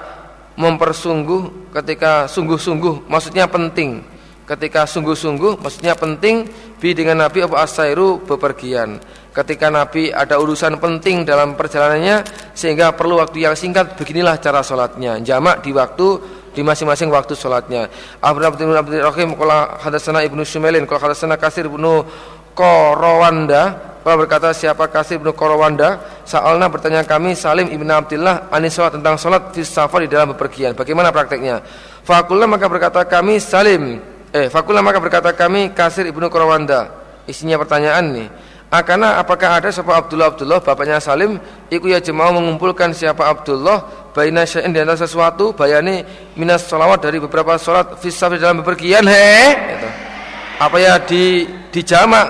mempersungguh, 0.54 1.72
ketika 1.74 2.30
sungguh-sungguh, 2.30 3.10
maksudnya 3.10 3.50
penting. 3.50 4.04
Ketika 4.44 4.84
sungguh-sungguh, 4.84 5.56
maksudnya 5.56 5.96
penting 5.96 6.44
bi 6.76 6.92
dengan 6.92 7.24
Nabi 7.24 7.48
Abu 7.48 7.56
Asairu 7.56 8.20
bepergian. 8.28 9.00
Ketika 9.32 9.72
Nabi 9.72 10.12
ada 10.12 10.36
urusan 10.36 10.76
penting 10.76 11.24
dalam 11.24 11.56
perjalanannya 11.56 12.22
sehingga 12.52 12.92
perlu 12.92 13.18
waktu 13.18 13.40
yang 13.40 13.56
singkat, 13.56 13.96
beginilah 13.96 14.36
cara 14.36 14.60
sholatnya. 14.60 15.16
Jamak 15.24 15.64
di 15.64 15.72
waktu 15.72 16.20
di 16.54 16.62
masing-masing 16.62 17.10
waktu 17.10 17.34
sholatnya. 17.34 17.90
Abu 18.22 18.44
Abdul 18.44 18.78
Rahim 18.78 19.34
kalau 19.34 19.74
hadasana 19.82 20.22
ibnu 20.22 20.46
Shumailin, 20.46 20.86
kalau 20.86 21.02
hadasana 21.02 21.34
Kasir 21.34 21.66
ibnu 21.66 22.06
Korowanda 22.54 23.94
kalau 24.04 24.20
berkata 24.20 24.52
siapa 24.52 24.84
kasih 24.92 25.16
ibnu 25.16 25.32
Korowanda 25.32 25.96
Sa'alna 26.28 26.68
bertanya 26.68 27.08
kami 27.08 27.32
Salim 27.32 27.72
ibnu 27.72 27.88
Abdullah 27.88 28.52
Anis 28.52 28.76
sholat 28.76 29.00
tentang 29.00 29.16
sholat 29.16 29.56
safar 29.64 30.04
di 30.04 30.12
dalam 30.12 30.36
bepergian. 30.36 30.76
Bagaimana 30.76 31.08
prakteknya? 31.08 31.64
Fakullah 32.04 32.44
maka 32.44 32.68
berkata 32.68 33.00
kami 33.08 33.40
Salim 33.40 33.96
Eh 34.28 34.52
fakullah 34.52 34.84
maka 34.84 35.00
berkata 35.00 35.32
kami 35.32 35.72
Kasir 35.72 36.04
ibnu 36.04 36.28
Korowanda 36.28 36.92
Isinya 37.24 37.56
pertanyaan 37.56 38.12
nih. 38.12 38.28
Akana 38.68 39.16
apakah 39.16 39.56
ada 39.56 39.72
siapa 39.72 39.96
Abdullah? 39.96 40.36
Abdullah 40.36 40.60
bapaknya 40.60 41.00
Salim 41.00 41.40
Iku 41.72 41.88
ya 41.88 41.96
jemaah 41.96 42.28
mengumpulkan 42.28 42.92
siapa 42.92 43.24
Abdullah 43.24 44.12
Baina 44.12 44.44
syai'in 44.44 44.68
di 44.68 44.84
antara 44.84 45.00
sesuatu 45.00 45.56
Bayani 45.56 46.04
minas 46.36 46.68
sholawat 46.68 47.00
dari 47.00 47.24
beberapa 47.24 47.56
sholat 47.56 47.96
di 48.04 48.12
dalam 48.36 48.60
bepergian 48.60 49.08
he 49.08 49.32
gitu. 49.80 50.13
Apa 50.58 50.76
ya 50.78 50.94
di 51.02 51.46
dijamak 51.74 52.26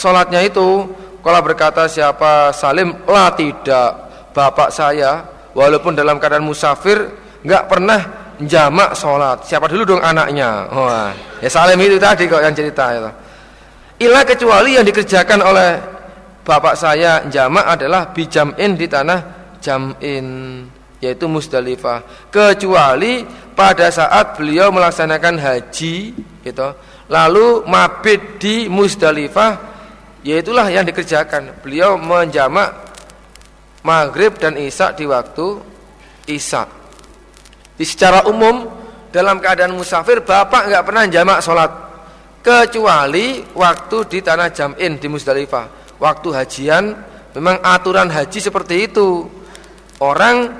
sholatnya 0.00 0.40
itu 0.44 0.88
kalau 1.20 1.40
berkata 1.44 1.84
siapa 1.90 2.54
Salim 2.54 2.94
lah 3.04 3.34
tidak 3.36 3.90
bapak 4.32 4.72
saya 4.72 5.26
walaupun 5.52 5.92
dalam 5.92 6.16
keadaan 6.16 6.46
musafir 6.46 6.96
nggak 7.44 7.64
pernah 7.68 8.00
jamak 8.40 8.96
sholat. 8.96 9.44
Siapa 9.44 9.68
dulu 9.68 9.96
dong 9.96 10.02
anaknya? 10.02 10.68
Wah 10.72 11.12
ya 11.40 11.48
Salim 11.52 11.80
itu 11.84 12.00
tadi 12.00 12.24
kok 12.24 12.40
yang 12.40 12.56
cerita 12.56 12.84
itu. 12.96 13.10
Ilah 13.96 14.22
kecuali 14.28 14.76
yang 14.76 14.84
dikerjakan 14.84 15.40
oleh 15.40 15.70
bapak 16.44 16.76
saya 16.76 17.24
jamak 17.28 17.64
adalah 17.64 18.12
bijam'in 18.12 18.76
di 18.76 18.86
tanah 18.86 19.20
jam'in 19.60 20.26
yaitu 21.00 21.28
Musdalifah. 21.28 22.30
Kecuali 22.32 23.24
pada 23.56 23.88
saat 23.88 24.36
beliau 24.36 24.68
melaksanakan 24.72 25.40
haji 25.40 25.94
gitu 26.44 26.68
lalu 27.06 27.62
mabit 27.66 28.42
di 28.42 28.66
Musdalifah 28.66 29.76
Yaitulah 30.26 30.66
yang 30.74 30.82
dikerjakan. 30.82 31.62
Beliau 31.62 31.94
menjamak 31.94 32.74
maghrib 33.86 34.34
dan 34.34 34.58
isya 34.58 34.90
di 34.90 35.06
waktu 35.06 35.62
isya. 36.26 36.66
Di 37.78 37.86
secara 37.86 38.26
umum 38.26 38.66
dalam 39.14 39.38
keadaan 39.38 39.78
musafir 39.78 40.26
bapak 40.26 40.66
nggak 40.66 40.82
pernah 40.82 41.04
jamak 41.06 41.38
sholat 41.46 41.70
kecuali 42.42 43.46
waktu 43.54 43.96
di 44.10 44.18
tanah 44.18 44.50
jam'in 44.50 44.98
di 44.98 45.06
Musdalifah. 45.06 45.94
Waktu 46.02 46.28
hajian 46.34 46.84
memang 47.38 47.62
aturan 47.62 48.10
haji 48.10 48.42
seperti 48.42 48.90
itu. 48.90 49.30
Orang 50.02 50.50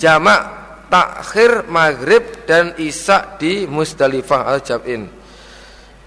jamak 0.00 0.40
takhir 0.88 1.68
maghrib 1.68 2.48
dan 2.48 2.72
isya 2.80 3.36
di 3.36 3.68
Musdalifah 3.68 4.40
al 4.48 4.64
jam'in. 4.64 5.15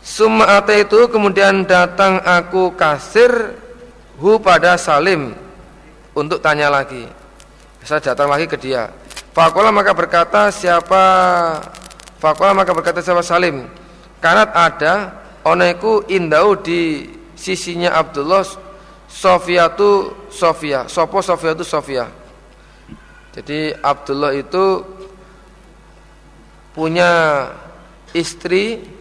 Summa 0.09 0.65
itu 0.73 1.05
kemudian 1.05 1.69
datang 1.69 2.17
aku 2.25 2.73
kasir 2.73 3.29
hu 4.17 4.41
pada 4.41 4.73
Salim 4.73 5.37
untuk 6.17 6.41
tanya 6.41 6.73
lagi. 6.73 7.05
Saya 7.85 8.01
datang 8.01 8.25
lagi 8.25 8.49
ke 8.49 8.57
dia. 8.57 8.89
Fakola 9.37 9.69
maka 9.69 9.93
berkata 9.93 10.49
siapa 10.49 11.03
Fakola 12.17 12.57
maka 12.57 12.73
berkata 12.73 12.99
siapa 13.05 13.21
Salim 13.21 13.69
Kanat 14.17 14.49
ada 14.51 15.13
oneku 15.45 16.03
indau 16.09 16.57
di 16.57 17.05
sisinya 17.37 17.93
Abdullah 17.93 18.41
Sofia 19.05 19.69
itu 19.69 20.11
Sofia 20.33 20.89
Sopo 20.89 21.21
Sofia 21.21 21.53
itu 21.53 21.61
Sofia 21.63 22.09
Jadi 23.37 23.71
Abdullah 23.79 24.33
itu 24.33 24.81
Punya 26.73 27.45
Istri 28.11 28.97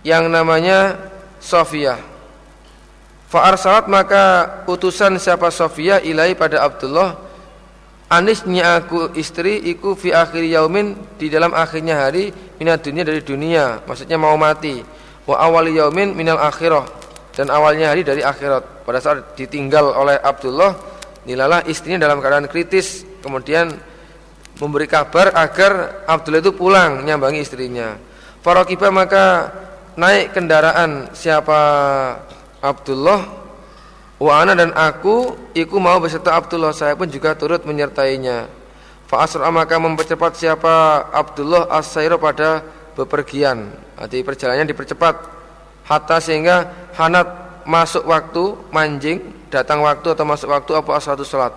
Yang 0.00 0.24
namanya 0.32 0.96
Sofia. 1.40 2.00
Fa'arsalat 3.30 3.86
maka 3.86 4.24
utusan 4.66 5.20
siapa 5.20 5.52
Sofia 5.54 6.02
ilai 6.02 6.34
pada 6.34 6.66
Abdullah 6.66 7.30
Anisnya 8.10 8.82
aku 8.82 9.14
istri 9.14 9.62
iku 9.70 9.94
fi 9.94 10.10
akhir 10.10 10.42
yaumin 10.42 10.98
di 11.14 11.30
dalam 11.30 11.54
akhirnya 11.54 11.94
hari 11.94 12.34
minat 12.58 12.82
dunia 12.82 13.06
dari 13.06 13.22
dunia. 13.22 13.86
Maksudnya 13.86 14.18
mau 14.18 14.34
mati. 14.34 14.82
Wa 15.30 15.38
awal 15.46 15.70
yaumin 15.70 16.18
minal 16.18 16.42
akhirah 16.42 16.90
dan 17.38 17.54
awalnya 17.54 17.94
hari 17.94 18.02
dari 18.02 18.26
akhirat. 18.26 18.82
Pada 18.82 18.98
saat 18.98 19.38
ditinggal 19.38 19.94
oleh 19.94 20.18
Abdullah 20.18 20.74
nilalah 21.22 21.62
istrinya 21.70 22.02
dalam 22.02 22.18
keadaan 22.18 22.50
kritis 22.50 23.06
kemudian 23.22 23.70
memberi 24.58 24.90
kabar 24.90 25.30
agar 25.30 26.02
Abdullah 26.02 26.42
itu 26.42 26.50
pulang 26.50 27.06
nyambangi 27.06 27.46
istrinya. 27.46 27.94
Farokiba 28.42 28.90
maka 28.90 29.54
naik 30.00 30.32
kendaraan 30.32 31.12
siapa? 31.12 31.60
Abdullah. 32.64 33.20
Wa 34.20 34.44
ana 34.44 34.52
dan 34.52 34.72
aku 34.72 35.36
iku 35.52 35.76
mau 35.76 36.00
beserta 36.00 36.36
Abdullah. 36.36 36.72
Saya 36.72 36.96
pun 36.96 37.08
juga 37.08 37.36
turut 37.36 37.60
menyertainya. 37.68 38.48
Fa 39.04 39.24
asra 39.24 39.48
maka 39.52 39.76
mempercepat 39.76 40.36
siapa? 40.36 41.08
Abdullah 41.12 41.68
as 41.68 41.92
pada 41.96 42.64
bepergian. 42.96 43.72
Arti 43.96 44.24
perjalanannya 44.24 44.72
dipercepat. 44.72 45.14
Hatta 45.88 46.16
sehingga 46.22 46.88
hanat 46.96 47.26
masuk 47.66 48.06
waktu 48.06 48.54
manjing 48.70 49.18
datang 49.50 49.82
waktu 49.82 50.14
atau 50.14 50.24
masuk 50.24 50.48
waktu 50.52 50.72
apa 50.78 50.90
asatu 50.96 51.26
salat. 51.26 51.52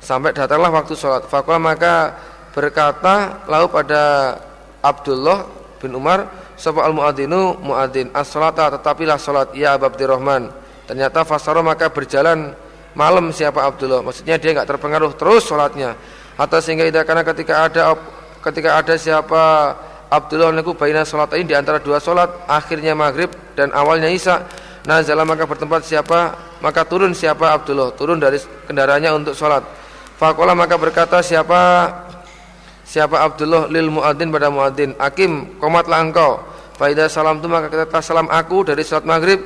Sampai 0.00 0.32
datanglah 0.32 0.72
waktu 0.72 0.96
salat. 0.96 1.26
Faqala 1.28 1.60
maka 1.60 2.16
berkata 2.54 3.44
lalu 3.50 3.66
pada 3.68 4.02
Abdullah 4.80 5.63
bin 5.84 5.92
Umar 5.92 6.44
Sapa 6.54 6.86
al 6.86 6.94
muadzinu 6.94 7.58
muadzin 7.58 8.14
as-salata 8.14 8.78
tetapilah 8.78 9.18
salat 9.18 9.50
ya 9.58 9.74
Abdurrahman. 9.74 10.48
Ternyata 10.86 11.26
fasaro 11.26 11.66
maka 11.66 11.90
berjalan 11.90 12.54
malam 12.94 13.34
siapa 13.34 13.66
Abdullah. 13.66 14.06
Maksudnya 14.06 14.38
dia 14.38 14.54
enggak 14.54 14.70
terpengaruh 14.70 15.18
terus 15.18 15.50
salatnya. 15.50 15.98
Atau 16.38 16.62
sehingga 16.62 16.86
tidak 16.86 17.04
karena 17.10 17.22
ketika 17.26 17.54
ada 17.66 17.82
ketika 18.38 18.70
ada 18.78 18.94
siapa 18.94 19.42
Abdullah 20.06 20.54
niku 20.54 20.78
baina 20.78 21.02
ini 21.34 21.44
di 21.50 21.56
antara 21.58 21.82
dua 21.82 21.98
salat 21.98 22.30
akhirnya 22.46 22.94
maghrib 22.94 23.34
dan 23.58 23.74
awalnya 23.74 24.06
isya. 24.06 24.46
Nazala 24.84 25.24
maka 25.26 25.48
bertempat 25.48 25.82
siapa 25.82 26.36
maka 26.62 26.86
turun 26.86 27.16
siapa 27.16 27.50
Abdullah 27.50 27.96
turun 27.98 28.22
dari 28.22 28.38
kendaraannya 28.38 29.10
untuk 29.10 29.34
salat. 29.34 29.66
Fakola 30.14 30.54
maka 30.54 30.78
berkata 30.78 31.18
siapa 31.18 31.90
Siapa 32.94 33.26
Abdullah 33.26 33.66
lil 33.74 33.90
muadzin 33.90 34.30
pada 34.30 34.54
muadzin, 34.54 34.94
Akim 35.02 35.58
komatlah 35.58 35.98
engkau. 35.98 36.38
Faidah 36.78 37.10
salam 37.10 37.42
tu 37.42 37.50
maka 37.50 37.66
ketika 37.66 37.98
salam 37.98 38.30
aku 38.30 38.70
dari 38.70 38.86
salat 38.86 39.02
maghrib. 39.02 39.42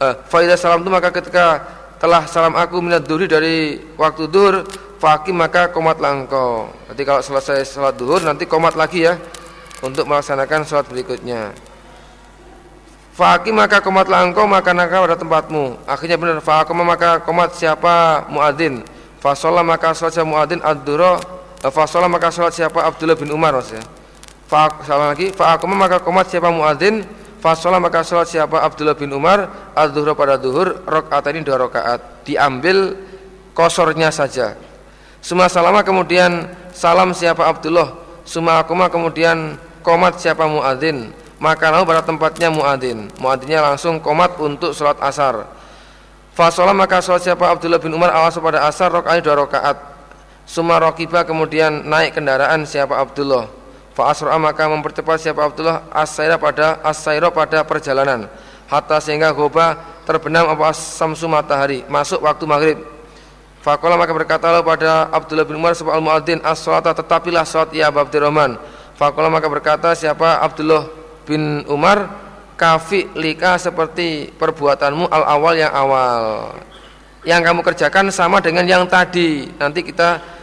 Eh, 0.00 0.14
Faidah 0.24 0.56
salam 0.56 0.80
tu 0.80 0.88
maka 0.88 1.12
ketika 1.12 1.68
telah 2.00 2.24
salam 2.24 2.56
aku 2.56 2.80
minat 2.80 3.04
duri 3.04 3.28
dari 3.28 3.76
waktu 4.00 4.24
dur. 4.32 4.64
Fakim 4.96 5.36
maka 5.36 5.68
komatlah 5.68 6.16
engkau. 6.16 6.72
Nanti 6.88 7.04
kalau 7.04 7.20
selesai 7.20 7.60
salat 7.68 7.92
duhur 8.00 8.24
nanti 8.24 8.48
komat 8.48 8.72
lagi 8.72 9.04
ya 9.04 9.20
untuk 9.84 10.08
melaksanakan 10.08 10.64
salat 10.64 10.88
berikutnya. 10.88 11.52
Fakim 13.12 13.52
maka 13.52 13.84
komatlah 13.84 14.24
engkau 14.24 14.48
maka 14.48 14.72
nakal 14.72 15.04
pada 15.04 15.20
tempatmu. 15.20 15.76
Akhirnya 15.84 16.16
benar. 16.16 16.40
Fakim 16.40 16.80
maka 16.80 17.20
komat 17.20 17.52
siapa 17.52 18.24
muadzin. 18.32 18.80
Fasolah 19.20 19.60
maka 19.60 19.92
siapa 19.92 20.24
muadzin 20.24 20.64
ad-duro 20.64 21.36
Fasolah 21.58 22.06
maka 22.06 22.30
sholat 22.30 22.54
siapa 22.54 22.86
Abdullah 22.86 23.18
bin 23.18 23.34
Umar 23.34 23.50
maksudnya. 23.58 23.82
Fa 24.46 24.70
salah 24.86 25.12
lagi 25.12 25.34
fa 25.34 25.58
maka 25.66 26.00
komat 26.00 26.30
siapa 26.32 26.48
muadzin 26.48 27.04
Fasolah 27.38 27.78
maka 27.78 28.02
sholat 28.02 28.26
siapa 28.26 28.58
Abdullah 28.62 28.98
bin 28.98 29.14
Umar 29.14 29.70
al 29.74 29.90
pada 29.94 30.34
duhur 30.34 30.82
rokaat 30.86 31.22
ini 31.30 31.46
dua 31.46 31.66
rakaat 31.66 32.26
diambil 32.26 32.98
kosornya 33.54 34.10
saja. 34.10 34.58
Suma 35.22 35.46
salama 35.46 35.86
kemudian 35.86 36.50
salam 36.74 37.14
siapa 37.14 37.46
Abdullah. 37.46 37.94
Suma 38.26 38.62
akuma 38.62 38.90
kemudian 38.90 39.54
komat 39.86 40.18
siapa 40.18 40.46
muadzin. 40.46 41.14
Maka 41.38 41.70
lalu 41.70 41.86
pada 41.86 42.02
tempatnya 42.02 42.50
muadzin. 42.50 43.06
Muadzinnya 43.22 43.62
langsung 43.62 44.02
komat 44.02 44.34
untuk 44.42 44.74
sholat 44.74 44.98
asar. 44.98 45.46
Fasolah 46.34 46.74
maka 46.74 46.98
sholat 46.98 47.22
siapa 47.22 47.50
Abdullah 47.50 47.78
bin 47.78 47.94
Umar 47.94 48.10
awas 48.14 48.34
pada 48.38 48.66
asar 48.66 48.90
rokaat 48.90 49.22
dua 49.22 49.46
rakaat 49.46 49.97
Suma 50.48 50.80
rokiba 50.80 51.28
kemudian 51.28 51.84
naik 51.84 52.16
kendaraan 52.16 52.64
siapa 52.64 52.96
Abdullah. 52.96 53.52
Fa 53.92 54.08
asra 54.08 54.32
maka 54.40 54.64
mempercepat 54.64 55.20
siapa 55.20 55.44
Abdullah 55.44 55.84
asaira 55.92 56.40
pada 56.40 56.80
asaira 56.80 57.28
pada 57.28 57.60
perjalanan. 57.68 58.32
Hatta 58.64 58.96
sehingga 58.96 59.28
goba 59.36 59.76
terbenam 60.08 60.48
apa 60.48 60.72
samsu 60.72 61.28
matahari 61.28 61.84
masuk 61.84 62.24
waktu 62.24 62.44
maghrib. 62.48 62.78
Fakola 63.60 64.00
maka 64.00 64.16
berkatalah 64.16 64.64
pada 64.64 65.12
Abdullah 65.12 65.44
bin 65.44 65.60
Umar 65.60 65.76
sebab 65.76 65.92
al-muadzin 65.92 66.40
as-salata 66.40 66.96
tetapilah 66.96 67.44
salat 67.44 67.76
ya 67.76 67.92
Abu 67.92 68.00
Abdurrahman. 68.00 68.56
Fakola 68.96 69.28
maka 69.28 69.52
berkata 69.52 69.92
siapa 69.92 70.40
Abdullah 70.40 70.88
bin 71.28 71.60
Umar 71.68 72.08
kafi 72.56 73.12
lika 73.20 73.60
seperti 73.60 74.32
perbuatanmu 74.32 75.12
al 75.12 75.24
awal 75.28 75.54
yang 75.60 75.74
awal. 75.76 76.56
Yang 77.28 77.40
kamu 77.52 77.60
kerjakan 77.60 78.08
sama 78.08 78.40
dengan 78.40 78.64
yang 78.64 78.88
tadi. 78.88 79.44
Nanti 79.60 79.84
kita 79.84 80.37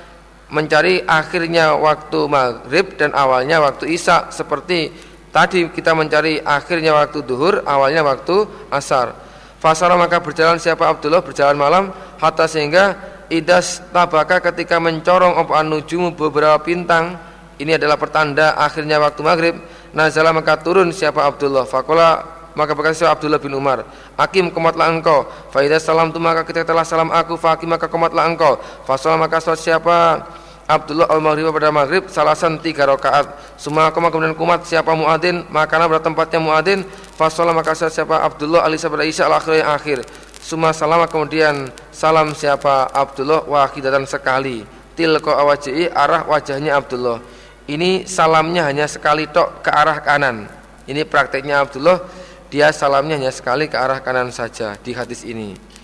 mencari 0.56 1.04
akhirnya 1.04 1.76
waktu 1.76 2.32
maghrib 2.32 2.96
dan 2.96 3.12
awalnya 3.12 3.60
waktu 3.60 3.92
isya. 3.92 4.32
Seperti 4.32 4.96
tadi 5.36 5.68
kita 5.68 5.92
mencari 5.92 6.40
akhirnya 6.40 6.96
waktu 6.96 7.20
duhur 7.28 7.68
awalnya 7.68 8.08
waktu 8.08 8.48
asar. 8.72 9.12
Fasara 9.60 10.00
maka 10.00 10.24
berjalan 10.24 10.56
siapa 10.56 10.88
Abdullah? 10.88 11.20
Berjalan 11.20 11.60
malam. 11.60 11.84
Hatta 12.16 12.48
sehingga 12.48 12.96
idas 13.28 13.84
tabaka 13.92 14.40
ketika 14.40 14.80
mencorong 14.80 15.36
apa 15.36 15.60
nujumu 15.68 16.16
beberapa 16.16 16.64
bintang. 16.64 17.20
Ini 17.56 17.76
adalah 17.76 18.00
pertanda 18.00 18.56
akhirnya 18.56 18.96
waktu 19.04 19.22
maghrib. 19.24 19.56
Nazala 19.92 20.32
maka 20.32 20.60
turun 20.60 20.92
siapa 20.96 21.24
Abdullah? 21.24 21.64
Fakola 21.64 22.36
maka 22.56 22.72
berkata 22.72 23.12
Abdullah 23.12 23.40
bin 23.40 23.52
Umar? 23.52 23.84
Hakim 24.16 24.48
komatlah 24.48 24.88
engkau. 24.88 25.28
Faidah 25.52 25.80
salam 25.80 26.12
tu 26.16 26.24
maka 26.24 26.48
ketika 26.48 26.72
telah 26.72 26.88
salam 26.88 27.12
aku 27.12 27.36
Fakim 27.36 27.68
maka 27.68 27.92
komatlah 27.92 28.28
engkau. 28.32 28.56
Fasolah 28.88 29.20
maka 29.20 29.44
sholat 29.44 29.60
siapa 29.60 30.24
Abdullah 30.66 31.06
al 31.14 31.22
maghrib 31.22 31.46
pada 31.54 31.70
maghrib 31.70 32.10
salasan 32.10 32.58
tiga 32.58 32.90
rakaat. 32.90 33.30
Semua 33.54 33.94
koma 33.94 34.10
kemudian 34.10 34.34
kumat 34.34 34.66
siapa 34.66 34.98
muadzin 34.98 35.46
makanan 35.54 35.86
pada 35.94 36.02
tempatnya 36.02 36.42
muadzin. 36.42 36.82
Fasolah 37.14 37.54
maka 37.54 37.78
siapa 37.78 38.26
Abdullah 38.26 38.66
alisa 38.66 38.90
pada 38.90 39.06
isya 39.06 39.30
al 39.30 39.38
akhir 39.38 39.62
yang 39.62 39.70
akhir. 39.70 39.98
Semua 40.42 40.74
salam 40.74 41.06
kemudian 41.06 41.70
salam 41.94 42.34
siapa 42.34 42.90
Abdullah 42.90 43.46
wahidatan 43.46 44.10
sekali. 44.10 44.66
Tilko 44.98 45.34
awaji 45.34 45.86
arah 45.94 46.26
wajahnya 46.26 46.82
Abdullah. 46.82 47.22
Ini 47.70 48.10
salamnya 48.10 48.66
hanya 48.66 48.90
sekali 48.90 49.30
tok 49.30 49.66
ke 49.66 49.70
arah 49.70 50.02
kanan. 50.02 50.50
Ini 50.90 51.06
prakteknya 51.06 51.62
Abdullah 51.62 52.02
dia 52.50 52.70
salamnya 52.74 53.18
hanya 53.22 53.34
sekali 53.34 53.66
ke 53.70 53.78
arah 53.78 54.02
kanan 54.02 54.34
saja 54.34 54.78
di 54.82 54.94
hadis 54.98 55.26
ini. 55.26 55.75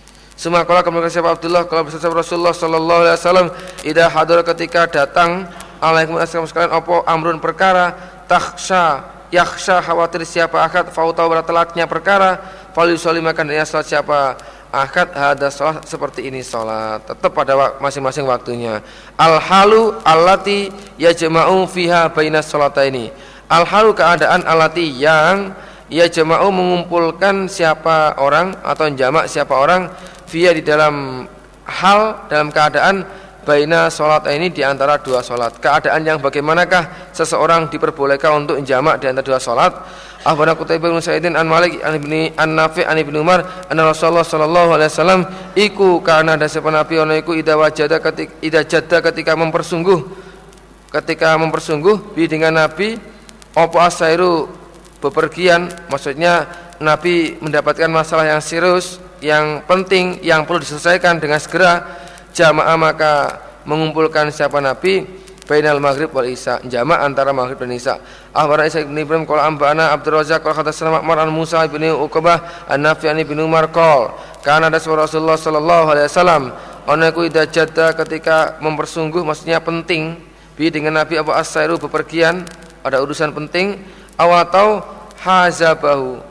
Semua 0.42 0.66
kalau 0.66 0.82
kemudian 0.82 1.14
siapa 1.14 1.38
Abdullah? 1.38 1.70
Kalau 1.70 1.86
bersama 1.86 2.18
Rasulullah 2.18 2.50
Sallallahu 2.50 3.02
Alaihi 3.06 3.14
Wasallam 3.14 3.48
idah 3.86 4.10
hadir 4.10 4.42
ketika 4.42 4.90
datang 4.90 5.46
alaikum 5.78 6.18
assalam. 6.18 6.50
Sekalian 6.50 6.74
opo 6.74 7.06
amrun 7.06 7.38
perkara? 7.38 7.94
Taksha 8.26 9.06
yaksha 9.30 9.86
khawatir 9.86 10.26
siapa 10.26 10.66
akad? 10.66 10.90
Fautau 10.90 11.30
beratelaknya 11.30 11.86
perkara. 11.86 12.42
Falyusalli 12.74 13.22
makan 13.22 13.54
ya 13.54 13.70
salat 13.70 13.86
siapa 13.86 14.34
akad? 14.74 15.14
Ada 15.14 15.54
salat 15.54 15.86
seperti 15.86 16.26
ini 16.26 16.42
salat. 16.42 17.06
Tetap 17.06 17.38
pada 17.38 17.78
masing-masing 17.78 18.26
waktunya. 18.26 18.82
Al 19.22 19.38
halu 19.38 19.94
allati 20.02 20.74
yajma'u 20.98 21.70
fiha 21.70 22.10
bainas 22.10 22.50
salataini. 22.50 23.14
Al 23.46 23.70
halu 23.70 23.94
keadaan 23.94 24.42
alati 24.50 24.90
yang 24.90 25.54
ia 25.92 26.10
jama'u 26.10 26.50
mengumpulkan 26.50 27.46
siapa 27.46 28.18
orang 28.18 28.58
atau 28.66 28.90
jamak 28.96 29.30
siapa 29.30 29.54
orang 29.54 29.92
via 30.32 30.56
di 30.56 30.64
dalam 30.64 31.28
hal 31.68 32.32
dalam 32.32 32.48
keadaan 32.50 33.04
baina 33.44 33.90
sholat 33.92 34.24
ini 34.32 34.54
di 34.54 34.64
antara 34.64 34.98
dua 35.02 35.20
sholat. 35.20 35.60
Keadaan 35.60 36.08
yang 36.08 36.18
bagaimanakah 36.24 37.12
seseorang 37.12 37.68
diperbolehkan 37.68 38.46
untuk 38.46 38.56
jamak 38.64 39.04
di 39.04 39.12
antara 39.12 39.26
dua 39.28 39.40
sholat? 39.44 39.74
Ahbana 40.22 40.54
Qutaibah 40.54 40.94
bin 40.94 41.02
Sa'idin 41.02 41.34
an 41.34 41.50
Malik 41.50 41.82
an 41.82 41.98
ibni 41.98 42.30
an 42.38 42.54
Nafi 42.54 42.86
an 42.86 42.94
ibni 43.02 43.18
Umar 43.18 43.66
anna 43.66 43.90
Rasulullah 43.90 44.22
sallallahu 44.22 44.78
alaihi 44.78 44.90
wasallam 44.94 45.22
iku 45.58 45.98
karena 46.06 46.38
ada 46.38 46.46
siapa 46.46 46.70
nabi 46.70 47.02
ono 47.02 47.18
iku 47.18 47.34
ida 47.34 47.58
wajada 47.58 47.98
ketika 47.98 48.34
ida 48.46 48.62
jada 48.62 49.02
ketika 49.02 49.34
mempersungguh 49.34 49.98
ketika 50.94 51.34
mempersungguh 51.42 52.14
bi 52.14 52.30
dengan 52.30 52.54
nabi 52.54 53.02
apa 53.58 53.78
asairu 53.90 54.46
bepergian 55.02 55.74
maksudnya 55.90 56.46
Nabi 56.82 57.38
mendapatkan 57.38 57.88
masalah 57.88 58.26
yang 58.26 58.42
serius 58.42 58.98
yang 59.22 59.62
penting 59.70 60.18
yang 60.26 60.44
perlu 60.50 60.66
diselesaikan 60.66 61.22
dengan 61.22 61.38
segera. 61.38 62.02
Jamaah 62.34 62.76
maka 62.76 63.14
mengumpulkan 63.70 64.34
siapa 64.34 64.58
Nabi? 64.58 65.06
Bainal 65.46 65.84
maghrib 65.84 66.10
wal 66.16 66.32
isya. 66.32 66.64
Jama' 66.64 67.04
antara 67.04 67.36
maghrib 67.36 67.60
dan 67.60 67.76
isya. 67.76 68.00
Akhbarana 68.32 68.72
Isa 68.72 68.88
bin 68.88 68.96
Ibrahim 68.96 69.28
qala 69.28 69.52
ambana 69.52 69.92
Abdul 69.92 70.16
Razzaq 70.16 70.40
qala 70.40 70.64
hadatsana 70.64 71.04
Ma'mar 71.04 71.28
an 71.28 71.30
Musa 71.30 71.60
bin 71.68 71.84
Uqbah 71.92 72.72
an 72.72 72.80
Nafi' 72.82 73.12
Ibnu 73.12 73.46
Umar 73.46 73.68
qala 73.68 74.16
kana 74.42 74.72
Rasulullah 74.72 75.36
sallallahu 75.36 75.86
alaihi 75.92 76.08
wasallam. 76.08 76.44
Ana 76.88 77.12
ku 77.12 77.28
idza 77.28 77.46
jadda 77.46 77.94
ketika 77.94 78.58
mempersungguh 78.64 79.22
maksudnya 79.22 79.60
penting 79.62 80.18
bi 80.56 80.72
dengan 80.72 81.04
Nabi 81.04 81.20
Abu 81.20 81.30
Asairu 81.36 81.78
bepergian 81.78 82.48
ada 82.82 82.98
urusan 83.04 83.30
penting 83.36 83.78
awatau 84.18 84.82
hazabahu 85.22 86.31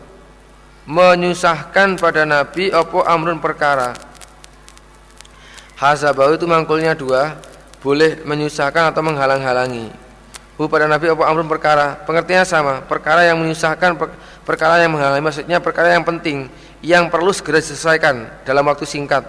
menyusahkan 0.88 2.00
pada 2.00 2.24
Nabi 2.24 2.72
apa 2.72 2.98
amrun 3.08 3.42
perkara. 3.42 3.92
Hazabahu 5.80 6.36
itu 6.36 6.44
mangkulnya 6.44 6.92
dua, 6.92 7.40
boleh 7.80 8.20
menyusahkan 8.24 8.92
atau 8.92 9.00
menghalang-halangi. 9.00 9.88
Bu 10.60 10.68
pada 10.68 10.84
Nabi 10.84 11.08
apa 11.08 11.24
amrun 11.24 11.48
perkara, 11.48 11.96
pengertiannya 12.04 12.44
sama, 12.44 12.74
perkara 12.84 13.24
yang 13.24 13.40
menyusahkan, 13.40 13.96
perkara 14.44 14.76
yang 14.84 14.92
menghalangi, 14.92 15.24
maksudnya 15.24 15.56
perkara 15.56 15.96
yang 15.96 16.04
penting, 16.04 16.52
yang 16.84 17.08
perlu 17.08 17.32
segera 17.32 17.64
diselesaikan 17.64 18.44
dalam 18.44 18.68
waktu 18.68 18.84
singkat. 18.84 19.24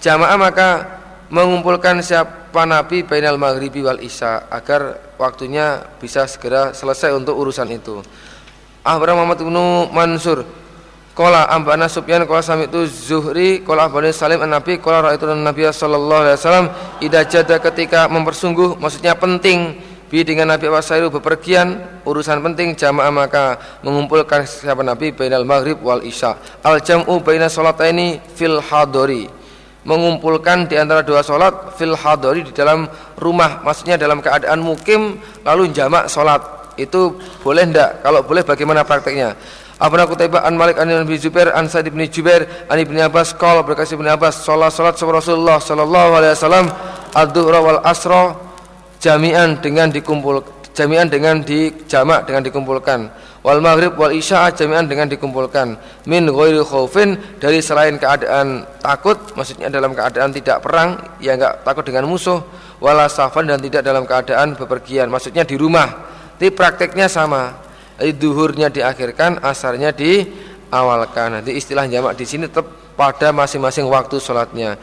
Jamaah 0.00 0.40
maka 0.40 0.68
mengumpulkan 1.28 2.00
siapa 2.00 2.64
Nabi 2.64 3.04
bainal 3.04 3.36
maghribi 3.36 3.84
wal 3.84 4.00
isya 4.00 4.48
agar 4.48 5.12
waktunya 5.20 5.84
bisa 6.00 6.24
segera 6.24 6.72
selesai 6.72 7.12
untuk 7.12 7.36
urusan 7.36 7.68
itu. 7.68 8.00
Ahbar 8.84 9.16
Muhammad 9.16 9.40
bin 9.40 9.56
Mansur 9.92 10.44
Kola 11.14 11.46
ambana 11.46 11.86
Sufyan 11.86 12.26
kola 12.26 12.42
sami 12.42 12.66
itu 12.66 12.90
Zuhri 12.90 13.62
kola 13.62 13.86
abani 13.86 14.10
Salim 14.10 14.42
an 14.42 14.50
Nabi 14.50 14.82
kola 14.82 14.98
raaitu 14.98 15.30
Nabi 15.30 15.62
sallallahu 15.62 16.26
alaihi 16.26 16.36
wasallam 16.42 16.66
ida 16.98 17.22
jada 17.22 17.62
ketika 17.62 18.10
mempersungguh 18.10 18.74
maksudnya 18.82 19.14
penting 19.14 19.78
bi 20.10 20.26
dengan 20.26 20.50
Nabi 20.50 20.66
Wasairu 20.66 21.14
bepergian 21.14 22.02
urusan 22.02 22.42
penting 22.42 22.74
jamaah 22.74 23.14
maka 23.14 23.62
mengumpulkan 23.86 24.42
siapa 24.42 24.82
Nabi 24.82 25.14
bainal 25.14 25.46
maghrib 25.46 25.78
wal 25.86 26.02
isya. 26.02 26.34
Al 26.66 26.82
jam'u 26.82 27.22
baina 27.22 27.46
ini 27.86 28.18
fil 28.34 28.58
hadori. 28.58 29.30
Mengumpulkan 29.86 30.66
di 30.66 30.74
antara 30.74 31.06
dua 31.06 31.22
solat 31.22 31.78
fil 31.78 31.94
hadori 31.94 32.42
di 32.42 32.50
dalam 32.50 32.90
rumah 33.22 33.62
maksudnya 33.62 33.94
dalam 33.94 34.18
keadaan 34.18 34.66
mukim 34.66 35.22
lalu 35.46 35.70
jamak 35.70 36.10
solat 36.10 36.42
itu 36.74 37.14
boleh 37.38 37.70
ndak? 37.70 38.02
Kalau 38.02 38.26
boleh 38.26 38.42
bagaimana 38.42 38.82
prakteknya 38.82 39.34
Abna 39.80 40.06
Qutaibah 40.06 40.46
an 40.46 40.54
Malik 40.54 40.78
an 40.78 40.86
Ibnu 40.86 41.18
Jubair 41.18 41.50
an 41.50 41.66
Sa'id 41.66 41.90
bin 41.90 42.06
Jubair 42.06 42.46
an 42.70 42.78
Ibnu 42.78 42.94
Abbas 43.02 43.34
qala 43.34 43.66
berkasih 43.66 43.98
Ibnu 43.98 44.06
Abbas 44.06 44.46
salat 44.46 44.70
salat 44.70 44.94
Rasulullah 44.94 45.58
sallallahu 45.58 46.10
alaihi 46.14 46.32
wasallam 46.38 46.66
ad-dhuhra 47.10 47.58
wal 47.58 47.80
asra 47.82 48.38
jami'an 49.02 49.58
dengan 49.58 49.90
dikumpul 49.90 50.46
jami'an 50.74 51.10
dengan 51.10 51.42
dijamak 51.42 52.22
dengan 52.26 52.46
dikumpulkan. 52.46 53.00
Wal 53.42 53.58
maghrib 53.58 53.98
wal 53.98 54.14
isya 54.14 54.54
jami'an 54.54 54.86
dengan 54.86 55.10
dikumpulkan. 55.10 55.74
Min 56.06 56.30
ghairi 56.30 56.62
khaufin 56.62 57.18
dari 57.42 57.58
selain 57.58 57.98
keadaan 57.98 58.62
takut 58.78 59.18
maksudnya 59.34 59.70
dalam 59.74 59.90
keadaan 59.90 60.30
tidak 60.30 60.62
perang 60.62 61.18
ya 61.18 61.34
enggak 61.34 61.66
takut 61.66 61.82
dengan 61.82 62.06
musuh 62.06 62.38
wala 62.78 63.10
safan 63.10 63.50
dan 63.50 63.58
tidak 63.58 63.82
dalam 63.82 64.06
keadaan 64.06 64.54
bepergian 64.54 65.10
maksudnya 65.10 65.42
di 65.42 65.58
rumah. 65.58 66.14
Tapi 66.34 66.50
prakteknya 66.50 67.06
sama 67.06 67.54
duhurnya 67.98 68.70
diakhirkan, 68.70 69.38
asarnya 69.42 69.94
diawalkan. 69.94 71.40
Nanti 71.40 71.54
istilah 71.54 71.86
jamak 71.86 72.18
di 72.18 72.26
sini 72.26 72.50
tetap 72.50 72.66
pada 72.98 73.30
masing-masing 73.30 73.86
waktu 73.86 74.18
sholatnya. 74.18 74.78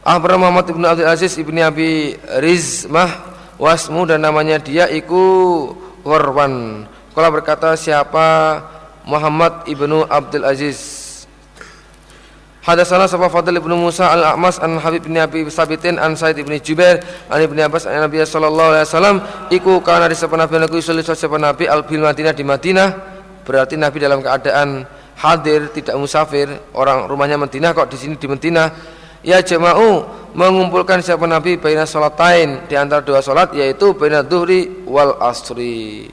Ahbar 0.00 0.40
Muhammad 0.40 0.64
ibnu 0.72 0.84
Abdul 0.88 1.08
Aziz 1.08 1.36
ibni 1.36 1.60
Abi 1.60 2.16
Rizmah 2.40 3.36
wasmu 3.60 4.08
dan 4.08 4.24
namanya 4.24 4.56
dia 4.56 4.88
iku 4.88 5.68
Warwan. 6.00 6.88
Kalau 7.12 7.28
berkata 7.28 7.76
siapa 7.76 8.60
Muhammad 9.04 9.68
ibnu 9.68 10.08
Abdul 10.08 10.48
Aziz 10.48 10.99
Hadatsana 12.70 13.10
sapa 13.10 13.26
Fadl 13.26 13.58
ibnu 13.58 13.74
Musa 13.74 14.14
al-A'mas 14.14 14.62
an 14.62 14.78
Habib 14.78 15.10
bin 15.10 15.18
Abi 15.18 15.42
Sabitin 15.50 15.98
an 15.98 16.14
Said 16.14 16.38
ibn 16.38 16.54
Jubair 16.62 17.02
an 17.26 17.42
Ibnu 17.42 17.58
Abbas 17.66 17.90
an 17.90 17.98
Nabi 17.98 18.22
sallallahu 18.22 18.70
alaihi 18.78 18.86
wasallam. 18.86 19.16
Iku 19.50 19.82
kana 19.82 20.06
sapa 20.14 20.38
Nabi 20.38 20.62
sallallahu 20.78 21.02
alaihi 21.02 21.42
Nabi 21.42 21.64
al 21.66 21.82
bil 21.82 22.06
Madinah 22.06 22.30
di 22.30 22.44
Madinah. 22.46 22.88
Berarti 23.42 23.74
Nabi 23.74 23.98
dalam 23.98 24.22
keadaan 24.22 24.86
hadir 25.18 25.74
tidak 25.74 25.98
musafir. 25.98 26.46
Orang 26.70 27.10
rumahnya 27.10 27.42
Madinah 27.42 27.74
kok 27.74 27.90
di 27.90 27.98
sini 27.98 28.14
di 28.14 28.30
Madinah? 28.30 28.66
Ya 29.26 29.42
jama'u 29.42 30.06
mengumpulkan 30.38 31.02
siapa 31.02 31.26
Nabi 31.26 31.58
baina 31.58 31.90
salatain 31.90 32.70
di 32.70 32.78
antara 32.78 33.02
dua 33.02 33.18
salat 33.18 33.50
yaitu 33.50 33.98
baina 33.98 34.22
dhuhri 34.22 34.86
wal 34.86 35.18
asri. 35.18 36.06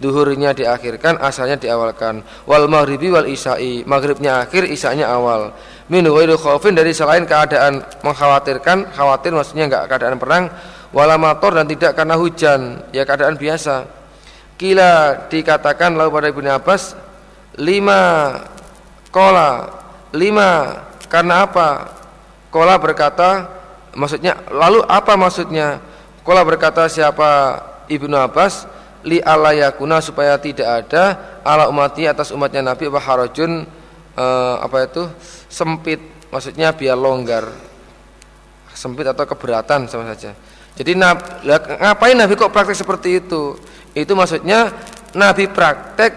Duhurnya 0.00 0.56
diakhirkan 0.56 1.20
asalnya 1.20 1.60
diawalkan. 1.60 2.24
Wal 2.48 2.72
maghribi 2.72 3.12
wal 3.12 3.28
isya'i 3.28 3.84
maghribnya 3.84 4.48
akhir 4.48 4.64
isya'nya 4.64 5.04
awal 5.04 5.52
min 5.90 6.06
ghairu 6.06 6.38
khaufin 6.38 6.78
dari 6.78 6.94
selain 6.94 7.26
keadaan 7.26 7.82
mengkhawatirkan 8.06 8.94
khawatir 8.94 9.34
maksudnya 9.34 9.66
enggak 9.66 9.90
keadaan 9.90 10.16
perang 10.22 10.46
wala 10.94 11.18
mator 11.18 11.58
dan 11.58 11.66
tidak 11.66 11.98
karena 11.98 12.14
hujan 12.14 12.86
ya 12.94 13.02
keadaan 13.02 13.34
biasa. 13.34 13.90
Kila 14.54 15.26
dikatakan 15.26 15.98
lalu 15.98 16.10
pada 16.14 16.28
Ibnu 16.30 16.48
Abbas 16.52 16.94
lima 17.58 18.00
kola 19.10 19.66
lima 20.14 20.78
karena 21.10 21.42
apa? 21.42 21.98
Kola 22.54 22.78
berkata 22.78 23.50
maksudnya 23.98 24.38
lalu 24.54 24.86
apa 24.86 25.18
maksudnya? 25.18 25.82
Kola 26.22 26.46
berkata 26.46 26.86
siapa? 26.86 27.66
Ibnu 27.90 28.14
Abbas 28.14 28.70
li 29.02 29.18
alayakuna 29.18 29.98
supaya 29.98 30.38
tidak 30.38 30.86
ada 30.86 31.18
ala 31.42 31.66
umati 31.66 32.06
atas 32.06 32.30
umatnya 32.30 32.62
Nabi 32.62 32.86
apa 32.86 33.00
harajun 33.02 33.66
uh, 34.20 34.60
apa 34.60 34.84
itu? 34.84 35.08
Sempit. 35.48 36.00
Maksudnya 36.28 36.76
biar 36.76 37.00
longgar. 37.00 37.48
Sempit 38.76 39.08
atau 39.08 39.24
keberatan 39.24 39.88
sama 39.88 40.12
saja. 40.12 40.36
Jadi 40.76 40.96
ngapain 40.96 42.16
Nabi 42.16 42.36
kok 42.36 42.52
praktek 42.52 42.76
seperti 42.76 43.24
itu? 43.24 43.56
Itu 43.96 44.12
maksudnya 44.14 44.70
Nabi 45.16 45.50
praktek 45.50 46.12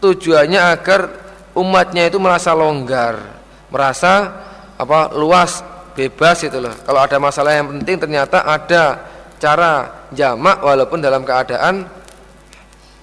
tujuannya 0.00 0.60
agar 0.60 1.00
umatnya 1.54 2.08
itu 2.08 2.18
merasa 2.18 2.56
longgar. 2.56 3.38
Merasa 3.70 4.12
apa 4.76 5.12
luas 5.14 5.62
bebas 5.94 6.42
itu 6.44 6.58
loh. 6.58 6.74
Kalau 6.84 7.00
ada 7.00 7.16
masalah 7.16 7.54
yang 7.54 7.70
penting 7.70 7.96
ternyata 8.02 8.44
ada 8.44 9.00
cara 9.36 10.04
jamak 10.12 10.60
walaupun 10.64 11.00
dalam 11.00 11.22
keadaan 11.24 11.86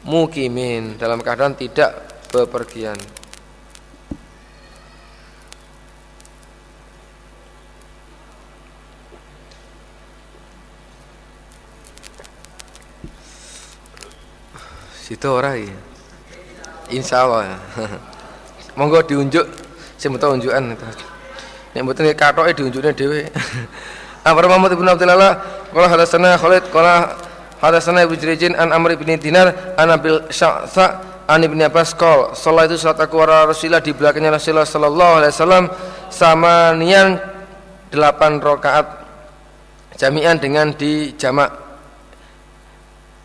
mukimin 0.04 1.00
dalam 1.00 1.24
keadaan 1.24 1.56
tidak 1.56 2.20
bepergian 2.34 2.98
Situ 15.14 15.30
ora 15.30 15.54
ya. 15.54 15.70
Insya 16.90 17.22
Allah. 17.22 17.54
Monggo 18.82 18.98
diunjuk 19.06 19.46
sing 19.94 20.10
betul 20.10 20.42
unjukan. 20.42 20.74
Nek 20.74 21.82
mboten 21.86 22.10
katoke 22.18 22.50
diunjukne 22.58 22.98
dhewe. 22.98 23.30
Amr 24.26 24.50
Muhammad 24.50 24.74
bin 24.74 24.90
Abdullah 24.90 25.38
qala 25.70 25.86
hadatsana 25.86 26.34
Khalid 26.34 26.66
qala 26.74 27.14
hadatsana 27.62 28.10
Ibnu 28.10 28.18
Jurayjin 28.18 28.58
an 28.58 28.74
Amr 28.74 28.98
bin 28.98 29.14
Dinar 29.22 29.78
an 29.78 29.94
Abil 29.94 30.18
Sya'sa 30.34 30.98
an 31.30 31.46
Ibnu 31.46 31.62
Abbas 31.62 31.94
qol 31.94 32.34
salat 32.34 32.74
itu 32.74 32.82
salat 32.82 33.06
aku 33.06 33.22
wa 33.22 33.54
Rasulullah 33.54 33.86
di 33.86 33.94
belakangnya 33.94 34.34
Rasulullah 34.34 34.66
sallallahu 34.66 35.14
alaihi 35.22 35.30
wasallam 35.30 35.66
sama 36.10 36.74
nian 36.74 37.22
8 37.94 38.42
rakaat 38.42 38.88
jami'an 39.94 40.42
dengan 40.42 40.74
di 40.74 41.14
jamak. 41.14 41.54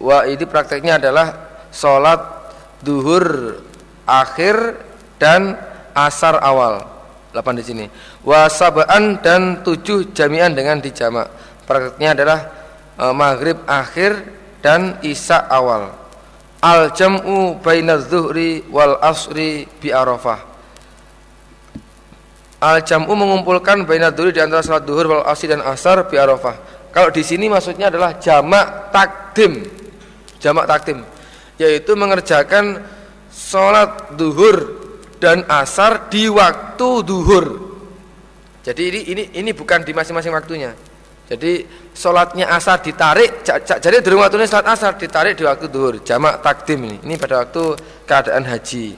Wah, 0.05 0.29
ini 0.29 0.45
prakteknya 0.45 1.01
adalah 1.01 1.48
sholat 1.73 2.39
duhur 2.83 3.59
akhir 4.09 4.81
dan 5.19 5.59
asar 5.93 6.39
awal. 6.41 6.87
8 7.35 7.61
di 7.61 7.65
sini. 7.65 7.85
Wasabaan 8.25 9.21
dan 9.21 9.61
tujuh 9.61 10.17
jami'an 10.17 10.57
dengan 10.57 10.81
dijamak. 10.81 11.29
Praktiknya 11.69 12.17
adalah 12.17 12.39
e, 12.97 13.05
maghrib 13.13 13.59
akhir 13.69 14.25
dan 14.65 14.97
isya 15.05 15.45
awal. 15.53 15.93
Al 16.65 16.91
jam'u 16.97 17.61
baina 17.61 18.01
zuhri 18.01 18.65
wal 18.73 18.97
asri 19.05 19.69
bi 19.79 19.93
arafah. 19.93 20.41
Al 22.59 22.83
jam'u 22.83 23.13
mengumpulkan 23.13 23.85
baina 23.85 24.11
zuhri 24.11 24.33
di 24.35 24.41
antara 24.41 24.65
salat 24.65 24.89
duhur 24.89 25.07
wal 25.07 25.25
asri 25.29 25.53
dan 25.53 25.61
asar 25.63 26.09
bi 26.09 26.17
arafah. 26.17 26.57
Kalau 26.91 27.13
di 27.13 27.21
sini 27.21 27.47
maksudnya 27.53 27.93
adalah 27.93 28.17
jamak 28.17 28.91
takdim. 28.91 29.69
Jamak 30.41 30.65
takdim 30.65 31.18
yaitu 31.59 31.93
mengerjakan 31.99 32.81
sholat 33.29 34.15
duhur 34.15 34.79
dan 35.19 35.43
asar 35.51 36.07
di 36.09 36.31
waktu 36.31 36.91
duhur 37.03 37.47
Jadi 38.63 38.83
ini 38.85 39.01
ini 39.09 39.23
ini 39.41 39.51
bukan 39.57 39.81
di 39.81 39.97
masing-masing 39.97 40.29
waktunya. 40.29 40.77
Jadi 41.25 41.65
sholatnya 41.97 42.53
asar 42.53 42.85
ditarik, 42.85 43.41
jadi 43.81 44.05
di 44.05 44.09
rumah 44.13 44.29
waktunya 44.29 44.45
sholat 44.45 44.69
asar 44.77 44.93
ditarik 45.01 45.41
di 45.41 45.45
waktu 45.49 45.73
duhur, 45.73 46.05
jamak 46.05 46.45
takdim 46.45 46.85
ini. 46.85 47.01
Ini 47.01 47.17
pada 47.17 47.49
waktu 47.49 47.81
keadaan 48.05 48.45
haji. 48.45 48.93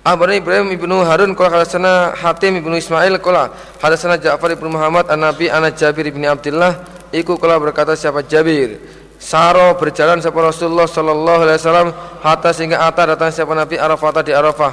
Abu 0.00 0.24
Ibrahim 0.26 0.72
ibnu 0.72 1.04
Harun 1.04 1.36
kalau 1.36 1.60
hadasana 1.60 2.16
Hatim 2.16 2.56
ibnu 2.56 2.72
Ismail 2.72 3.20
kalau 3.20 3.52
hadasana 3.84 4.16
Ja'far 4.16 4.56
ibnu 4.56 4.72
Muhammad 4.72 5.06
an 5.12 5.20
Nabi 5.22 5.52
an 5.52 5.68
Jabir 5.76 6.08
ibnu 6.08 6.24
Abdullah 6.24 6.82
iku 7.12 7.36
kalau 7.36 7.60
berkata 7.60 7.92
siapa 7.92 8.24
Jabir 8.24 8.80
Saro 9.20 9.76
berjalan 9.76 10.16
siapa 10.24 10.40
Rasulullah 10.40 10.88
sallallahu 10.88 11.44
alaihi 11.44 11.60
wasallam 11.60 11.92
hatta 12.24 12.56
sehingga 12.56 12.80
ata 12.88 13.12
datang 13.12 13.28
siapa 13.28 13.52
Nabi 13.52 13.76
Arafah 13.76 14.24
di 14.24 14.32
Arafah. 14.32 14.72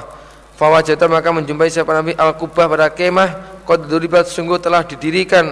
Fawajata 0.56 1.06
maka 1.12 1.30
menjumpai 1.36 1.68
siapa 1.68 1.92
Nabi 1.92 2.16
Al-Kubah 2.16 2.66
pada 2.72 2.88
kemah 2.88 3.62
qad 3.68 3.92
duribat 3.92 4.26
sungguh 4.32 4.56
telah 4.58 4.88
didirikan 4.88 5.52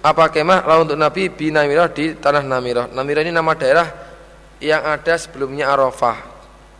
apa 0.00 0.32
kemah 0.32 0.64
lalu 0.64 0.80
untuk 0.90 0.98
Nabi 0.98 1.22
di 1.28 1.52
Namirah 1.52 1.92
di 1.92 2.16
tanah 2.16 2.40
Namirah. 2.40 2.88
Namirah 2.90 3.22
ini 3.22 3.30
nama 3.36 3.52
daerah 3.52 3.86
yang 4.58 4.80
ada 4.80 5.14
sebelumnya 5.14 5.68
Arafah. 5.68 6.16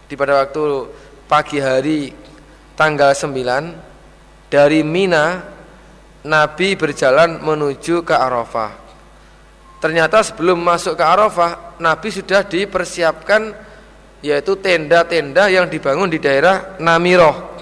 Di 0.09 0.17
pada 0.17 0.43
waktu 0.43 0.89
pagi 1.29 1.61
hari 1.61 2.17
tanggal 2.75 3.13
9 3.15 4.49
dari 4.49 4.81
Mina 4.81 5.39
Nabi 6.25 6.75
berjalan 6.81 7.45
menuju 7.45 8.03
ke 8.03 8.17
Arafah. 8.17 8.82
Ternyata 9.83 10.23
sebelum 10.23 10.63
masuk 10.63 10.95
ke 10.95 11.03
Arafah, 11.03 11.83
Nabi 11.83 12.15
sudah 12.15 12.47
dipersiapkan 12.47 13.51
yaitu 14.23 14.55
tenda-tenda 14.63 15.51
yang 15.51 15.67
dibangun 15.67 16.07
di 16.07 16.23
daerah 16.23 16.79
Namiroh. 16.79 17.59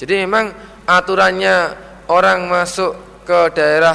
Jadi 0.00 0.24
memang 0.24 0.48
aturannya 0.88 1.76
orang 2.08 2.48
masuk 2.48 3.22
ke 3.28 3.52
daerah 3.52 3.94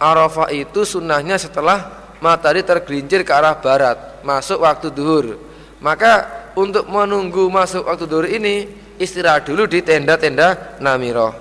Arafah 0.00 0.48
itu 0.48 0.88
sunnahnya 0.88 1.36
setelah 1.36 2.02
matahari 2.22 2.62
tergelincir 2.62 3.26
ke 3.26 3.34
arah 3.34 3.58
barat 3.58 4.22
masuk 4.22 4.62
waktu 4.62 4.94
duhur 4.94 5.38
maka 5.82 6.46
untuk 6.54 6.86
menunggu 6.86 7.50
masuk 7.50 7.86
waktu 7.86 8.06
duhur 8.06 8.26
ini 8.30 8.66
istirahat 8.98 9.46
dulu 9.46 9.66
di 9.66 9.82
tenda-tenda 9.82 10.78
Namiroh 10.78 11.34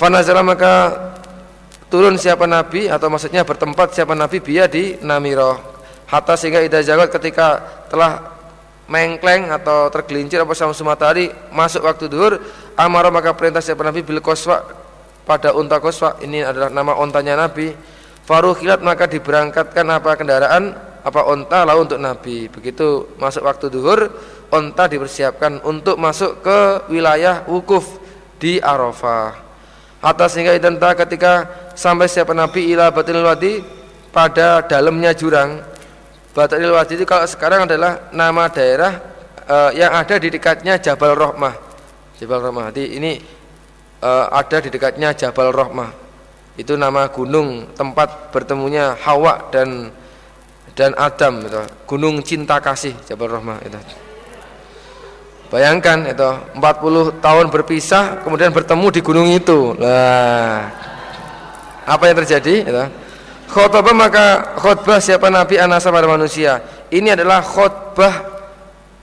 Fanazala 0.00 0.40
maka 0.40 0.72
turun 1.90 2.16
siapa 2.16 2.46
Nabi 2.46 2.86
atau 2.86 3.10
maksudnya 3.10 3.42
bertempat 3.42 3.92
siapa 3.92 4.14
Nabi 4.14 4.38
biya 4.38 4.70
di 4.70 4.96
Namiroh 5.02 5.58
hatta 6.10 6.34
sehingga 6.34 6.62
ida 6.62 6.82
jagat 6.82 7.10
ketika 7.14 7.60
telah 7.90 8.38
mengkleng 8.90 9.46
atau 9.54 9.86
tergelincir 9.90 10.42
apa 10.42 10.50
sama 10.58 10.74
matahari 10.74 11.30
masuk 11.54 11.86
waktu 11.86 12.10
duhur 12.10 12.42
amara 12.74 13.10
maka 13.10 13.30
perintah 13.34 13.62
siapa 13.62 13.86
Nabi 13.86 14.02
bil 14.02 14.18
koswa 14.18 14.66
pada 15.22 15.54
unta 15.54 15.78
koswa 15.78 16.18
ini 16.26 16.42
adalah 16.42 16.74
nama 16.74 16.98
ontanya 16.98 17.38
Nabi. 17.38 17.70
Faruhilat 18.26 18.82
maka 18.82 19.10
diberangkatkan 19.10 19.86
apa 19.90 20.14
kendaraan 20.18 20.74
apa 21.02 21.20
onta 21.26 21.62
lalu 21.62 21.86
untuk 21.86 22.00
Nabi. 22.02 22.50
Begitu 22.50 23.14
masuk 23.18 23.46
waktu 23.46 23.70
duhur 23.70 24.10
onta 24.50 24.90
dipersiapkan 24.90 25.62
untuk 25.62 25.98
masuk 25.98 26.42
ke 26.42 26.90
wilayah 26.90 27.46
wukuf 27.46 27.86
di 28.42 28.58
Arafah 28.58 29.49
atas 30.00 30.36
sehingga 30.36 30.56
identa 30.56 30.96
ketika 30.96 31.46
sampai 31.76 32.08
siapa 32.08 32.32
Nabi 32.32 32.72
ila 32.72 32.88
batil 32.88 33.20
wadi 33.20 33.60
pada 34.10 34.64
dalamnya 34.64 35.12
jurang 35.12 35.60
batil 36.32 36.72
wadi 36.72 36.96
itu 36.96 37.04
kalau 37.04 37.28
sekarang 37.28 37.68
adalah 37.68 38.08
nama 38.16 38.48
daerah 38.48 38.92
uh, 39.44 39.70
yang 39.76 39.92
ada 39.92 40.16
di 40.16 40.32
dekatnya 40.32 40.80
Jabal 40.80 41.12
Rohmah 41.12 41.54
Jabal 42.16 42.40
Rohmah 42.40 42.72
jadi 42.72 42.96
ini 42.96 43.12
uh, 44.00 44.26
ada 44.32 44.58
di 44.60 44.68
dekatnya 44.72 45.14
Jabal 45.14 45.52
Rohmah. 45.52 45.90
Itu 46.58 46.76
nama 46.76 47.08
gunung 47.08 47.72
tempat 47.72 48.34
bertemunya 48.34 48.96
Hawa 49.00 49.48
dan 49.48 49.88
dan 50.76 50.92
Adam 50.96 51.44
itu. 51.44 51.62
Gunung 51.88 52.20
cinta 52.24 52.60
kasih 52.60 52.96
Jabal 53.06 53.40
Rohmah 53.40 53.60
itu. 53.64 53.80
Bayangkan 55.50 56.06
itu 56.06 56.30
40 56.54 57.18
tahun 57.18 57.46
berpisah 57.50 58.22
kemudian 58.22 58.54
bertemu 58.54 58.86
di 58.94 59.00
gunung 59.02 59.28
itu. 59.28 59.74
Lah. 59.76 60.70
Apa 61.84 62.06
yang 62.06 62.16
terjadi? 62.22 62.54
Itu. 62.70 62.84
Khotbah 63.50 63.90
maka 63.90 64.54
khutbah 64.62 65.02
siapa 65.02 65.26
Nabi 65.26 65.58
anasa 65.58 65.90
pada 65.90 66.06
manusia. 66.06 66.62
Ini 66.86 67.18
adalah 67.18 67.42
khutbah 67.42 68.38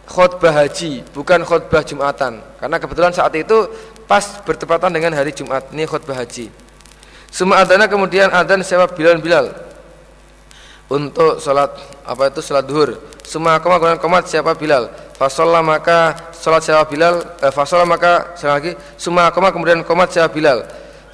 khutbah 0.08 0.64
haji, 0.64 1.04
bukan 1.12 1.44
khutbah 1.44 1.84
Jumatan. 1.84 2.40
Karena 2.56 2.80
kebetulan 2.80 3.12
saat 3.12 3.36
itu 3.36 3.68
pas 4.08 4.24
bertepatan 4.48 4.90
dengan 4.90 5.12
hari 5.20 5.36
Jumat 5.36 5.68
ini 5.76 5.84
khutbah 5.84 6.16
haji 6.16 6.48
semua 7.28 7.60
adana 7.62 7.92
kemudian 7.92 8.32
adan 8.32 8.64
sewa 8.64 8.88
Bilal 8.88 9.20
Bilal 9.20 9.52
untuk 10.88 11.44
sholat 11.44 11.76
apa 12.08 12.32
itu 12.32 12.40
sholat 12.40 12.64
duhur. 12.64 12.96
Semua 13.28 13.60
koma 13.60 13.76
kemudian 13.76 14.00
komat 14.00 14.24
siapa 14.32 14.56
Bilal? 14.56 14.88
Fasolah 15.20 15.60
maka 15.60 16.32
sholat 16.32 16.64
siapa 16.64 16.88
Bilal? 16.88 17.28
Eh, 17.44 17.52
fasolah 17.52 17.84
maka 17.84 18.32
sekali 18.40 18.54
lagi? 18.56 18.72
Semua 18.96 19.28
koma 19.36 19.52
kemudian 19.52 19.84
komat 19.84 20.16
siapa 20.16 20.32
Bilal? 20.32 20.64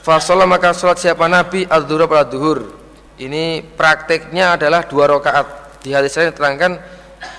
Fasolah 0.06 0.46
maka 0.46 0.78
sholat 0.78 1.02
siapa 1.02 1.26
Nabi? 1.26 1.66
Al 1.66 1.90
duhur 1.90 2.06
pada 2.06 2.30
duhur. 2.30 2.70
Ini 3.18 3.66
prakteknya 3.74 4.62
adalah 4.62 4.86
dua 4.86 5.10
rakaat. 5.10 5.82
Di 5.82 5.90
hadis 5.90 6.14
lain 6.22 6.34
terangkan 6.38 6.78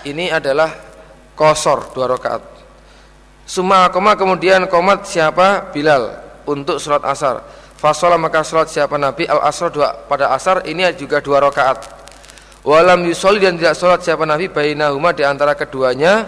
ini 0.03 0.35
adalah 0.35 0.75
kosor 1.39 1.95
dua 1.95 2.11
rakaat. 2.19 2.43
Suma 3.47 3.87
koma 3.95 4.19
kemudian 4.19 4.67
komat 4.67 5.07
siapa 5.07 5.71
Bilal? 5.71 6.19
Untuk 6.51 6.83
sholat 6.83 7.07
asar. 7.07 7.47
Fasolah 7.79 8.19
maka 8.19 8.43
sholat 8.43 8.67
siapa 8.67 8.99
Nabi? 8.99 9.23
Al 9.31 9.39
asar 9.47 9.71
dua 9.71 9.95
pada 10.11 10.35
asar 10.35 10.67
ini 10.67 10.83
juga 10.99 11.23
dua 11.23 11.39
rakaat. 11.39 12.04
Walam 12.65 13.05
yusoli 13.05 13.45
dan 13.45 13.61
tidak 13.61 13.77
sholat 13.77 14.01
siapa 14.01 14.25
Nabi 14.25 14.49
bainahuma 14.49 15.13
di 15.13 15.21
antara 15.21 15.53
keduanya 15.53 16.25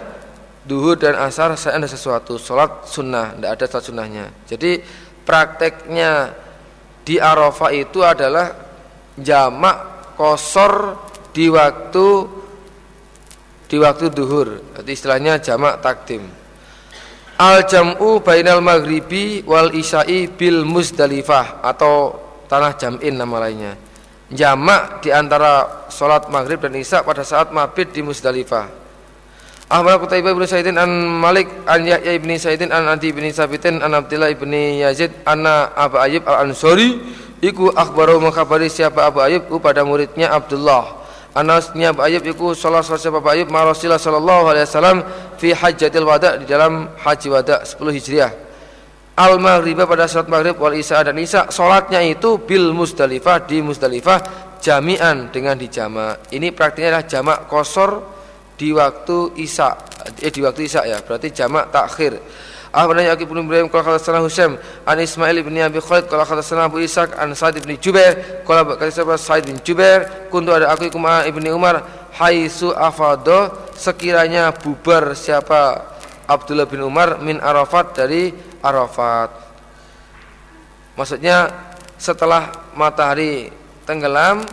duhur 0.69 0.93
dan 0.93 1.17
asar 1.17 1.57
saya 1.57 1.81
ada 1.81 1.89
sesuatu 1.89 2.37
sholat 2.37 2.85
sunnah 2.85 3.33
tidak 3.33 3.51
ada 3.57 3.65
sholat 3.65 3.85
sunnahnya. 3.89 4.25
Jadi 4.45 4.77
prakteknya 5.25 6.37
di 7.01 7.17
Arafah 7.17 7.73
itu 7.73 8.05
adalah 8.05 8.53
jamak 9.17 10.13
kosor 10.13 11.01
di 11.33 11.49
waktu 11.49 12.07
di 13.65 13.77
waktu 13.81 14.05
duhur. 14.13 14.77
Jadi 14.77 14.91
istilahnya 14.93 15.41
jamak 15.41 15.81
takdim. 15.81 16.21
Al 17.37 17.65
jam'u 17.65 18.21
bainal 18.21 18.61
maghribi 18.61 19.41
wal 19.41 19.73
isya'i 19.73 20.29
bil 20.29 20.65
musdalifah 20.69 21.65
atau 21.65 22.13
tanah 22.45 22.77
jam'in 22.77 23.17
nama 23.17 23.41
lainnya. 23.45 23.86
Jamak 24.27 24.99
di 24.99 25.09
antara 25.09 25.87
salat 25.87 26.27
maghrib 26.27 26.59
dan 26.59 26.75
isya 26.75 26.99
pada 26.99 27.23
saat 27.23 27.55
mabit 27.55 27.95
di 27.95 28.03
Musdalifah. 28.03 28.67
Ahmad 29.67 29.99
Qutaibah 29.99 30.31
bin 30.31 30.47
Sa'idin 30.47 30.79
an 30.79 30.87
Malik 31.19 31.47
an 31.67 31.83
Yahya 31.83 32.15
bin 32.19 32.31
Sa'idin 32.39 32.71
an 32.71 32.87
Adi 32.87 33.11
bin 33.11 33.27
Sabitin 33.31 33.83
an 33.83 33.91
Abdullah 33.95 34.31
bin 34.31 34.51
Yazid 34.55 35.11
anna 35.27 35.75
Abu 35.75 35.99
Ayyub 35.99 36.23
al-Ansari 36.23 37.03
iku 37.43 37.75
akhbaru 37.75 38.23
mengkhabari 38.23 38.71
siapa 38.71 39.03
Abu 39.03 39.19
Ayyub 39.19 39.51
pada 39.59 39.83
muridnya 39.83 40.31
Abdullah 40.31 40.97
Anasnya 41.37 41.93
Abu 41.93 42.01
Ayyub 42.01 42.23
iku 42.25 42.57
salah 42.57 42.81
satu 42.81 43.13
Abu 43.13 43.29
Ayyub 43.29 43.51
Rasulullah 43.53 44.01
sallallahu 44.01 44.43
alaihi 44.49 44.65
wasallam 44.65 44.97
fi 45.37 45.53
hajjatil 45.53 46.01
wada 46.01 46.39
di 46.41 46.49
dalam 46.49 46.89
haji 46.97 47.27
wada 47.29 47.61
10 47.61 47.77
Hijriah. 47.77 48.46
Al 49.17 49.41
maghrib 49.41 49.81
pada 49.81 50.05
salat 50.05 50.29
maghrib 50.29 50.61
wal 50.61 50.77
isya 50.77 51.01
dan 51.01 51.17
isya 51.17 51.49
salatnya 51.49 52.05
itu 52.05 52.37
bil 52.37 52.69
Musdalifah 52.69 53.49
di 53.49 53.65
Musdalifah 53.65 54.21
jami'an 54.61 55.33
dengan 55.33 55.57
dijama. 55.57 56.21
Ini 56.29 56.53
praktiknya 56.53 57.01
adalah 57.01 57.05
jamak 57.09 57.39
kosor 57.49 58.05
di 58.53 58.69
waktu 58.69 59.41
isya 59.41 59.73
eh 60.21 60.29
di 60.29 60.41
waktu 60.45 60.69
isya 60.69 60.81
ya, 60.85 60.97
berarti 61.01 61.33
jamak 61.33 61.73
takhir. 61.73 62.21
Ahmad 62.69 63.01
Yaqub 63.01 63.33
bin 63.33 63.47
Ibrahim 63.49 63.73
qala 63.73 63.95
hadatsana 63.95 64.21
Husaim 64.21 64.53
an 64.85 64.97
Ismail 65.01 65.41
bin 65.41 65.57
Abi 65.57 65.81
Khalid 65.81 66.05
qala 66.11 66.21
hadatsana 66.21 66.69
Abu 66.69 66.77
Ishaq 66.77 67.15
an 67.17 67.33
Sa'id 67.33 67.63
bin 67.65 67.73
Jubair 67.81 68.45
qala 68.45 68.77
kata 68.77 69.17
Sa'id 69.17 69.49
bin 69.49 69.57
Jubair 69.65 70.29
kuntu 70.29 70.53
ada 70.53 70.69
aku 70.69 70.93
kuma 70.93 71.25
ibni 71.25 71.49
Umar 71.49 71.81
haitsu 72.21 72.75
afado 72.75 73.71
sekiranya 73.73 74.53
bubar 74.53 75.17
siapa 75.17 75.95
Abdullah 76.27 76.67
bin 76.67 76.83
Umar 76.83 77.23
min 77.23 77.39
Arafat 77.39 78.03
dari 78.03 78.35
Arafat 78.67 79.31
maksudnya 80.99 81.47
setelah 81.95 82.51
matahari 82.75 83.47
tenggelam 83.87 84.43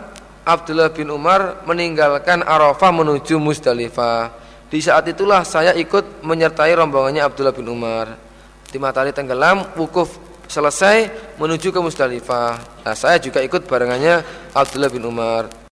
Abdullah 0.47 0.93
bin 0.93 1.11
Umar 1.11 1.65
meninggalkan 1.67 2.41
Arafah 2.45 2.95
menuju 2.95 3.35
Musdalifah 3.35 4.45
di 4.65 4.81
saat 4.81 5.05
itulah 5.05 5.45
saya 5.45 5.77
ikut 5.77 6.25
menyertai 6.25 6.73
rombongannya 6.73 7.21
Abdullah 7.21 7.53
bin 7.53 7.69
Umar. 7.69 8.17
Di 8.65 8.75
matahari 8.75 9.13
tenggelam, 9.13 9.71
wukuf 9.77 10.19
selesai 10.49 11.07
menuju 11.37 11.69
ke 11.71 11.79
Musdalifah. 11.79 12.83
Nah, 12.83 12.95
saya 12.97 13.21
juga 13.21 13.39
ikut 13.45 13.69
barengannya 13.69 14.25
Abdullah 14.51 14.91
bin 14.91 15.05
Umar. 15.07 15.64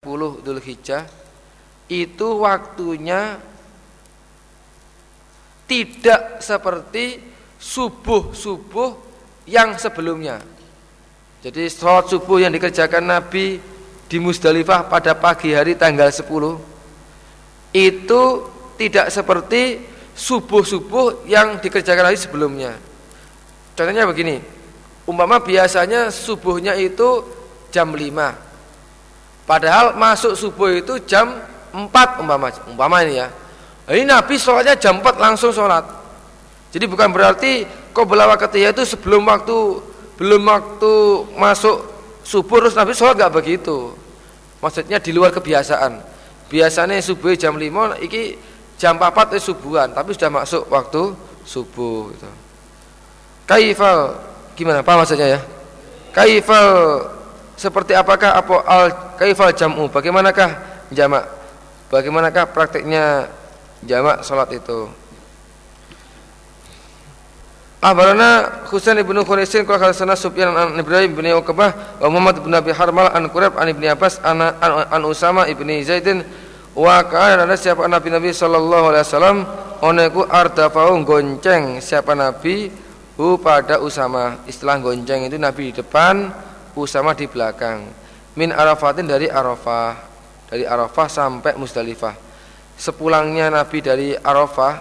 Puluh 0.00 0.40
Dhul 0.40 0.64
Hijjah 0.64 1.04
itu 1.92 2.28
waktunya 2.40 3.36
tidak 5.68 6.40
seperti 6.40 7.20
subuh-subuh 7.60 8.96
yang 9.44 9.76
sebelumnya. 9.76 10.40
Jadi 11.44 11.68
sholat 11.68 12.08
subuh 12.08 12.40
yang 12.40 12.48
dikerjakan 12.48 13.12
Nabi 13.12 13.60
di 14.08 14.16
Musdalifah 14.16 14.88
pada 14.88 15.12
pagi 15.12 15.52
hari 15.52 15.76
tanggal 15.76 16.08
10 16.08 16.24
itu 17.76 18.22
tidak 18.80 19.12
seperti 19.12 19.84
subuh-subuh 20.16 21.28
yang 21.28 21.60
dikerjakan 21.60 22.08
Nabi 22.08 22.16
sebelumnya. 22.16 22.72
Contohnya 23.76 24.08
begini, 24.08 24.40
umpama 25.04 25.44
biasanya 25.44 26.08
subuhnya 26.08 26.72
itu 26.72 27.20
jam 27.68 27.92
5. 27.92 28.48
Padahal 29.50 29.98
masuk 29.98 30.38
subuh 30.38 30.70
itu 30.78 30.94
jam 31.10 31.42
4 31.74 32.22
umpama 32.22 32.54
umpama 32.70 33.02
ini 33.02 33.18
ya. 33.18 33.26
Ini 33.90 34.06
Nabi 34.06 34.38
sholatnya 34.38 34.78
jam 34.78 35.02
4 35.02 35.18
langsung 35.18 35.50
sholat. 35.50 35.82
Jadi 36.70 36.86
bukan 36.86 37.10
berarti 37.10 37.66
kau 37.90 38.06
belawa 38.06 38.38
ketia 38.38 38.70
itu 38.70 38.86
sebelum 38.86 39.26
waktu 39.26 39.82
belum 40.22 40.46
waktu 40.46 40.94
masuk 41.34 41.82
subuh 42.22 42.62
terus 42.62 42.78
Nabi 42.78 42.94
sholat 42.94 43.18
gak 43.18 43.34
begitu. 43.34 43.90
Maksudnya 44.62 45.02
di 45.02 45.10
luar 45.10 45.34
kebiasaan. 45.34 45.98
Biasanya 46.46 47.02
subuh 47.02 47.34
jam 47.34 47.58
5 47.58 48.06
iki 48.06 48.38
jam 48.78 49.02
4 49.02 49.34
itu 49.34 49.50
subuhan, 49.50 49.90
tapi 49.90 50.14
sudah 50.14 50.30
masuk 50.30 50.62
waktu 50.70 51.10
subuh 51.42 52.14
gitu. 52.14 52.30
Kaifal 53.50 54.14
gimana? 54.54 54.86
Apa 54.86 54.94
maksudnya 54.94 55.26
ya? 55.26 55.40
Kaifal 56.14 56.70
seperti 57.60 57.92
apakah 57.92 58.40
apa 58.40 58.54
al 58.64 58.86
kaifal 59.20 59.52
jam'u? 59.52 59.92
Bagaimanakah 59.92 60.50
jamak? 60.88 61.28
Bagaimanakah 61.92 62.48
praktiknya 62.56 63.28
jamak 63.84 64.24
salat 64.24 64.56
itu. 64.56 64.88
Abarana 67.80 68.64
Husain 68.68 68.96
ibnu 68.96 69.24
Khurisin 69.24 69.68
qala 69.68 69.92
sana 69.92 70.16
Sufyan 70.16 70.52
an 70.52 70.76
Ibrahim 70.76 71.16
bin 71.16 71.32
Uqbah 71.32 72.00
wa 72.00 72.08
Muhammad 72.12 72.44
bin 72.44 72.52
Abi 72.52 72.72
Harmal 72.76 73.08
an 73.12 73.28
Qurab 73.32 73.56
an 73.56 73.72
Ibnu 73.72 73.88
Abbas 73.88 74.20
an, 74.20 74.40
an, 74.40 74.72
an 74.88 75.02
Usama 75.08 75.48
ibni 75.48 75.80
Zaidin 75.80 76.20
wa 76.76 77.00
kana 77.08 77.48
siapa 77.56 77.88
Nabi 77.88 78.12
Nabi 78.12 78.36
sallallahu 78.36 78.92
alaihi 78.92 79.04
wasallam 79.08 79.38
oneku 79.80 80.28
ardafau 80.28 80.92
gonceng 81.08 81.80
siapa 81.80 82.12
Nabi 82.12 82.68
hu 83.16 83.40
pada 83.40 83.80
Usama 83.80 84.44
istilah 84.44 84.76
gonceng 84.76 85.24
itu 85.24 85.40
Nabi 85.40 85.72
di 85.72 85.80
depan 85.80 86.28
Usama 86.76 87.16
di 87.16 87.26
belakang. 87.26 87.86
Min 88.38 88.54
Arafatin 88.54 89.10
dari 89.10 89.26
Arafah 89.26 89.98
dari 90.50 90.66
Arafah 90.66 91.06
sampai 91.06 91.54
Musdalifah 91.58 92.14
sepulangnya 92.80 93.52
Nabi 93.52 93.78
dari 93.84 94.08
Arafah 94.16 94.80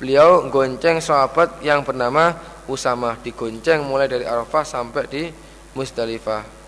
beliau 0.00 0.48
gonceng 0.48 0.98
sahabat 1.04 1.60
yang 1.60 1.84
bernama 1.84 2.32
Usama. 2.64 3.20
Digonceng 3.20 3.84
mulai 3.84 4.08
dari 4.08 4.24
Arafah 4.24 4.64
sampai 4.64 5.04
di 5.06 5.22
Musdalifah 5.76 6.64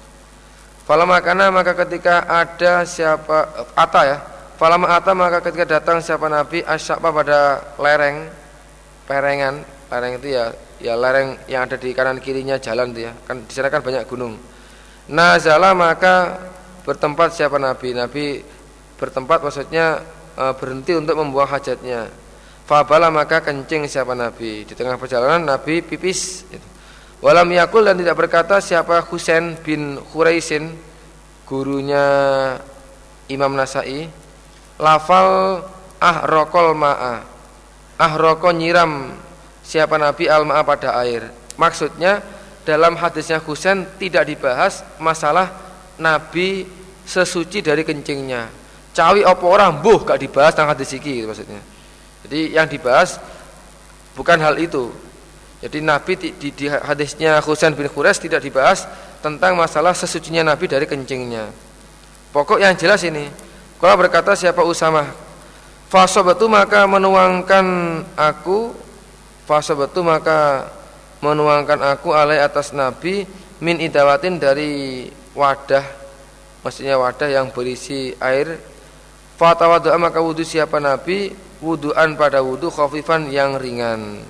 Falama 0.86 1.18
makana 1.18 1.50
maka 1.50 1.74
ketika 1.74 2.22
ada 2.30 2.86
siapa 2.86 3.66
ata 3.74 4.02
ya. 4.06 4.18
Falama 4.54 4.86
ata 4.94 5.18
maka 5.18 5.42
ketika 5.42 5.66
datang 5.66 5.98
siapa 5.98 6.30
Nabi 6.30 6.62
asyapa 6.62 7.10
pada 7.10 7.58
lereng 7.74 8.30
perengan. 9.10 9.66
Lereng 9.90 10.22
itu 10.22 10.38
ya 10.38 10.54
ya 10.78 10.94
lereng 10.94 11.42
yang 11.50 11.66
ada 11.66 11.74
di 11.74 11.90
kanan 11.90 12.22
kirinya 12.22 12.54
jalan 12.62 12.94
itu 12.94 13.10
ya. 13.10 13.12
Kan 13.26 13.42
di 13.42 13.50
sana 13.50 13.66
kan 13.66 13.82
banyak 13.82 14.06
gunung 14.06 14.38
Nazala 15.06 15.70
maka 15.70 16.46
bertempat 16.82 17.34
siapa 17.34 17.62
Nabi 17.62 17.94
Nabi 17.94 18.42
bertempat 18.98 19.38
maksudnya 19.42 20.02
e, 20.34 20.44
berhenti 20.58 20.98
untuk 20.98 21.14
membuang 21.18 21.46
hajatnya. 21.46 22.10
Fabala 22.66 23.14
maka 23.14 23.38
kencing 23.38 23.86
siapa 23.86 24.18
Nabi 24.18 24.66
di 24.66 24.74
tengah 24.74 24.98
perjalanan 24.98 25.46
Nabi 25.46 25.78
pipis. 25.86 26.42
Gitu. 26.50 26.66
Walam 27.22 27.48
yakul 27.54 27.86
dan 27.86 27.96
tidak 27.96 28.18
berkata 28.18 28.58
siapa 28.58 29.00
Husain 29.06 29.56
bin 29.62 29.96
Khuraisin 30.12 30.74
gurunya 31.46 32.04
Imam 33.30 33.54
Nasai 33.54 34.10
lafal 34.76 35.62
ah 36.02 36.18
rokol 36.28 36.76
ma'a 36.76 37.24
ah 37.96 38.12
rokol 38.20 38.52
nyiram 38.52 39.16
siapa 39.64 39.96
Nabi 39.96 40.28
al 40.28 40.44
ma'a 40.44 40.60
pada 40.66 40.92
air 41.00 41.32
maksudnya 41.56 42.20
dalam 42.66 42.98
hadisnya 42.98 43.38
Husain 43.38 43.86
tidak 43.96 44.26
dibahas 44.26 44.82
masalah 44.98 45.54
Nabi 45.96 46.66
sesuci 47.06 47.62
dari 47.62 47.86
kencingnya 47.86 48.66
cawi 48.96 49.20
apa 49.28 49.44
orang 49.44 49.84
buh 49.84 50.00
gak 50.08 50.16
dibahas 50.16 50.56
tentang 50.56 50.72
hadis 50.72 50.96
iki 50.96 51.20
gitu 51.20 51.28
maksudnya. 51.28 51.60
Jadi 52.24 52.56
yang 52.56 52.64
dibahas 52.64 53.20
bukan 54.16 54.40
hal 54.40 54.56
itu. 54.56 54.88
Jadi 55.60 55.84
Nabi 55.84 56.16
di, 56.16 56.28
di, 56.32 56.48
di 56.56 56.66
hadisnya 56.72 57.44
Husain 57.44 57.76
bin 57.76 57.92
Khures 57.92 58.16
tidak 58.16 58.40
dibahas 58.40 58.88
tentang 59.20 59.52
masalah 59.52 59.92
sesucinya 59.92 60.40
Nabi 60.40 60.64
dari 60.64 60.88
kencingnya. 60.88 61.52
Pokok 62.32 62.56
yang 62.56 62.72
jelas 62.72 63.04
ini. 63.04 63.28
Kalau 63.76 63.96
berkata 64.00 64.32
siapa 64.32 64.64
Usama, 64.64 65.04
fasobatu 65.92 66.48
maka 66.48 66.88
menuangkan 66.88 67.64
aku, 68.16 68.72
fasobatu 69.44 70.00
maka 70.00 70.72
menuangkan 71.20 71.80
aku 71.80 72.12
alai 72.12 72.40
atas 72.40 72.76
Nabi 72.76 73.24
min 73.64 73.80
idawatin 73.80 74.36
dari 74.36 75.06
wadah, 75.32 75.84
maksudnya 76.60 77.00
wadah 77.00 77.28
yang 77.28 77.52
berisi 77.52 78.12
air. 78.20 78.60
Fatawadha 79.36 79.92
maka 80.00 80.20
wudhu 80.24 80.44
siapa 80.44 80.80
Nabi? 80.80 81.32
Wudhuan 81.60 82.16
pada 82.20 82.44
wudhu 82.44 82.68
khafifan 82.68 83.28
yang 83.32 83.56
ringan. 83.56 84.24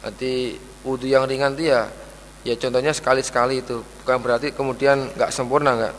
Berarti 0.00 0.56
wudhu 0.84 1.08
yang 1.08 1.24
ringan 1.28 1.56
itu 1.56 1.72
ya 1.72 1.88
Ya 2.44 2.54
contohnya 2.60 2.92
sekali-sekali 2.92 3.64
itu. 3.64 3.80
Bukan 4.04 4.20
berarti 4.20 4.52
kemudian 4.52 5.16
nggak 5.16 5.32
sempurna 5.32 5.72
nggak. 5.80 5.94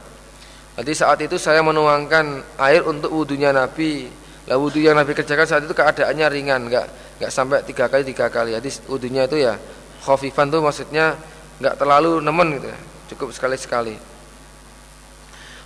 Berarti 0.77 0.93
saat 0.93 1.17
itu 1.25 1.41
saya 1.41 1.65
menuangkan 1.65 2.45
air 2.61 2.85
untuk 2.85 3.09
wudhunya 3.09 3.49
Nabi. 3.49 4.05
Lah 4.45 4.61
wudhu 4.61 4.77
yang 4.77 4.93
Nabi 4.93 5.17
kerjakan 5.17 5.49
saat 5.49 5.65
itu 5.65 5.73
keadaannya 5.73 6.27
ringan 6.29 6.69
nggak 6.69 7.04
nggak 7.19 7.31
sampai 7.31 7.63
tiga 7.63 7.87
kali 7.87 8.03
tiga 8.03 8.27
kali. 8.27 8.55
Jadi 8.55 8.69
wudhunya 8.91 9.27
itu 9.27 9.37
ya 9.39 9.55
khafifan 10.03 10.51
tuh 10.51 10.59
maksudnya 10.59 11.15
nggak 11.59 11.75
terlalu 11.79 12.19
nemen 12.19 12.59
gitu 12.59 12.67
ya. 12.69 12.79
Cukup 13.13 13.29
sekali-sekali. 13.31 13.95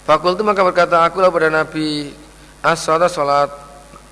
Fakultu 0.04 0.42
maka 0.42 0.66
berkata 0.66 1.06
aku 1.06 1.22
lah 1.22 1.30
pada 1.30 1.54
Nabi 1.54 2.10
as 2.66 2.82
sholat 2.84 3.50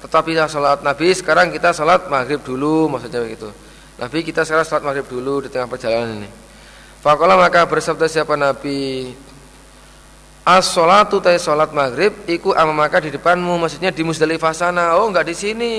tetapi 0.06 0.38
sholat 0.48 0.86
Nabi. 0.86 1.14
Sekarang 1.14 1.50
kita 1.50 1.74
sholat 1.74 2.06
maghrib 2.08 2.42
dulu 2.46 2.86
maksudnya 2.88 3.22
begitu. 3.22 3.50
Nabi 3.98 4.22
kita 4.22 4.46
sekarang 4.46 4.66
sholat 4.66 4.84
maghrib 4.86 5.08
dulu 5.10 5.42
di 5.46 5.50
tengah 5.50 5.66
perjalanan 5.66 6.22
ini. 6.22 6.30
Fakola 7.02 7.34
maka 7.38 7.66
bersabda 7.66 8.06
siapa 8.10 8.38
Nabi 8.38 9.10
as 10.48 10.70
sholatu 10.72 11.20
tay 11.20 11.36
sholat 11.42 11.76
maghrib 11.76 12.14
iku 12.30 12.56
maka 12.72 13.04
di 13.04 13.12
depanmu 13.12 13.58
maksudnya 13.60 13.92
di 13.92 14.06
Musdalifah 14.06 14.54
sana. 14.54 14.96
Oh 14.96 15.10
enggak 15.10 15.28
di 15.28 15.36
sini 15.36 15.72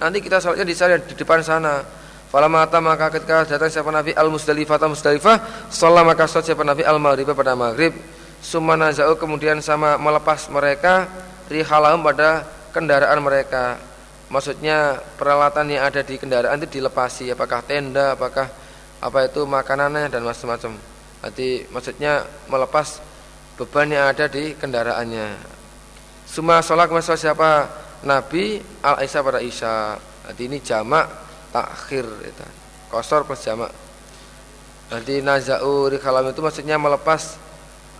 nanti 0.00 0.18
kita 0.20 0.40
sholatnya 0.40 0.66
di 0.66 0.76
sana 0.76 1.00
di 1.00 1.14
depan 1.14 1.40
sana. 1.40 1.84
Fala 2.26 2.50
mata 2.50 2.82
maka 2.82 3.06
ketika 3.14 3.46
datang 3.46 3.70
siapa 3.70 3.88
Nabi 3.94 4.10
al 4.12 4.28
Musdalifah 4.28 4.76
atau 4.76 4.90
Musdalifah 4.90 5.70
sholat 5.70 6.02
maka 6.02 6.26
sholat 6.26 6.50
siapa 6.50 6.66
Nabi 6.66 6.82
al 6.82 6.98
maghrib 6.98 7.30
pada 7.32 7.54
maghrib. 7.54 7.94
Sumana 8.42 8.92
kemudian 8.92 9.58
sama 9.64 9.96
melepas 9.96 10.50
mereka 10.52 11.08
rihalahum 11.48 12.02
pada 12.02 12.44
kendaraan 12.74 13.18
mereka. 13.22 13.78
Maksudnya 14.26 14.98
peralatan 15.14 15.70
yang 15.70 15.86
ada 15.86 16.02
di 16.02 16.18
kendaraan 16.18 16.58
itu 16.58 16.82
dilepasi 16.82 17.30
apakah 17.30 17.62
tenda 17.62 18.18
apakah 18.18 18.50
apa 18.98 19.18
itu 19.30 19.46
makanannya 19.46 20.10
dan 20.10 20.26
macam-macam. 20.26 20.74
Nanti 21.22 21.64
maksudnya 21.70 22.26
melepas 22.50 23.00
beban 23.56 23.88
yang 23.88 24.10
ada 24.10 24.26
di 24.26 24.52
kendaraannya. 24.58 25.56
Semua 26.26 26.58
sholat 26.58 26.90
masa 26.90 27.14
siapa 27.14 27.70
Nabi 28.04 28.60
al 28.84 29.00
Aisyah 29.00 29.20
pada 29.24 29.40
Isya 29.40 29.74
Nanti 30.26 30.42
ini 30.50 30.58
jamak 30.58 31.06
takhir 31.54 32.04
itu. 32.26 32.44
kosor 32.90 33.22
plus 33.22 33.46
jamak 33.46 33.70
Nanti 34.90 35.22
nazau 35.22 35.86
rikalam 35.86 36.30
itu 36.30 36.42
maksudnya 36.42 36.78
melepas 36.78 37.38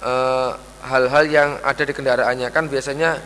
eh, 0.02 0.50
hal-hal 0.86 1.24
yang 1.26 1.50
ada 1.62 1.82
di 1.82 1.92
kendaraannya 1.94 2.48
kan 2.54 2.70
biasanya 2.70 3.18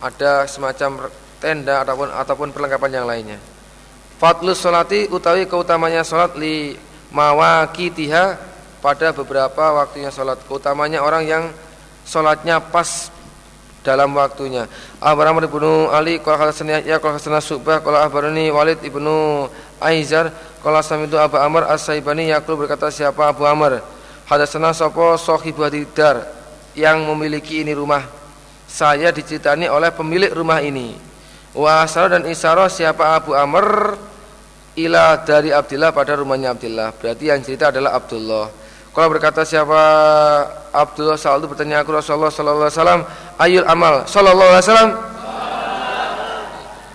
ada 0.00 0.48
semacam 0.48 1.12
tenda 1.40 1.84
ataupun 1.84 2.08
ataupun 2.08 2.48
perlengkapan 2.52 2.90
yang 2.96 3.06
lainnya. 3.08 3.38
Fadlus 4.16 4.60
solati 4.64 5.04
utawi 5.12 5.44
keutamanya 5.44 6.00
solat 6.00 6.32
li 6.40 6.72
mawakitiha 7.12 8.24
pada 8.80 9.12
beberapa 9.12 9.76
waktunya 9.76 10.08
solat. 10.08 10.40
Keutamanya 10.48 11.04
orang 11.04 11.28
yang 11.28 11.44
solatnya 12.08 12.60
pas 12.60 13.12
dalam 13.84 14.16
waktunya. 14.16 14.64
Abraham 14.98 15.44
ibnu 15.44 15.92
Ali 15.92 16.18
kalau 16.24 16.40
hasan 16.40 16.72
ya 16.82 16.96
kalau 16.96 17.20
hasan 17.20 17.36
subah 17.44 17.84
kalau 17.84 18.00
abarani 18.00 18.48
Walid 18.48 18.80
ibnu 18.80 19.46
Aizar 19.78 20.32
kalau 20.64 20.80
itu 20.80 21.16
Abu 21.20 21.36
Amr 21.36 21.68
As-Saibani 21.68 22.32
yakul 22.32 22.56
berkata 22.56 22.88
siapa 22.88 23.28
Abu 23.28 23.44
Amr 23.44 23.84
hadasana 24.24 24.72
sopo 24.72 25.20
sohibu 25.20 25.68
dar 25.92 26.24
yang 26.72 27.04
memiliki 27.04 27.60
ini 27.60 27.76
rumah 27.76 28.24
saya 28.64 29.12
diceritani 29.14 29.70
oleh 29.70 29.92
pemilik 29.94 30.32
rumah 30.32 30.58
ini. 30.64 30.96
Wa 31.54 31.86
dan 31.86 32.26
Isaro 32.26 32.66
siapa 32.66 33.14
Abu 33.14 33.30
Amr 33.30 33.94
ila 34.74 35.22
dari 35.22 35.54
Abdullah 35.54 35.94
pada 35.94 36.18
rumahnya 36.18 36.50
Abdullah. 36.50 36.90
Berarti 36.90 37.30
yang 37.30 37.38
cerita 37.46 37.70
adalah 37.70 37.94
Abdullah. 37.94 38.63
Kalau 38.94 39.10
berkata 39.10 39.42
siapa 39.42 39.82
Abdullah 40.70 41.18
itu 41.18 41.46
bertanya 41.50 41.82
aku 41.82 41.90
Rasulullah 41.98 42.30
sallallahu 42.30 42.70
alaihi 42.70 42.78
wasallam, 42.78 43.02
ayul 43.42 43.66
amal 43.66 43.94
sallallahu 44.06 44.50
alaihi 44.54 44.64
wasallam. 44.70 44.90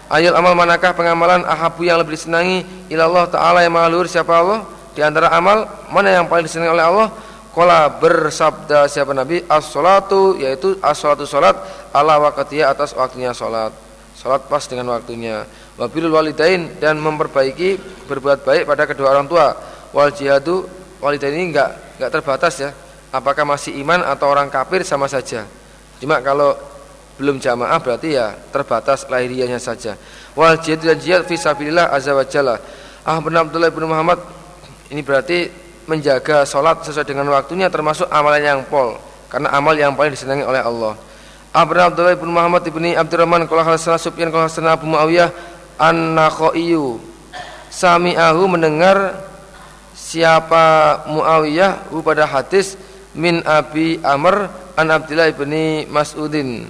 Ayul 0.07 0.35
amal 0.39 0.55
manakah 0.55 0.95
pengamalan 0.95 1.43
ahabu 1.43 1.83
yang 1.83 1.99
lebih 1.99 2.15
disenangi 2.15 2.63
ilallah 2.87 3.27
taala 3.27 3.67
yang 3.67 3.75
maha 3.75 3.91
siapa 4.07 4.31
Allah? 4.31 4.63
Di 4.95 5.03
antara 5.03 5.27
amal 5.27 5.67
mana 5.91 6.15
yang 6.15 6.25
paling 6.31 6.47
disenangi 6.47 6.71
oleh 6.71 6.87
Allah? 6.87 7.07
Kala 7.51 7.91
bersabda 7.91 8.87
siapa 8.87 9.11
Nabi 9.11 9.43
as-salatu 9.43 10.39
yaitu 10.39 10.79
as-salatu 10.79 11.27
salat 11.27 11.59
ala 11.91 12.15
waqtiha 12.15 12.71
atas 12.71 12.95
waktunya 12.95 13.35
salat. 13.35 13.75
Salat 14.15 14.47
pas 14.47 14.63
dengan 14.71 14.95
waktunya. 14.95 15.43
Wabilul 15.75 16.15
walidain 16.15 16.79
dan 16.79 16.95
memperbaiki 16.95 17.75
berbuat 18.07 18.47
baik 18.47 18.63
pada 18.63 18.87
kedua 18.87 19.11
orang 19.11 19.27
tua. 19.27 19.51
Wal 19.91 20.15
jihadu 20.15 20.63
walidain 21.03 21.35
ini 21.35 21.51
enggak 21.51 21.88
enggak 21.99 22.11
terbatas 22.15 22.55
ya. 22.63 22.71
Apakah 23.11 23.43
masih 23.43 23.75
iman 23.83 23.99
atau 24.07 24.31
orang 24.31 24.47
kafir 24.47 24.87
sama 24.87 25.11
saja. 25.11 25.43
Cuma 25.99 26.23
kalau 26.23 26.55
belum 27.19 27.43
jamaah 27.43 27.75
berarti 27.83 28.15
ya 28.15 28.31
terbatas 28.55 29.03
lahiriahnya 29.11 29.59
saja. 29.59 29.99
Wal 30.31 30.55
jihad 30.63 30.79
dan 30.79 30.95
jihad 31.03 31.27
fi 31.27 31.35
sabilillah 31.35 31.91
azza 31.91 32.15
wa 32.15 32.23
jalla. 32.23 32.55
Ah 33.03 33.19
benar 33.19 33.51
Abdullah 33.51 33.67
bin 33.67 33.83
Muhammad 33.91 34.23
ini 34.87 35.03
berarti 35.03 35.51
menjaga 35.83 36.47
sholat 36.47 36.85
sesuai 36.87 37.03
dengan 37.03 37.27
waktunya 37.35 37.67
termasuk 37.67 38.07
amalan 38.07 38.39
yang 38.39 38.59
pol 38.69 38.95
karena 39.27 39.51
amal 39.51 39.75
yang 39.75 39.91
paling 39.99 40.15
disenangi 40.15 40.47
oleh 40.47 40.63
Allah. 40.63 40.95
Abu 41.49 41.73
Abdullah 41.73 42.13
bin 42.13 42.29
Muhammad 42.29 42.61
bin 42.69 42.93
Abdurrahman 42.93 43.49
kalau 43.49 43.65
hasan 43.65 43.97
Sufyan 43.97 44.29
kalau 44.29 44.45
hasan 44.45 44.69
Abu 44.69 44.85
Muawiyah 44.85 45.33
an-Nakhaiyu 45.81 47.01
sami'ahu 47.73 48.41
mendengar 48.45 49.28
siapa 50.09 50.65
Muawiyah 51.05 51.93
pada 52.01 52.25
hadis 52.25 52.73
min 53.13 53.45
Abi 53.45 54.01
Amr 54.01 54.49
an 54.73 54.89
Abdullah 54.89 55.29
bin 55.29 55.53
Mas'udin. 55.93 56.65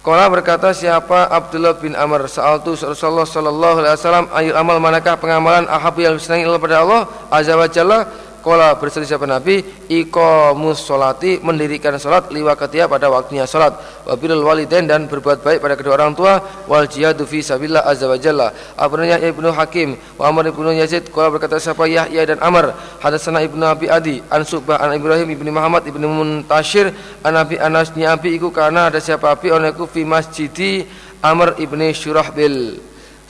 Kala 0.00 0.32
berkata 0.32 0.72
siapa 0.72 1.28
Abdullah 1.28 1.76
bin 1.76 1.92
Amr? 1.92 2.24
Sa'altu 2.24 2.72
Rasulullah 2.72 3.28
sallallahu 3.28 3.76
alaihi 3.84 3.96
wasallam 4.00 4.26
ayul 4.32 4.56
amal 4.56 4.80
manakah 4.80 5.20
pengamalan 5.20 5.68
ahabu 5.68 6.00
yang 6.00 6.16
disenangi 6.16 6.48
pada 6.56 6.80
Allah 6.80 7.04
azza 7.28 7.52
wa 7.52 7.68
jalla 7.68 8.08
Kola 8.40 8.72
berselisih 8.76 9.14
siapa 9.16 9.28
Nabi 9.28 9.60
Ikomus 9.92 10.80
solati 10.80 11.36
mendirikan 11.44 11.94
solat 12.00 12.32
liwa 12.32 12.56
ketia 12.56 12.88
pada 12.88 13.12
waktunya 13.12 13.44
solat 13.44 13.76
Wabilul 14.08 14.40
walidain 14.40 14.88
dan 14.88 15.04
berbuat 15.04 15.44
baik 15.44 15.60
pada 15.60 15.76
kedua 15.76 16.00
orang 16.00 16.16
tua 16.16 16.40
Wal 16.64 16.88
jihadu 16.88 17.28
fi 17.28 17.44
sabillah 17.44 17.84
azza 17.84 18.08
wa 18.08 18.16
jalla. 18.16 18.48
Abnanya 18.80 19.20
ibnu 19.20 19.52
Hakim 19.52 20.00
Wa 20.16 20.32
Amr 20.32 20.48
ibnu 20.48 20.72
Yazid 20.72 21.12
Kola 21.12 21.28
berkata 21.28 21.60
siapa? 21.60 21.84
Yahya 21.84 22.24
dan 22.24 22.40
Amr. 22.40 22.72
Hadasana 23.04 23.44
ibnu 23.44 23.60
Abi 23.62 23.92
Adi 23.92 24.24
An 24.32 24.42
Subah 24.48 24.80
an 24.80 24.96
Ibrahim 24.96 25.28
ibnu 25.28 25.52
Muhammad 25.52 25.84
ibnu 25.84 26.08
Muntashir 26.08 26.90
An 27.20 27.36
Abi 27.36 27.60
Anasnya 27.60 28.16
Abi 28.16 28.34
iku 28.34 28.48
karena 28.48 28.88
ada 28.88 28.98
siapa 28.98 29.30
Abi? 29.30 29.52
Oneku 29.52 29.84
fi 29.84 30.02
masjidi 30.08 30.88
Amr 31.20 31.60
ibnu 31.60 31.92
Syurahbil. 31.92 32.80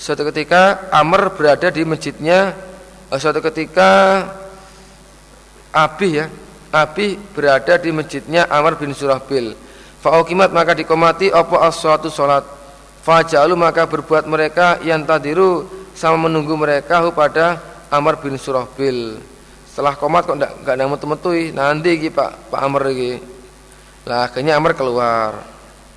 Suatu 0.00 0.24
ketika 0.32 0.88
Amr 0.94 1.34
berada 1.34 1.68
di 1.68 1.82
masjidnya 1.82 2.70
Suatu 3.10 3.42
ketika 3.42 4.22
Abi 5.70 6.18
ya. 6.22 6.26
Abi 6.70 7.18
berada 7.34 7.74
di 7.82 7.90
masjidnya 7.90 8.46
Amr 8.46 8.78
bin 8.78 8.94
Surahbil 8.94 9.58
Fa'ukimat 10.06 10.54
maka 10.54 10.70
dikomati 10.70 11.34
Apa 11.34 11.66
as-suatu 11.66 12.06
sholat 12.06 12.46
Fajalu 13.02 13.58
maka 13.58 13.90
berbuat 13.90 14.30
mereka 14.30 14.78
Yang 14.86 15.02
tadiru 15.02 15.50
sama 15.98 16.30
menunggu 16.30 16.54
mereka 16.54 17.02
pada 17.10 17.58
Amr 17.90 18.22
bin 18.22 18.38
Surahbil 18.38 19.18
Setelah 19.66 19.98
komat 19.98 20.30
kok 20.30 20.38
enggak, 20.38 20.62
enggak 20.62 20.76
nemu 20.78 20.96
metu 21.10 21.30
Nanti 21.50 21.90
iki 21.98 22.14
Pak, 22.14 22.54
Pak 22.54 22.60
Amr 22.62 22.94
iki 22.94 23.12
Lah 24.08 24.28
akhirnya 24.28 24.56
Amr 24.56 24.72
keluar. 24.72 25.36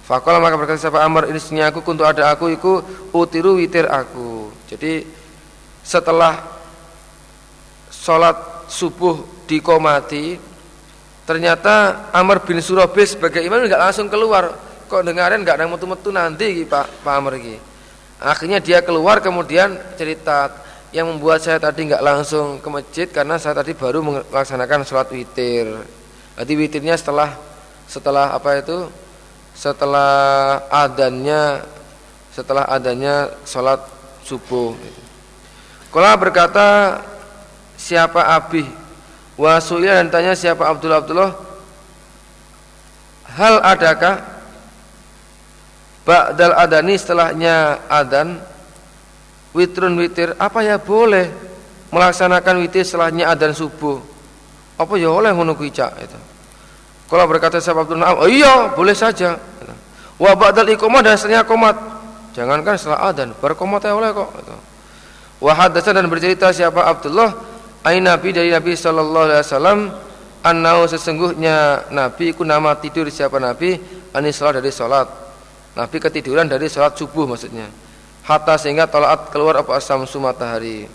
Fakola 0.04 0.44
maka 0.44 0.60
berkata 0.60 0.76
siapa 0.76 1.00
Amr? 1.00 1.32
Ini 1.32 1.40
sini 1.40 1.62
aku 1.64 1.80
untuk 1.80 2.04
ada 2.04 2.36
aku 2.36 2.52
iku 2.52 2.84
utiru 3.16 3.56
witir 3.56 3.88
aku. 3.88 4.52
Jadi 4.68 5.08
setelah 5.80 6.44
sholat 7.88 8.36
subuh 8.74 9.46
dikomati 9.46 10.42
ternyata 11.30 12.10
Amr 12.10 12.42
bin 12.42 12.58
Surabih 12.58 13.06
sebagai 13.06 13.46
imam 13.46 13.62
nggak 13.62 13.78
langsung 13.78 14.10
keluar. 14.10 14.58
Kok 14.90 15.06
dengarin 15.06 15.46
nggak 15.46 15.58
ada 15.62 15.70
metu-metu 15.70 16.10
nanti 16.10 16.66
Pak 16.66 17.06
Pak 17.06 17.14
Amr 17.14 17.38
gitu. 17.38 17.62
akhirnya 18.24 18.64
dia 18.64 18.80
keluar 18.80 19.20
kemudian 19.20 19.76
cerita 20.00 20.48
yang 20.96 21.12
membuat 21.12 21.44
saya 21.44 21.60
tadi 21.60 21.92
nggak 21.92 22.00
langsung 22.00 22.62
ke 22.64 22.70
masjid 22.72 23.08
karena 23.10 23.36
saya 23.36 23.58
tadi 23.58 23.76
baru 23.76 24.00
melaksanakan 24.00 24.86
sholat 24.88 25.10
witir. 25.12 25.68
Jadi 26.38 26.54
witirnya 26.56 26.96
setelah 26.96 27.36
setelah 27.90 28.32
apa 28.32 28.62
itu? 28.62 28.88
Setelah 29.58 30.64
adannya 30.70 31.66
setelah 32.34 32.66
adanya 32.70 33.30
sholat 33.46 33.82
subuh. 34.26 34.74
Kalau 35.94 36.14
berkata 36.18 36.98
siapa 37.84 38.24
Abi 38.24 38.64
Wasulia 39.36 40.00
dan 40.00 40.08
tanya 40.08 40.34
siapa 40.40 40.64
Abdullah 40.64 41.04
Abdullah 41.04 41.32
Hal 43.36 43.60
adakah 43.60 44.16
Ba'dal 46.04 46.56
adani 46.60 47.00
setelahnya 47.00 47.88
adan? 47.92 48.40
Witrun 49.52 50.00
witir 50.00 50.32
Apa 50.40 50.64
ya 50.64 50.80
boleh 50.80 51.28
Melaksanakan 51.92 52.64
witir 52.64 52.88
setelahnya 52.88 53.28
adan 53.28 53.52
subuh? 53.52 54.00
Apa 54.74 54.98
ya 54.98 55.14
oleh 55.14 55.30
menunggu 55.30 55.62
icak 55.70 55.94
itu. 56.02 56.18
Kalau 57.06 57.30
berkata 57.30 57.62
siapa 57.62 57.86
Abdullah 57.86 58.18
Oh 58.18 58.30
iya 58.30 58.74
boleh 58.74 58.96
saja. 58.98 59.38
Wa 60.18 60.34
ba'dal 60.38 60.72
ikomah 60.78 61.02
dan 61.04 61.18
setelahnya 61.18 61.44
komat 61.46 61.78
Jangankan 62.34 62.74
setelah 62.78 63.14
adan 63.14 63.34
Berkomat 63.38 63.86
ya 63.86 63.94
oleh 63.94 64.10
kok. 64.14 64.30
Wahadasa 65.42 65.90
dan 65.94 66.10
bercerita 66.10 66.50
siapa 66.50 66.86
Abdullah 66.86 67.53
Ai 67.84 68.00
Nabi 68.00 68.32
dari 68.32 68.48
Nabi 68.48 68.80
sallallahu 68.80 69.26
alaihi 69.28 69.44
wasallam 69.44 69.80
annau 70.40 70.88
sesungguhnya 70.88 71.88
Nabi 71.92 72.32
ku 72.32 72.48
nama 72.48 72.80
tidur 72.80 73.12
siapa 73.12 73.40
Nabi 73.44 73.76
ani 74.16 74.32
salat 74.32 74.64
dari 74.64 74.72
salat. 74.72 75.12
Nabi 75.76 75.98
ketiduran 76.00 76.48
dari 76.48 76.72
salat 76.72 76.96
subuh 76.96 77.28
maksudnya. 77.28 77.68
Hatta 78.24 78.56
sehingga 78.56 78.88
tolaat 78.88 79.28
keluar 79.36 79.60
apa 79.60 79.76
asam 79.76 80.08
matahari. 80.24 80.88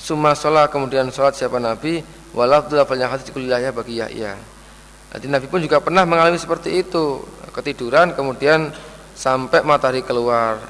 Suma 0.00 0.32
sholat 0.36 0.68
kemudian 0.72 1.08
sholat 1.12 1.36
siapa 1.36 1.56
Nabi 1.56 2.00
walafdu 2.32 2.76
lafalnya 2.76 3.08
hadis 3.08 3.28
kuliahnya 3.32 3.72
bagi 3.72 4.00
Yahya. 4.00 4.36
Jadi 5.16 5.26
Nabi 5.28 5.48
pun 5.48 5.60
juga 5.60 5.80
pernah 5.80 6.04
mengalami 6.08 6.36
seperti 6.36 6.80
itu 6.80 7.24
ketiduran 7.52 8.12
kemudian 8.12 8.68
sampai 9.16 9.64
matahari 9.64 10.00
keluar. 10.00 10.60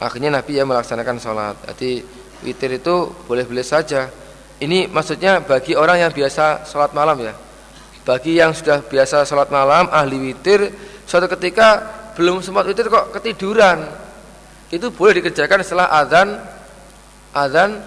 Akhirnya 0.00 0.40
Nabi 0.40 0.60
ya 0.60 0.64
melaksanakan 0.64 1.16
sholat. 1.20 1.56
Jadi 1.72 2.00
witir 2.42 2.78
itu 2.78 3.10
boleh-boleh 3.26 3.66
saja. 3.66 4.10
Ini 4.58 4.90
maksudnya 4.90 5.38
bagi 5.42 5.78
orang 5.78 6.02
yang 6.02 6.12
biasa 6.12 6.66
sholat 6.66 6.90
malam 6.90 7.18
ya. 7.22 7.34
Bagi 8.02 8.40
yang 8.40 8.56
sudah 8.56 8.82
biasa 8.82 9.22
sholat 9.28 9.52
malam, 9.52 9.86
ahli 9.92 10.16
witir, 10.18 10.72
suatu 11.04 11.28
ketika 11.28 11.84
belum 12.16 12.42
sempat 12.42 12.66
witir 12.66 12.88
kok 12.88 13.14
ketiduran, 13.14 13.84
itu 14.72 14.88
boleh 14.90 15.20
dikerjakan 15.22 15.60
setelah 15.62 15.92
azan, 15.92 16.40
azan 17.36 17.78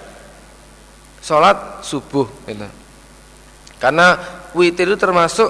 sholat 1.19 1.83
subuh. 1.83 2.29
Gitu. 2.45 2.69
Karena 3.81 4.15
witir 4.53 4.93
itu 4.93 4.97
termasuk 5.01 5.49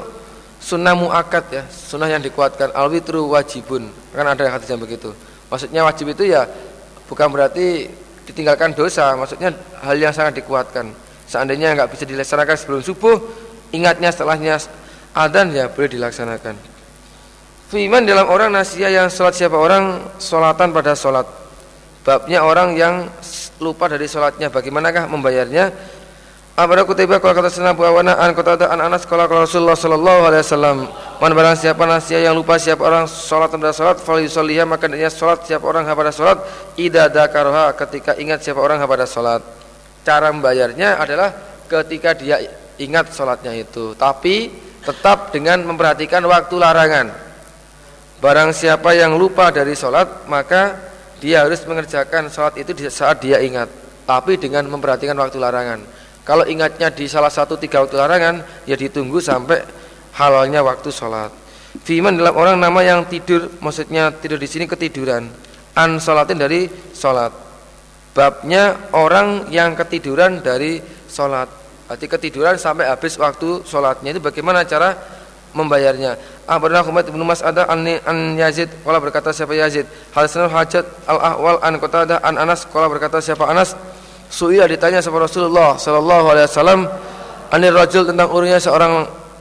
sunnah 0.61 0.95
muakat 0.95 1.45
ya, 1.51 1.63
sunnah 1.67 2.07
yang 2.07 2.23
dikuatkan. 2.23 2.71
Al 2.71 2.87
witru 2.87 3.27
wajibun, 3.27 3.91
kan 4.15 4.25
ada 4.25 4.47
yang 4.47 4.55
hadis 4.55 4.71
yang 4.71 4.79
begitu. 4.79 5.11
Maksudnya 5.51 5.83
wajib 5.83 6.15
itu 6.15 6.31
ya 6.31 6.47
bukan 7.11 7.27
berarti 7.27 7.91
ditinggalkan 8.31 8.71
dosa 8.71 9.13
maksudnya 9.19 9.51
hal 9.83 9.95
yang 9.99 10.15
sangat 10.15 10.39
dikuatkan. 10.39 10.89
Seandainya 11.27 11.75
nggak 11.75 11.91
bisa 11.91 12.03
dilaksanakan 12.07 12.55
sebelum 12.55 12.81
subuh 12.83 13.15
ingatnya 13.75 14.11
setelahnya 14.11 14.59
adan 15.15 15.51
ya 15.51 15.67
boleh 15.71 15.91
dilaksanakan. 15.91 16.55
Fiman 17.71 18.03
dalam 18.03 18.27
orang 18.27 18.51
nasia 18.51 18.91
yang 18.91 19.07
sholat 19.07 19.31
siapa? 19.31 19.55
Orang 19.55 20.03
sholatan 20.19 20.75
pada 20.75 20.91
sholat. 20.91 21.23
Babnya 22.03 22.43
orang 22.43 22.75
yang 22.75 23.07
lupa 23.63 23.87
dari 23.87 24.11
sholatnya. 24.11 24.51
Bagaimanakah 24.51 25.07
membayarnya 25.07 25.71
Abada 26.51 26.83
kutiba 26.83 27.17
kalau 27.23 27.31
kata 27.31 27.47
senang 27.47 27.79
Abu 27.79 27.87
Awana 27.87 28.19
an 28.19 28.35
kata 28.35 28.67
an 28.67 28.83
Anas 28.83 29.07
kalau 29.07 29.23
Rasulullah 29.25 29.73
sallallahu 29.73 30.21
alaihi 30.27 30.43
wasallam 30.43 30.77
man 31.23 31.31
barang 31.31 31.55
siapa 31.55 31.87
nasia 31.87 32.19
yang 32.19 32.35
lupa 32.35 32.59
siapa 32.59 32.83
orang 32.83 33.07
salat 33.07 33.55
pada 33.55 33.71
salat 33.71 33.97
fal 34.03 34.19
yusalliha 34.19 34.67
maka 34.67 34.91
dia 34.91 35.07
salat 35.07 35.47
siapa 35.47 35.63
orang 35.63 35.87
pada 35.87 36.11
salat 36.11 36.43
idza 36.75 37.07
dzakaraha 37.07 37.71
ketika 37.79 38.19
ingat 38.19 38.43
siapa 38.43 38.59
orang 38.59 38.83
pada 38.83 39.07
salat 39.07 39.39
cara 40.03 40.27
membayarnya 40.35 40.99
adalah 40.99 41.31
ketika 41.71 42.19
dia 42.19 42.43
ingat 42.83 43.15
salatnya 43.15 43.55
itu 43.55 43.95
tapi 43.95 44.51
tetap 44.83 45.31
dengan 45.31 45.63
memperhatikan 45.63 46.19
waktu 46.27 46.59
larangan 46.59 47.15
barang 48.19 48.51
siapa 48.51 48.91
yang 48.91 49.15
lupa 49.15 49.55
dari 49.55 49.71
salat 49.71 50.27
maka 50.27 50.91
dia 51.21 51.45
harus 51.45 51.61
mengerjakan 51.69 52.33
sholat 52.33 52.57
itu 52.57 52.73
di 52.73 52.89
saat 52.89 53.21
dia 53.21 53.37
ingat, 53.37 53.69
tapi 54.09 54.41
dengan 54.41 54.65
memperhatikan 54.65 55.13
waktu 55.21 55.37
larangan. 55.37 55.85
Kalau 56.21 56.45
ingatnya 56.45 56.93
di 56.93 57.09
salah 57.09 57.33
satu 57.33 57.57
tiga 57.57 57.81
waktu 57.81 57.97
larangan, 57.97 58.45
ya 58.69 58.77
ditunggu 58.77 59.17
sampai 59.17 59.65
halalnya 60.15 60.61
waktu 60.61 60.93
sholat. 60.93 61.33
Fiman 61.81 62.19
dalam 62.19 62.35
orang 62.35 62.59
nama 62.59 62.79
yang 62.83 63.07
tidur, 63.07 63.47
maksudnya 63.63 64.11
tidur 64.13 64.37
di 64.37 64.45
sini 64.45 64.67
ketiduran. 64.67 65.25
An 65.73 65.97
sholatin 65.97 66.37
dari 66.37 66.67
sholat. 66.93 67.31
Babnya 68.11 68.91
orang 68.91 69.47
yang 69.49 69.73
ketiduran 69.73 70.43
dari 70.43 70.83
sholat. 71.07 71.47
Berarti 71.87 72.07
ketiduran 72.07 72.55
sampai 72.59 72.87
habis 72.91 73.15
waktu 73.15 73.63
sholatnya 73.63 74.15
itu 74.15 74.21
bagaimana 74.23 74.67
cara 74.67 74.95
membayarnya. 75.55 76.15
Akhbarana 76.47 76.83
Humaid 76.83 77.07
bin 77.11 77.23
Mas'ad 77.23 77.55
an, 77.67 77.87
an 77.87 78.17
Yazid 78.35 78.67
qala 78.83 78.99
berkata 78.99 79.31
siapa 79.35 79.55
Yazid 79.55 79.87
Hasan 80.11 80.47
Hajat 80.47 80.83
al-Ahwal 81.07 81.59
an 81.63 81.73
Qatadah 81.79 82.19
an 82.23 82.35
Anas 82.39 82.67
qala 82.67 82.87
berkata 82.87 83.23
siapa 83.23 83.47
Anas 83.47 83.75
Su'ila 84.31 84.63
ditanya 84.63 85.03
sama 85.03 85.27
Rasulullah 85.27 85.75
sallallahu 85.75 86.25
alaihi 86.31 86.47
wasallam 86.47 86.87
anir 87.51 87.75
rajul 87.75 88.07
tentang 88.07 88.31
urusannya 88.31 88.59
seorang 88.63 88.93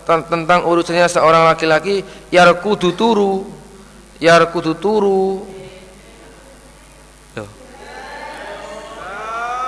tentang 0.05 0.61
urusannya 0.67 1.07
seorang 1.07 1.47
laki-laki 1.47 2.03
yarkudu 2.35 2.99
turu 2.99 3.47
yarkudu 4.19 4.75
turu 4.83 5.47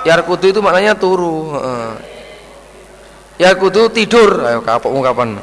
yarkudu 0.03 0.45
itu 0.51 0.59
maknanya 0.59 0.99
turu 0.99 1.55
ya 3.39 3.51
kudu 3.57 3.89
tidur. 3.89 4.45
Ayo 4.45 4.59
kapok 4.61 4.91
ungkapan 4.93 5.39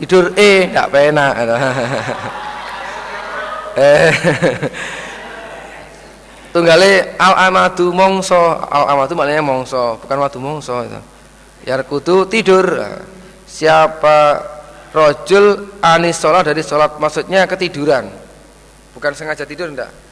tidur 0.00 0.32
eh 0.34 0.68
tidak 0.68 0.88
penak 0.90 1.32
eh 3.78 4.10
tunggale 6.58 7.14
al 7.14 7.34
amadu 7.48 7.94
mongso 7.94 8.58
al 8.66 8.90
amadu 8.98 9.14
maknanya 9.14 9.46
mongso 9.46 10.02
bukan 10.02 10.18
wadu 10.18 10.38
mongso 10.42 10.82
itu. 10.82 11.00
Ya 11.62 11.78
kudu 11.86 12.26
tidur. 12.26 12.66
Siapa 13.46 14.42
rojul 14.90 15.78
anis 15.80 16.18
sholat 16.18 16.50
dari 16.50 16.66
sholat 16.66 16.98
maksudnya 16.98 17.46
ketiduran. 17.46 18.10
Bukan 18.92 19.14
sengaja 19.14 19.46
tidur 19.46 19.70
enggak 19.70 20.08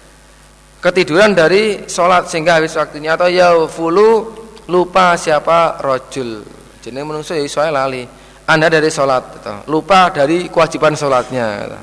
ketiduran 0.86 1.34
dari 1.34 1.88
sholat 1.90 2.30
sehingga 2.30 2.62
habis 2.62 2.76
waktunya 2.78 3.18
atau 3.18 3.26
yaufulu 3.26 4.30
lupa 4.70 5.18
siapa 5.18 5.82
rojul 5.82 6.46
jenenge 6.78 7.06
menungso 7.06 7.34
ya 7.34 7.42
iso 7.42 7.58
lali. 7.66 8.06
Anda 8.46 8.70
dari 8.70 8.86
sholat 8.94 9.42
gitu. 9.42 9.54
lupa 9.66 10.14
dari 10.14 10.46
kewajiban 10.46 10.94
sholatnya 10.94 11.66
gitu. 11.66 11.78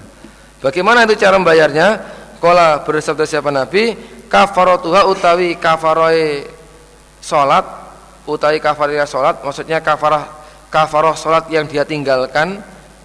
bagaimana 0.63 1.03
itu 1.03 1.19
cara 1.19 1.35
membayarnya? 1.35 1.87
Kola 2.39 2.79
bersabda 2.87 3.27
siapa 3.27 3.51
nabi 3.51 3.91
kafarotuha 4.33 5.05
utawi 5.05 5.53
kafaroy 5.61 6.41
sholat 7.21 7.61
utawi 8.25 8.57
kafariyah 8.57 9.05
sholat 9.05 9.45
maksudnya 9.45 9.77
kafarah 9.77 10.25
kafaroh 10.73 11.13
sholat 11.13 11.45
yang 11.53 11.69
dia 11.69 11.85
tinggalkan 11.85 12.57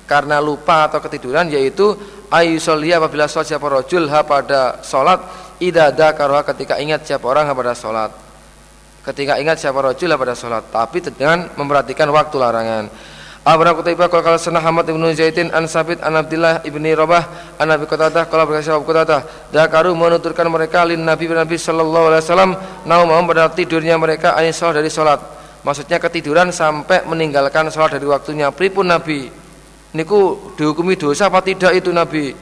karena 0.09 0.41
lupa 0.41 0.89
atau 0.89 1.05
ketiduran 1.05 1.53
yaitu 1.53 1.93
ayusolia 2.33 2.97
apabila 2.97 3.29
sholat 3.29 3.53
siapa 3.53 3.67
rojul 3.69 4.09
ha 4.09 4.25
pada 4.25 4.81
sholat 4.81 5.21
idada 5.61 6.17
karoha 6.17 6.49
ketika 6.49 6.81
ingat 6.81 7.05
siapa 7.05 7.29
orang 7.29 7.45
ha 7.45 7.53
pada 7.53 7.77
sholat 7.77 8.11
ketika 9.05 9.37
ingat 9.37 9.61
siapa 9.61 9.77
rojul 9.85 10.09
pada 10.17 10.33
sholat 10.33 10.65
tapi 10.73 11.05
dengan 11.05 11.53
memperhatikan 11.61 12.09
waktu 12.09 12.37
larangan 12.41 12.85
Qutaibah 13.57 14.13
kalau 14.13 14.21
kalau 14.21 14.37
senah 14.37 14.61
Hamad 14.61 14.85
ibnu 14.85 15.09
Zaidin 15.17 15.49
an 15.57 15.65
Sabit 15.65 16.05
an 16.05 16.21
Abdillah 16.21 16.61
ibni 16.69 16.93
Rabah 16.93 17.57
an 17.57 17.73
Nabi 17.73 17.89
Qatadah 17.89 18.29
kalau 18.29 18.45
berkata 18.45 18.77
Qatadah 18.77 19.21
dakaru 19.49 19.97
menuturkan 19.97 20.45
mereka 20.53 20.85
lin 20.85 21.01
Nabi 21.01 21.33
Nabi 21.33 21.57
sallallahu 21.57 22.13
alaihi 22.13 22.23
wasallam 22.29 22.53
naum 22.85 23.09
pada 23.25 23.49
tidurnya 23.49 23.97
mereka 23.97 24.37
anis 24.37 24.61
dari 24.61 24.93
sholat 24.93 25.39
maksudnya 25.65 25.97
ketiduran 25.97 26.53
sampai 26.53 27.09
meninggalkan 27.09 27.73
sholat 27.73 27.97
dari 27.97 28.05
waktunya. 28.05 28.53
Pripun 28.53 28.93
Nabi? 28.93 29.31
Niku 29.97 30.53
dihukumi 30.53 31.01
dosa 31.01 31.33
apa 31.33 31.41
tidak 31.41 31.73
itu 31.73 31.89
Nabi? 31.89 32.37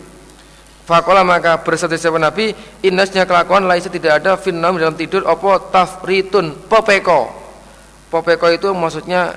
Fakola 0.87 1.23
maka 1.23 1.63
bersatu 1.63 1.99
siapa 1.99 2.19
Nabi? 2.19 2.55
Inasnya 2.83 3.27
kelakuan 3.27 3.67
lainnya 3.67 3.91
tidak 3.91 4.23
ada 4.23 4.39
Finnam 4.39 4.79
dalam 4.79 4.95
tidur 4.95 5.27
Opo 5.27 5.55
tafritun 5.71 6.67
Popeko. 6.67 7.31
Popeko 8.11 8.47
itu 8.51 8.71
maksudnya 8.71 9.35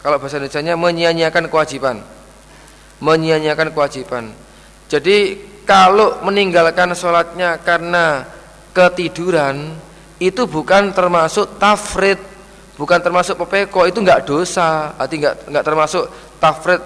Kalau 0.00 0.16
bahasa 0.16 0.40
Indonesia 0.40 0.76
menyia-nyiakan 0.76 1.44
kewajiban. 1.52 2.00
Menyia-nyiakan 3.00 3.68
kewajiban. 3.76 4.32
Jadi 4.88 5.36
kalau 5.68 6.24
meninggalkan 6.26 6.90
sholatnya 6.98 7.62
karena 7.62 8.26
ketiduran 8.74 9.78
Itu 10.18 10.50
bukan 10.50 10.90
termasuk 10.90 11.62
tafrit 11.62 12.18
Bukan 12.74 12.98
termasuk 12.98 13.38
popeko 13.38 13.86
Itu 13.86 14.02
enggak 14.02 14.26
dosa. 14.26 14.98
Arti 14.98 15.22
enggak, 15.22 15.46
enggak 15.46 15.64
termasuk 15.64 16.04
tafrit 16.42 16.82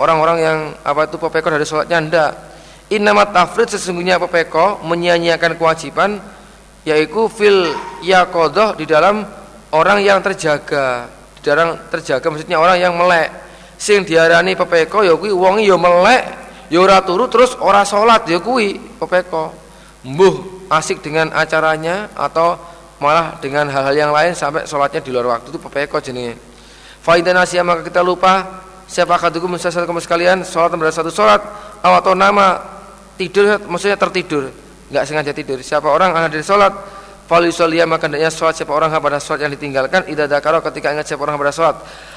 Orang-orang 0.00 0.38
yang 0.40 0.58
apa 0.80 1.04
itu 1.04 1.20
popeko 1.20 1.52
dari 1.52 1.68
sholatnya 1.68 1.98
enggak 2.00 2.32
Innama 2.88 3.28
tafrid 3.28 3.68
sesungguhnya 3.68 4.16
pepeko 4.22 4.80
menyia-nyiakan 4.86 5.58
kewajiban 5.58 6.22
yaitu 6.86 7.26
fil 7.26 7.74
yakodoh 8.06 8.78
di 8.78 8.86
dalam 8.86 9.26
orang 9.74 9.98
yang 10.06 10.22
terjaga 10.22 11.10
dalam 11.46 11.78
terjaga 11.86 12.26
maksudnya 12.26 12.58
orang 12.58 12.82
yang 12.82 12.98
melek. 12.98 13.30
Sing 13.76 14.02
diarani 14.02 14.56
pepeko 14.56 15.04
ya 15.04 15.14
kuwi 15.14 15.30
wong 15.30 15.62
ya 15.62 15.76
melek 15.78 16.22
ya 16.72 16.80
ora 16.80 17.04
turu 17.04 17.28
terus 17.30 17.54
ora 17.60 17.86
salat 17.86 18.26
ya 18.26 18.42
kuwi 18.42 18.80
pepeko. 18.98 19.54
Mbuh 20.02 20.66
asik 20.70 21.02
dengan 21.02 21.30
acaranya 21.30 22.10
atau 22.18 22.58
malah 22.98 23.36
dengan 23.38 23.68
hal-hal 23.68 23.94
yang 23.94 24.12
lain 24.12 24.32
sampai 24.32 24.64
sholatnya 24.64 25.04
di 25.04 25.10
luar 25.12 25.38
waktu 25.38 25.52
itu 25.52 25.60
pepeko 25.60 26.00
jenenge. 26.00 26.40
Faidan 27.04 27.38
maka 27.38 27.86
kita 27.86 28.02
lupa 28.02 28.64
siapa 28.88 29.14
kadukum 29.20 29.54
musasal 29.54 29.86
kamu 29.86 30.02
sekalian 30.02 30.42
sholat 30.42 30.74
pada 30.74 30.90
satu 30.94 31.10
sholat 31.12 31.38
atau 31.82 32.14
nama 32.18 32.58
tidur 33.14 33.62
maksudnya 33.68 33.94
tertidur. 34.00 34.50
Nggak 34.90 35.04
sengaja 35.06 35.32
tidur. 35.34 35.58
Siapa 35.62 35.86
orang 35.86 36.14
anak 36.14 36.34
dari 36.34 36.42
sholat 36.46 36.72
Falisolia 37.26 37.82
maka 37.90 38.06
hendaknya 38.06 38.30
sholat 38.30 38.54
siapa 38.54 38.70
orang 38.70 38.94
pada 39.02 39.18
sholat 39.18 39.42
yang 39.42 39.50
ditinggalkan 39.50 40.06
Ida 40.06 40.30
dakaro 40.30 40.62
ketika 40.62 40.94
ingat 40.94 41.10
siapa 41.10 41.26
orang 41.26 41.34
pada 41.42 41.50
sholat. 41.50 41.76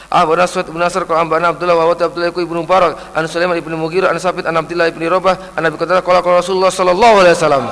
Abu 0.10 0.38
Nasr 0.38 0.62
ibn 0.70 0.78
Nasr 0.78 1.06
Kau 1.10 1.18
ambana 1.18 1.50
Abdullah 1.50 1.74
wa 1.74 1.90
wata 1.90 2.10
Abdullah 2.10 2.30
ibn 2.30 2.62
Mubarak 2.62 3.18
An 3.18 3.26
Sulaiman 3.26 3.58
ibn 3.58 3.74
Mughir 3.74 4.06
An 4.06 4.18
Sabit 4.22 4.46
An 4.46 4.58
Abdullah 4.58 4.86
ibn 4.90 5.02
Robah 5.06 5.58
An 5.58 5.66
Nabi 5.66 5.82
Qadar 5.82 6.06
Kala 6.06 6.22
Rasulullah 6.22 6.70
sallallahu 6.70 7.26
alaihi 7.26 7.34
wasallam. 7.34 7.66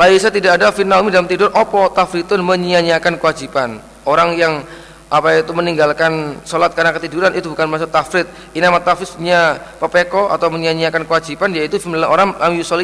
Laisa 0.00 0.32
tidak 0.32 0.56
ada 0.56 0.72
finnaumi 0.72 1.12
dalam 1.12 1.28
tidur 1.28 1.52
opo 1.52 1.92
tafritun 1.92 2.40
menyia-nyiakan 2.40 3.20
kewajiban. 3.20 3.84
Orang 4.08 4.40
yang 4.40 4.64
apa 5.12 5.44
itu 5.44 5.52
meninggalkan 5.52 6.40
sholat 6.46 6.72
karena 6.72 6.94
ketiduran 6.96 7.34
itu 7.36 7.50
bukan 7.52 7.66
maksud 7.68 7.90
tafrid 7.90 8.30
inama 8.54 8.78
tafridnya 8.80 9.58
pepeko 9.76 10.30
atau 10.30 10.48
menyanyiakan 10.48 11.02
kewajiban 11.04 11.50
yaitu 11.52 11.82
orang 12.06 12.32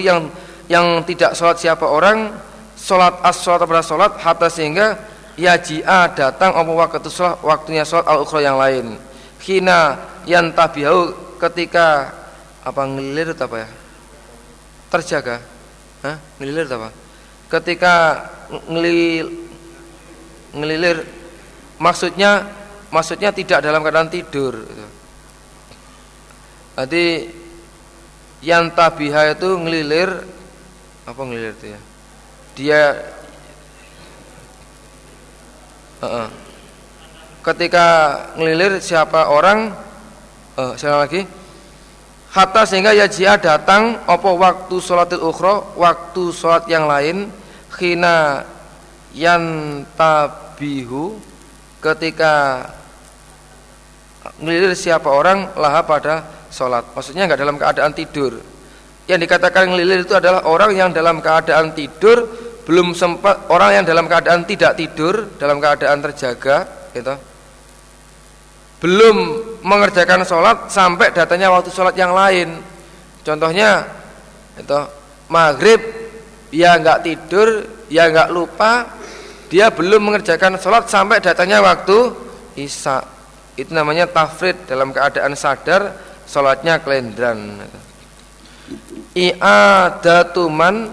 yang 0.02 0.26
yang 0.66 0.86
tidak 1.06 1.38
sholat 1.38 1.54
siapa 1.62 1.86
orang 1.86 2.34
sholat 2.86 3.18
as 3.26 3.42
sholat 3.42 3.66
pada 3.66 3.82
sholat 3.82 4.14
hatta 4.22 4.46
sehingga 4.46 4.94
yaji'a 5.34 6.14
datang 6.14 6.54
apa 6.54 6.70
waktu 6.70 7.10
sholat 7.10 7.42
waktunya 7.42 7.82
sholat 7.82 8.06
al 8.06 8.22
ukhra 8.22 8.46
yang 8.46 8.54
lain. 8.54 8.94
Hina 9.42 9.98
yang 10.22 10.54
tabiau 10.54 11.10
ketika 11.42 12.14
apa 12.62 12.82
ngelilir 12.86 13.34
apa 13.34 13.56
ya? 13.66 13.68
Terjaga. 14.86 15.42
Hah? 16.06 16.16
ngelilir 16.38 16.70
apa? 16.70 16.94
Ketika 17.50 17.94
ngelil 18.70 19.26
ngelilir 20.54 21.02
maksudnya 21.82 22.46
maksudnya 22.94 23.34
tidak 23.34 23.66
dalam 23.66 23.82
keadaan 23.82 24.06
tidur 24.06 24.62
Nanti 26.76 27.26
yang 28.44 28.70
tabiha 28.70 29.32
itu 29.32 29.48
ngelilir 29.58 30.10
apa 31.08 31.20
ngelilir 31.24 31.56
itu 31.56 31.72
ya 31.74 31.80
dia 32.56 32.96
uh 36.00 36.28
ketika 37.46 37.86
ngelilir 38.34 38.82
siapa 38.82 39.30
orang 39.30 39.70
uh, 40.58 40.74
saya 40.74 40.98
lagi 40.98 41.22
hatta 42.34 42.66
sehingga 42.66 42.90
ya 42.90 43.06
jia 43.06 43.38
datang 43.38 44.02
opo 44.10 44.34
waktu 44.34 44.82
sholatil 44.82 45.22
ukhro 45.22 45.78
waktu 45.78 46.34
sholat 46.34 46.66
yang 46.66 46.90
lain 46.90 47.30
khina 47.70 48.42
yang 49.14 49.42
tabihu 49.94 51.22
ketika 51.78 52.66
ngelilir 54.42 54.74
siapa 54.74 55.06
orang 55.06 55.54
laha 55.54 55.86
pada 55.86 56.14
sholat. 56.50 56.82
Maksudnya 56.92 57.30
nggak 57.30 57.40
dalam 57.40 57.56
keadaan 57.56 57.92
tidur. 57.94 58.42
Yang 59.06 59.20
dikatakan 59.30 59.70
ngelilir 59.70 60.02
itu 60.02 60.18
adalah 60.18 60.42
orang 60.50 60.74
yang 60.74 60.90
dalam 60.90 61.22
keadaan 61.22 61.72
tidur 61.78 62.26
belum 62.66 62.92
sempat 62.98 63.46
orang 63.48 63.80
yang 63.80 63.84
dalam 63.86 64.10
keadaan 64.10 64.42
tidak 64.42 64.74
tidur 64.74 65.38
dalam 65.38 65.62
keadaan 65.62 66.02
terjaga 66.02 66.90
gitu 66.90 67.14
belum 68.82 69.16
mengerjakan 69.62 70.26
sholat 70.26 70.68
sampai 70.68 71.14
datanya 71.14 71.48
waktu 71.54 71.70
sholat 71.70 71.94
yang 71.94 72.12
lain 72.12 72.58
contohnya 73.22 73.86
itu 74.58 74.80
maghrib 75.30 76.06
ya 76.54 76.78
nggak 76.78 77.02
tidur, 77.02 77.48
ya 77.90 78.10
nggak 78.10 78.30
lupa, 78.30 78.86
dia 79.50 79.70
belum 79.70 80.10
mengerjakan 80.10 80.58
sholat 80.58 80.88
sampai 80.90 81.22
datangnya 81.22 81.62
waktu 81.62 82.14
isya. 82.58 83.02
Itu 83.56 83.72
namanya 83.72 84.04
tafrid 84.08 84.68
dalam 84.68 84.92
keadaan 84.92 85.32
sadar, 85.32 85.96
sholatnya 86.28 86.80
kelendran. 86.84 87.64
I'adatuman 89.16 90.92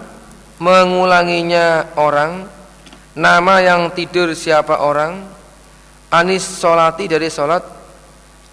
mengulanginya 0.64 1.92
orang, 2.00 2.48
nama 3.12 3.54
yang 3.60 3.92
tidur 3.92 4.32
siapa 4.32 4.80
orang, 4.80 5.20
anis 6.08 6.48
sholati 6.56 7.04
dari 7.04 7.28
sholat, 7.28 7.60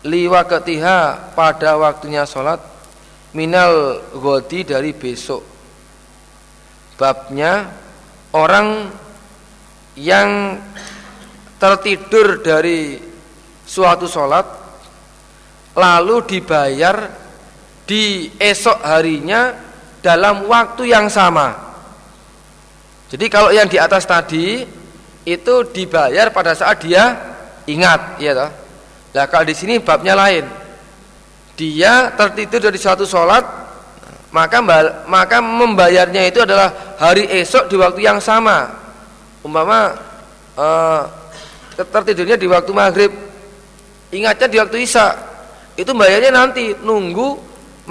liwa 0.04 0.44
ketiha 0.44 1.32
pada 1.32 1.80
waktunya 1.80 2.28
sholat, 2.28 2.60
minal 3.32 4.04
godi 4.12 4.68
dari 4.68 4.92
besok. 4.92 5.40
Babnya 7.00 7.72
orang 8.36 8.92
yang 9.96 10.60
tertidur 11.56 12.44
dari 12.44 13.00
suatu 13.64 14.06
sholat 14.06 14.46
lalu 15.80 16.28
dibayar 16.28 17.08
di 17.88 18.28
esok 18.36 18.84
harinya 18.84 19.56
dalam 20.04 20.46
waktu 20.46 20.92
yang 20.92 21.08
sama 21.10 21.71
jadi 23.12 23.26
kalau 23.28 23.52
yang 23.52 23.68
di 23.68 23.76
atas 23.76 24.08
tadi 24.08 24.64
itu 25.28 25.56
dibayar 25.68 26.32
pada 26.32 26.56
saat 26.56 26.80
dia 26.80 27.20
ingat 27.68 28.16
ya 28.24 28.32
toh. 28.32 28.52
Nah 29.12 29.26
kalau 29.28 29.44
di 29.44 29.52
sini 29.52 29.84
babnya 29.84 30.16
lain. 30.16 30.48
Dia 31.60 32.16
tertidur 32.16 32.72
dari 32.72 32.80
suatu 32.80 33.04
sholat 33.04 33.44
maka 34.32 34.64
maka 35.12 35.44
membayarnya 35.44 36.32
itu 36.32 36.40
adalah 36.40 36.96
hari 36.96 37.28
esok 37.28 37.68
di 37.68 37.76
waktu 37.76 38.00
yang 38.00 38.24
sama. 38.24 38.72
Umpama 39.44 39.92
uh, 40.56 41.04
tertidurnya 41.76 42.40
di 42.40 42.48
waktu 42.48 42.72
maghrib 42.72 43.12
ingatnya 44.16 44.48
di 44.48 44.56
waktu 44.56 44.88
isya. 44.88 45.08
Itu 45.76 45.92
bayarnya 45.92 46.32
nanti 46.32 46.72
nunggu 46.80 47.36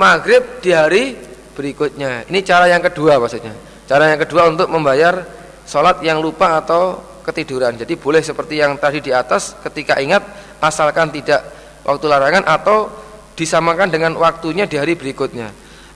maghrib 0.01 0.64
di 0.64 0.72
hari 0.72 1.12
berikutnya. 1.52 2.24
Ini 2.24 2.40
cara 2.40 2.72
yang 2.72 2.80
kedua 2.80 3.20
maksudnya 3.20 3.69
cara 3.90 4.14
yang 4.14 4.22
kedua 4.22 4.46
untuk 4.46 4.70
membayar 4.70 5.26
sholat 5.66 5.98
yang 6.06 6.22
lupa 6.22 6.62
atau 6.62 7.02
ketiduran 7.26 7.74
jadi 7.74 7.98
boleh 7.98 8.22
seperti 8.22 8.62
yang 8.62 8.78
tadi 8.78 9.02
di 9.02 9.10
atas 9.10 9.58
ketika 9.66 9.98
ingat 9.98 10.22
asalkan 10.62 11.10
tidak 11.10 11.42
waktu 11.82 12.06
larangan 12.06 12.46
atau 12.46 12.86
disamakan 13.34 13.88
dengan 13.88 14.12
waktunya 14.20 14.68
di 14.68 14.76
hari 14.76 14.92
berikutnya. 14.92 15.48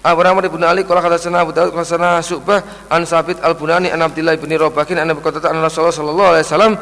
Abu 0.05 0.21
Rahman 0.21 0.45
bin 0.49 0.61
Ali 0.65 0.85
qala 0.85 1.01
hadatsana 1.01 1.45
Abu 1.45 1.57
Dawud 1.57 1.73
hadatsana 1.73 2.21
Syu'bah 2.21 2.61
an 2.93 3.09
Sabit 3.09 3.41
al-Bunani 3.41 3.89
an 3.89 4.05
Abdullah 4.05 4.37
bin 4.37 4.53
Rabahin 4.53 5.01
an 5.01 5.09
Abu 5.09 5.25
Qatadah 5.25 5.49
an 5.49 5.65
Rasulullah 5.65 5.97
sallallahu 5.97 6.31
alaihi 6.37 6.45
wasallam 6.45 6.73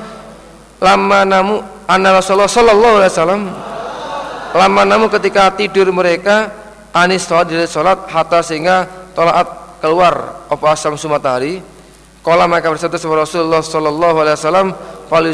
lama 0.83 1.21
namu 1.23 1.55
an 1.87 2.03
Rasulullah 2.03 2.51
sallallahu 2.51 2.95
alaihi 2.99 3.13
wasallam 3.15 3.43
lama 4.59 4.83
namu 4.83 5.07
ketika 5.07 5.55
tidur 5.55 5.95
mereka 5.95 6.51
anis 6.91 7.31
dari 7.31 7.63
salat 7.71 8.11
hatta 8.11 8.43
sehingga 8.43 8.91
tolaat 9.15 9.62
keluar 9.83 10.47
apa 10.47 10.65
asam 10.71 10.95
matahari 11.11 11.59
Kala 12.23 12.47
maka 12.47 12.71
bersabda 12.71 13.03
Rasulullah 13.03 13.67
sallallahu 13.67 14.17
alaihi 14.23 14.39
wasallam 14.39 14.69
fal 15.11 15.27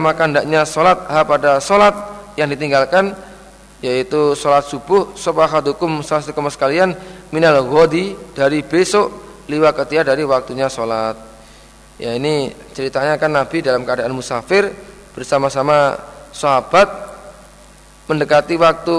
maka 0.00 0.22
hendaknya 0.24 0.64
salat 0.64 0.96
ha 1.04 1.20
pada 1.20 1.60
salat 1.60 1.92
yang 2.40 2.48
ditinggalkan 2.48 3.12
yaitu 3.84 4.32
sholat 4.32 4.64
subuh 4.64 5.12
sobahadukum 5.12 6.00
salah 6.00 6.24
satu 6.24 6.40
sekalian 6.48 6.96
minal 7.28 7.60
ghodi 7.68 8.16
dari 8.32 8.64
besok 8.64 9.12
liwa 9.52 9.68
ketia 9.76 10.00
dari 10.00 10.24
waktunya 10.24 10.72
sholat. 10.72 11.16
Ya 12.00 12.16
ini 12.16 12.48
ceritanya 12.72 13.20
kan 13.20 13.36
Nabi 13.36 13.60
dalam 13.60 13.84
keadaan 13.84 14.16
musafir 14.16 14.72
bersama-sama 15.12 16.00
sahabat 16.32 16.88
mendekati 18.08 18.56
waktu 18.56 18.96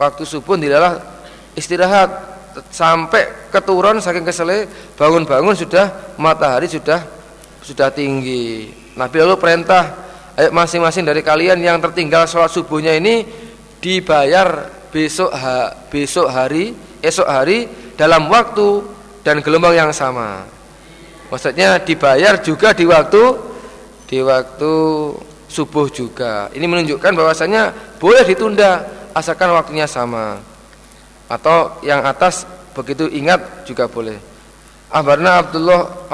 waktu 0.00 0.22
subuh 0.24 0.56
tidaklah 0.56 1.04
istirahat 1.52 2.35
sampai 2.72 3.50
keturun 3.52 4.00
saking 4.00 4.24
kesele 4.24 4.68
bangun-bangun 4.96 5.56
sudah 5.56 6.16
matahari 6.16 6.68
sudah 6.70 7.04
sudah 7.60 7.90
tinggi. 7.92 8.70
Nabi 8.96 9.16
lalu 9.20 9.36
perintah 9.36 9.84
ayo 10.36 10.52
masing-masing 10.52 11.04
dari 11.04 11.20
kalian 11.20 11.60
yang 11.60 11.80
tertinggal 11.80 12.24
sholat 12.28 12.52
subuhnya 12.52 12.96
ini 12.96 13.24
dibayar 13.80 14.72
besok 14.92 15.32
ha, 15.32 15.72
besok 15.88 16.28
hari 16.28 16.72
esok 17.04 17.28
hari 17.28 17.68
dalam 17.96 18.28
waktu 18.32 18.84
dan 19.20 19.42
gelombang 19.44 19.74
yang 19.76 19.90
sama. 19.92 20.46
Maksudnya 21.26 21.82
dibayar 21.82 22.38
juga 22.38 22.70
di 22.70 22.86
waktu 22.86 23.22
di 24.06 24.22
waktu 24.22 24.74
subuh 25.50 25.90
juga. 25.90 26.46
Ini 26.54 26.62
menunjukkan 26.62 27.12
bahwasanya 27.12 27.96
boleh 27.98 28.22
ditunda 28.22 28.86
asalkan 29.10 29.50
waktunya 29.50 29.88
sama 29.90 30.38
atau 31.26 31.78
yang 31.82 32.02
atas 32.06 32.46
begitu 32.76 33.10
ingat 33.10 33.66
juga 33.66 33.90
boleh. 33.90 34.36
Abarna 34.86 35.42
Abdullah 35.42 36.06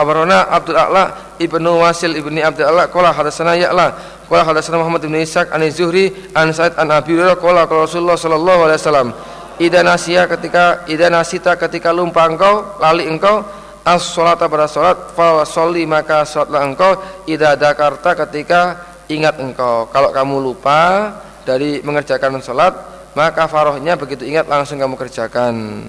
Abarna 0.00 0.48
Abdul 0.48 0.80
A'la 0.80 1.36
Ibnu 1.36 1.84
Wasil 1.84 2.16
Ibni 2.16 2.40
Abdul 2.40 2.64
A'la 2.64 2.88
Qala 2.88 3.12
hadatsana 3.12 3.52
Ya'la 3.52 3.92
Qala 4.24 4.48
hadatsana 4.48 4.80
Muhammad 4.80 5.04
bin 5.04 5.20
Ishaq 5.20 5.52
an 5.52 5.60
Zuhri 5.68 6.08
an 6.32 6.48
Sa'id 6.56 6.72
an 6.80 6.88
Abi 6.88 7.12
Hurairah 7.12 7.36
qala 7.36 7.68
Rasulullah 7.68 8.16
sallallahu 8.16 8.60
alaihi 8.64 8.80
wasallam 8.80 9.08
Ida 9.54 9.86
nasia 9.86 10.26
ketika 10.26 10.82
ida 10.90 11.06
nasita 11.06 11.54
ketika 11.54 11.94
lupa 11.94 12.26
engkau 12.26 12.74
lali 12.82 13.06
engkau 13.06 13.46
as 13.86 14.02
salata 14.02 14.50
pada 14.50 14.66
salat 14.66 15.14
fa 15.14 15.46
sholli 15.46 15.86
maka 15.86 16.26
salatlah 16.26 16.66
engkau 16.66 16.98
ida 17.30 17.54
dakarta 17.54 18.18
ketika 18.26 18.82
ingat 19.06 19.38
engkau. 19.38 19.86
Kalau 19.94 20.10
kamu 20.10 20.42
lupa 20.42 21.12
dari 21.46 21.78
mengerjakan 21.86 22.42
salat 22.42 22.74
maka 23.14 23.46
farohnya 23.46 23.94
begitu 23.94 24.26
ingat 24.26 24.50
langsung 24.50 24.78
kamu 24.78 24.98
kerjakan. 24.98 25.86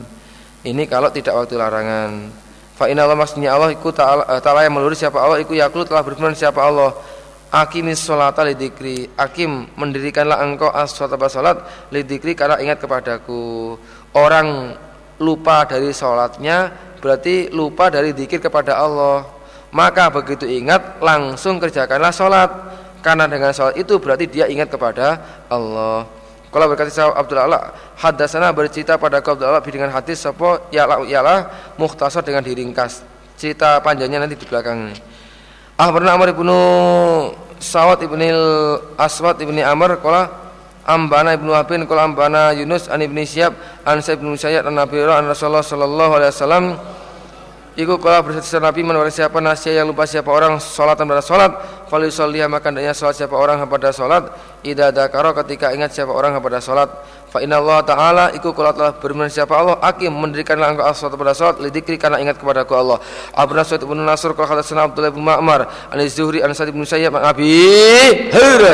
Ini 0.65 0.83
kalau 0.89 1.09
tidak 1.09 1.33
waktu 1.33 1.57
larangan. 1.57 2.29
Fa 2.77 2.85
Allah 2.89 3.17
maksudnya 3.17 3.53
Allah 3.53 3.73
iku 3.73 3.93
ta'ala, 3.93 4.25
eh, 4.29 4.41
ta'ala 4.41 4.65
yang 4.65 4.73
meluruh 4.77 4.97
siapa 4.97 5.17
Allah 5.21 5.41
iku 5.41 5.53
yakulu 5.57 5.85
telah 5.85 6.01
berfirman 6.05 6.37
siapa 6.37 6.61
Allah. 6.61 6.93
Akimis 7.55 8.03
sholata 8.03 8.43
lidikri 8.43 9.07
Akim 9.15 9.69
mendirikanlah 9.79 10.43
engkau 10.43 10.67
as-sholata 10.67 11.29
salat 11.31 11.57
lidikri 11.93 12.35
karena 12.35 12.59
ingat 12.59 12.83
kepadaku. 12.83 13.77
Orang 14.11 14.75
lupa 15.21 15.63
dari 15.63 15.95
sholatnya 15.95 16.73
Berarti 17.05 17.53
lupa 17.53 17.93
dari 17.93 18.17
dikir 18.17 18.41
kepada 18.41 18.81
Allah. 18.81 19.29
Maka 19.69 20.09
begitu 20.09 20.49
ingat 20.49 20.97
langsung 20.97 21.61
kerjakanlah 21.61 22.09
sholat. 22.09 22.49
Karena 23.05 23.29
dengan 23.29 23.53
sholat 23.53 23.77
itu 23.77 24.01
berarti 24.01 24.25
dia 24.25 24.49
ingat 24.49 24.73
kepada 24.73 25.21
Allah 25.45 26.24
kalau 26.55 26.71
berkata 26.71 26.87
sahab 26.87 27.19
Abdul 27.19 27.35
Allah 27.35 27.75
hadasana 27.99 28.55
bercerita 28.55 28.95
pada 28.95 29.19
Abdul 29.19 29.43
Allah 29.43 29.59
dengan 29.59 29.91
hadis 29.91 30.23
sapa 30.23 30.71
ialah 30.71 31.03
ialah 31.03 31.37
mukhtasar 31.75 32.23
dengan 32.23 32.47
diringkas. 32.47 33.03
Cerita 33.35 33.83
panjangnya 33.83 34.23
nanti 34.23 34.39
di 34.39 34.47
belakang. 34.47 34.95
Ah 35.75 35.91
pernah 35.91 36.15
Amr 36.15 36.31
ibnu 36.31 36.55
Sawat 37.59 37.99
ibnu 38.07 38.23
Aswad 38.95 39.35
ibnu 39.43 39.59
Amr 39.59 39.99
kala 39.99 40.31
Ambana 40.87 41.35
ibnu 41.35 41.51
Habin 41.51 41.83
kala 41.83 42.07
Ambana 42.07 42.55
Yunus 42.55 42.87
an 42.87 43.03
ibnu 43.03 43.19
Syihab 43.27 43.51
an 43.83 43.99
Sa'id 43.99 44.23
ibnu 44.23 44.39
Sayyid 44.39 44.63
an 44.63 44.79
Nabi 44.79 45.03
an 45.03 45.27
Rasulullah 45.27 45.59
sallallahu 45.59 46.11
alaihi 46.15 46.31
wasallam 46.31 46.65
Iku 47.75 47.99
kala 47.99 48.23
bersaksi 48.23 48.55
Nabi 48.55 48.87
menurut 48.87 49.11
siapa 49.11 49.43
nasihat 49.43 49.83
yang 49.83 49.91
lupa 49.91 50.07
siapa 50.07 50.31
orang 50.31 50.63
sholat 50.63 50.95
pada 50.95 51.19
sholat 51.19 51.51
Fali 51.91 52.07
sholliha 52.07 52.47
maka 52.47 52.71
hendaknya 52.71 52.95
sholat 52.95 53.19
siapa 53.19 53.35
orang 53.35 53.59
pada 53.67 53.91
sholat 53.91 54.31
Ida 54.63 54.95
dakaro 54.95 55.35
ketika 55.43 55.75
ingat 55.75 55.91
siapa 55.91 56.07
orang 56.15 56.39
pada 56.39 56.63
sholat 56.63 56.87
Fa 57.27 57.43
inna 57.43 57.59
Allah 57.59 57.83
ta'ala 57.83 58.25
iku 58.31 58.55
kala 58.55 58.71
telah 58.71 58.95
berfirman 58.95 59.27
siapa 59.27 59.51
Allah 59.59 59.75
Akim 59.83 60.07
mendirikanlah 60.07 60.71
engkau 60.71 60.87
sholat 60.95 61.19
pada 61.19 61.35
sholat 61.35 61.55
Lidikri 61.59 61.99
karena 61.99 62.15
ingat 62.23 62.39
kepada 62.39 62.63
ku 62.63 62.79
Allah. 62.79 62.95
Abu 63.35 63.51
Nasud 63.51 63.83
ibn 63.83 63.99
Nasr 64.07 64.31
kala 64.31 64.63
sana 64.63 64.87
Abdullah 64.87 65.11
ibn 65.11 65.19
Ma'mar 65.19 65.91
Ani 65.91 66.07
Zuhri 66.07 66.39
an 66.39 66.55
Sa'id 66.55 66.71
ibn 66.71 66.79
Sayyid 66.87 67.11
Nabi 67.11 67.59
Hura 68.31 68.73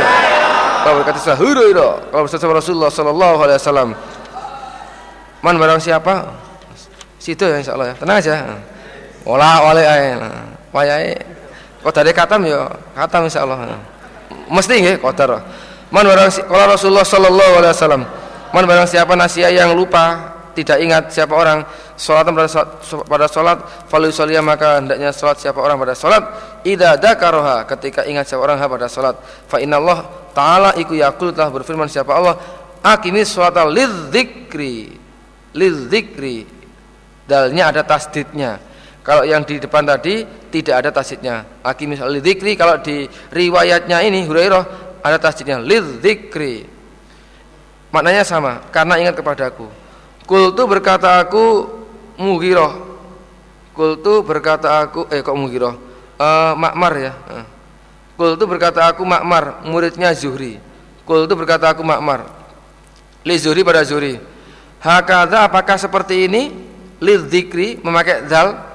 Kalau 0.85 0.95
berkata 1.01 1.17
sah 1.17 1.33
Hura 1.41 2.05
Kalau 2.05 2.29
bersama 2.29 2.53
Rasulullah 2.53 2.93
sallallahu 2.93 3.37
alaihi 3.49 3.57
wasallam. 3.57 3.89
Man 5.41 5.57
barang 5.57 5.81
siapa? 5.81 6.37
Situ 7.17 7.49
ya 7.49 7.57
insyaallah 7.57 7.87
ya. 7.89 7.95
Tenang 7.97 8.17
aja 8.21 8.33
Olah 9.25 9.69
oleh 9.69 9.85
ae. 9.85 10.09
Wayahe 10.71 11.13
kok 11.81 11.93
dari 11.97 12.13
katam 12.13 12.45
ya 12.45 12.69
katam 12.93 13.25
insyaallah. 13.25 13.77
Mesti 14.49 14.73
nggih 14.81 14.95
qadar. 15.01 15.41
Man 15.91 16.07
barang 16.07 16.47
kalau 16.47 16.65
Rasulullah 16.71 17.03
sallallahu 17.03 17.53
alaihi 17.59 17.73
wasallam 17.75 18.03
man 18.55 18.63
barang 18.63 18.87
siapa 18.87 19.11
nasia 19.19 19.51
yang 19.51 19.75
lupa 19.75 20.31
tidak 20.55 20.77
ingat 20.83 21.03
siapa 21.11 21.35
orang 21.35 21.63
salat 21.95 22.27
pada 23.07 23.27
salat 23.27 23.57
falyusalli 23.87 24.35
maka 24.39 24.79
hendaknya 24.79 25.11
salat 25.15 25.39
siapa 25.39 25.59
orang 25.59 25.79
pada 25.79 25.95
salat 25.95 26.23
idza 26.63 26.99
dzakaraha 26.99 27.67
ketika 27.75 28.03
ingat 28.07 28.27
siapa 28.27 28.43
orang 28.43 28.59
pada 28.59 28.87
salat 28.91 29.15
fa 29.47 29.59
innallaha 29.59 30.31
taala 30.35 30.75
iku 30.79 30.95
yaqul 30.95 31.31
telah 31.31 31.51
berfirman 31.51 31.87
siapa 31.87 32.11
Allah 32.11 32.35
aqimis 32.83 33.31
sholata 33.31 33.67
lidzikri 33.67 34.95
lidzikri 35.55 36.47
dalnya 37.27 37.71
ada 37.71 37.83
tasdidnya 37.83 38.70
Kalau 39.01 39.25
yang 39.25 39.41
di 39.41 39.57
depan 39.57 39.81
tadi 39.81 40.23
tidak 40.53 40.85
ada 40.85 40.89
tasjidnya. 40.93 41.65
Aki 41.65 41.89
misal 41.89 42.13
lidzikri 42.13 42.53
kalau 42.53 42.77
di 42.77 43.09
riwayatnya 43.33 43.97
ini 44.05 44.29
Hurairah 44.29 44.63
ada 45.01 45.17
tasjidnya 45.17 45.57
lidzikri. 45.57 46.69
Maknanya 47.91 48.23
sama, 48.23 48.63
karena 48.71 49.01
ingat 49.01 49.19
kepadaku. 49.19 49.67
Kultu 50.23 50.63
berkata 50.63 51.19
aku 51.19 51.67
Mughirah. 52.15 52.77
Kultu 53.75 54.21
berkata 54.23 54.85
aku 54.85 55.09
eh 55.11 55.19
kok 55.19 55.35
Mughirah? 55.35 55.75
Uh, 56.21 56.53
Makmar 56.55 56.93
ya. 56.95 57.13
Uh. 57.27 57.45
Kultu 58.15 58.45
berkata 58.45 58.85
aku 58.85 59.01
Makmar, 59.01 59.65
muridnya 59.65 60.13
Zuhri. 60.13 60.61
Kultu 61.03 61.33
berkata 61.33 61.73
aku 61.73 61.81
Makmar. 61.81 62.29
Li 63.25 63.35
Zuhri 63.41 63.65
pada 63.65 63.81
Zuhri. 63.81 64.21
Hakada 64.77 65.49
apakah 65.49 65.75
seperti 65.81 66.29
ini? 66.29 66.53
Lidzikri 67.01 67.81
memakai 67.81 68.29
dal 68.29 68.70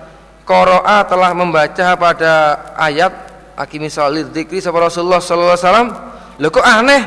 Qara'a 0.47 1.02
telah 1.10 1.35
membaca 1.35 1.98
pada 1.98 2.32
ayat 2.78 3.27
Akimisal 3.56 4.12
lidzikri 4.12 4.60
sama 4.60 4.85
Rasulullah 4.85 5.16
sallallahu 5.16 5.56
alaihi 5.56 5.64
wasallam. 5.64 5.89
Loh 6.36 6.51
kok 6.52 6.60
aneh? 6.60 7.02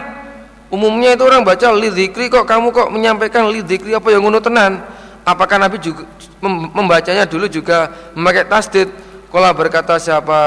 Umumnya 0.73 1.13
itu 1.13 1.21
orang 1.21 1.45
baca 1.45 1.69
lidzikri 1.77 2.25
kok 2.25 2.49
kamu 2.49 2.73
kok 2.73 2.89
menyampaikan 2.89 3.53
lidzikri 3.53 3.93
apa 3.93 4.09
yang 4.09 4.25
ngono 4.25 4.41
tenan? 4.41 4.81
Apakah 5.21 5.61
Nabi 5.61 5.77
juga 5.77 6.09
membacanya 6.73 7.29
dulu 7.29 7.45
juga 7.45 7.93
memakai 8.17 8.49
tasdid? 8.49 8.89
Kalau 9.29 9.53
berkata 9.53 10.01
siapa 10.01 10.41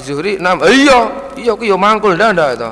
Zuhri, 0.00 0.40
nam, 0.40 0.64
iya, 0.64 1.28
iya, 1.36 1.52
iya 1.52 1.76
mangkul 1.76 2.16
danda 2.16 2.56
itu. 2.56 2.70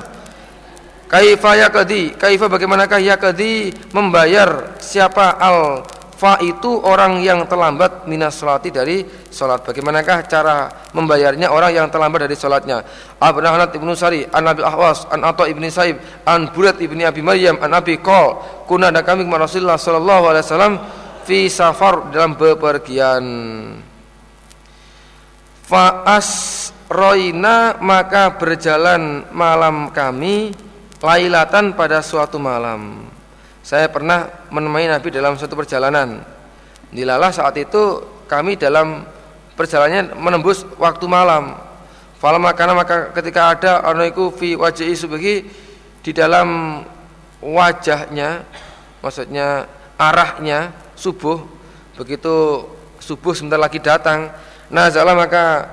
Kaifa 1.05 1.53
yakadi, 1.61 2.17
kaifa 2.17 2.49
bagaimanakah 2.49 2.97
yakadi 2.97 3.77
membayar 3.93 4.73
siapa 4.81 5.37
al 5.37 5.85
fa 6.21 6.37
itu 6.45 6.85
orang 6.85 7.25
yang 7.25 7.49
terlambat 7.49 8.05
minas 8.05 8.37
salati 8.37 8.69
dari 8.69 9.01
salat. 9.33 9.65
Bagaimanakah 9.65 10.29
cara 10.29 10.69
membayarnya 10.93 11.49
orang 11.49 11.73
yang 11.73 11.89
terlambat 11.89 12.29
dari 12.29 12.37
salatnya? 12.37 12.85
Abu 13.17 13.41
ibnu 13.41 13.97
Sari, 13.97 14.29
an 14.29 14.45
Nabi 14.45 14.61
Ahwas, 14.61 15.09
an 15.09 15.25
Atha 15.25 15.49
ibni 15.49 15.73
Saib, 15.73 15.97
an 16.29 16.53
Burat 16.53 16.77
ibni 16.77 17.09
Abi 17.09 17.25
Maryam, 17.25 17.57
an 17.65 17.73
Abi 17.73 17.97
Qol, 18.05 18.37
kuna 18.69 18.93
ada 18.93 19.01
kami 19.01 19.25
kepada 19.25 19.49
Rasulullah 19.49 19.81
sallallahu 19.81 20.25
alaihi 20.29 20.45
wasallam 20.45 20.75
fi 21.25 21.49
safar 21.49 22.13
dalam 22.13 22.37
bepergian. 22.37 23.25
Faas 25.65 26.29
roina 26.91 27.81
maka 27.81 28.37
berjalan 28.37 29.25
malam 29.33 29.89
kami 29.95 30.53
lailatan 31.01 31.73
pada 31.73 32.05
suatu 32.05 32.37
malam 32.37 33.09
saya 33.71 33.87
pernah 33.87 34.27
menemani 34.51 34.91
Nabi 34.91 35.15
dalam 35.15 35.39
suatu 35.39 35.55
perjalanan. 35.55 36.27
Dilalah 36.91 37.31
saat 37.31 37.55
itu 37.55 38.03
kami 38.27 38.59
dalam 38.59 39.07
perjalanannya 39.55 40.19
menembus 40.19 40.67
waktu 40.75 41.07
malam. 41.07 41.55
Falam 42.19 42.43
makana 42.43 42.75
maka 42.75 43.15
ketika 43.15 43.55
ada 43.55 43.87
orang 43.87 44.11
itu 44.11 44.27
fi 44.35 44.59
wajhi 44.59 44.91
subhi 44.99 45.47
di 46.03 46.11
dalam 46.11 46.83
wajahnya 47.39 48.43
maksudnya 49.07 49.71
arahnya 49.95 50.75
subuh 50.99 51.39
begitu 51.95 52.67
subuh 52.99 53.33
sebentar 53.33 53.57
lagi 53.57 53.81
datang 53.81 54.35
nazala 54.69 55.17
maka 55.17 55.65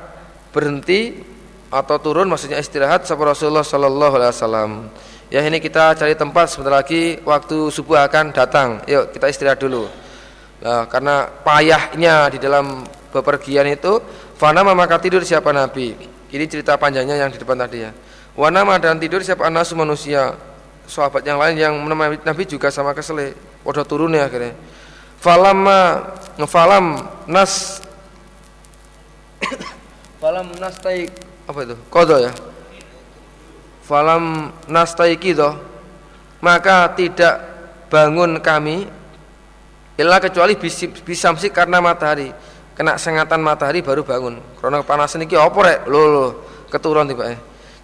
berhenti 0.55 1.19
atau 1.67 1.99
turun 1.99 2.31
maksudnya 2.31 2.63
istirahat 2.63 3.03
sahabat 3.03 3.35
Rasulullah 3.35 3.67
sallallahu 3.67 4.13
alaihi 4.15 4.31
wasallam 4.31 4.71
Ya 5.27 5.43
ini 5.43 5.59
kita 5.59 5.91
cari 5.91 6.15
tempat 6.15 6.47
sebentar 6.47 6.79
lagi 6.79 7.19
waktu 7.27 7.67
subuh 7.67 7.99
akan 8.07 8.31
datang. 8.31 8.79
Yuk 8.87 9.11
kita 9.11 9.27
istirahat 9.27 9.59
dulu. 9.59 9.91
Nah, 10.63 10.87
karena 10.87 11.27
payahnya 11.43 12.31
di 12.31 12.39
dalam 12.39 12.87
bepergian 13.11 13.67
itu 13.67 13.99
Fana 14.39 14.63
maka 14.63 14.95
tidur 15.03 15.27
siapa 15.27 15.51
Nabi? 15.51 15.99
Ini 16.31 16.45
cerita 16.47 16.79
panjangnya 16.79 17.19
yang 17.19 17.27
di 17.27 17.35
depan 17.35 17.59
tadi 17.59 17.83
ya. 17.83 17.91
Wanama 18.39 18.79
dan 18.79 19.03
tidur 19.03 19.19
siapa 19.19 19.51
anak 19.51 19.67
manusia. 19.75 20.31
Sahabat 20.87 21.19
yang 21.27 21.35
lain 21.35 21.59
yang 21.59 21.75
menemani 21.75 22.15
Nabi 22.23 22.47
juga 22.47 22.71
sama 22.71 22.95
kesele 22.95 23.35
Udah 23.67 23.83
turun 23.83 24.15
ya 24.15 24.31
akhirnya. 24.31 24.55
Falama 25.19 26.07
Falam 26.47 27.03
nas. 27.27 27.83
Falam 30.23 30.55
nas 30.55 30.79
taik. 30.79 31.11
Apa 31.51 31.67
itu? 31.67 31.75
Kodo 31.91 32.15
ya 32.15 32.31
falam 33.87 34.51
nastaikido 34.67 35.55
maka 36.43 36.91
tidak 36.93 37.39
bangun 37.87 38.43
kami 38.43 38.85
illa 39.97 40.19
kecuali 40.19 40.53
bisamsi 41.01 41.49
karena 41.49 41.79
matahari. 41.79 42.29
Kena 42.77 42.93
sengatan 43.01 43.41
matahari 43.41 43.81
baru 43.81 44.05
bangun. 44.05 44.37
Karena 44.61 44.85
panas 44.85 45.17
ini 45.17 45.25
apa 45.33 45.59
rek? 45.65 45.79
Lo 45.89 46.01
lo 46.05 46.25
keturun 46.69 47.09
tiba 47.09 47.31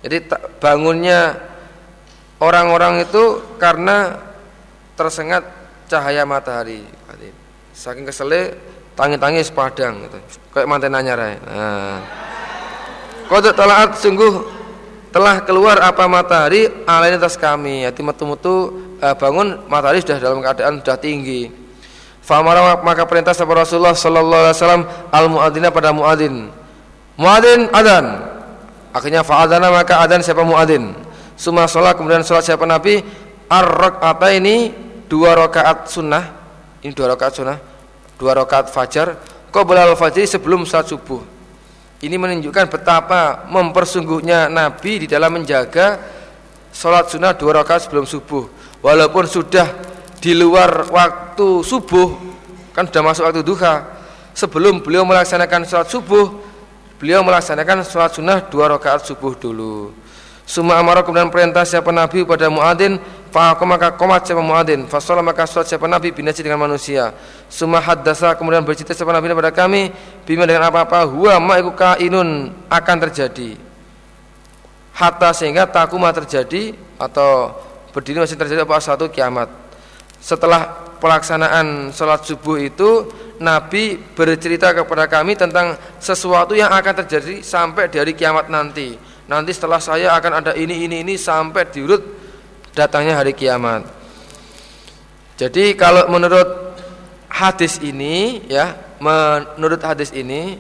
jadi 0.04 0.28
bangunnya 0.60 1.40
orang-orang 2.44 3.08
itu 3.08 3.56
karena 3.56 4.20
tersengat 5.00 5.48
cahaya 5.88 6.28
matahari. 6.28 6.84
Saking 7.74 8.06
kesele 8.06 8.60
tangi-tangi 8.94 9.42
sepadang 9.42 10.06
gitu. 10.06 10.20
kayak 10.54 10.68
manten 10.70 10.94
anyar 10.94 11.18
nah. 11.18 11.98
Kode 13.26 13.50
telaat 13.56 13.98
sungguh 13.98 14.46
telah 15.14 15.46
keluar 15.46 15.78
apa 15.78 16.10
matahari 16.10 16.68
alain 16.90 17.16
atas 17.22 17.38
kami 17.38 17.86
yaitu 17.86 18.02
metu-metu 18.02 18.74
uh, 18.98 19.14
bangun 19.14 19.62
matahari 19.70 20.02
sudah 20.02 20.18
dalam 20.18 20.42
keadaan 20.42 20.82
sudah 20.82 20.98
tinggi 20.98 21.64
Famara 22.24 22.80
maka 22.80 23.04
perintah 23.04 23.36
sahabat 23.36 23.68
Rasulullah 23.68 23.92
sallallahu 23.92 24.42
alaihi 24.48 24.56
wasallam 24.56 24.84
al 25.12 25.28
muadzina 25.28 25.68
pada 25.76 25.92
muadzin. 25.92 26.48
Muadzin 27.20 27.68
adan. 27.76 28.32
Akhirnya 28.96 29.28
fa'adana 29.28 29.68
maka 29.68 30.00
adan 30.00 30.24
siapa 30.24 30.40
muadzin. 30.48 30.96
Suma 31.36 31.68
sholat 31.68 32.00
kemudian 32.00 32.24
sholat 32.24 32.48
siapa 32.48 32.64
Nabi 32.64 33.04
ar 33.52 33.68
ini 34.32 34.72
dua 35.12 35.36
rakaat 35.36 35.92
sunnah. 35.92 36.32
Ini 36.80 36.96
dua 36.96 37.12
rakaat 37.12 37.44
sunnah. 37.44 37.60
Dua 38.16 38.32
rakaat 38.40 38.72
fajar. 38.72 39.20
Qabla 39.52 39.92
al-fajr 39.92 40.24
sebelum 40.24 40.64
salat 40.64 40.96
subuh. 40.96 41.20
Ini 42.04 42.20
menunjukkan 42.20 42.68
betapa 42.68 43.48
mempersungguhnya 43.48 44.52
Nabi 44.52 45.08
di 45.08 45.08
dalam 45.08 45.40
menjaga 45.40 46.04
sholat 46.76 47.08
sunnah 47.08 47.32
dua 47.32 47.64
rakaat 47.64 47.88
sebelum 47.88 48.04
subuh. 48.04 48.44
Walaupun 48.84 49.24
sudah 49.24 49.72
di 50.20 50.36
luar 50.36 50.92
waktu 50.92 51.64
subuh, 51.64 52.12
kan 52.76 52.92
sudah 52.92 53.08
masuk 53.08 53.24
waktu 53.24 53.40
duha. 53.40 53.88
Sebelum 54.36 54.84
beliau 54.84 55.08
melaksanakan 55.08 55.64
sholat 55.64 55.88
subuh, 55.88 56.28
beliau 57.00 57.24
melaksanakan 57.24 57.88
sholat 57.88 58.12
sunnah 58.12 58.52
dua 58.52 58.76
rakaat 58.76 59.08
subuh 59.08 59.40
dulu. 59.40 59.96
Suma 60.44 60.76
amara 60.76 61.08
kemudian 61.08 61.32
perintah 61.32 61.64
siapa 61.64 61.88
Nabi 61.96 62.28
pada 62.28 62.52
muadzin 62.52 63.00
Fa'akum 63.32 63.66
maka 63.66 63.96
komat 63.96 64.28
siapa 64.28 64.44
muadzin 64.44 64.86
Fasolah 64.92 65.24
maka 65.24 65.48
sholat 65.48 65.72
siapa 65.72 65.88
Nabi 65.88 66.12
binasi 66.12 66.44
dengan 66.44 66.60
manusia. 66.60 67.16
Suma 67.48 67.80
haddasa 67.80 68.36
kemudian 68.36 68.62
bercerita 68.62 68.92
siapa 68.92 69.16
Nabi 69.16 69.32
kepada 69.32 69.56
kami 69.56 69.90
Bima 70.28 70.44
dengan 70.44 70.68
apa-apa 70.68 71.08
Huwa 71.08 71.40
ma'iku 71.40 71.72
kainun 71.72 72.52
akan 72.68 72.98
terjadi. 73.08 73.56
Hatta 74.94 75.32
sehingga 75.32 75.66
takuma 75.66 76.12
terjadi 76.12 76.76
Atau 77.00 77.56
berdiri 77.96 78.20
masih 78.20 78.36
terjadi 78.36 78.68
apa 78.68 78.84
satu 78.84 79.08
kiamat. 79.08 79.48
Setelah 80.20 80.92
pelaksanaan 81.00 81.96
sholat 81.96 82.28
subuh 82.28 82.60
itu 82.60 83.08
Nabi 83.40 84.00
bercerita 84.16 84.76
kepada 84.76 85.08
kami 85.08 85.36
tentang 85.40 85.76
sesuatu 86.00 86.56
yang 86.56 86.72
akan 86.72 87.04
terjadi 87.04 87.44
sampai 87.44 87.92
dari 87.92 88.16
kiamat 88.16 88.48
nanti 88.48 89.13
Nanti 89.24 89.56
setelah 89.56 89.80
saya 89.80 90.12
akan 90.20 90.44
ada 90.44 90.52
ini 90.54 90.84
ini 90.84 91.00
ini 91.00 91.16
sampai 91.16 91.64
diurut 91.72 92.04
datangnya 92.76 93.24
hari 93.24 93.32
kiamat. 93.32 93.88
Jadi 95.40 95.74
kalau 95.80 96.12
menurut 96.12 96.76
hadis 97.32 97.80
ini 97.80 98.44
ya, 98.52 98.76
menurut 99.00 99.80
hadis 99.80 100.12
ini 100.12 100.60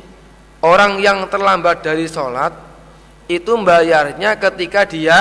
orang 0.64 1.03
yang 1.03 1.27
terlambat 1.27 1.83
dari 1.83 2.08
sholat 2.08 2.56
itu 3.27 3.51
bayarnya 3.61 4.40
ketika 4.40 4.88
dia 4.88 5.19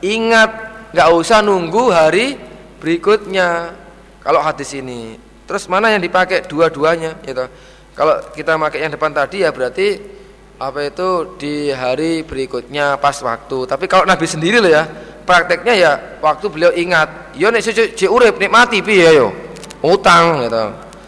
ingat. 0.00 0.72
Nggak 0.90 1.10
usah 1.14 1.38
nunggu 1.38 1.94
hari 1.94 2.34
berikutnya. 2.82 3.78
Kalau 4.20 4.42
hadis 4.42 4.74
ini. 4.74 5.14
Terus 5.46 5.70
mana 5.70 5.94
yang 5.94 6.02
dipakai? 6.02 6.44
Dua-duanya 6.50 7.22
gitu. 7.22 7.46
Kalau 7.94 8.20
kita 8.34 8.58
pakai 8.58 8.84
yang 8.84 8.92
depan 8.92 9.14
tadi 9.14 9.46
ya 9.46 9.54
berarti 9.54 10.19
apa 10.60 10.92
itu 10.92 11.40
di 11.40 11.72
hari 11.72 12.20
berikutnya 12.20 13.00
pas 13.00 13.16
waktu. 13.24 13.64
Tapi 13.64 13.88
kalau 13.88 14.04
Nabi 14.04 14.28
sendiri 14.28 14.60
loh 14.60 14.68
ya, 14.68 14.84
prakteknya 15.24 15.72
ya 15.72 15.92
waktu 16.20 16.46
beliau 16.52 16.68
ingat, 16.76 17.32
yo 17.32 17.48
nek 17.48 17.64
cuci 17.64 18.04
urip 18.04 18.36
nikmati 18.36 18.84
piye 18.84 19.16
yo. 19.16 19.32
Utang 19.80 20.44
gitu. 20.44 20.64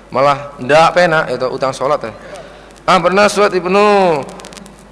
Malah 0.09 0.57
ndak 0.57 0.97
penak 0.97 1.25
itu 1.29 1.47
utang 1.53 1.77
salat 1.77 2.01
ya. 2.01 2.13
Ah 2.89 2.97
pernah 2.97 3.29
suat 3.29 3.53
Ibnu 3.53 3.85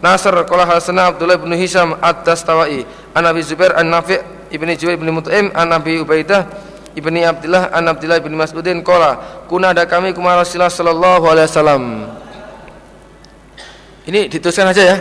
Nasr 0.00 0.32
qala 0.48 0.64
hasana 0.64 1.12
Abdullah 1.12 1.36
bin 1.36 1.52
Hisam 1.56 1.96
at-Tastawai 2.00 2.84
an 3.16 3.24
Abi 3.24 3.44
Zubair 3.44 3.76
an 3.76 3.92
Nafi' 3.92 4.20
ibni 4.48 4.72
Jubair 4.76 4.96
ibni 4.96 5.12
Mut'im 5.12 5.52
an 5.52 5.68
Nabi 5.68 6.00
Ubaidah 6.00 6.48
ibni 6.96 7.20
Abdullah 7.20 7.68
an 7.68 7.84
Abdullah 7.84 8.16
bin 8.20 8.32
Mas'udin 8.32 8.80
qala 8.80 9.44
kuna 9.44 9.76
ada 9.76 9.84
kami 9.84 10.16
kumara 10.16 10.40
sallallahu 10.40 11.24
alaihi 11.28 11.48
wasallam 11.52 11.82
Ini 14.08 14.32
dituliskan 14.32 14.70
aja 14.70 14.82
ya. 14.82 14.96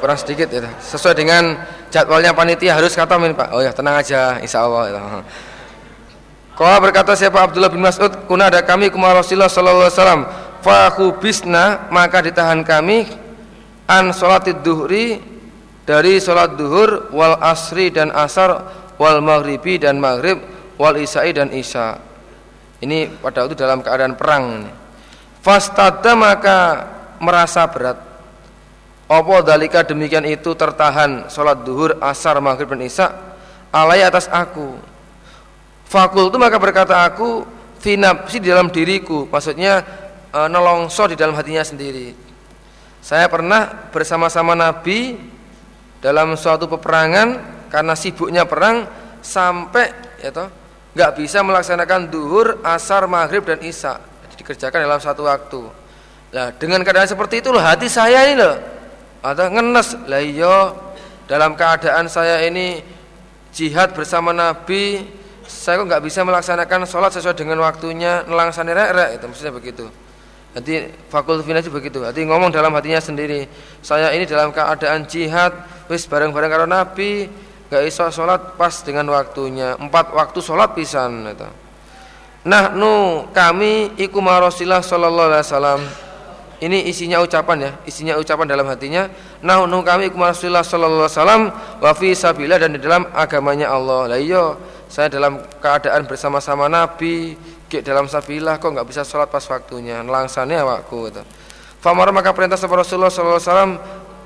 Kurang 0.00 0.18
sedikit 0.18 0.48
ya. 0.48 0.64
Sesuai 0.80 1.12
dengan 1.12 1.60
jadwalnya 1.92 2.32
panitia 2.32 2.74
harus 2.78 2.96
kata 2.96 3.20
min 3.20 3.36
Pak. 3.36 3.52
Oh 3.52 3.60
ya, 3.60 3.70
tenang 3.70 4.00
aja 4.00 4.40
insya 4.40 4.64
Allah. 4.64 4.82
Ya. 4.88 5.00
Kau 6.52 6.68
berkata 6.80 7.16
siapa 7.16 7.40
Abdullah 7.40 7.72
bin 7.72 7.80
Mas'ud, 7.80 8.28
kuna 8.28 8.52
ada 8.52 8.60
kami 8.60 8.92
kumar 8.92 9.16
Rasulullah 9.16 9.48
sallallahu 9.48 9.88
alaihi 9.88 9.96
wasallam. 9.96 10.22
Fakubisna 10.62 11.90
maka 11.90 12.22
ditahan 12.22 12.62
kami 12.62 13.08
an 13.90 14.14
sholatid 14.14 14.62
duhri 14.62 15.18
dari 15.82 16.22
sholat 16.22 16.54
duhur 16.54 17.10
wal 17.10 17.34
asri 17.42 17.90
dan 17.90 18.14
asar 18.14 18.62
wal 18.94 19.18
maghribi 19.18 19.80
dan 19.82 19.98
maghrib 19.98 20.38
wal 20.78 20.94
isai 20.94 21.34
dan 21.34 21.50
isya. 21.50 21.98
Ini 22.82 23.22
pada 23.22 23.46
waktu 23.46 23.58
dalam 23.58 23.82
keadaan 23.82 24.14
perang. 24.14 24.70
Fastada 25.42 26.14
maka 26.14 26.58
merasa 27.22 27.62
berat. 27.70 28.02
Apa 29.06 29.46
dalika 29.46 29.86
demikian 29.86 30.26
itu 30.26 30.58
tertahan 30.58 31.30
sholat 31.30 31.62
duhur, 31.62 31.94
asar, 32.02 32.42
maghrib 32.42 32.66
dan 32.74 32.82
isya 32.82 33.06
alai 33.70 34.02
atas 34.02 34.26
aku. 34.26 34.74
Fakul 35.86 36.32
itu 36.32 36.38
maka 36.40 36.58
berkata 36.58 37.06
aku 37.06 37.46
finapsi 37.78 38.42
di 38.42 38.48
dalam 38.50 38.72
diriku, 38.72 39.28
maksudnya 39.28 39.84
e, 40.32 40.38
nelongso 40.48 41.04
di 41.06 41.14
dalam 41.14 41.36
hatinya 41.36 41.60
sendiri. 41.62 42.16
Saya 43.04 43.28
pernah 43.28 43.90
bersama-sama 43.92 44.56
Nabi 44.56 45.18
dalam 46.00 46.32
suatu 46.34 46.66
peperangan 46.66 47.28
karena 47.68 47.94
sibuknya 47.94 48.48
perang 48.48 48.88
sampai 49.20 49.92
ya 50.22 50.32
toh 50.32 50.48
nggak 50.96 51.12
bisa 51.20 51.44
melaksanakan 51.44 52.08
duhur, 52.08 52.64
asar, 52.64 53.04
maghrib 53.04 53.44
dan 53.44 53.60
isya 53.60 54.00
dikerjakan 54.42 54.88
dalam 54.88 55.00
satu 55.00 55.28
waktu. 55.28 55.81
Nah 56.32 56.48
dengan 56.56 56.80
keadaan 56.80 57.08
seperti 57.08 57.44
itu 57.44 57.52
loh 57.52 57.60
hati 57.60 57.92
saya 57.92 58.24
ini 58.32 58.40
loh 58.40 58.56
ada 59.22 59.52
ngenes 59.52 59.94
lah 60.08 60.18
iya 60.24 60.72
dalam 61.28 61.54
keadaan 61.54 62.08
saya 62.08 62.42
ini 62.48 62.80
jihad 63.52 63.92
bersama 63.92 64.32
Nabi 64.32 65.04
saya 65.46 65.78
kok 65.78 65.86
nggak 65.92 66.02
bisa 66.02 66.24
melaksanakan 66.24 66.88
sholat 66.88 67.12
sesuai 67.12 67.36
dengan 67.36 67.60
waktunya 67.60 68.24
nelangsani 68.24 68.72
rek 68.72 69.20
itu 69.20 69.24
maksudnya 69.28 69.52
begitu. 69.52 69.84
Nanti 70.52 70.84
fakultas 71.08 71.48
finasi 71.48 71.72
begitu. 71.72 72.04
Nanti 72.04 72.24
ngomong 72.28 72.52
dalam 72.52 72.72
hatinya 72.76 73.00
sendiri. 73.00 73.48
Saya 73.80 74.12
ini 74.12 74.28
dalam 74.28 74.52
keadaan 74.52 75.08
jihad, 75.08 75.52
wis 75.88 76.04
bareng-bareng 76.04 76.50
karo 76.52 76.66
Nabi, 76.68 77.24
gak 77.72 77.82
iso 77.88 78.04
sholat 78.12 78.60
pas 78.60 78.84
dengan 78.84 79.08
waktunya. 79.16 79.80
Empat 79.80 80.12
waktu 80.12 80.44
sholat 80.44 80.76
pisan 80.76 81.24
itu. 81.24 81.48
Nah, 82.44 82.74
nu 82.74 83.24
kami 83.32 83.96
iku 83.96 84.20
sallallahu 84.20 85.28
alaihi 85.32 85.46
wasallam. 85.46 85.80
Ini 86.62 86.86
isinya 86.86 87.18
ucapan 87.18 87.58
ya, 87.58 87.70
isinya 87.90 88.14
ucapan 88.14 88.46
dalam 88.46 88.62
hatinya. 88.70 89.10
Nah, 89.42 89.66
nu 89.66 89.82
kami 89.82 90.14
iku 90.14 90.22
Rasulullah 90.22 90.62
sallallahu 90.62 91.10
alaihi 91.10 91.18
wasallam 91.18 91.42
wa 91.82 91.90
fi 91.90 92.14
sabillah 92.14 92.62
dan 92.62 92.70
di 92.70 92.78
dalam 92.78 93.02
agamanya 93.10 93.74
Allah. 93.74 94.14
Lah 94.14 94.20
iya, 94.22 94.54
saya 94.86 95.10
dalam 95.10 95.42
keadaan 95.58 96.06
bersama-sama 96.06 96.70
Nabi, 96.70 97.34
dalam 97.66 98.06
sabilah 98.06 98.62
kok 98.62 98.78
nggak 98.78 98.86
bisa 98.86 99.02
sholat 99.02 99.26
pas 99.26 99.42
waktunya 99.42 100.06
langsane 100.06 100.54
awakku 100.54 101.10
gitu. 101.10 101.26
Famar 101.82 102.14
maka 102.14 102.30
perintah 102.30 102.54
sahabat 102.54 102.86
Rasulullah 102.86 103.10
sallallahu 103.10 103.42
alaihi 103.42 103.50
wasallam 103.50 103.72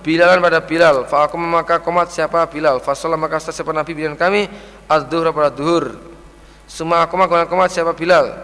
Bilalan 0.06 0.38
pada 0.38 0.62
Bilal, 0.62 1.02
fa 1.10 1.26
aku 1.26 1.34
maka 1.34 1.82
komat 1.82 2.14
siapa 2.14 2.46
Bilal, 2.46 2.78
fa 2.78 2.94
maka 3.18 3.42
siapa 3.42 3.74
Nabi 3.74 3.90
Bilal 3.90 4.14
kami 4.14 4.46
az-zuhra 4.86 5.34
pada 5.34 5.50
duhur. 5.50 5.98
Semua 6.70 7.02
aku 7.02 7.18
maka 7.18 7.42
komat 7.50 7.74
siapa 7.74 7.90
Bilal. 7.90 8.38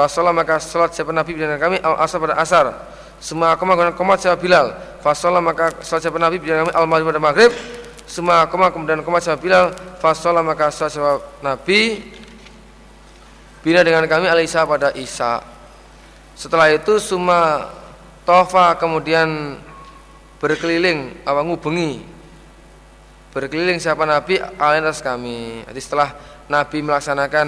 Fa 0.00 0.32
maka 0.32 0.56
salat 0.56 0.96
siapa 0.96 1.12
Nabi 1.12 1.36
Bilal 1.36 1.60
kami 1.60 1.76
al-asar 1.76 2.16
pada 2.16 2.40
asar. 2.40 2.72
Semua 3.20 3.52
aku 3.52 3.68
maka 3.68 3.92
komat 3.92 4.24
siapa 4.24 4.40
Bilal. 4.40 4.72
Fa 5.04 5.12
maka 5.44 5.76
salat 5.84 6.08
siapa 6.08 6.16
Nabi 6.16 6.40
Bilal 6.40 6.64
kami 6.64 6.72
al-maghrib 6.72 7.12
pada 7.12 7.20
maghrib. 7.20 7.52
Semua 8.08 8.48
maka 8.48 8.72
kemudian 8.72 9.04
komat 9.04 9.20
siapa 9.20 9.36
Bilal. 9.36 9.76
Fa 10.00 10.16
maka 10.40 10.72
salat 10.72 10.96
siapa 10.96 11.20
Nabi 11.44 12.00
Bina 13.60 13.84
dengan 13.84 14.08
kami 14.08 14.24
Alisa 14.24 14.64
pada 14.64 14.88
Isa. 14.96 15.44
Setelah 16.32 16.72
itu 16.72 16.96
semua 16.96 17.68
Tofa 18.24 18.72
kemudian 18.80 19.60
berkeliling 20.40 21.20
apa 21.28 21.44
ngubengi 21.44 22.20
berkeliling 23.30 23.78
siapa 23.78 24.02
Nabi 24.06 24.42
atas 24.42 25.02
kami. 25.02 25.62
Jadi 25.66 25.80
setelah 25.80 26.14
Nabi 26.50 26.78
melaksanakan 26.82 27.46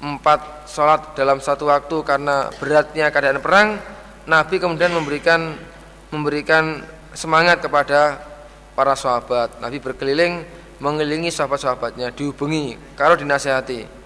empat 0.00 0.64
sholat 0.64 1.12
dalam 1.12 1.38
satu 1.38 1.68
waktu 1.68 2.00
karena 2.02 2.48
beratnya 2.56 3.12
keadaan 3.12 3.40
perang, 3.44 3.76
Nabi 4.24 4.56
kemudian 4.56 4.92
memberikan 4.96 5.54
memberikan 6.10 6.82
semangat 7.12 7.60
kepada 7.60 8.20
para 8.72 8.96
sahabat. 8.96 9.60
Nabi 9.60 9.78
berkeliling 9.78 10.42
mengelilingi 10.80 11.28
sahabat-sahabatnya, 11.28 12.10
dihubungi, 12.16 12.96
kalau 12.96 13.14
dinasehati. 13.14 14.00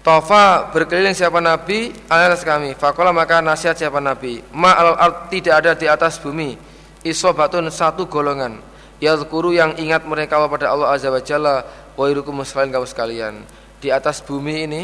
Tofa 0.00 0.72
berkeliling 0.72 1.12
siapa 1.12 1.44
Nabi 1.44 1.92
atas 2.08 2.40
kami. 2.40 2.72
Fakola 2.72 3.12
maka 3.12 3.44
nasihat 3.44 3.76
siapa 3.76 4.00
Nabi. 4.00 4.40
Ma 4.56 4.72
al 4.72 4.96
ard 4.96 5.28
tidak 5.28 5.60
ada 5.60 5.72
di 5.76 5.84
atas 5.84 6.16
bumi. 6.16 6.56
Isobatun 7.04 7.68
satu 7.68 8.08
golongan. 8.08 8.64
Yadkuru 8.96 9.52
yang 9.52 9.76
ingat 9.76 10.08
mereka 10.08 10.40
pada 10.48 10.72
Allah 10.72 10.96
Azza 10.96 11.12
wa 11.12 11.20
Jalla. 11.20 11.56
Wa 12.00 12.08
irukum 12.08 12.40
selain 12.48 12.72
kamu 12.72 12.88
sekalian. 12.88 13.44
Di 13.80 13.88
atas 13.88 14.20
bumi 14.20 14.68
ini 14.68 14.82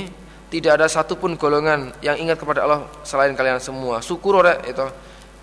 tidak 0.48 0.80
ada 0.80 0.86
satupun 0.88 1.36
golongan 1.36 1.92
yang 2.00 2.16
ingat 2.16 2.40
kepada 2.40 2.64
Allah 2.64 2.88
selain 3.04 3.36
kalian 3.36 3.60
semua. 3.60 4.00
Syukur 4.00 4.40
ora 4.40 4.56
itu. 4.64 4.88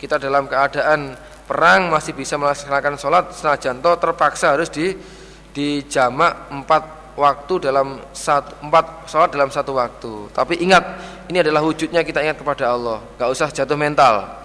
Kita 0.02 0.20
dalam 0.20 0.50
keadaan 0.52 1.16
perang 1.48 1.88
masih 1.88 2.12
bisa 2.12 2.36
melaksanakan 2.36 3.00
sholat 3.00 3.32
senajan 3.32 3.80
terpaksa 3.80 4.52
harus 4.52 4.68
di 4.68 4.92
di 5.54 5.86
jamak 5.88 6.50
empat 6.50 7.14
waktu 7.14 7.70
dalam 7.70 8.02
satu, 8.12 8.58
empat 8.66 9.06
sholat 9.06 9.30
dalam 9.32 9.54
satu 9.54 9.78
waktu. 9.78 10.34
Tapi 10.34 10.60
ingat, 10.66 10.84
ini 11.30 11.40
adalah 11.40 11.62
wujudnya 11.62 12.02
kita 12.02 12.26
ingat 12.26 12.42
kepada 12.42 12.74
Allah. 12.74 13.00
Gak 13.16 13.30
usah 13.30 13.48
jatuh 13.54 13.78
mental. 13.78 14.43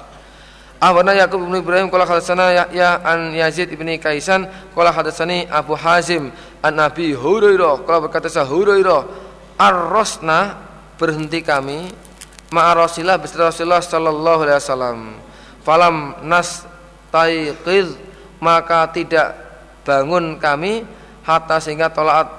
Ahwana 0.78 1.10
Yakub 1.10 1.42
bin 1.42 1.58
Ibrahim 1.58 1.90
Kala 1.90 2.07
hadatsana 2.07 2.55
Yahya 2.55 3.02
an 3.02 3.34
Yazid 3.34 3.74
ibni 3.74 3.98
Kaisan 3.98 4.47
Kala 4.78 4.94
hadatsani 4.94 5.50
Abu 5.50 5.74
Hazim 5.74 6.31
an 6.62 6.73
Nabi 6.78 7.18
Hurairah 7.18 7.82
Kala 7.82 8.07
berkata 8.07 8.31
sah 8.31 8.47
Hurairah 8.47 9.02
Ar-Rosna 9.58 10.55
berhenti 10.94 11.42
kami 11.42 11.90
ma'a 12.55 12.78
Rasulullah 12.78 13.18
beserta 13.18 13.50
Rasulullah 13.50 13.82
sallallahu 13.82 14.40
alaihi 14.47 14.58
wasallam. 14.62 14.98
Falam 15.66 16.15
nas 16.23 16.62
taiqiz 17.10 17.98
maka 18.39 18.86
tidak 18.94 19.34
bangun 19.82 20.39
kami 20.39 20.86
hatta 21.26 21.58
sehingga 21.58 21.90
tolaat 21.90 22.31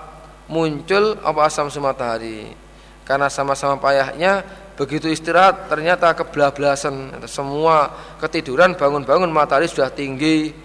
muncul 0.48 1.19
apa 1.22 1.45
asam 1.45 1.69
matahari 1.84 2.56
karena 3.06 3.27
sama-sama 3.30 3.77
payahnya 3.77 4.42
begitu 4.80 5.11
istirahat 5.11 5.67
ternyata 5.67 6.16
kebelablasan 6.16 7.27
semua 7.27 7.91
ketiduran 8.24 8.80
bangun-bangun 8.80 9.27
matahari 9.27 9.67
sudah 9.67 9.91
tinggi. 9.91 10.56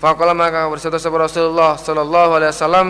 Fakallah 0.00 0.32
maka 0.32 0.64
bersatu 0.72 0.96
sahabat 0.96 1.28
Rasulullah 1.28 1.76
Sallallahu 1.76 2.30
Alaihi 2.32 2.50
Wasallam 2.56 2.88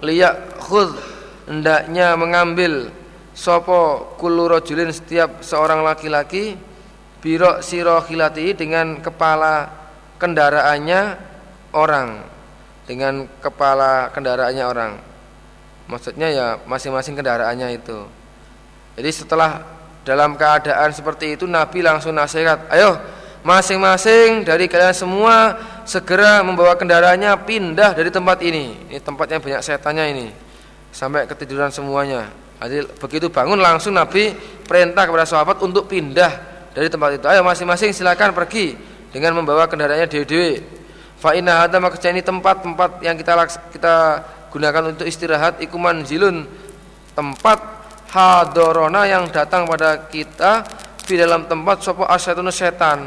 liyak 0.00 0.56
khud 0.64 0.96
hendaknya 1.44 2.16
mengambil 2.16 2.88
sopo 3.36 4.14
kulu 4.16 4.48
rojulin 4.56 4.88
setiap 4.88 5.44
seorang 5.44 5.84
laki-laki 5.84 6.56
birok 7.20 7.60
sirohilati 7.60 8.56
dengan 8.56 9.04
kepala 9.04 9.68
kendaraannya 10.16 11.00
orang. 11.76 12.24
Dengan 12.88 13.28
kepala 13.38 14.08
kendaraannya 14.10 14.64
orang. 14.64 14.92
Maksudnya 15.92 16.28
ya 16.32 16.46
masing-masing 16.64 17.14
kendaraannya 17.18 17.76
itu. 17.76 18.06
Jadi 18.98 19.10
setelah 19.10 19.79
dalam 20.02 20.34
keadaan 20.34 20.90
seperti 20.90 21.36
itu 21.36 21.44
Nabi 21.44 21.84
langsung 21.84 22.16
nasihat, 22.16 22.68
ayo 22.72 22.96
masing-masing 23.40 24.44
dari 24.44 24.68
kalian 24.68 24.92
semua 24.92 25.56
segera 25.88 26.44
membawa 26.44 26.76
kendaraannya 26.76 27.32
pindah 27.44 27.96
dari 27.96 28.12
tempat 28.12 28.40
ini. 28.44 28.76
Ini 28.92 29.00
tempatnya 29.00 29.40
banyak 29.40 29.60
setannya 29.64 30.04
ini. 30.12 30.26
Sampai 30.90 31.24
ketiduran 31.28 31.72
semuanya. 31.72 32.28
Jadi 32.60 32.84
begitu 33.00 33.32
bangun 33.32 33.56
langsung 33.56 33.96
Nabi 33.96 34.36
perintah 34.68 35.08
kepada 35.08 35.24
sahabat 35.24 35.56
untuk 35.64 35.88
pindah 35.88 36.32
dari 36.76 36.92
tempat 36.92 37.16
itu. 37.16 37.26
Ayo 37.28 37.40
masing-masing 37.40 37.96
silakan 37.96 38.36
pergi 38.36 38.76
dengan 39.08 39.32
membawa 39.36 39.64
kendaraannya 39.64 40.08
dewi-dewi. 40.08 40.60
Fa 41.20 41.36
inna 41.36 41.64
hadza 41.64 42.08
ini 42.08 42.24
tempat-tempat 42.24 43.04
yang 43.04 43.16
kita 43.16 43.32
kita 43.76 43.94
gunakan 44.52 44.92
untuk 44.92 45.04
istirahat 45.04 45.60
iku 45.60 45.76
manzilun 45.76 46.44
tempat 47.12 47.79
hadorona 48.10 49.06
yang 49.06 49.30
datang 49.30 49.64
pada 49.64 50.10
kita 50.10 50.66
di 51.06 51.14
dalam 51.14 51.46
tempat 51.46 51.82
sopo 51.82 52.06
asyatun 52.06 52.50
setan 52.50 53.06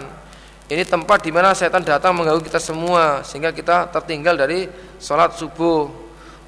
ini 0.72 0.84
tempat 0.88 1.20
di 1.22 1.32
mana 1.36 1.52
setan 1.52 1.84
datang 1.84 2.16
mengganggu 2.16 2.44
kita 2.44 2.60
semua 2.60 3.22
sehingga 3.22 3.52
kita 3.52 3.92
tertinggal 3.92 4.40
dari 4.40 4.66
sholat 4.98 5.36
subuh 5.36 6.04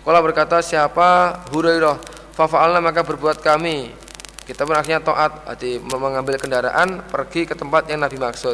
Kala 0.06 0.22
berkata 0.22 0.62
siapa 0.62 1.42
Hurairah 1.50 1.98
fafa'alna 2.38 2.78
maka 2.78 3.02
berbuat 3.02 3.42
kami 3.42 3.90
Kita 4.46 4.62
pun 4.62 4.78
akhirnya 4.78 5.02
arti 5.02 5.82
mengambil 5.82 6.38
kendaraan 6.38 7.02
pergi 7.10 7.50
ke 7.50 7.58
tempat 7.58 7.90
yang 7.90 8.06
Nabi 8.06 8.22
maksud. 8.22 8.54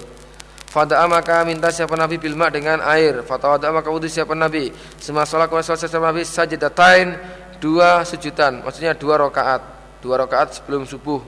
Fada'a 0.71 1.03
maka 1.03 1.43
minta 1.43 1.67
siapa 1.67 1.99
Nabi 1.99 2.15
bilma 2.15 2.47
dengan 2.47 2.80
air. 2.80 3.27
Fatawada'a 3.27 3.75
maka 3.75 3.91
wudhu 3.91 4.07
siapa 4.07 4.31
Nabi. 4.31 4.71
Semua 4.95 5.27
sholat 5.27 5.51
sholat 5.51 5.83
siapa 5.83 6.07
Nabi 6.07 6.23
sajidatain 6.23 7.19
dua 7.59 8.07
sujudan. 8.07 8.63
Maksudnya 8.63 8.95
dua 8.95 9.19
rakaat. 9.19 9.81
Dua 10.01 10.17
rakaat 10.17 10.57
sebelum 10.57 10.83
subuh. 10.89 11.21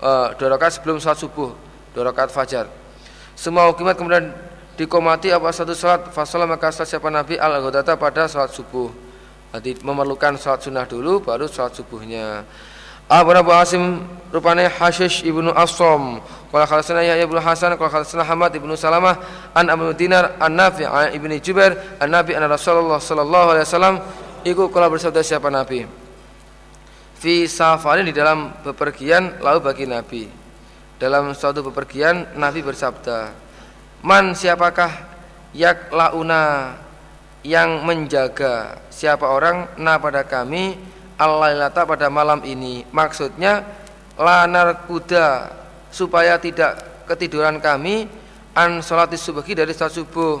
Uh, 0.00 0.32
dua 0.38 0.54
rakaat 0.54 0.78
sebelum 0.78 1.02
sholat 1.02 1.18
subuh. 1.18 1.50
Dua 1.92 2.08
rakaat 2.08 2.30
fajar. 2.30 2.70
Semua 3.34 3.66
hukumat 3.68 3.98
kemudian 3.98 4.30
dikomati 4.78 5.34
apa 5.34 5.50
satu 5.50 5.74
sholat. 5.74 6.14
Fasolah 6.14 6.46
maka 6.46 6.70
sholat 6.70 6.88
siapa 6.88 7.10
Nabi 7.10 7.36
al-ghodata 7.36 7.98
pada 7.98 8.30
sholat 8.30 8.54
subuh. 8.54 8.88
Jadi 9.50 9.82
memerlukan 9.82 10.38
sholat 10.38 10.62
sunnah 10.62 10.86
dulu 10.86 11.26
baru 11.26 11.50
sholat 11.50 11.74
subuhnya. 11.74 12.46
Abu 13.10 13.34
Abu 13.34 13.50
Asim 13.50 14.06
rupanya 14.30 14.70
Hashish 14.70 15.26
ibnu 15.26 15.50
Asom. 15.50 16.22
Kalau 16.54 16.66
khalasana 16.66 17.02
Yahya 17.02 17.26
ibnu 17.26 17.42
Hasan, 17.42 17.74
kalau 17.74 17.90
khalasana 17.90 18.22
Hamad 18.22 18.54
ibnu 18.54 18.78
Salamah, 18.78 19.18
an 19.50 19.66
Abu 19.66 19.90
Dinar, 19.98 20.38
an 20.38 20.54
Nafi, 20.54 20.86
an 20.86 21.10
ibnu 21.10 21.34
Jubair, 21.42 21.74
an 21.98 22.14
Nabi, 22.14 22.38
an 22.38 22.46
Rasulullah 22.46 23.02
Sallallahu 23.02 23.46
Alaihi 23.50 23.66
Wasallam. 23.66 23.96
Iku 24.46 24.70
kalau 24.70 24.94
bersabda 24.94 25.26
siapa 25.26 25.50
Nabi? 25.50 25.99
Fi 27.20 27.44
safarin 27.44 28.08
di 28.08 28.16
dalam 28.16 28.48
bepergian 28.64 29.44
lalu 29.44 29.60
bagi 29.60 29.84
Nabi. 29.84 30.24
Dalam 30.96 31.36
suatu 31.36 31.60
bepergian 31.60 32.32
Nabi 32.32 32.64
bersabda, 32.64 33.28
Man 34.00 34.32
siapakah 34.32 34.88
yak 35.52 35.92
launa 35.92 36.72
yang 37.44 37.84
menjaga 37.84 38.80
siapa 38.88 39.28
orang 39.28 39.68
na 39.76 40.00
pada 40.00 40.24
kami 40.24 40.80
al-lailata 41.20 41.84
pada 41.84 42.08
malam 42.08 42.40
ini. 42.40 42.88
Maksudnya 42.88 43.68
lanar 44.16 44.88
kuda 44.88 45.52
supaya 45.92 46.40
tidak 46.40 47.04
ketiduran 47.04 47.60
kami 47.60 48.08
an 48.56 48.80
salati 48.80 49.20
subuhi 49.20 49.52
dari 49.52 49.76
salat 49.76 49.92
subuh. 49.92 50.40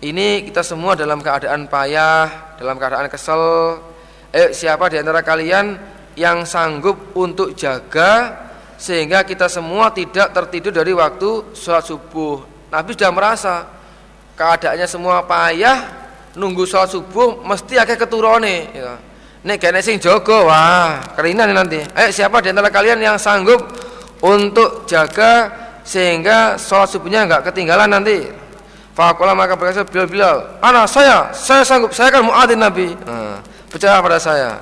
Ini 0.00 0.48
kita 0.48 0.64
semua 0.64 0.96
dalam 0.96 1.20
keadaan 1.20 1.68
payah, 1.68 2.56
dalam 2.56 2.80
keadaan 2.80 3.12
kesel. 3.12 3.91
Eh 4.32 4.56
siapa 4.56 4.88
di 4.88 4.96
antara 4.96 5.20
kalian 5.20 5.76
yang 6.16 6.48
sanggup 6.48 7.12
untuk 7.12 7.52
jaga 7.52 8.32
sehingga 8.80 9.28
kita 9.28 9.46
semua 9.46 9.92
tidak 9.92 10.32
tertidur 10.32 10.72
dari 10.72 10.96
waktu 10.96 11.52
sholat 11.52 11.84
subuh. 11.84 12.40
Nabi 12.72 12.96
sudah 12.96 13.12
merasa 13.12 13.54
keadaannya 14.32 14.88
semua 14.88 15.20
payah, 15.28 15.84
nunggu 16.32 16.64
sholat 16.64 16.88
subuh 16.88 17.44
mesti 17.44 17.76
akeh 17.76 18.00
keturone. 18.00 18.56
Ya. 18.72 18.96
Nek 19.44 19.60
kene 19.60 19.84
sing 19.84 20.00
jaga, 20.00 20.48
wah, 20.48 21.04
kerinan 21.12 21.52
nanti. 21.52 21.84
Eh 21.92 22.08
siapa 22.08 22.40
di 22.40 22.48
antara 22.48 22.72
kalian 22.72 23.04
yang 23.04 23.20
sanggup 23.20 23.60
untuk 24.24 24.88
jaga 24.88 25.52
sehingga 25.84 26.56
sholat 26.56 26.88
subuhnya 26.88 27.28
enggak 27.28 27.52
ketinggalan 27.52 27.90
nanti? 27.90 28.32
Fakola 28.96 29.36
maka 29.36 29.56
berkata 29.56 29.84
Bilal 29.88 30.08
Bilal, 30.08 30.36
anak 30.60 30.88
saya, 30.88 31.32
saya 31.32 31.64
sanggup, 31.64 31.96
saya 31.96 32.12
kan 32.12 32.24
muadzin 32.24 32.60
Nabi. 32.60 32.92
Nah, 33.04 33.40
percaya 33.72 33.96
pada 34.04 34.20
saya. 34.20 34.60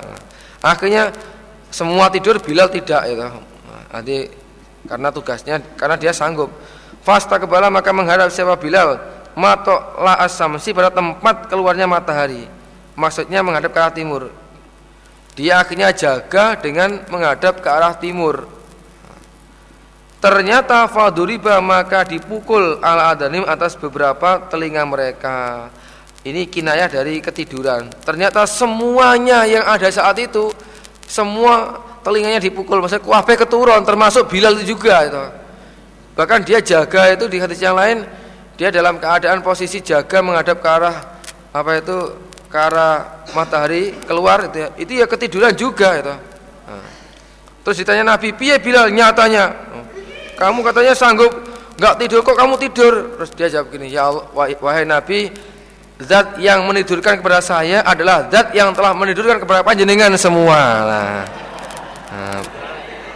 Akhirnya 0.63 1.11
semua 1.67 2.07
tidur 2.07 2.39
Bilal 2.39 2.71
tidak 2.71 3.03
itu. 3.11 3.27
Nanti 3.91 4.17
karena 4.87 5.11
tugasnya, 5.11 5.59
karena 5.75 5.99
dia 5.99 6.15
sanggup. 6.15 6.47
Fasta 7.03 7.35
kebala 7.35 7.67
maka 7.67 7.91
menghadap 7.91 8.31
siapa 8.31 8.55
Bilal, 8.55 8.95
matok 9.35 9.99
la 9.99 10.15
asamsi 10.23 10.71
pada 10.71 10.87
tempat 10.87 11.51
keluarnya 11.51 11.85
matahari. 11.85 12.47
Maksudnya 12.95 13.43
menghadap 13.43 13.75
ke 13.75 13.79
arah 13.79 13.91
timur 13.91 14.31
dia 15.31 15.63
akhirnya 15.63 15.95
jaga 15.95 16.59
dengan 16.59 17.07
menghadap 17.07 17.63
ke 17.63 17.69
arah 17.71 17.95
timur. 17.95 18.47
Ternyata 20.21 20.85
faduriba 20.91 21.57
maka 21.63 22.05
dipukul 22.05 22.77
ala 22.83 23.15
adanim 23.15 23.41
atas 23.47 23.73
beberapa 23.73 24.43
telinga 24.51 24.83
mereka. 24.85 25.71
Ini 26.21 26.45
kinayah 26.53 26.85
dari 26.85 27.17
ketiduran. 27.17 27.89
Ternyata 28.05 28.45
semuanya 28.45 29.41
yang 29.49 29.65
ada 29.65 29.89
saat 29.89 30.21
itu 30.21 30.53
semua 31.09 31.81
telinganya 32.05 32.37
dipukul, 32.37 32.77
maksudnya 32.77 33.01
kuabe 33.01 33.33
keturun 33.33 33.81
termasuk 33.81 34.29
Bilal 34.29 34.53
itu 34.61 34.77
juga 34.77 35.01
itu. 35.01 35.23
Bahkan 36.13 36.45
dia 36.45 36.61
jaga 36.61 37.09
itu 37.09 37.25
di 37.25 37.41
hadis 37.41 37.57
yang 37.57 37.73
lain 37.73 38.05
dia 38.53 38.69
dalam 38.69 39.01
keadaan 39.01 39.41
posisi 39.41 39.81
jaga 39.81 40.21
menghadap 40.21 40.61
ke 40.61 40.69
arah 40.69 40.95
apa 41.49 41.71
itu 41.81 41.97
ke 42.45 42.57
arah 42.59 43.25
matahari 43.33 43.97
keluar 44.05 44.53
itu 44.53 44.57
ya, 44.61 44.69
itu 44.77 44.91
ya 45.01 45.05
ketiduran 45.09 45.57
juga 45.57 45.97
itu. 45.97 46.13
Nah. 46.69 46.85
Terus 47.65 47.77
ditanya 47.81 48.13
Nabi, 48.13 48.29
"Piye 48.37 48.61
Bilal 48.61 48.93
nyatanya?" 48.93 49.73
Kamu 50.37 50.61
katanya 50.61 50.93
sanggup 50.93 51.33
nggak 51.81 51.95
tidur 51.97 52.21
kok 52.21 52.37
kamu 52.37 52.61
tidur? 52.61 52.93
Terus 53.17 53.31
dia 53.33 53.47
jawab 53.57 53.73
gini, 53.73 53.89
"Ya 53.89 54.05
Allah, 54.09 54.25
wahai 54.35 54.85
Nabi, 54.85 55.33
zat 56.03 56.37
yang 56.41 56.65
menidurkan 56.65 57.21
kepada 57.21 57.39
saya 57.39 57.85
adalah 57.85 58.27
zat 58.27 58.51
yang 58.51 58.73
telah 58.73 58.93
menidurkan 58.97 59.37
kepada 59.41 59.61
panjenengan 59.61 60.13
semua." 60.17 60.59
Nah, 60.85 61.21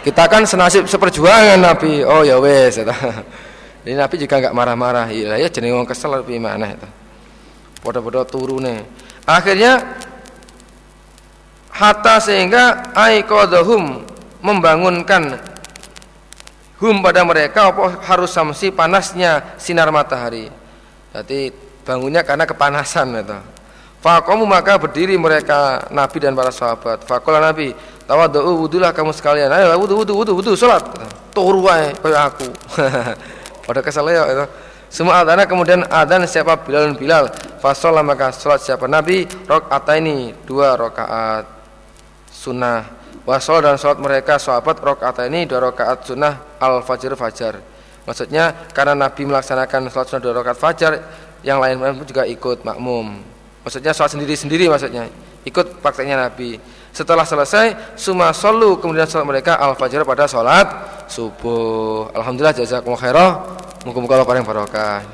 kita 0.06 0.30
kan 0.30 0.46
senasib 0.46 0.86
seperjuangan 0.86 1.58
Nabi. 1.58 2.06
Oh 2.06 2.22
ya 2.22 2.38
wes 2.38 2.78
Ini 3.86 3.98
Nabi 3.98 4.22
juga 4.22 4.38
nggak 4.38 4.54
marah-marah. 4.54 5.10
Iya 5.10 5.34
ya 5.34 5.50
jenenge 5.50 5.74
wong 5.82 5.86
kesel 5.86 6.22
lebih 6.22 6.38
mana 6.38 6.74
itu. 6.74 6.86
Podo-podo 7.82 8.22
turune. 8.26 8.86
Akhirnya 9.26 9.82
hatta 11.74 12.22
sehingga 12.22 12.94
aiqadhum 12.94 14.06
membangunkan 14.42 15.42
hum 16.78 17.02
pada 17.02 17.26
mereka 17.26 17.74
apa 17.74 17.98
harus 18.06 18.30
samsi 18.30 18.70
panasnya 18.70 19.58
sinar 19.58 19.90
matahari. 19.90 20.50
Jadi 21.10 21.50
bangunnya 21.86 22.26
karena 22.26 22.42
kepanasan 22.42 23.14
itu. 23.22 23.38
Fakomu 24.02 24.44
maka 24.44 24.76
berdiri 24.76 25.14
mereka 25.16 25.86
Nabi 25.90 26.18
dan 26.20 26.34
para 26.34 26.50
sahabat. 26.50 27.06
Fakola 27.06 27.40
Nabi, 27.40 27.72
tawadhu 28.04 28.66
wudulah 28.66 28.90
kamu 28.90 29.14
sekalian. 29.14 29.50
Ayo 29.50 29.72
wudu 29.78 30.02
wudu 30.02 30.12
wudu 30.14 30.32
wudu 30.36 30.52
salat. 30.58 30.82
Turu 31.30 31.64
wae 31.64 31.94
kaya 32.02 32.30
aku. 32.30 32.46
Pada 33.66 33.80
kesal 33.82 34.06
ya 34.10 34.22
itu. 34.30 34.46
Semua 34.86 35.26
adana 35.26 35.42
kemudian 35.44 35.82
adan 35.90 36.22
siapa 36.30 36.54
Bilal 36.62 36.94
Bilal. 36.94 37.26
Fasolah 37.58 38.06
maka 38.06 38.30
sholat 38.30 38.62
siapa 38.62 38.86
Nabi 38.86 39.26
rokaat 39.26 39.90
ini 39.98 40.30
dua 40.46 40.78
rokaat 40.78 41.44
sunnah. 42.30 42.86
Wasol 43.26 43.58
dan 43.58 43.74
sholat 43.74 43.98
mereka 43.98 44.38
sahabat 44.38 44.78
rokaat 44.78 45.26
ini 45.26 45.50
dua 45.50 45.74
rokaat 45.74 46.06
sunnah 46.06 46.62
al 46.62 46.86
fajr 46.86 47.18
fajar. 47.18 47.58
Maksudnya 48.06 48.70
karena 48.70 48.94
Nabi 48.94 49.26
melaksanakan 49.26 49.90
sholat 49.90 50.06
sunnah 50.06 50.22
dua 50.22 50.34
rokaat 50.38 50.58
fajar, 50.62 50.92
yang 51.46 51.62
lain 51.62 51.78
pun 51.78 52.02
juga 52.02 52.26
ikut 52.26 52.66
makmum. 52.66 53.22
Maksudnya 53.62 53.94
sholat 53.94 54.18
sendiri-sendiri 54.18 54.66
maksudnya 54.66 55.06
ikut 55.46 55.78
prakteknya 55.78 56.26
Nabi. 56.26 56.58
Setelah 56.90 57.22
selesai, 57.22 57.94
suma 57.94 58.34
solu 58.34 58.82
kemudian 58.82 59.06
sholat 59.06 59.22
mereka 59.30 59.54
al 59.54 59.78
fajr 59.78 60.02
pada 60.02 60.26
sholat 60.26 60.66
subuh. 61.06 62.10
Alhamdulillah 62.18 62.56
jazakumullah 62.58 62.98
khairah. 62.98 63.30
Muka-muka 63.86 64.26
paling 64.26 64.42
barokah. 64.42 65.06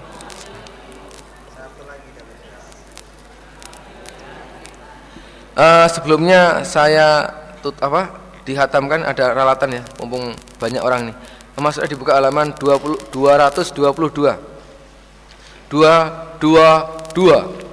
Uh, 5.53 5.85
sebelumnya 5.93 6.65
saya 6.65 7.29
tut 7.61 7.77
apa 7.85 8.09
dihatamkan 8.49 9.05
ada 9.05 9.37
ralatan 9.37 9.77
ya, 9.77 9.83
mumpung 10.01 10.33
banyak 10.57 10.81
orang 10.81 11.13
nih. 11.13 11.17
Masuknya 11.61 11.93
dibuka 11.93 12.17
halaman 12.17 12.57
20 12.57 13.13
222. 13.13 14.52
222. 15.73 17.65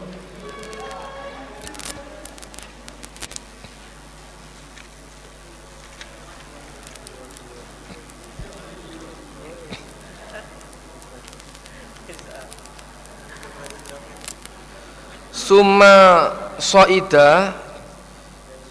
Summa 15.36 16.32
soida 16.56 17.52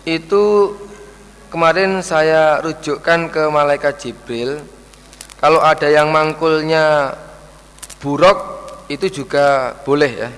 itu 0.09 0.73
kemarin 1.53 2.01
saya 2.01 2.65
rujukkan 2.65 3.29
ke 3.29 3.45
malaikat 3.53 4.01
Jibril. 4.01 4.65
Kalau 5.37 5.61
ada 5.61 5.85
yang 5.93 6.09
mangkulnya 6.09 7.13
buruk 8.01 8.58
itu 8.89 9.07
juga 9.23 9.77
boleh 9.85 10.13
ya. 10.17 10.31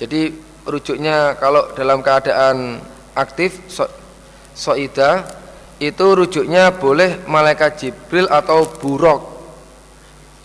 Jadi 0.00 0.32
rujuknya 0.64 1.36
kalau 1.36 1.70
dalam 1.76 2.00
keadaan 2.00 2.80
aktif 3.12 3.68
so, 3.68 3.84
soida 4.56 5.28
itu 5.76 6.06
rujuknya 6.14 6.72
boleh 6.72 7.22
malaikat 7.28 7.78
Jibril 7.78 8.26
atau 8.32 8.64
buruk. 8.80 9.22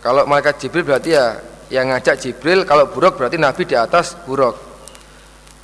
Kalau 0.04 0.28
malaikat 0.28 0.62
Jibril 0.62 0.86
berarti 0.86 1.16
ya 1.16 1.40
yang 1.68 1.92
ngajak 1.92 2.16
Jibril, 2.20 2.64
kalau 2.64 2.88
buruk 2.88 3.20
berarti 3.20 3.36
Nabi 3.36 3.68
di 3.68 3.76
atas 3.76 4.16
buruk. 4.24 4.56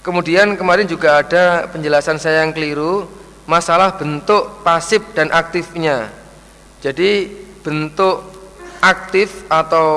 Kemudian 0.04 0.60
kemarin 0.60 0.84
juga 0.84 1.24
ada 1.24 1.64
penjelasan 1.72 2.20
saya 2.20 2.44
yang 2.44 2.52
keliru 2.52 3.08
masalah 3.48 3.96
bentuk 3.96 4.60
pasif 4.62 5.00
dan 5.16 5.32
aktifnya. 5.32 6.12
Jadi 6.84 7.32
bentuk 7.64 8.20
aktif 8.84 9.48
atau 9.48 9.88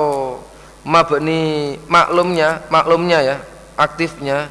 mabni 0.87 1.75
maklumnya, 1.91 2.63
maklumnya 2.71 3.19
ya, 3.19 3.37
aktifnya 3.75 4.47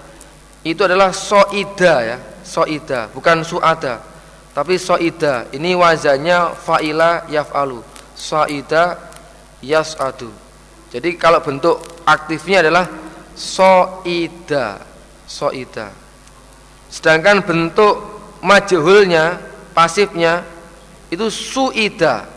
itu 0.61 0.85
adalah 0.85 1.17
soida 1.17 1.95
ya, 2.05 2.17
soida, 2.45 3.09
bukan 3.09 3.41
suada, 3.41 4.05
tapi 4.53 4.77
soida. 4.77 5.49
Ini 5.49 5.73
wazannya 5.73 6.53
faila 6.61 7.25
yaf'alu, 7.33 7.81
soida 8.13 9.01
yas'adu. 9.65 10.29
Jadi 10.93 11.17
kalau 11.17 11.41
bentuk 11.41 11.81
aktifnya 12.05 12.61
adalah 12.69 12.85
soida, 13.33 14.85
soida. 15.25 15.89
Sedangkan 16.93 17.41
bentuk 17.43 17.95
majhulnya, 18.45 19.41
pasifnya 19.73 20.45
itu 21.09 21.33
suida. 21.33 22.29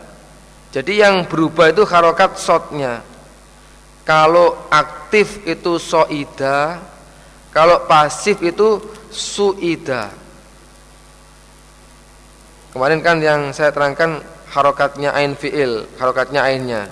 Jadi 0.70 1.02
yang 1.02 1.26
berubah 1.26 1.74
itu 1.74 1.82
harokat 1.82 2.38
sotnya. 2.38 3.09
Kalau 4.04 4.56
aktif 4.72 5.44
itu 5.46 5.76
soida, 5.76 6.80
kalau 7.50 7.84
pasif 7.86 8.40
itu 8.42 8.80
suida. 9.10 10.10
Kemarin 12.70 13.02
kan 13.02 13.18
yang 13.18 13.50
saya 13.50 13.74
terangkan 13.74 14.22
harokatnya 14.50 15.10
ain 15.14 15.34
fiil, 15.34 15.86
harokatnya 15.98 16.46
ainnya. 16.46 16.82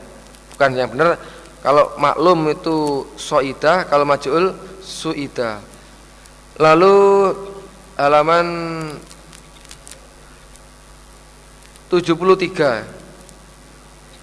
Bukan 0.55 0.71
yang 0.75 0.91
benar. 0.91 1.19
Kalau 1.63 1.95
maklum 1.99 2.51
itu 2.51 3.07
soida, 3.19 3.87
kalau 3.87 4.07
majul 4.07 4.55
suida. 4.83 5.63
Lalu 6.59 7.35
halaman 7.99 8.47
73 11.91 12.87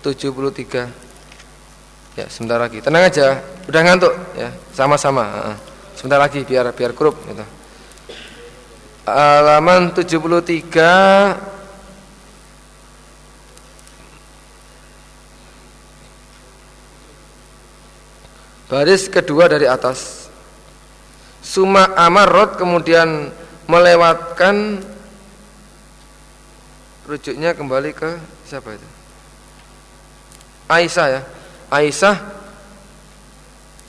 73 0.04 1.05
ya 2.16 2.26
sebentar 2.32 2.58
lagi. 2.60 2.80
Tenang 2.82 3.08
aja. 3.08 3.44
Udah 3.68 3.82
ngantuk. 3.84 4.14
Ya 4.36 4.50
sama-sama. 4.72 5.56
Sebentar 5.96 6.20
lagi 6.20 6.42
biar 6.44 6.72
biar 6.72 6.92
grup 6.96 7.20
gitu. 7.28 7.46
Halaman 9.06 9.94
73 9.94 11.54
Baris 18.66 19.06
kedua 19.06 19.46
dari 19.46 19.70
atas. 19.70 20.26
Suma 21.46 21.94
amarot 21.94 22.58
kemudian 22.58 23.30
melewatkan 23.70 24.82
Rujuknya 27.06 27.54
kembali 27.54 27.94
ke 27.94 28.18
siapa 28.50 28.74
itu? 28.74 28.88
Aisyah 30.66 31.08
ya. 31.14 31.22
Aisyah 31.76 32.16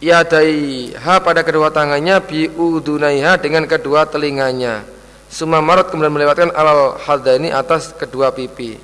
yadaiha 0.03 1.15
pada 1.23 1.41
kedua 1.47 1.73
tangannya 1.73 2.21
biudunaiha 2.21 3.39
dengan 3.41 3.65
kedua 3.65 4.05
telinganya. 4.05 4.85
Suma 5.27 5.59
marot 5.59 5.91
kemudian 5.91 6.15
melewatkan 6.15 6.55
alal 6.55 6.99
ini 7.39 7.51
atas 7.51 7.91
kedua 7.95 8.31
pipi. 8.31 8.79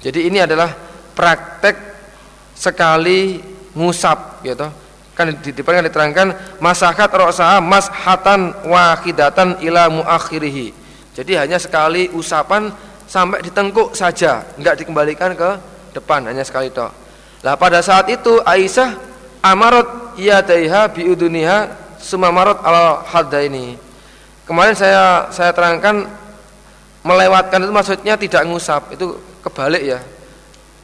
Jadi 0.00 0.28
ini 0.28 0.44
adalah 0.44 0.72
praktek 1.16 1.76
sekali 2.52 3.40
ngusap 3.72 4.44
gitu. 4.44 4.68
Kan 5.16 5.32
di 5.40 5.50
depan 5.56 5.80
kan 5.80 5.84
diterangkan 5.88 6.28
masakat 6.60 7.08
rosaha 7.16 7.56
mashatan 7.64 8.52
wahidatan 8.68 9.56
ila 9.64 9.88
muakhirihi. 9.88 10.76
Jadi 11.16 11.32
hanya 11.40 11.56
sekali 11.56 12.12
usapan 12.12 12.68
sampai 13.08 13.40
ditengkuk 13.40 13.96
saja, 13.96 14.44
enggak 14.60 14.84
dikembalikan 14.84 15.32
ke 15.32 15.50
depan, 15.96 16.28
hanya 16.28 16.44
sekali 16.44 16.68
toh. 16.68 16.92
Lah 17.46 17.54
pada 17.54 17.78
saat 17.78 18.10
itu 18.10 18.42
Aisyah 18.42 18.98
amarot 19.38 20.18
yadaiha 20.18 20.90
biuduniha 20.90 21.70
sumamarot 22.02 22.58
al 22.66 23.06
ini. 23.46 23.78
Kemarin 24.42 24.74
saya 24.74 25.30
saya 25.30 25.54
terangkan 25.54 26.10
melewatkan 27.06 27.62
itu 27.62 27.70
maksudnya 27.70 28.18
tidak 28.18 28.42
ngusap, 28.50 28.90
itu 28.90 29.14
kebalik 29.46 29.78
ya. 29.78 30.02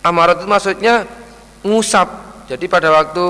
Amarot 0.07 0.39
itu 0.39 0.47
maksudnya 0.47 1.03
ngusap. 1.67 2.07
Jadi 2.47 2.71
pada 2.71 2.95
waktu 2.95 3.27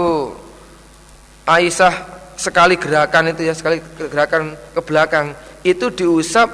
Aisyah 1.48 1.94
sekali 2.36 2.76
gerakan 2.76 3.32
itu 3.32 3.48
ya, 3.48 3.56
sekali 3.56 3.80
gerakan 3.96 4.60
ke 4.76 4.80
belakang 4.84 5.32
itu 5.64 5.88
diusap 5.88 6.52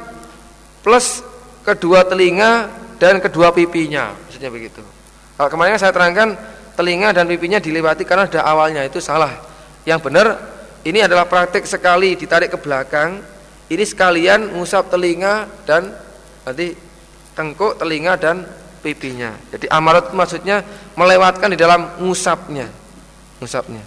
plus 0.86 1.26
kedua 1.66 2.06
telinga 2.06 2.70
dan 3.02 3.18
kedua 3.18 3.50
pipinya, 3.50 4.14
maksudnya 4.14 4.50
begitu. 4.54 4.82
Kalau 5.34 5.50
kemarin 5.50 5.74
saya 5.74 5.90
terangkan 5.90 6.38
telinga 6.78 7.10
dan 7.10 7.26
pipinya 7.26 7.58
dilewati 7.58 8.06
karena 8.06 8.30
ada 8.30 8.46
awalnya 8.46 8.86
itu 8.86 9.02
salah. 9.02 9.34
Yang 9.82 10.06
benar 10.06 10.38
ini 10.86 11.02
adalah 11.02 11.26
praktik 11.26 11.66
sekali 11.66 12.14
ditarik 12.14 12.54
ke 12.54 12.58
belakang. 12.62 13.18
Ini 13.66 13.82
sekalian 13.82 14.54
ngusap 14.54 14.94
telinga 14.94 15.50
dan 15.66 15.90
nanti 16.46 16.78
tengkuk, 17.34 17.82
telinga 17.82 18.14
dan 18.14 18.46
pipinya. 18.78 19.34
Jadi 19.50 19.66
amarat 19.68 20.14
maksudnya 20.14 20.62
melewatkan 20.94 21.50
di 21.50 21.58
dalam 21.58 21.98
ngusapnya. 21.98 22.70
Ngusapnya. 23.42 23.82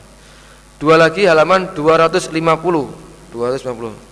Dua 0.75 0.99
lagi 0.99 1.23
halaman 1.23 1.71
250. 1.71 2.27
250. 3.31 4.11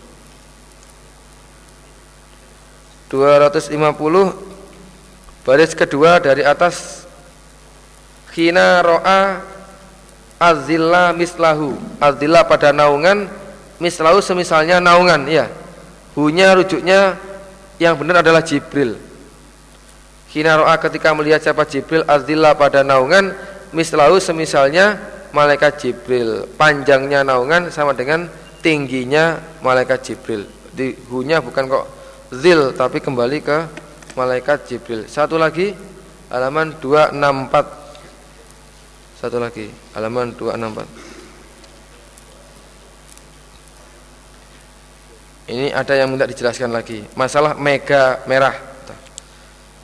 250 3.10 3.74
baris 5.42 5.74
kedua 5.74 6.22
dari 6.22 6.46
atas 6.46 7.09
Hina 8.34 8.86
ro'a 8.86 9.42
azilla 10.40 11.12
mislahu. 11.14 11.76
Azilla 12.00 12.46
pada 12.46 12.70
naungan 12.72 13.28
mislahu 13.80 14.20
semisalnya 14.20 14.84
naungan 14.84 15.24
ya 15.28 15.48
hunya 16.20 16.52
rujuknya 16.52 17.16
yang 17.80 17.96
benar 17.96 18.20
adalah 18.20 18.44
Jibril. 18.44 19.00
Hina 20.30 20.60
ro'a 20.60 20.76
ketika 20.78 21.16
melihat 21.16 21.42
siapa 21.42 21.66
Jibril 21.66 22.06
azilla 22.06 22.54
pada 22.54 22.86
naungan 22.86 23.34
mislahu 23.74 24.20
semisalnya 24.20 25.00
malaikat 25.32 25.80
Jibril. 25.80 26.46
Panjangnya 26.60 27.24
naungan 27.24 27.72
sama 27.74 27.96
dengan 27.96 28.28
tingginya 28.60 29.40
malaikat 29.64 30.06
Jibril. 30.06 30.46
Di 30.76 30.94
hunya 31.10 31.42
bukan 31.42 31.66
kok 31.66 31.86
zil 32.30 32.76
tapi 32.76 33.00
kembali 33.02 33.40
ke 33.42 33.58
malaikat 34.14 34.68
Jibril. 34.70 35.08
Satu 35.08 35.40
lagi 35.40 35.74
halaman 36.30 36.78
264 36.78 37.79
satu 39.20 39.36
lagi, 39.36 39.68
halaman 39.92 40.32
264. 40.32 40.88
Ini 45.52 45.76
ada 45.76 45.92
yang 46.00 46.08
minta 46.08 46.24
dijelaskan 46.24 46.72
lagi, 46.72 47.04
masalah 47.20 47.52
mega 47.60 48.24
merah. 48.32 48.56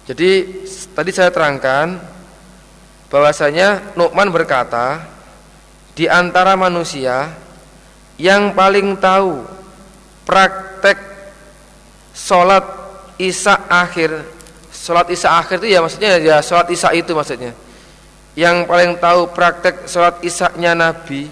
Jadi 0.07 0.64
tadi 0.95 1.11
saya 1.11 1.35
terangkan 1.35 1.99
bahwasanya 3.11 3.99
Nu'man 3.99 4.31
berkata 4.31 5.03
di 5.99 6.07
antara 6.07 6.55
manusia 6.55 7.35
yang 8.15 8.55
paling 8.55 8.95
tahu 9.03 9.43
praktek 10.23 10.95
sholat 12.15 12.64
isya 13.19 13.67
akhir 13.67 14.23
sholat 14.72 15.11
isya 15.11 15.43
akhir 15.43 15.59
itu 15.59 15.73
ya 15.75 15.83
maksudnya 15.83 16.22
ya 16.22 16.38
sholat 16.39 16.69
isya 16.72 16.93
itu 16.95 17.11
maksudnya 17.11 17.65
yang 18.35 18.67
paling 18.67 18.99
tahu 18.99 19.31
praktek 19.31 19.88
sholat 19.88 20.19
isaknya 20.19 20.75
Nabi 20.75 21.31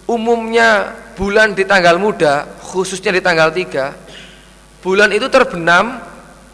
umumnya 0.07 0.95
bulan 1.15 1.53
di 1.53 1.63
tanggal 1.67 1.99
muda, 2.01 2.47
khususnya 2.61 3.11
di 3.11 3.21
tanggal 3.23 3.51
3, 3.53 4.83
bulan 4.83 5.09
itu 5.13 5.27
terbenam, 5.27 5.99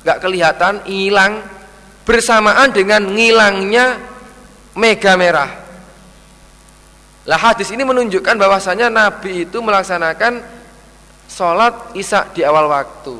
nggak 0.03 0.19
kelihatan, 0.19 0.73
hilang 0.85 1.43
bersamaan 2.07 2.71
dengan 2.71 3.03
ngilangnya 3.03 3.99
mega 4.77 5.13
merah. 5.19 5.51
Lah 7.27 7.39
hadis 7.39 7.67
ini 7.75 7.83
menunjukkan 7.83 8.39
bahwasanya 8.39 8.87
Nabi 8.87 9.43
itu 9.43 9.59
melaksanakan 9.59 10.39
sholat 11.27 11.91
isya 11.91 12.31
di 12.31 12.47
awal 12.47 12.71
waktu. 12.71 13.19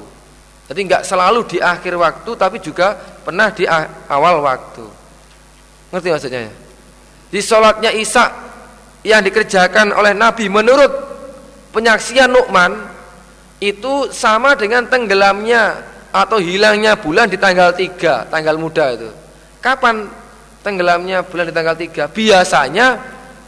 Jadi 0.71 0.79
nggak 0.87 1.03
selalu 1.03 1.43
di 1.47 1.57
akhir 1.59 1.95
waktu, 1.99 2.31
tapi 2.39 2.63
juga 2.63 2.95
pernah 2.95 3.51
di 3.51 3.67
awal 4.07 4.39
waktu. 4.39 4.85
Ngerti 5.91 6.07
maksudnya 6.11 6.41
ya? 6.47 6.53
Di 7.27 7.39
sholatnya 7.43 7.91
isya 7.91 8.25
yang 9.03 9.23
dikerjakan 9.23 9.91
oleh 9.91 10.15
Nabi 10.15 10.47
menurut 10.47 11.16
penyaksian 11.77 12.33
Nu'man 12.33 12.73
itu 13.61 14.09
sama 14.09 14.57
dengan 14.57 14.89
tenggelamnya 14.89 15.85
atau 16.09 16.41
hilangnya 16.41 16.97
bulan 16.97 17.29
di 17.29 17.37
tanggal 17.37 17.69
3, 17.69 18.33
tanggal 18.33 18.57
muda 18.57 18.97
itu. 18.97 19.13
Kapan 19.61 20.09
tenggelamnya 20.65 21.21
bulan 21.21 21.45
di 21.45 21.53
tanggal 21.53 21.77
3? 21.77 22.09
Biasanya 22.09 22.97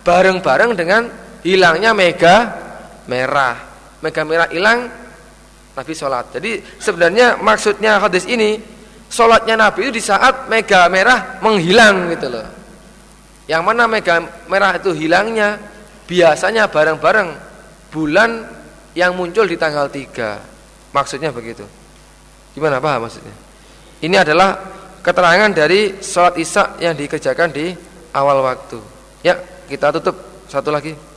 bareng-bareng 0.06 0.78
dengan 0.78 1.10
hilangnya 1.42 1.98
mega 1.98 2.54
merah. 3.10 3.58
Mega 4.06 4.22
merah 4.22 4.48
hilang 4.54 4.86
Nabi 5.74 5.94
sholat. 5.98 6.30
Jadi 6.30 6.62
sebenarnya 6.78 7.42
maksudnya 7.42 7.98
hadis 7.98 8.30
ini 8.30 8.62
sholatnya 9.10 9.58
Nabi 9.58 9.90
itu 9.90 9.98
di 9.98 10.04
saat 10.06 10.46
mega 10.46 10.86
merah 10.86 11.42
menghilang 11.42 12.14
gitu 12.14 12.30
loh. 12.30 12.46
Yang 13.50 13.64
mana 13.66 13.90
mega 13.90 14.22
merah 14.46 14.78
itu 14.78 14.94
hilangnya 14.94 15.58
biasanya 16.06 16.70
bareng-bareng 16.70 17.49
bulan 17.90 18.46
yang 18.94 19.14
muncul 19.14 19.46
di 19.46 19.58
tanggal 19.58 19.90
3. 19.90 20.94
Maksudnya 20.94 21.30
begitu. 21.30 21.66
Gimana 22.58 22.82
paham 22.82 23.06
maksudnya? 23.06 23.34
Ini 24.02 24.16
adalah 24.26 24.58
keterangan 25.06 25.52
dari 25.54 26.02
sholat 26.02 26.36
isya 26.40 26.82
yang 26.82 26.98
dikerjakan 26.98 27.50
di 27.54 27.74
awal 28.16 28.42
waktu. 28.42 28.80
Ya, 29.22 29.38
kita 29.70 29.94
tutup 29.94 30.16
satu 30.50 30.74
lagi. 30.74 31.10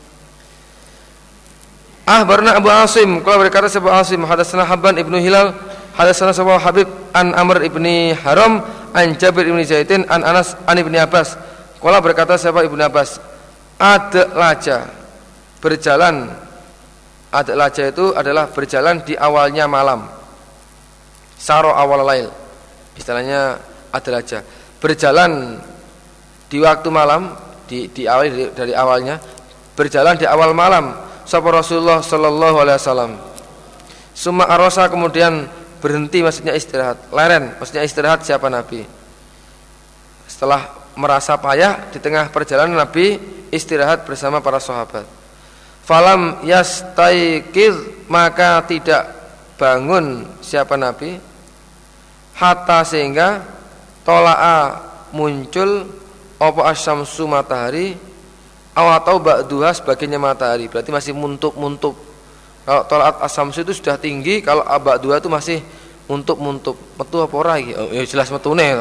Ah 2.03 2.27
barna 2.27 2.59
Abu 2.59 2.67
Asim 2.67 3.23
kalau 3.23 3.47
berkata 3.47 3.71
sebuah 3.71 4.03
Asim 4.03 4.27
hadatsana 4.27 4.67
Habban 4.67 4.99
ibnu 4.99 5.23
Hilal 5.23 5.55
hadatsana 5.95 6.35
sebuah 6.35 6.59
Habib 6.59 6.91
an 7.15 7.31
Amr 7.31 7.63
ibni 7.63 8.11
Haram 8.11 8.59
an 8.91 9.15
Jabir 9.15 9.47
ibni 9.47 9.63
Zaidin 9.63 10.03
an 10.11 10.27
Anas 10.27 10.59
an 10.67 10.77
ibni 10.83 10.99
Abbas 10.99 11.39
kalau 11.79 12.03
berkata 12.03 12.35
siapa 12.35 12.67
ibnu 12.67 12.83
Abbas 12.83 13.23
ada 13.79 14.35
laja 14.35 14.91
berjalan 15.63 16.27
laja 17.33 17.89
itu 17.89 18.13
adalah 18.13 18.53
berjalan 18.53 19.01
di 19.01 19.17
awalnya 19.17 19.65
malam. 19.65 20.05
Saro 21.41 21.73
awal 21.73 22.05
lail. 22.05 22.29
Istilahnya 22.93 23.57
adalah 23.89 24.21
aja 24.21 24.45
berjalan 24.83 25.57
di 26.53 26.61
waktu 26.61 26.89
malam 26.93 27.33
di 27.65 28.05
awal 28.05 28.29
dari, 28.29 28.45
dari 28.53 28.73
awalnya 28.77 29.17
berjalan 29.73 30.21
di 30.21 30.29
awal 30.29 30.53
malam. 30.53 30.93
Sapa 31.25 31.49
Rasulullah 31.49 32.05
sallallahu 32.05 32.57
alaihi 32.61 32.77
wasallam. 32.77 33.13
Summa 34.13 34.45
arosa 34.45 34.85
kemudian 34.93 35.49
berhenti 35.81 36.21
maksudnya 36.21 36.53
istirahat. 36.53 37.09
Leren 37.09 37.57
maksudnya 37.57 37.81
istirahat 37.81 38.21
siapa 38.29 38.53
Nabi? 38.53 38.85
Setelah 40.29 40.69
merasa 41.01 41.41
payah 41.41 41.89
di 41.89 41.97
tengah 41.97 42.29
perjalanan 42.29 42.77
Nabi 42.77 43.17
istirahat 43.49 44.05
bersama 44.05 44.45
para 44.45 44.61
sahabat 44.61 45.22
falam 45.87 46.43
yastaikid 46.47 48.07
maka 48.07 48.63
tidak 48.67 49.09
bangun 49.57 50.27
siapa 50.43 50.75
Nabi. 50.79 51.19
Hatta 52.33 52.83
sehingga 52.83 53.45
tolaa 54.03 54.83
muncul 55.13 55.87
apa 56.41 56.75
asyamsu 56.75 57.29
matahari 57.29 57.95
atau 58.73 59.21
ba'duha 59.21 59.71
sebagainya 59.77 60.17
matahari. 60.19 60.67
Berarti 60.67 60.91
masih 60.91 61.13
muntuk-muntuk 61.13 61.95
kalau 62.63 62.83
tolaat 62.87 63.19
asyamsu 63.27 63.67
itu 63.67 63.75
sudah 63.83 63.99
tinggi 63.99 64.39
kalau 64.39 64.63
ba'duha 64.63 65.19
itu 65.19 65.31
masih 65.31 65.59
muntuk-muntuk 66.07 66.77
metu 66.99 67.17
apa 67.23 67.35
ora 67.35 67.55
oh, 67.59 67.91
ya 67.95 68.03
jelas 68.07 68.31
metune 68.31 68.75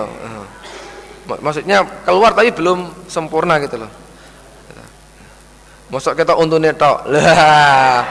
maksudnya 1.25 1.85
keluar 2.03 2.33
tapi 2.33 2.49
belum 2.51 3.07
sempurna 3.07 3.61
gitu 3.61 3.77
loh 3.81 3.91
Masuk 5.91 6.15
kita 6.15 6.39
untune 6.39 6.71
tok. 6.71 7.03
Lah. 7.11 8.07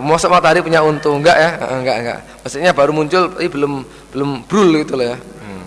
Masa 0.00 0.32
matahari 0.32 0.64
punya 0.64 0.80
untung 0.80 1.20
enggak 1.20 1.36
ya? 1.36 1.50
Enggak, 1.76 1.96
enggak. 2.00 2.18
Maksudnya 2.40 2.72
baru 2.72 2.96
muncul 2.96 3.28
tapi 3.34 3.52
belum 3.52 3.84
belum 4.14 4.30
brul 4.48 4.80
gitu 4.80 4.96
loh 4.96 5.12
ya. 5.12 5.18
Hmm. 5.20 5.66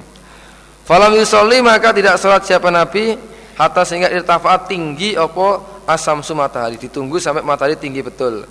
Falam 0.90 1.14
yusolli 1.14 1.62
maka 1.62 1.94
tidak 1.94 2.18
sholat 2.18 2.42
siapa 2.42 2.74
Nabi 2.74 3.14
hatta 3.60 3.86
sehingga 3.86 4.10
irtafaat 4.10 4.66
tinggi 4.72 5.14
opo 5.14 5.62
asam 5.86 6.26
su 6.26 6.34
matahari 6.34 6.82
ditunggu 6.82 7.22
sampai 7.22 7.46
matahari 7.46 7.78
tinggi 7.78 8.02
betul. 8.02 8.48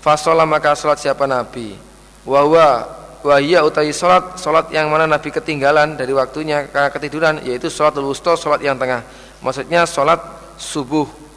Fasolah 0.00 0.48
maka 0.48 0.72
sholat 0.72 0.96
siapa 0.96 1.28
Nabi. 1.28 1.76
Wahwa 2.24 2.88
wahia 3.20 3.60
utai 3.60 3.92
sholat 3.92 4.40
sholat 4.40 4.72
yang 4.72 4.88
mana 4.88 5.04
Nabi 5.04 5.28
ketinggalan 5.28 6.00
dari 6.00 6.16
waktunya 6.16 6.64
karena 6.72 6.88
ketiduran 6.88 7.34
yaitu 7.44 7.68
sholat 7.68 7.92
wusta 8.00 8.40
sholat 8.40 8.64
yang 8.64 8.80
tengah. 8.80 9.04
Maksudnya 9.44 9.84
sholat 9.84 10.22
subuh. 10.56 11.29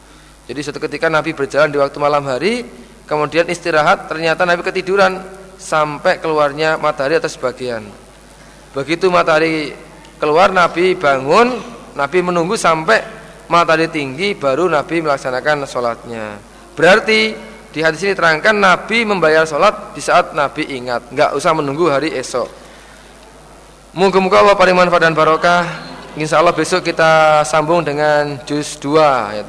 Jadi 0.44 0.60
suatu 0.60 0.80
ketika 0.80 1.08
Nabi 1.08 1.32
berjalan 1.32 1.72
di 1.72 1.80
waktu 1.80 1.96
malam 1.96 2.24
hari 2.28 2.68
kemudian 3.08 3.48
istirahat 3.48 4.12
ternyata 4.12 4.44
Nabi 4.44 4.60
ketiduran 4.60 5.24
sampai 5.56 6.20
keluarnya 6.20 6.76
matahari 6.76 7.16
atas 7.16 7.40
bagian. 7.40 7.80
Begitu 8.76 9.08
matahari 9.08 9.72
keluar 10.20 10.52
Nabi 10.52 11.00
bangun 11.00 11.56
Nabi 11.96 12.18
menunggu 12.20 12.60
sampai 12.60 13.00
matahari 13.48 13.88
tinggi 13.88 14.36
baru 14.36 14.68
Nabi 14.68 15.00
melaksanakan 15.00 15.64
sholatnya. 15.64 16.36
Berarti 16.76 17.32
di 17.72 17.80
hadis 17.80 18.04
ini 18.04 18.12
terangkan 18.12 18.52
Nabi 18.52 19.08
membayar 19.08 19.48
sholat 19.48 19.96
di 19.96 20.02
saat 20.04 20.36
Nabi 20.36 20.68
ingat 20.76 21.08
nggak 21.08 21.30
usah 21.40 21.56
menunggu 21.56 21.88
hari 21.88 22.12
esok. 22.12 22.46
Moga-moga 23.96 24.44
Allah 24.44 24.58
paling 24.58 24.76
manfaat 24.76 25.08
dan 25.08 25.14
barokah. 25.16 25.62
Insya 26.18 26.38
Allah 26.38 26.54
besok 26.54 26.84
kita 26.84 27.42
sambung 27.42 27.82
dengan 27.82 28.38
juz 28.46 28.78
2 28.78 29.38
ya 29.38 29.42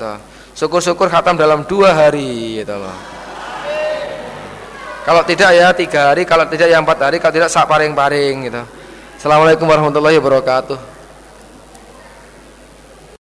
Syukur-syukur 0.55 1.11
khatam 1.11 1.35
dalam 1.35 1.67
dua 1.67 1.91
hari 1.91 2.63
ya 2.63 2.79
Allah. 2.79 2.95
Kalau 5.03 5.21
tidak 5.27 5.51
ya 5.51 5.69
tiga 5.75 6.09
hari, 6.09 6.23
kalau 6.23 6.47
tidak 6.47 6.71
ya 6.71 6.79
empat 6.79 6.97
hari, 6.97 7.19
kalau 7.19 7.35
tidak 7.35 7.51
sak 7.51 7.67
paring-paring 7.67 8.47
gitu. 8.47 8.63
Assalamualaikum 9.19 9.67
warahmatullahi 9.67 10.15
wabarakatuh. 10.17 10.94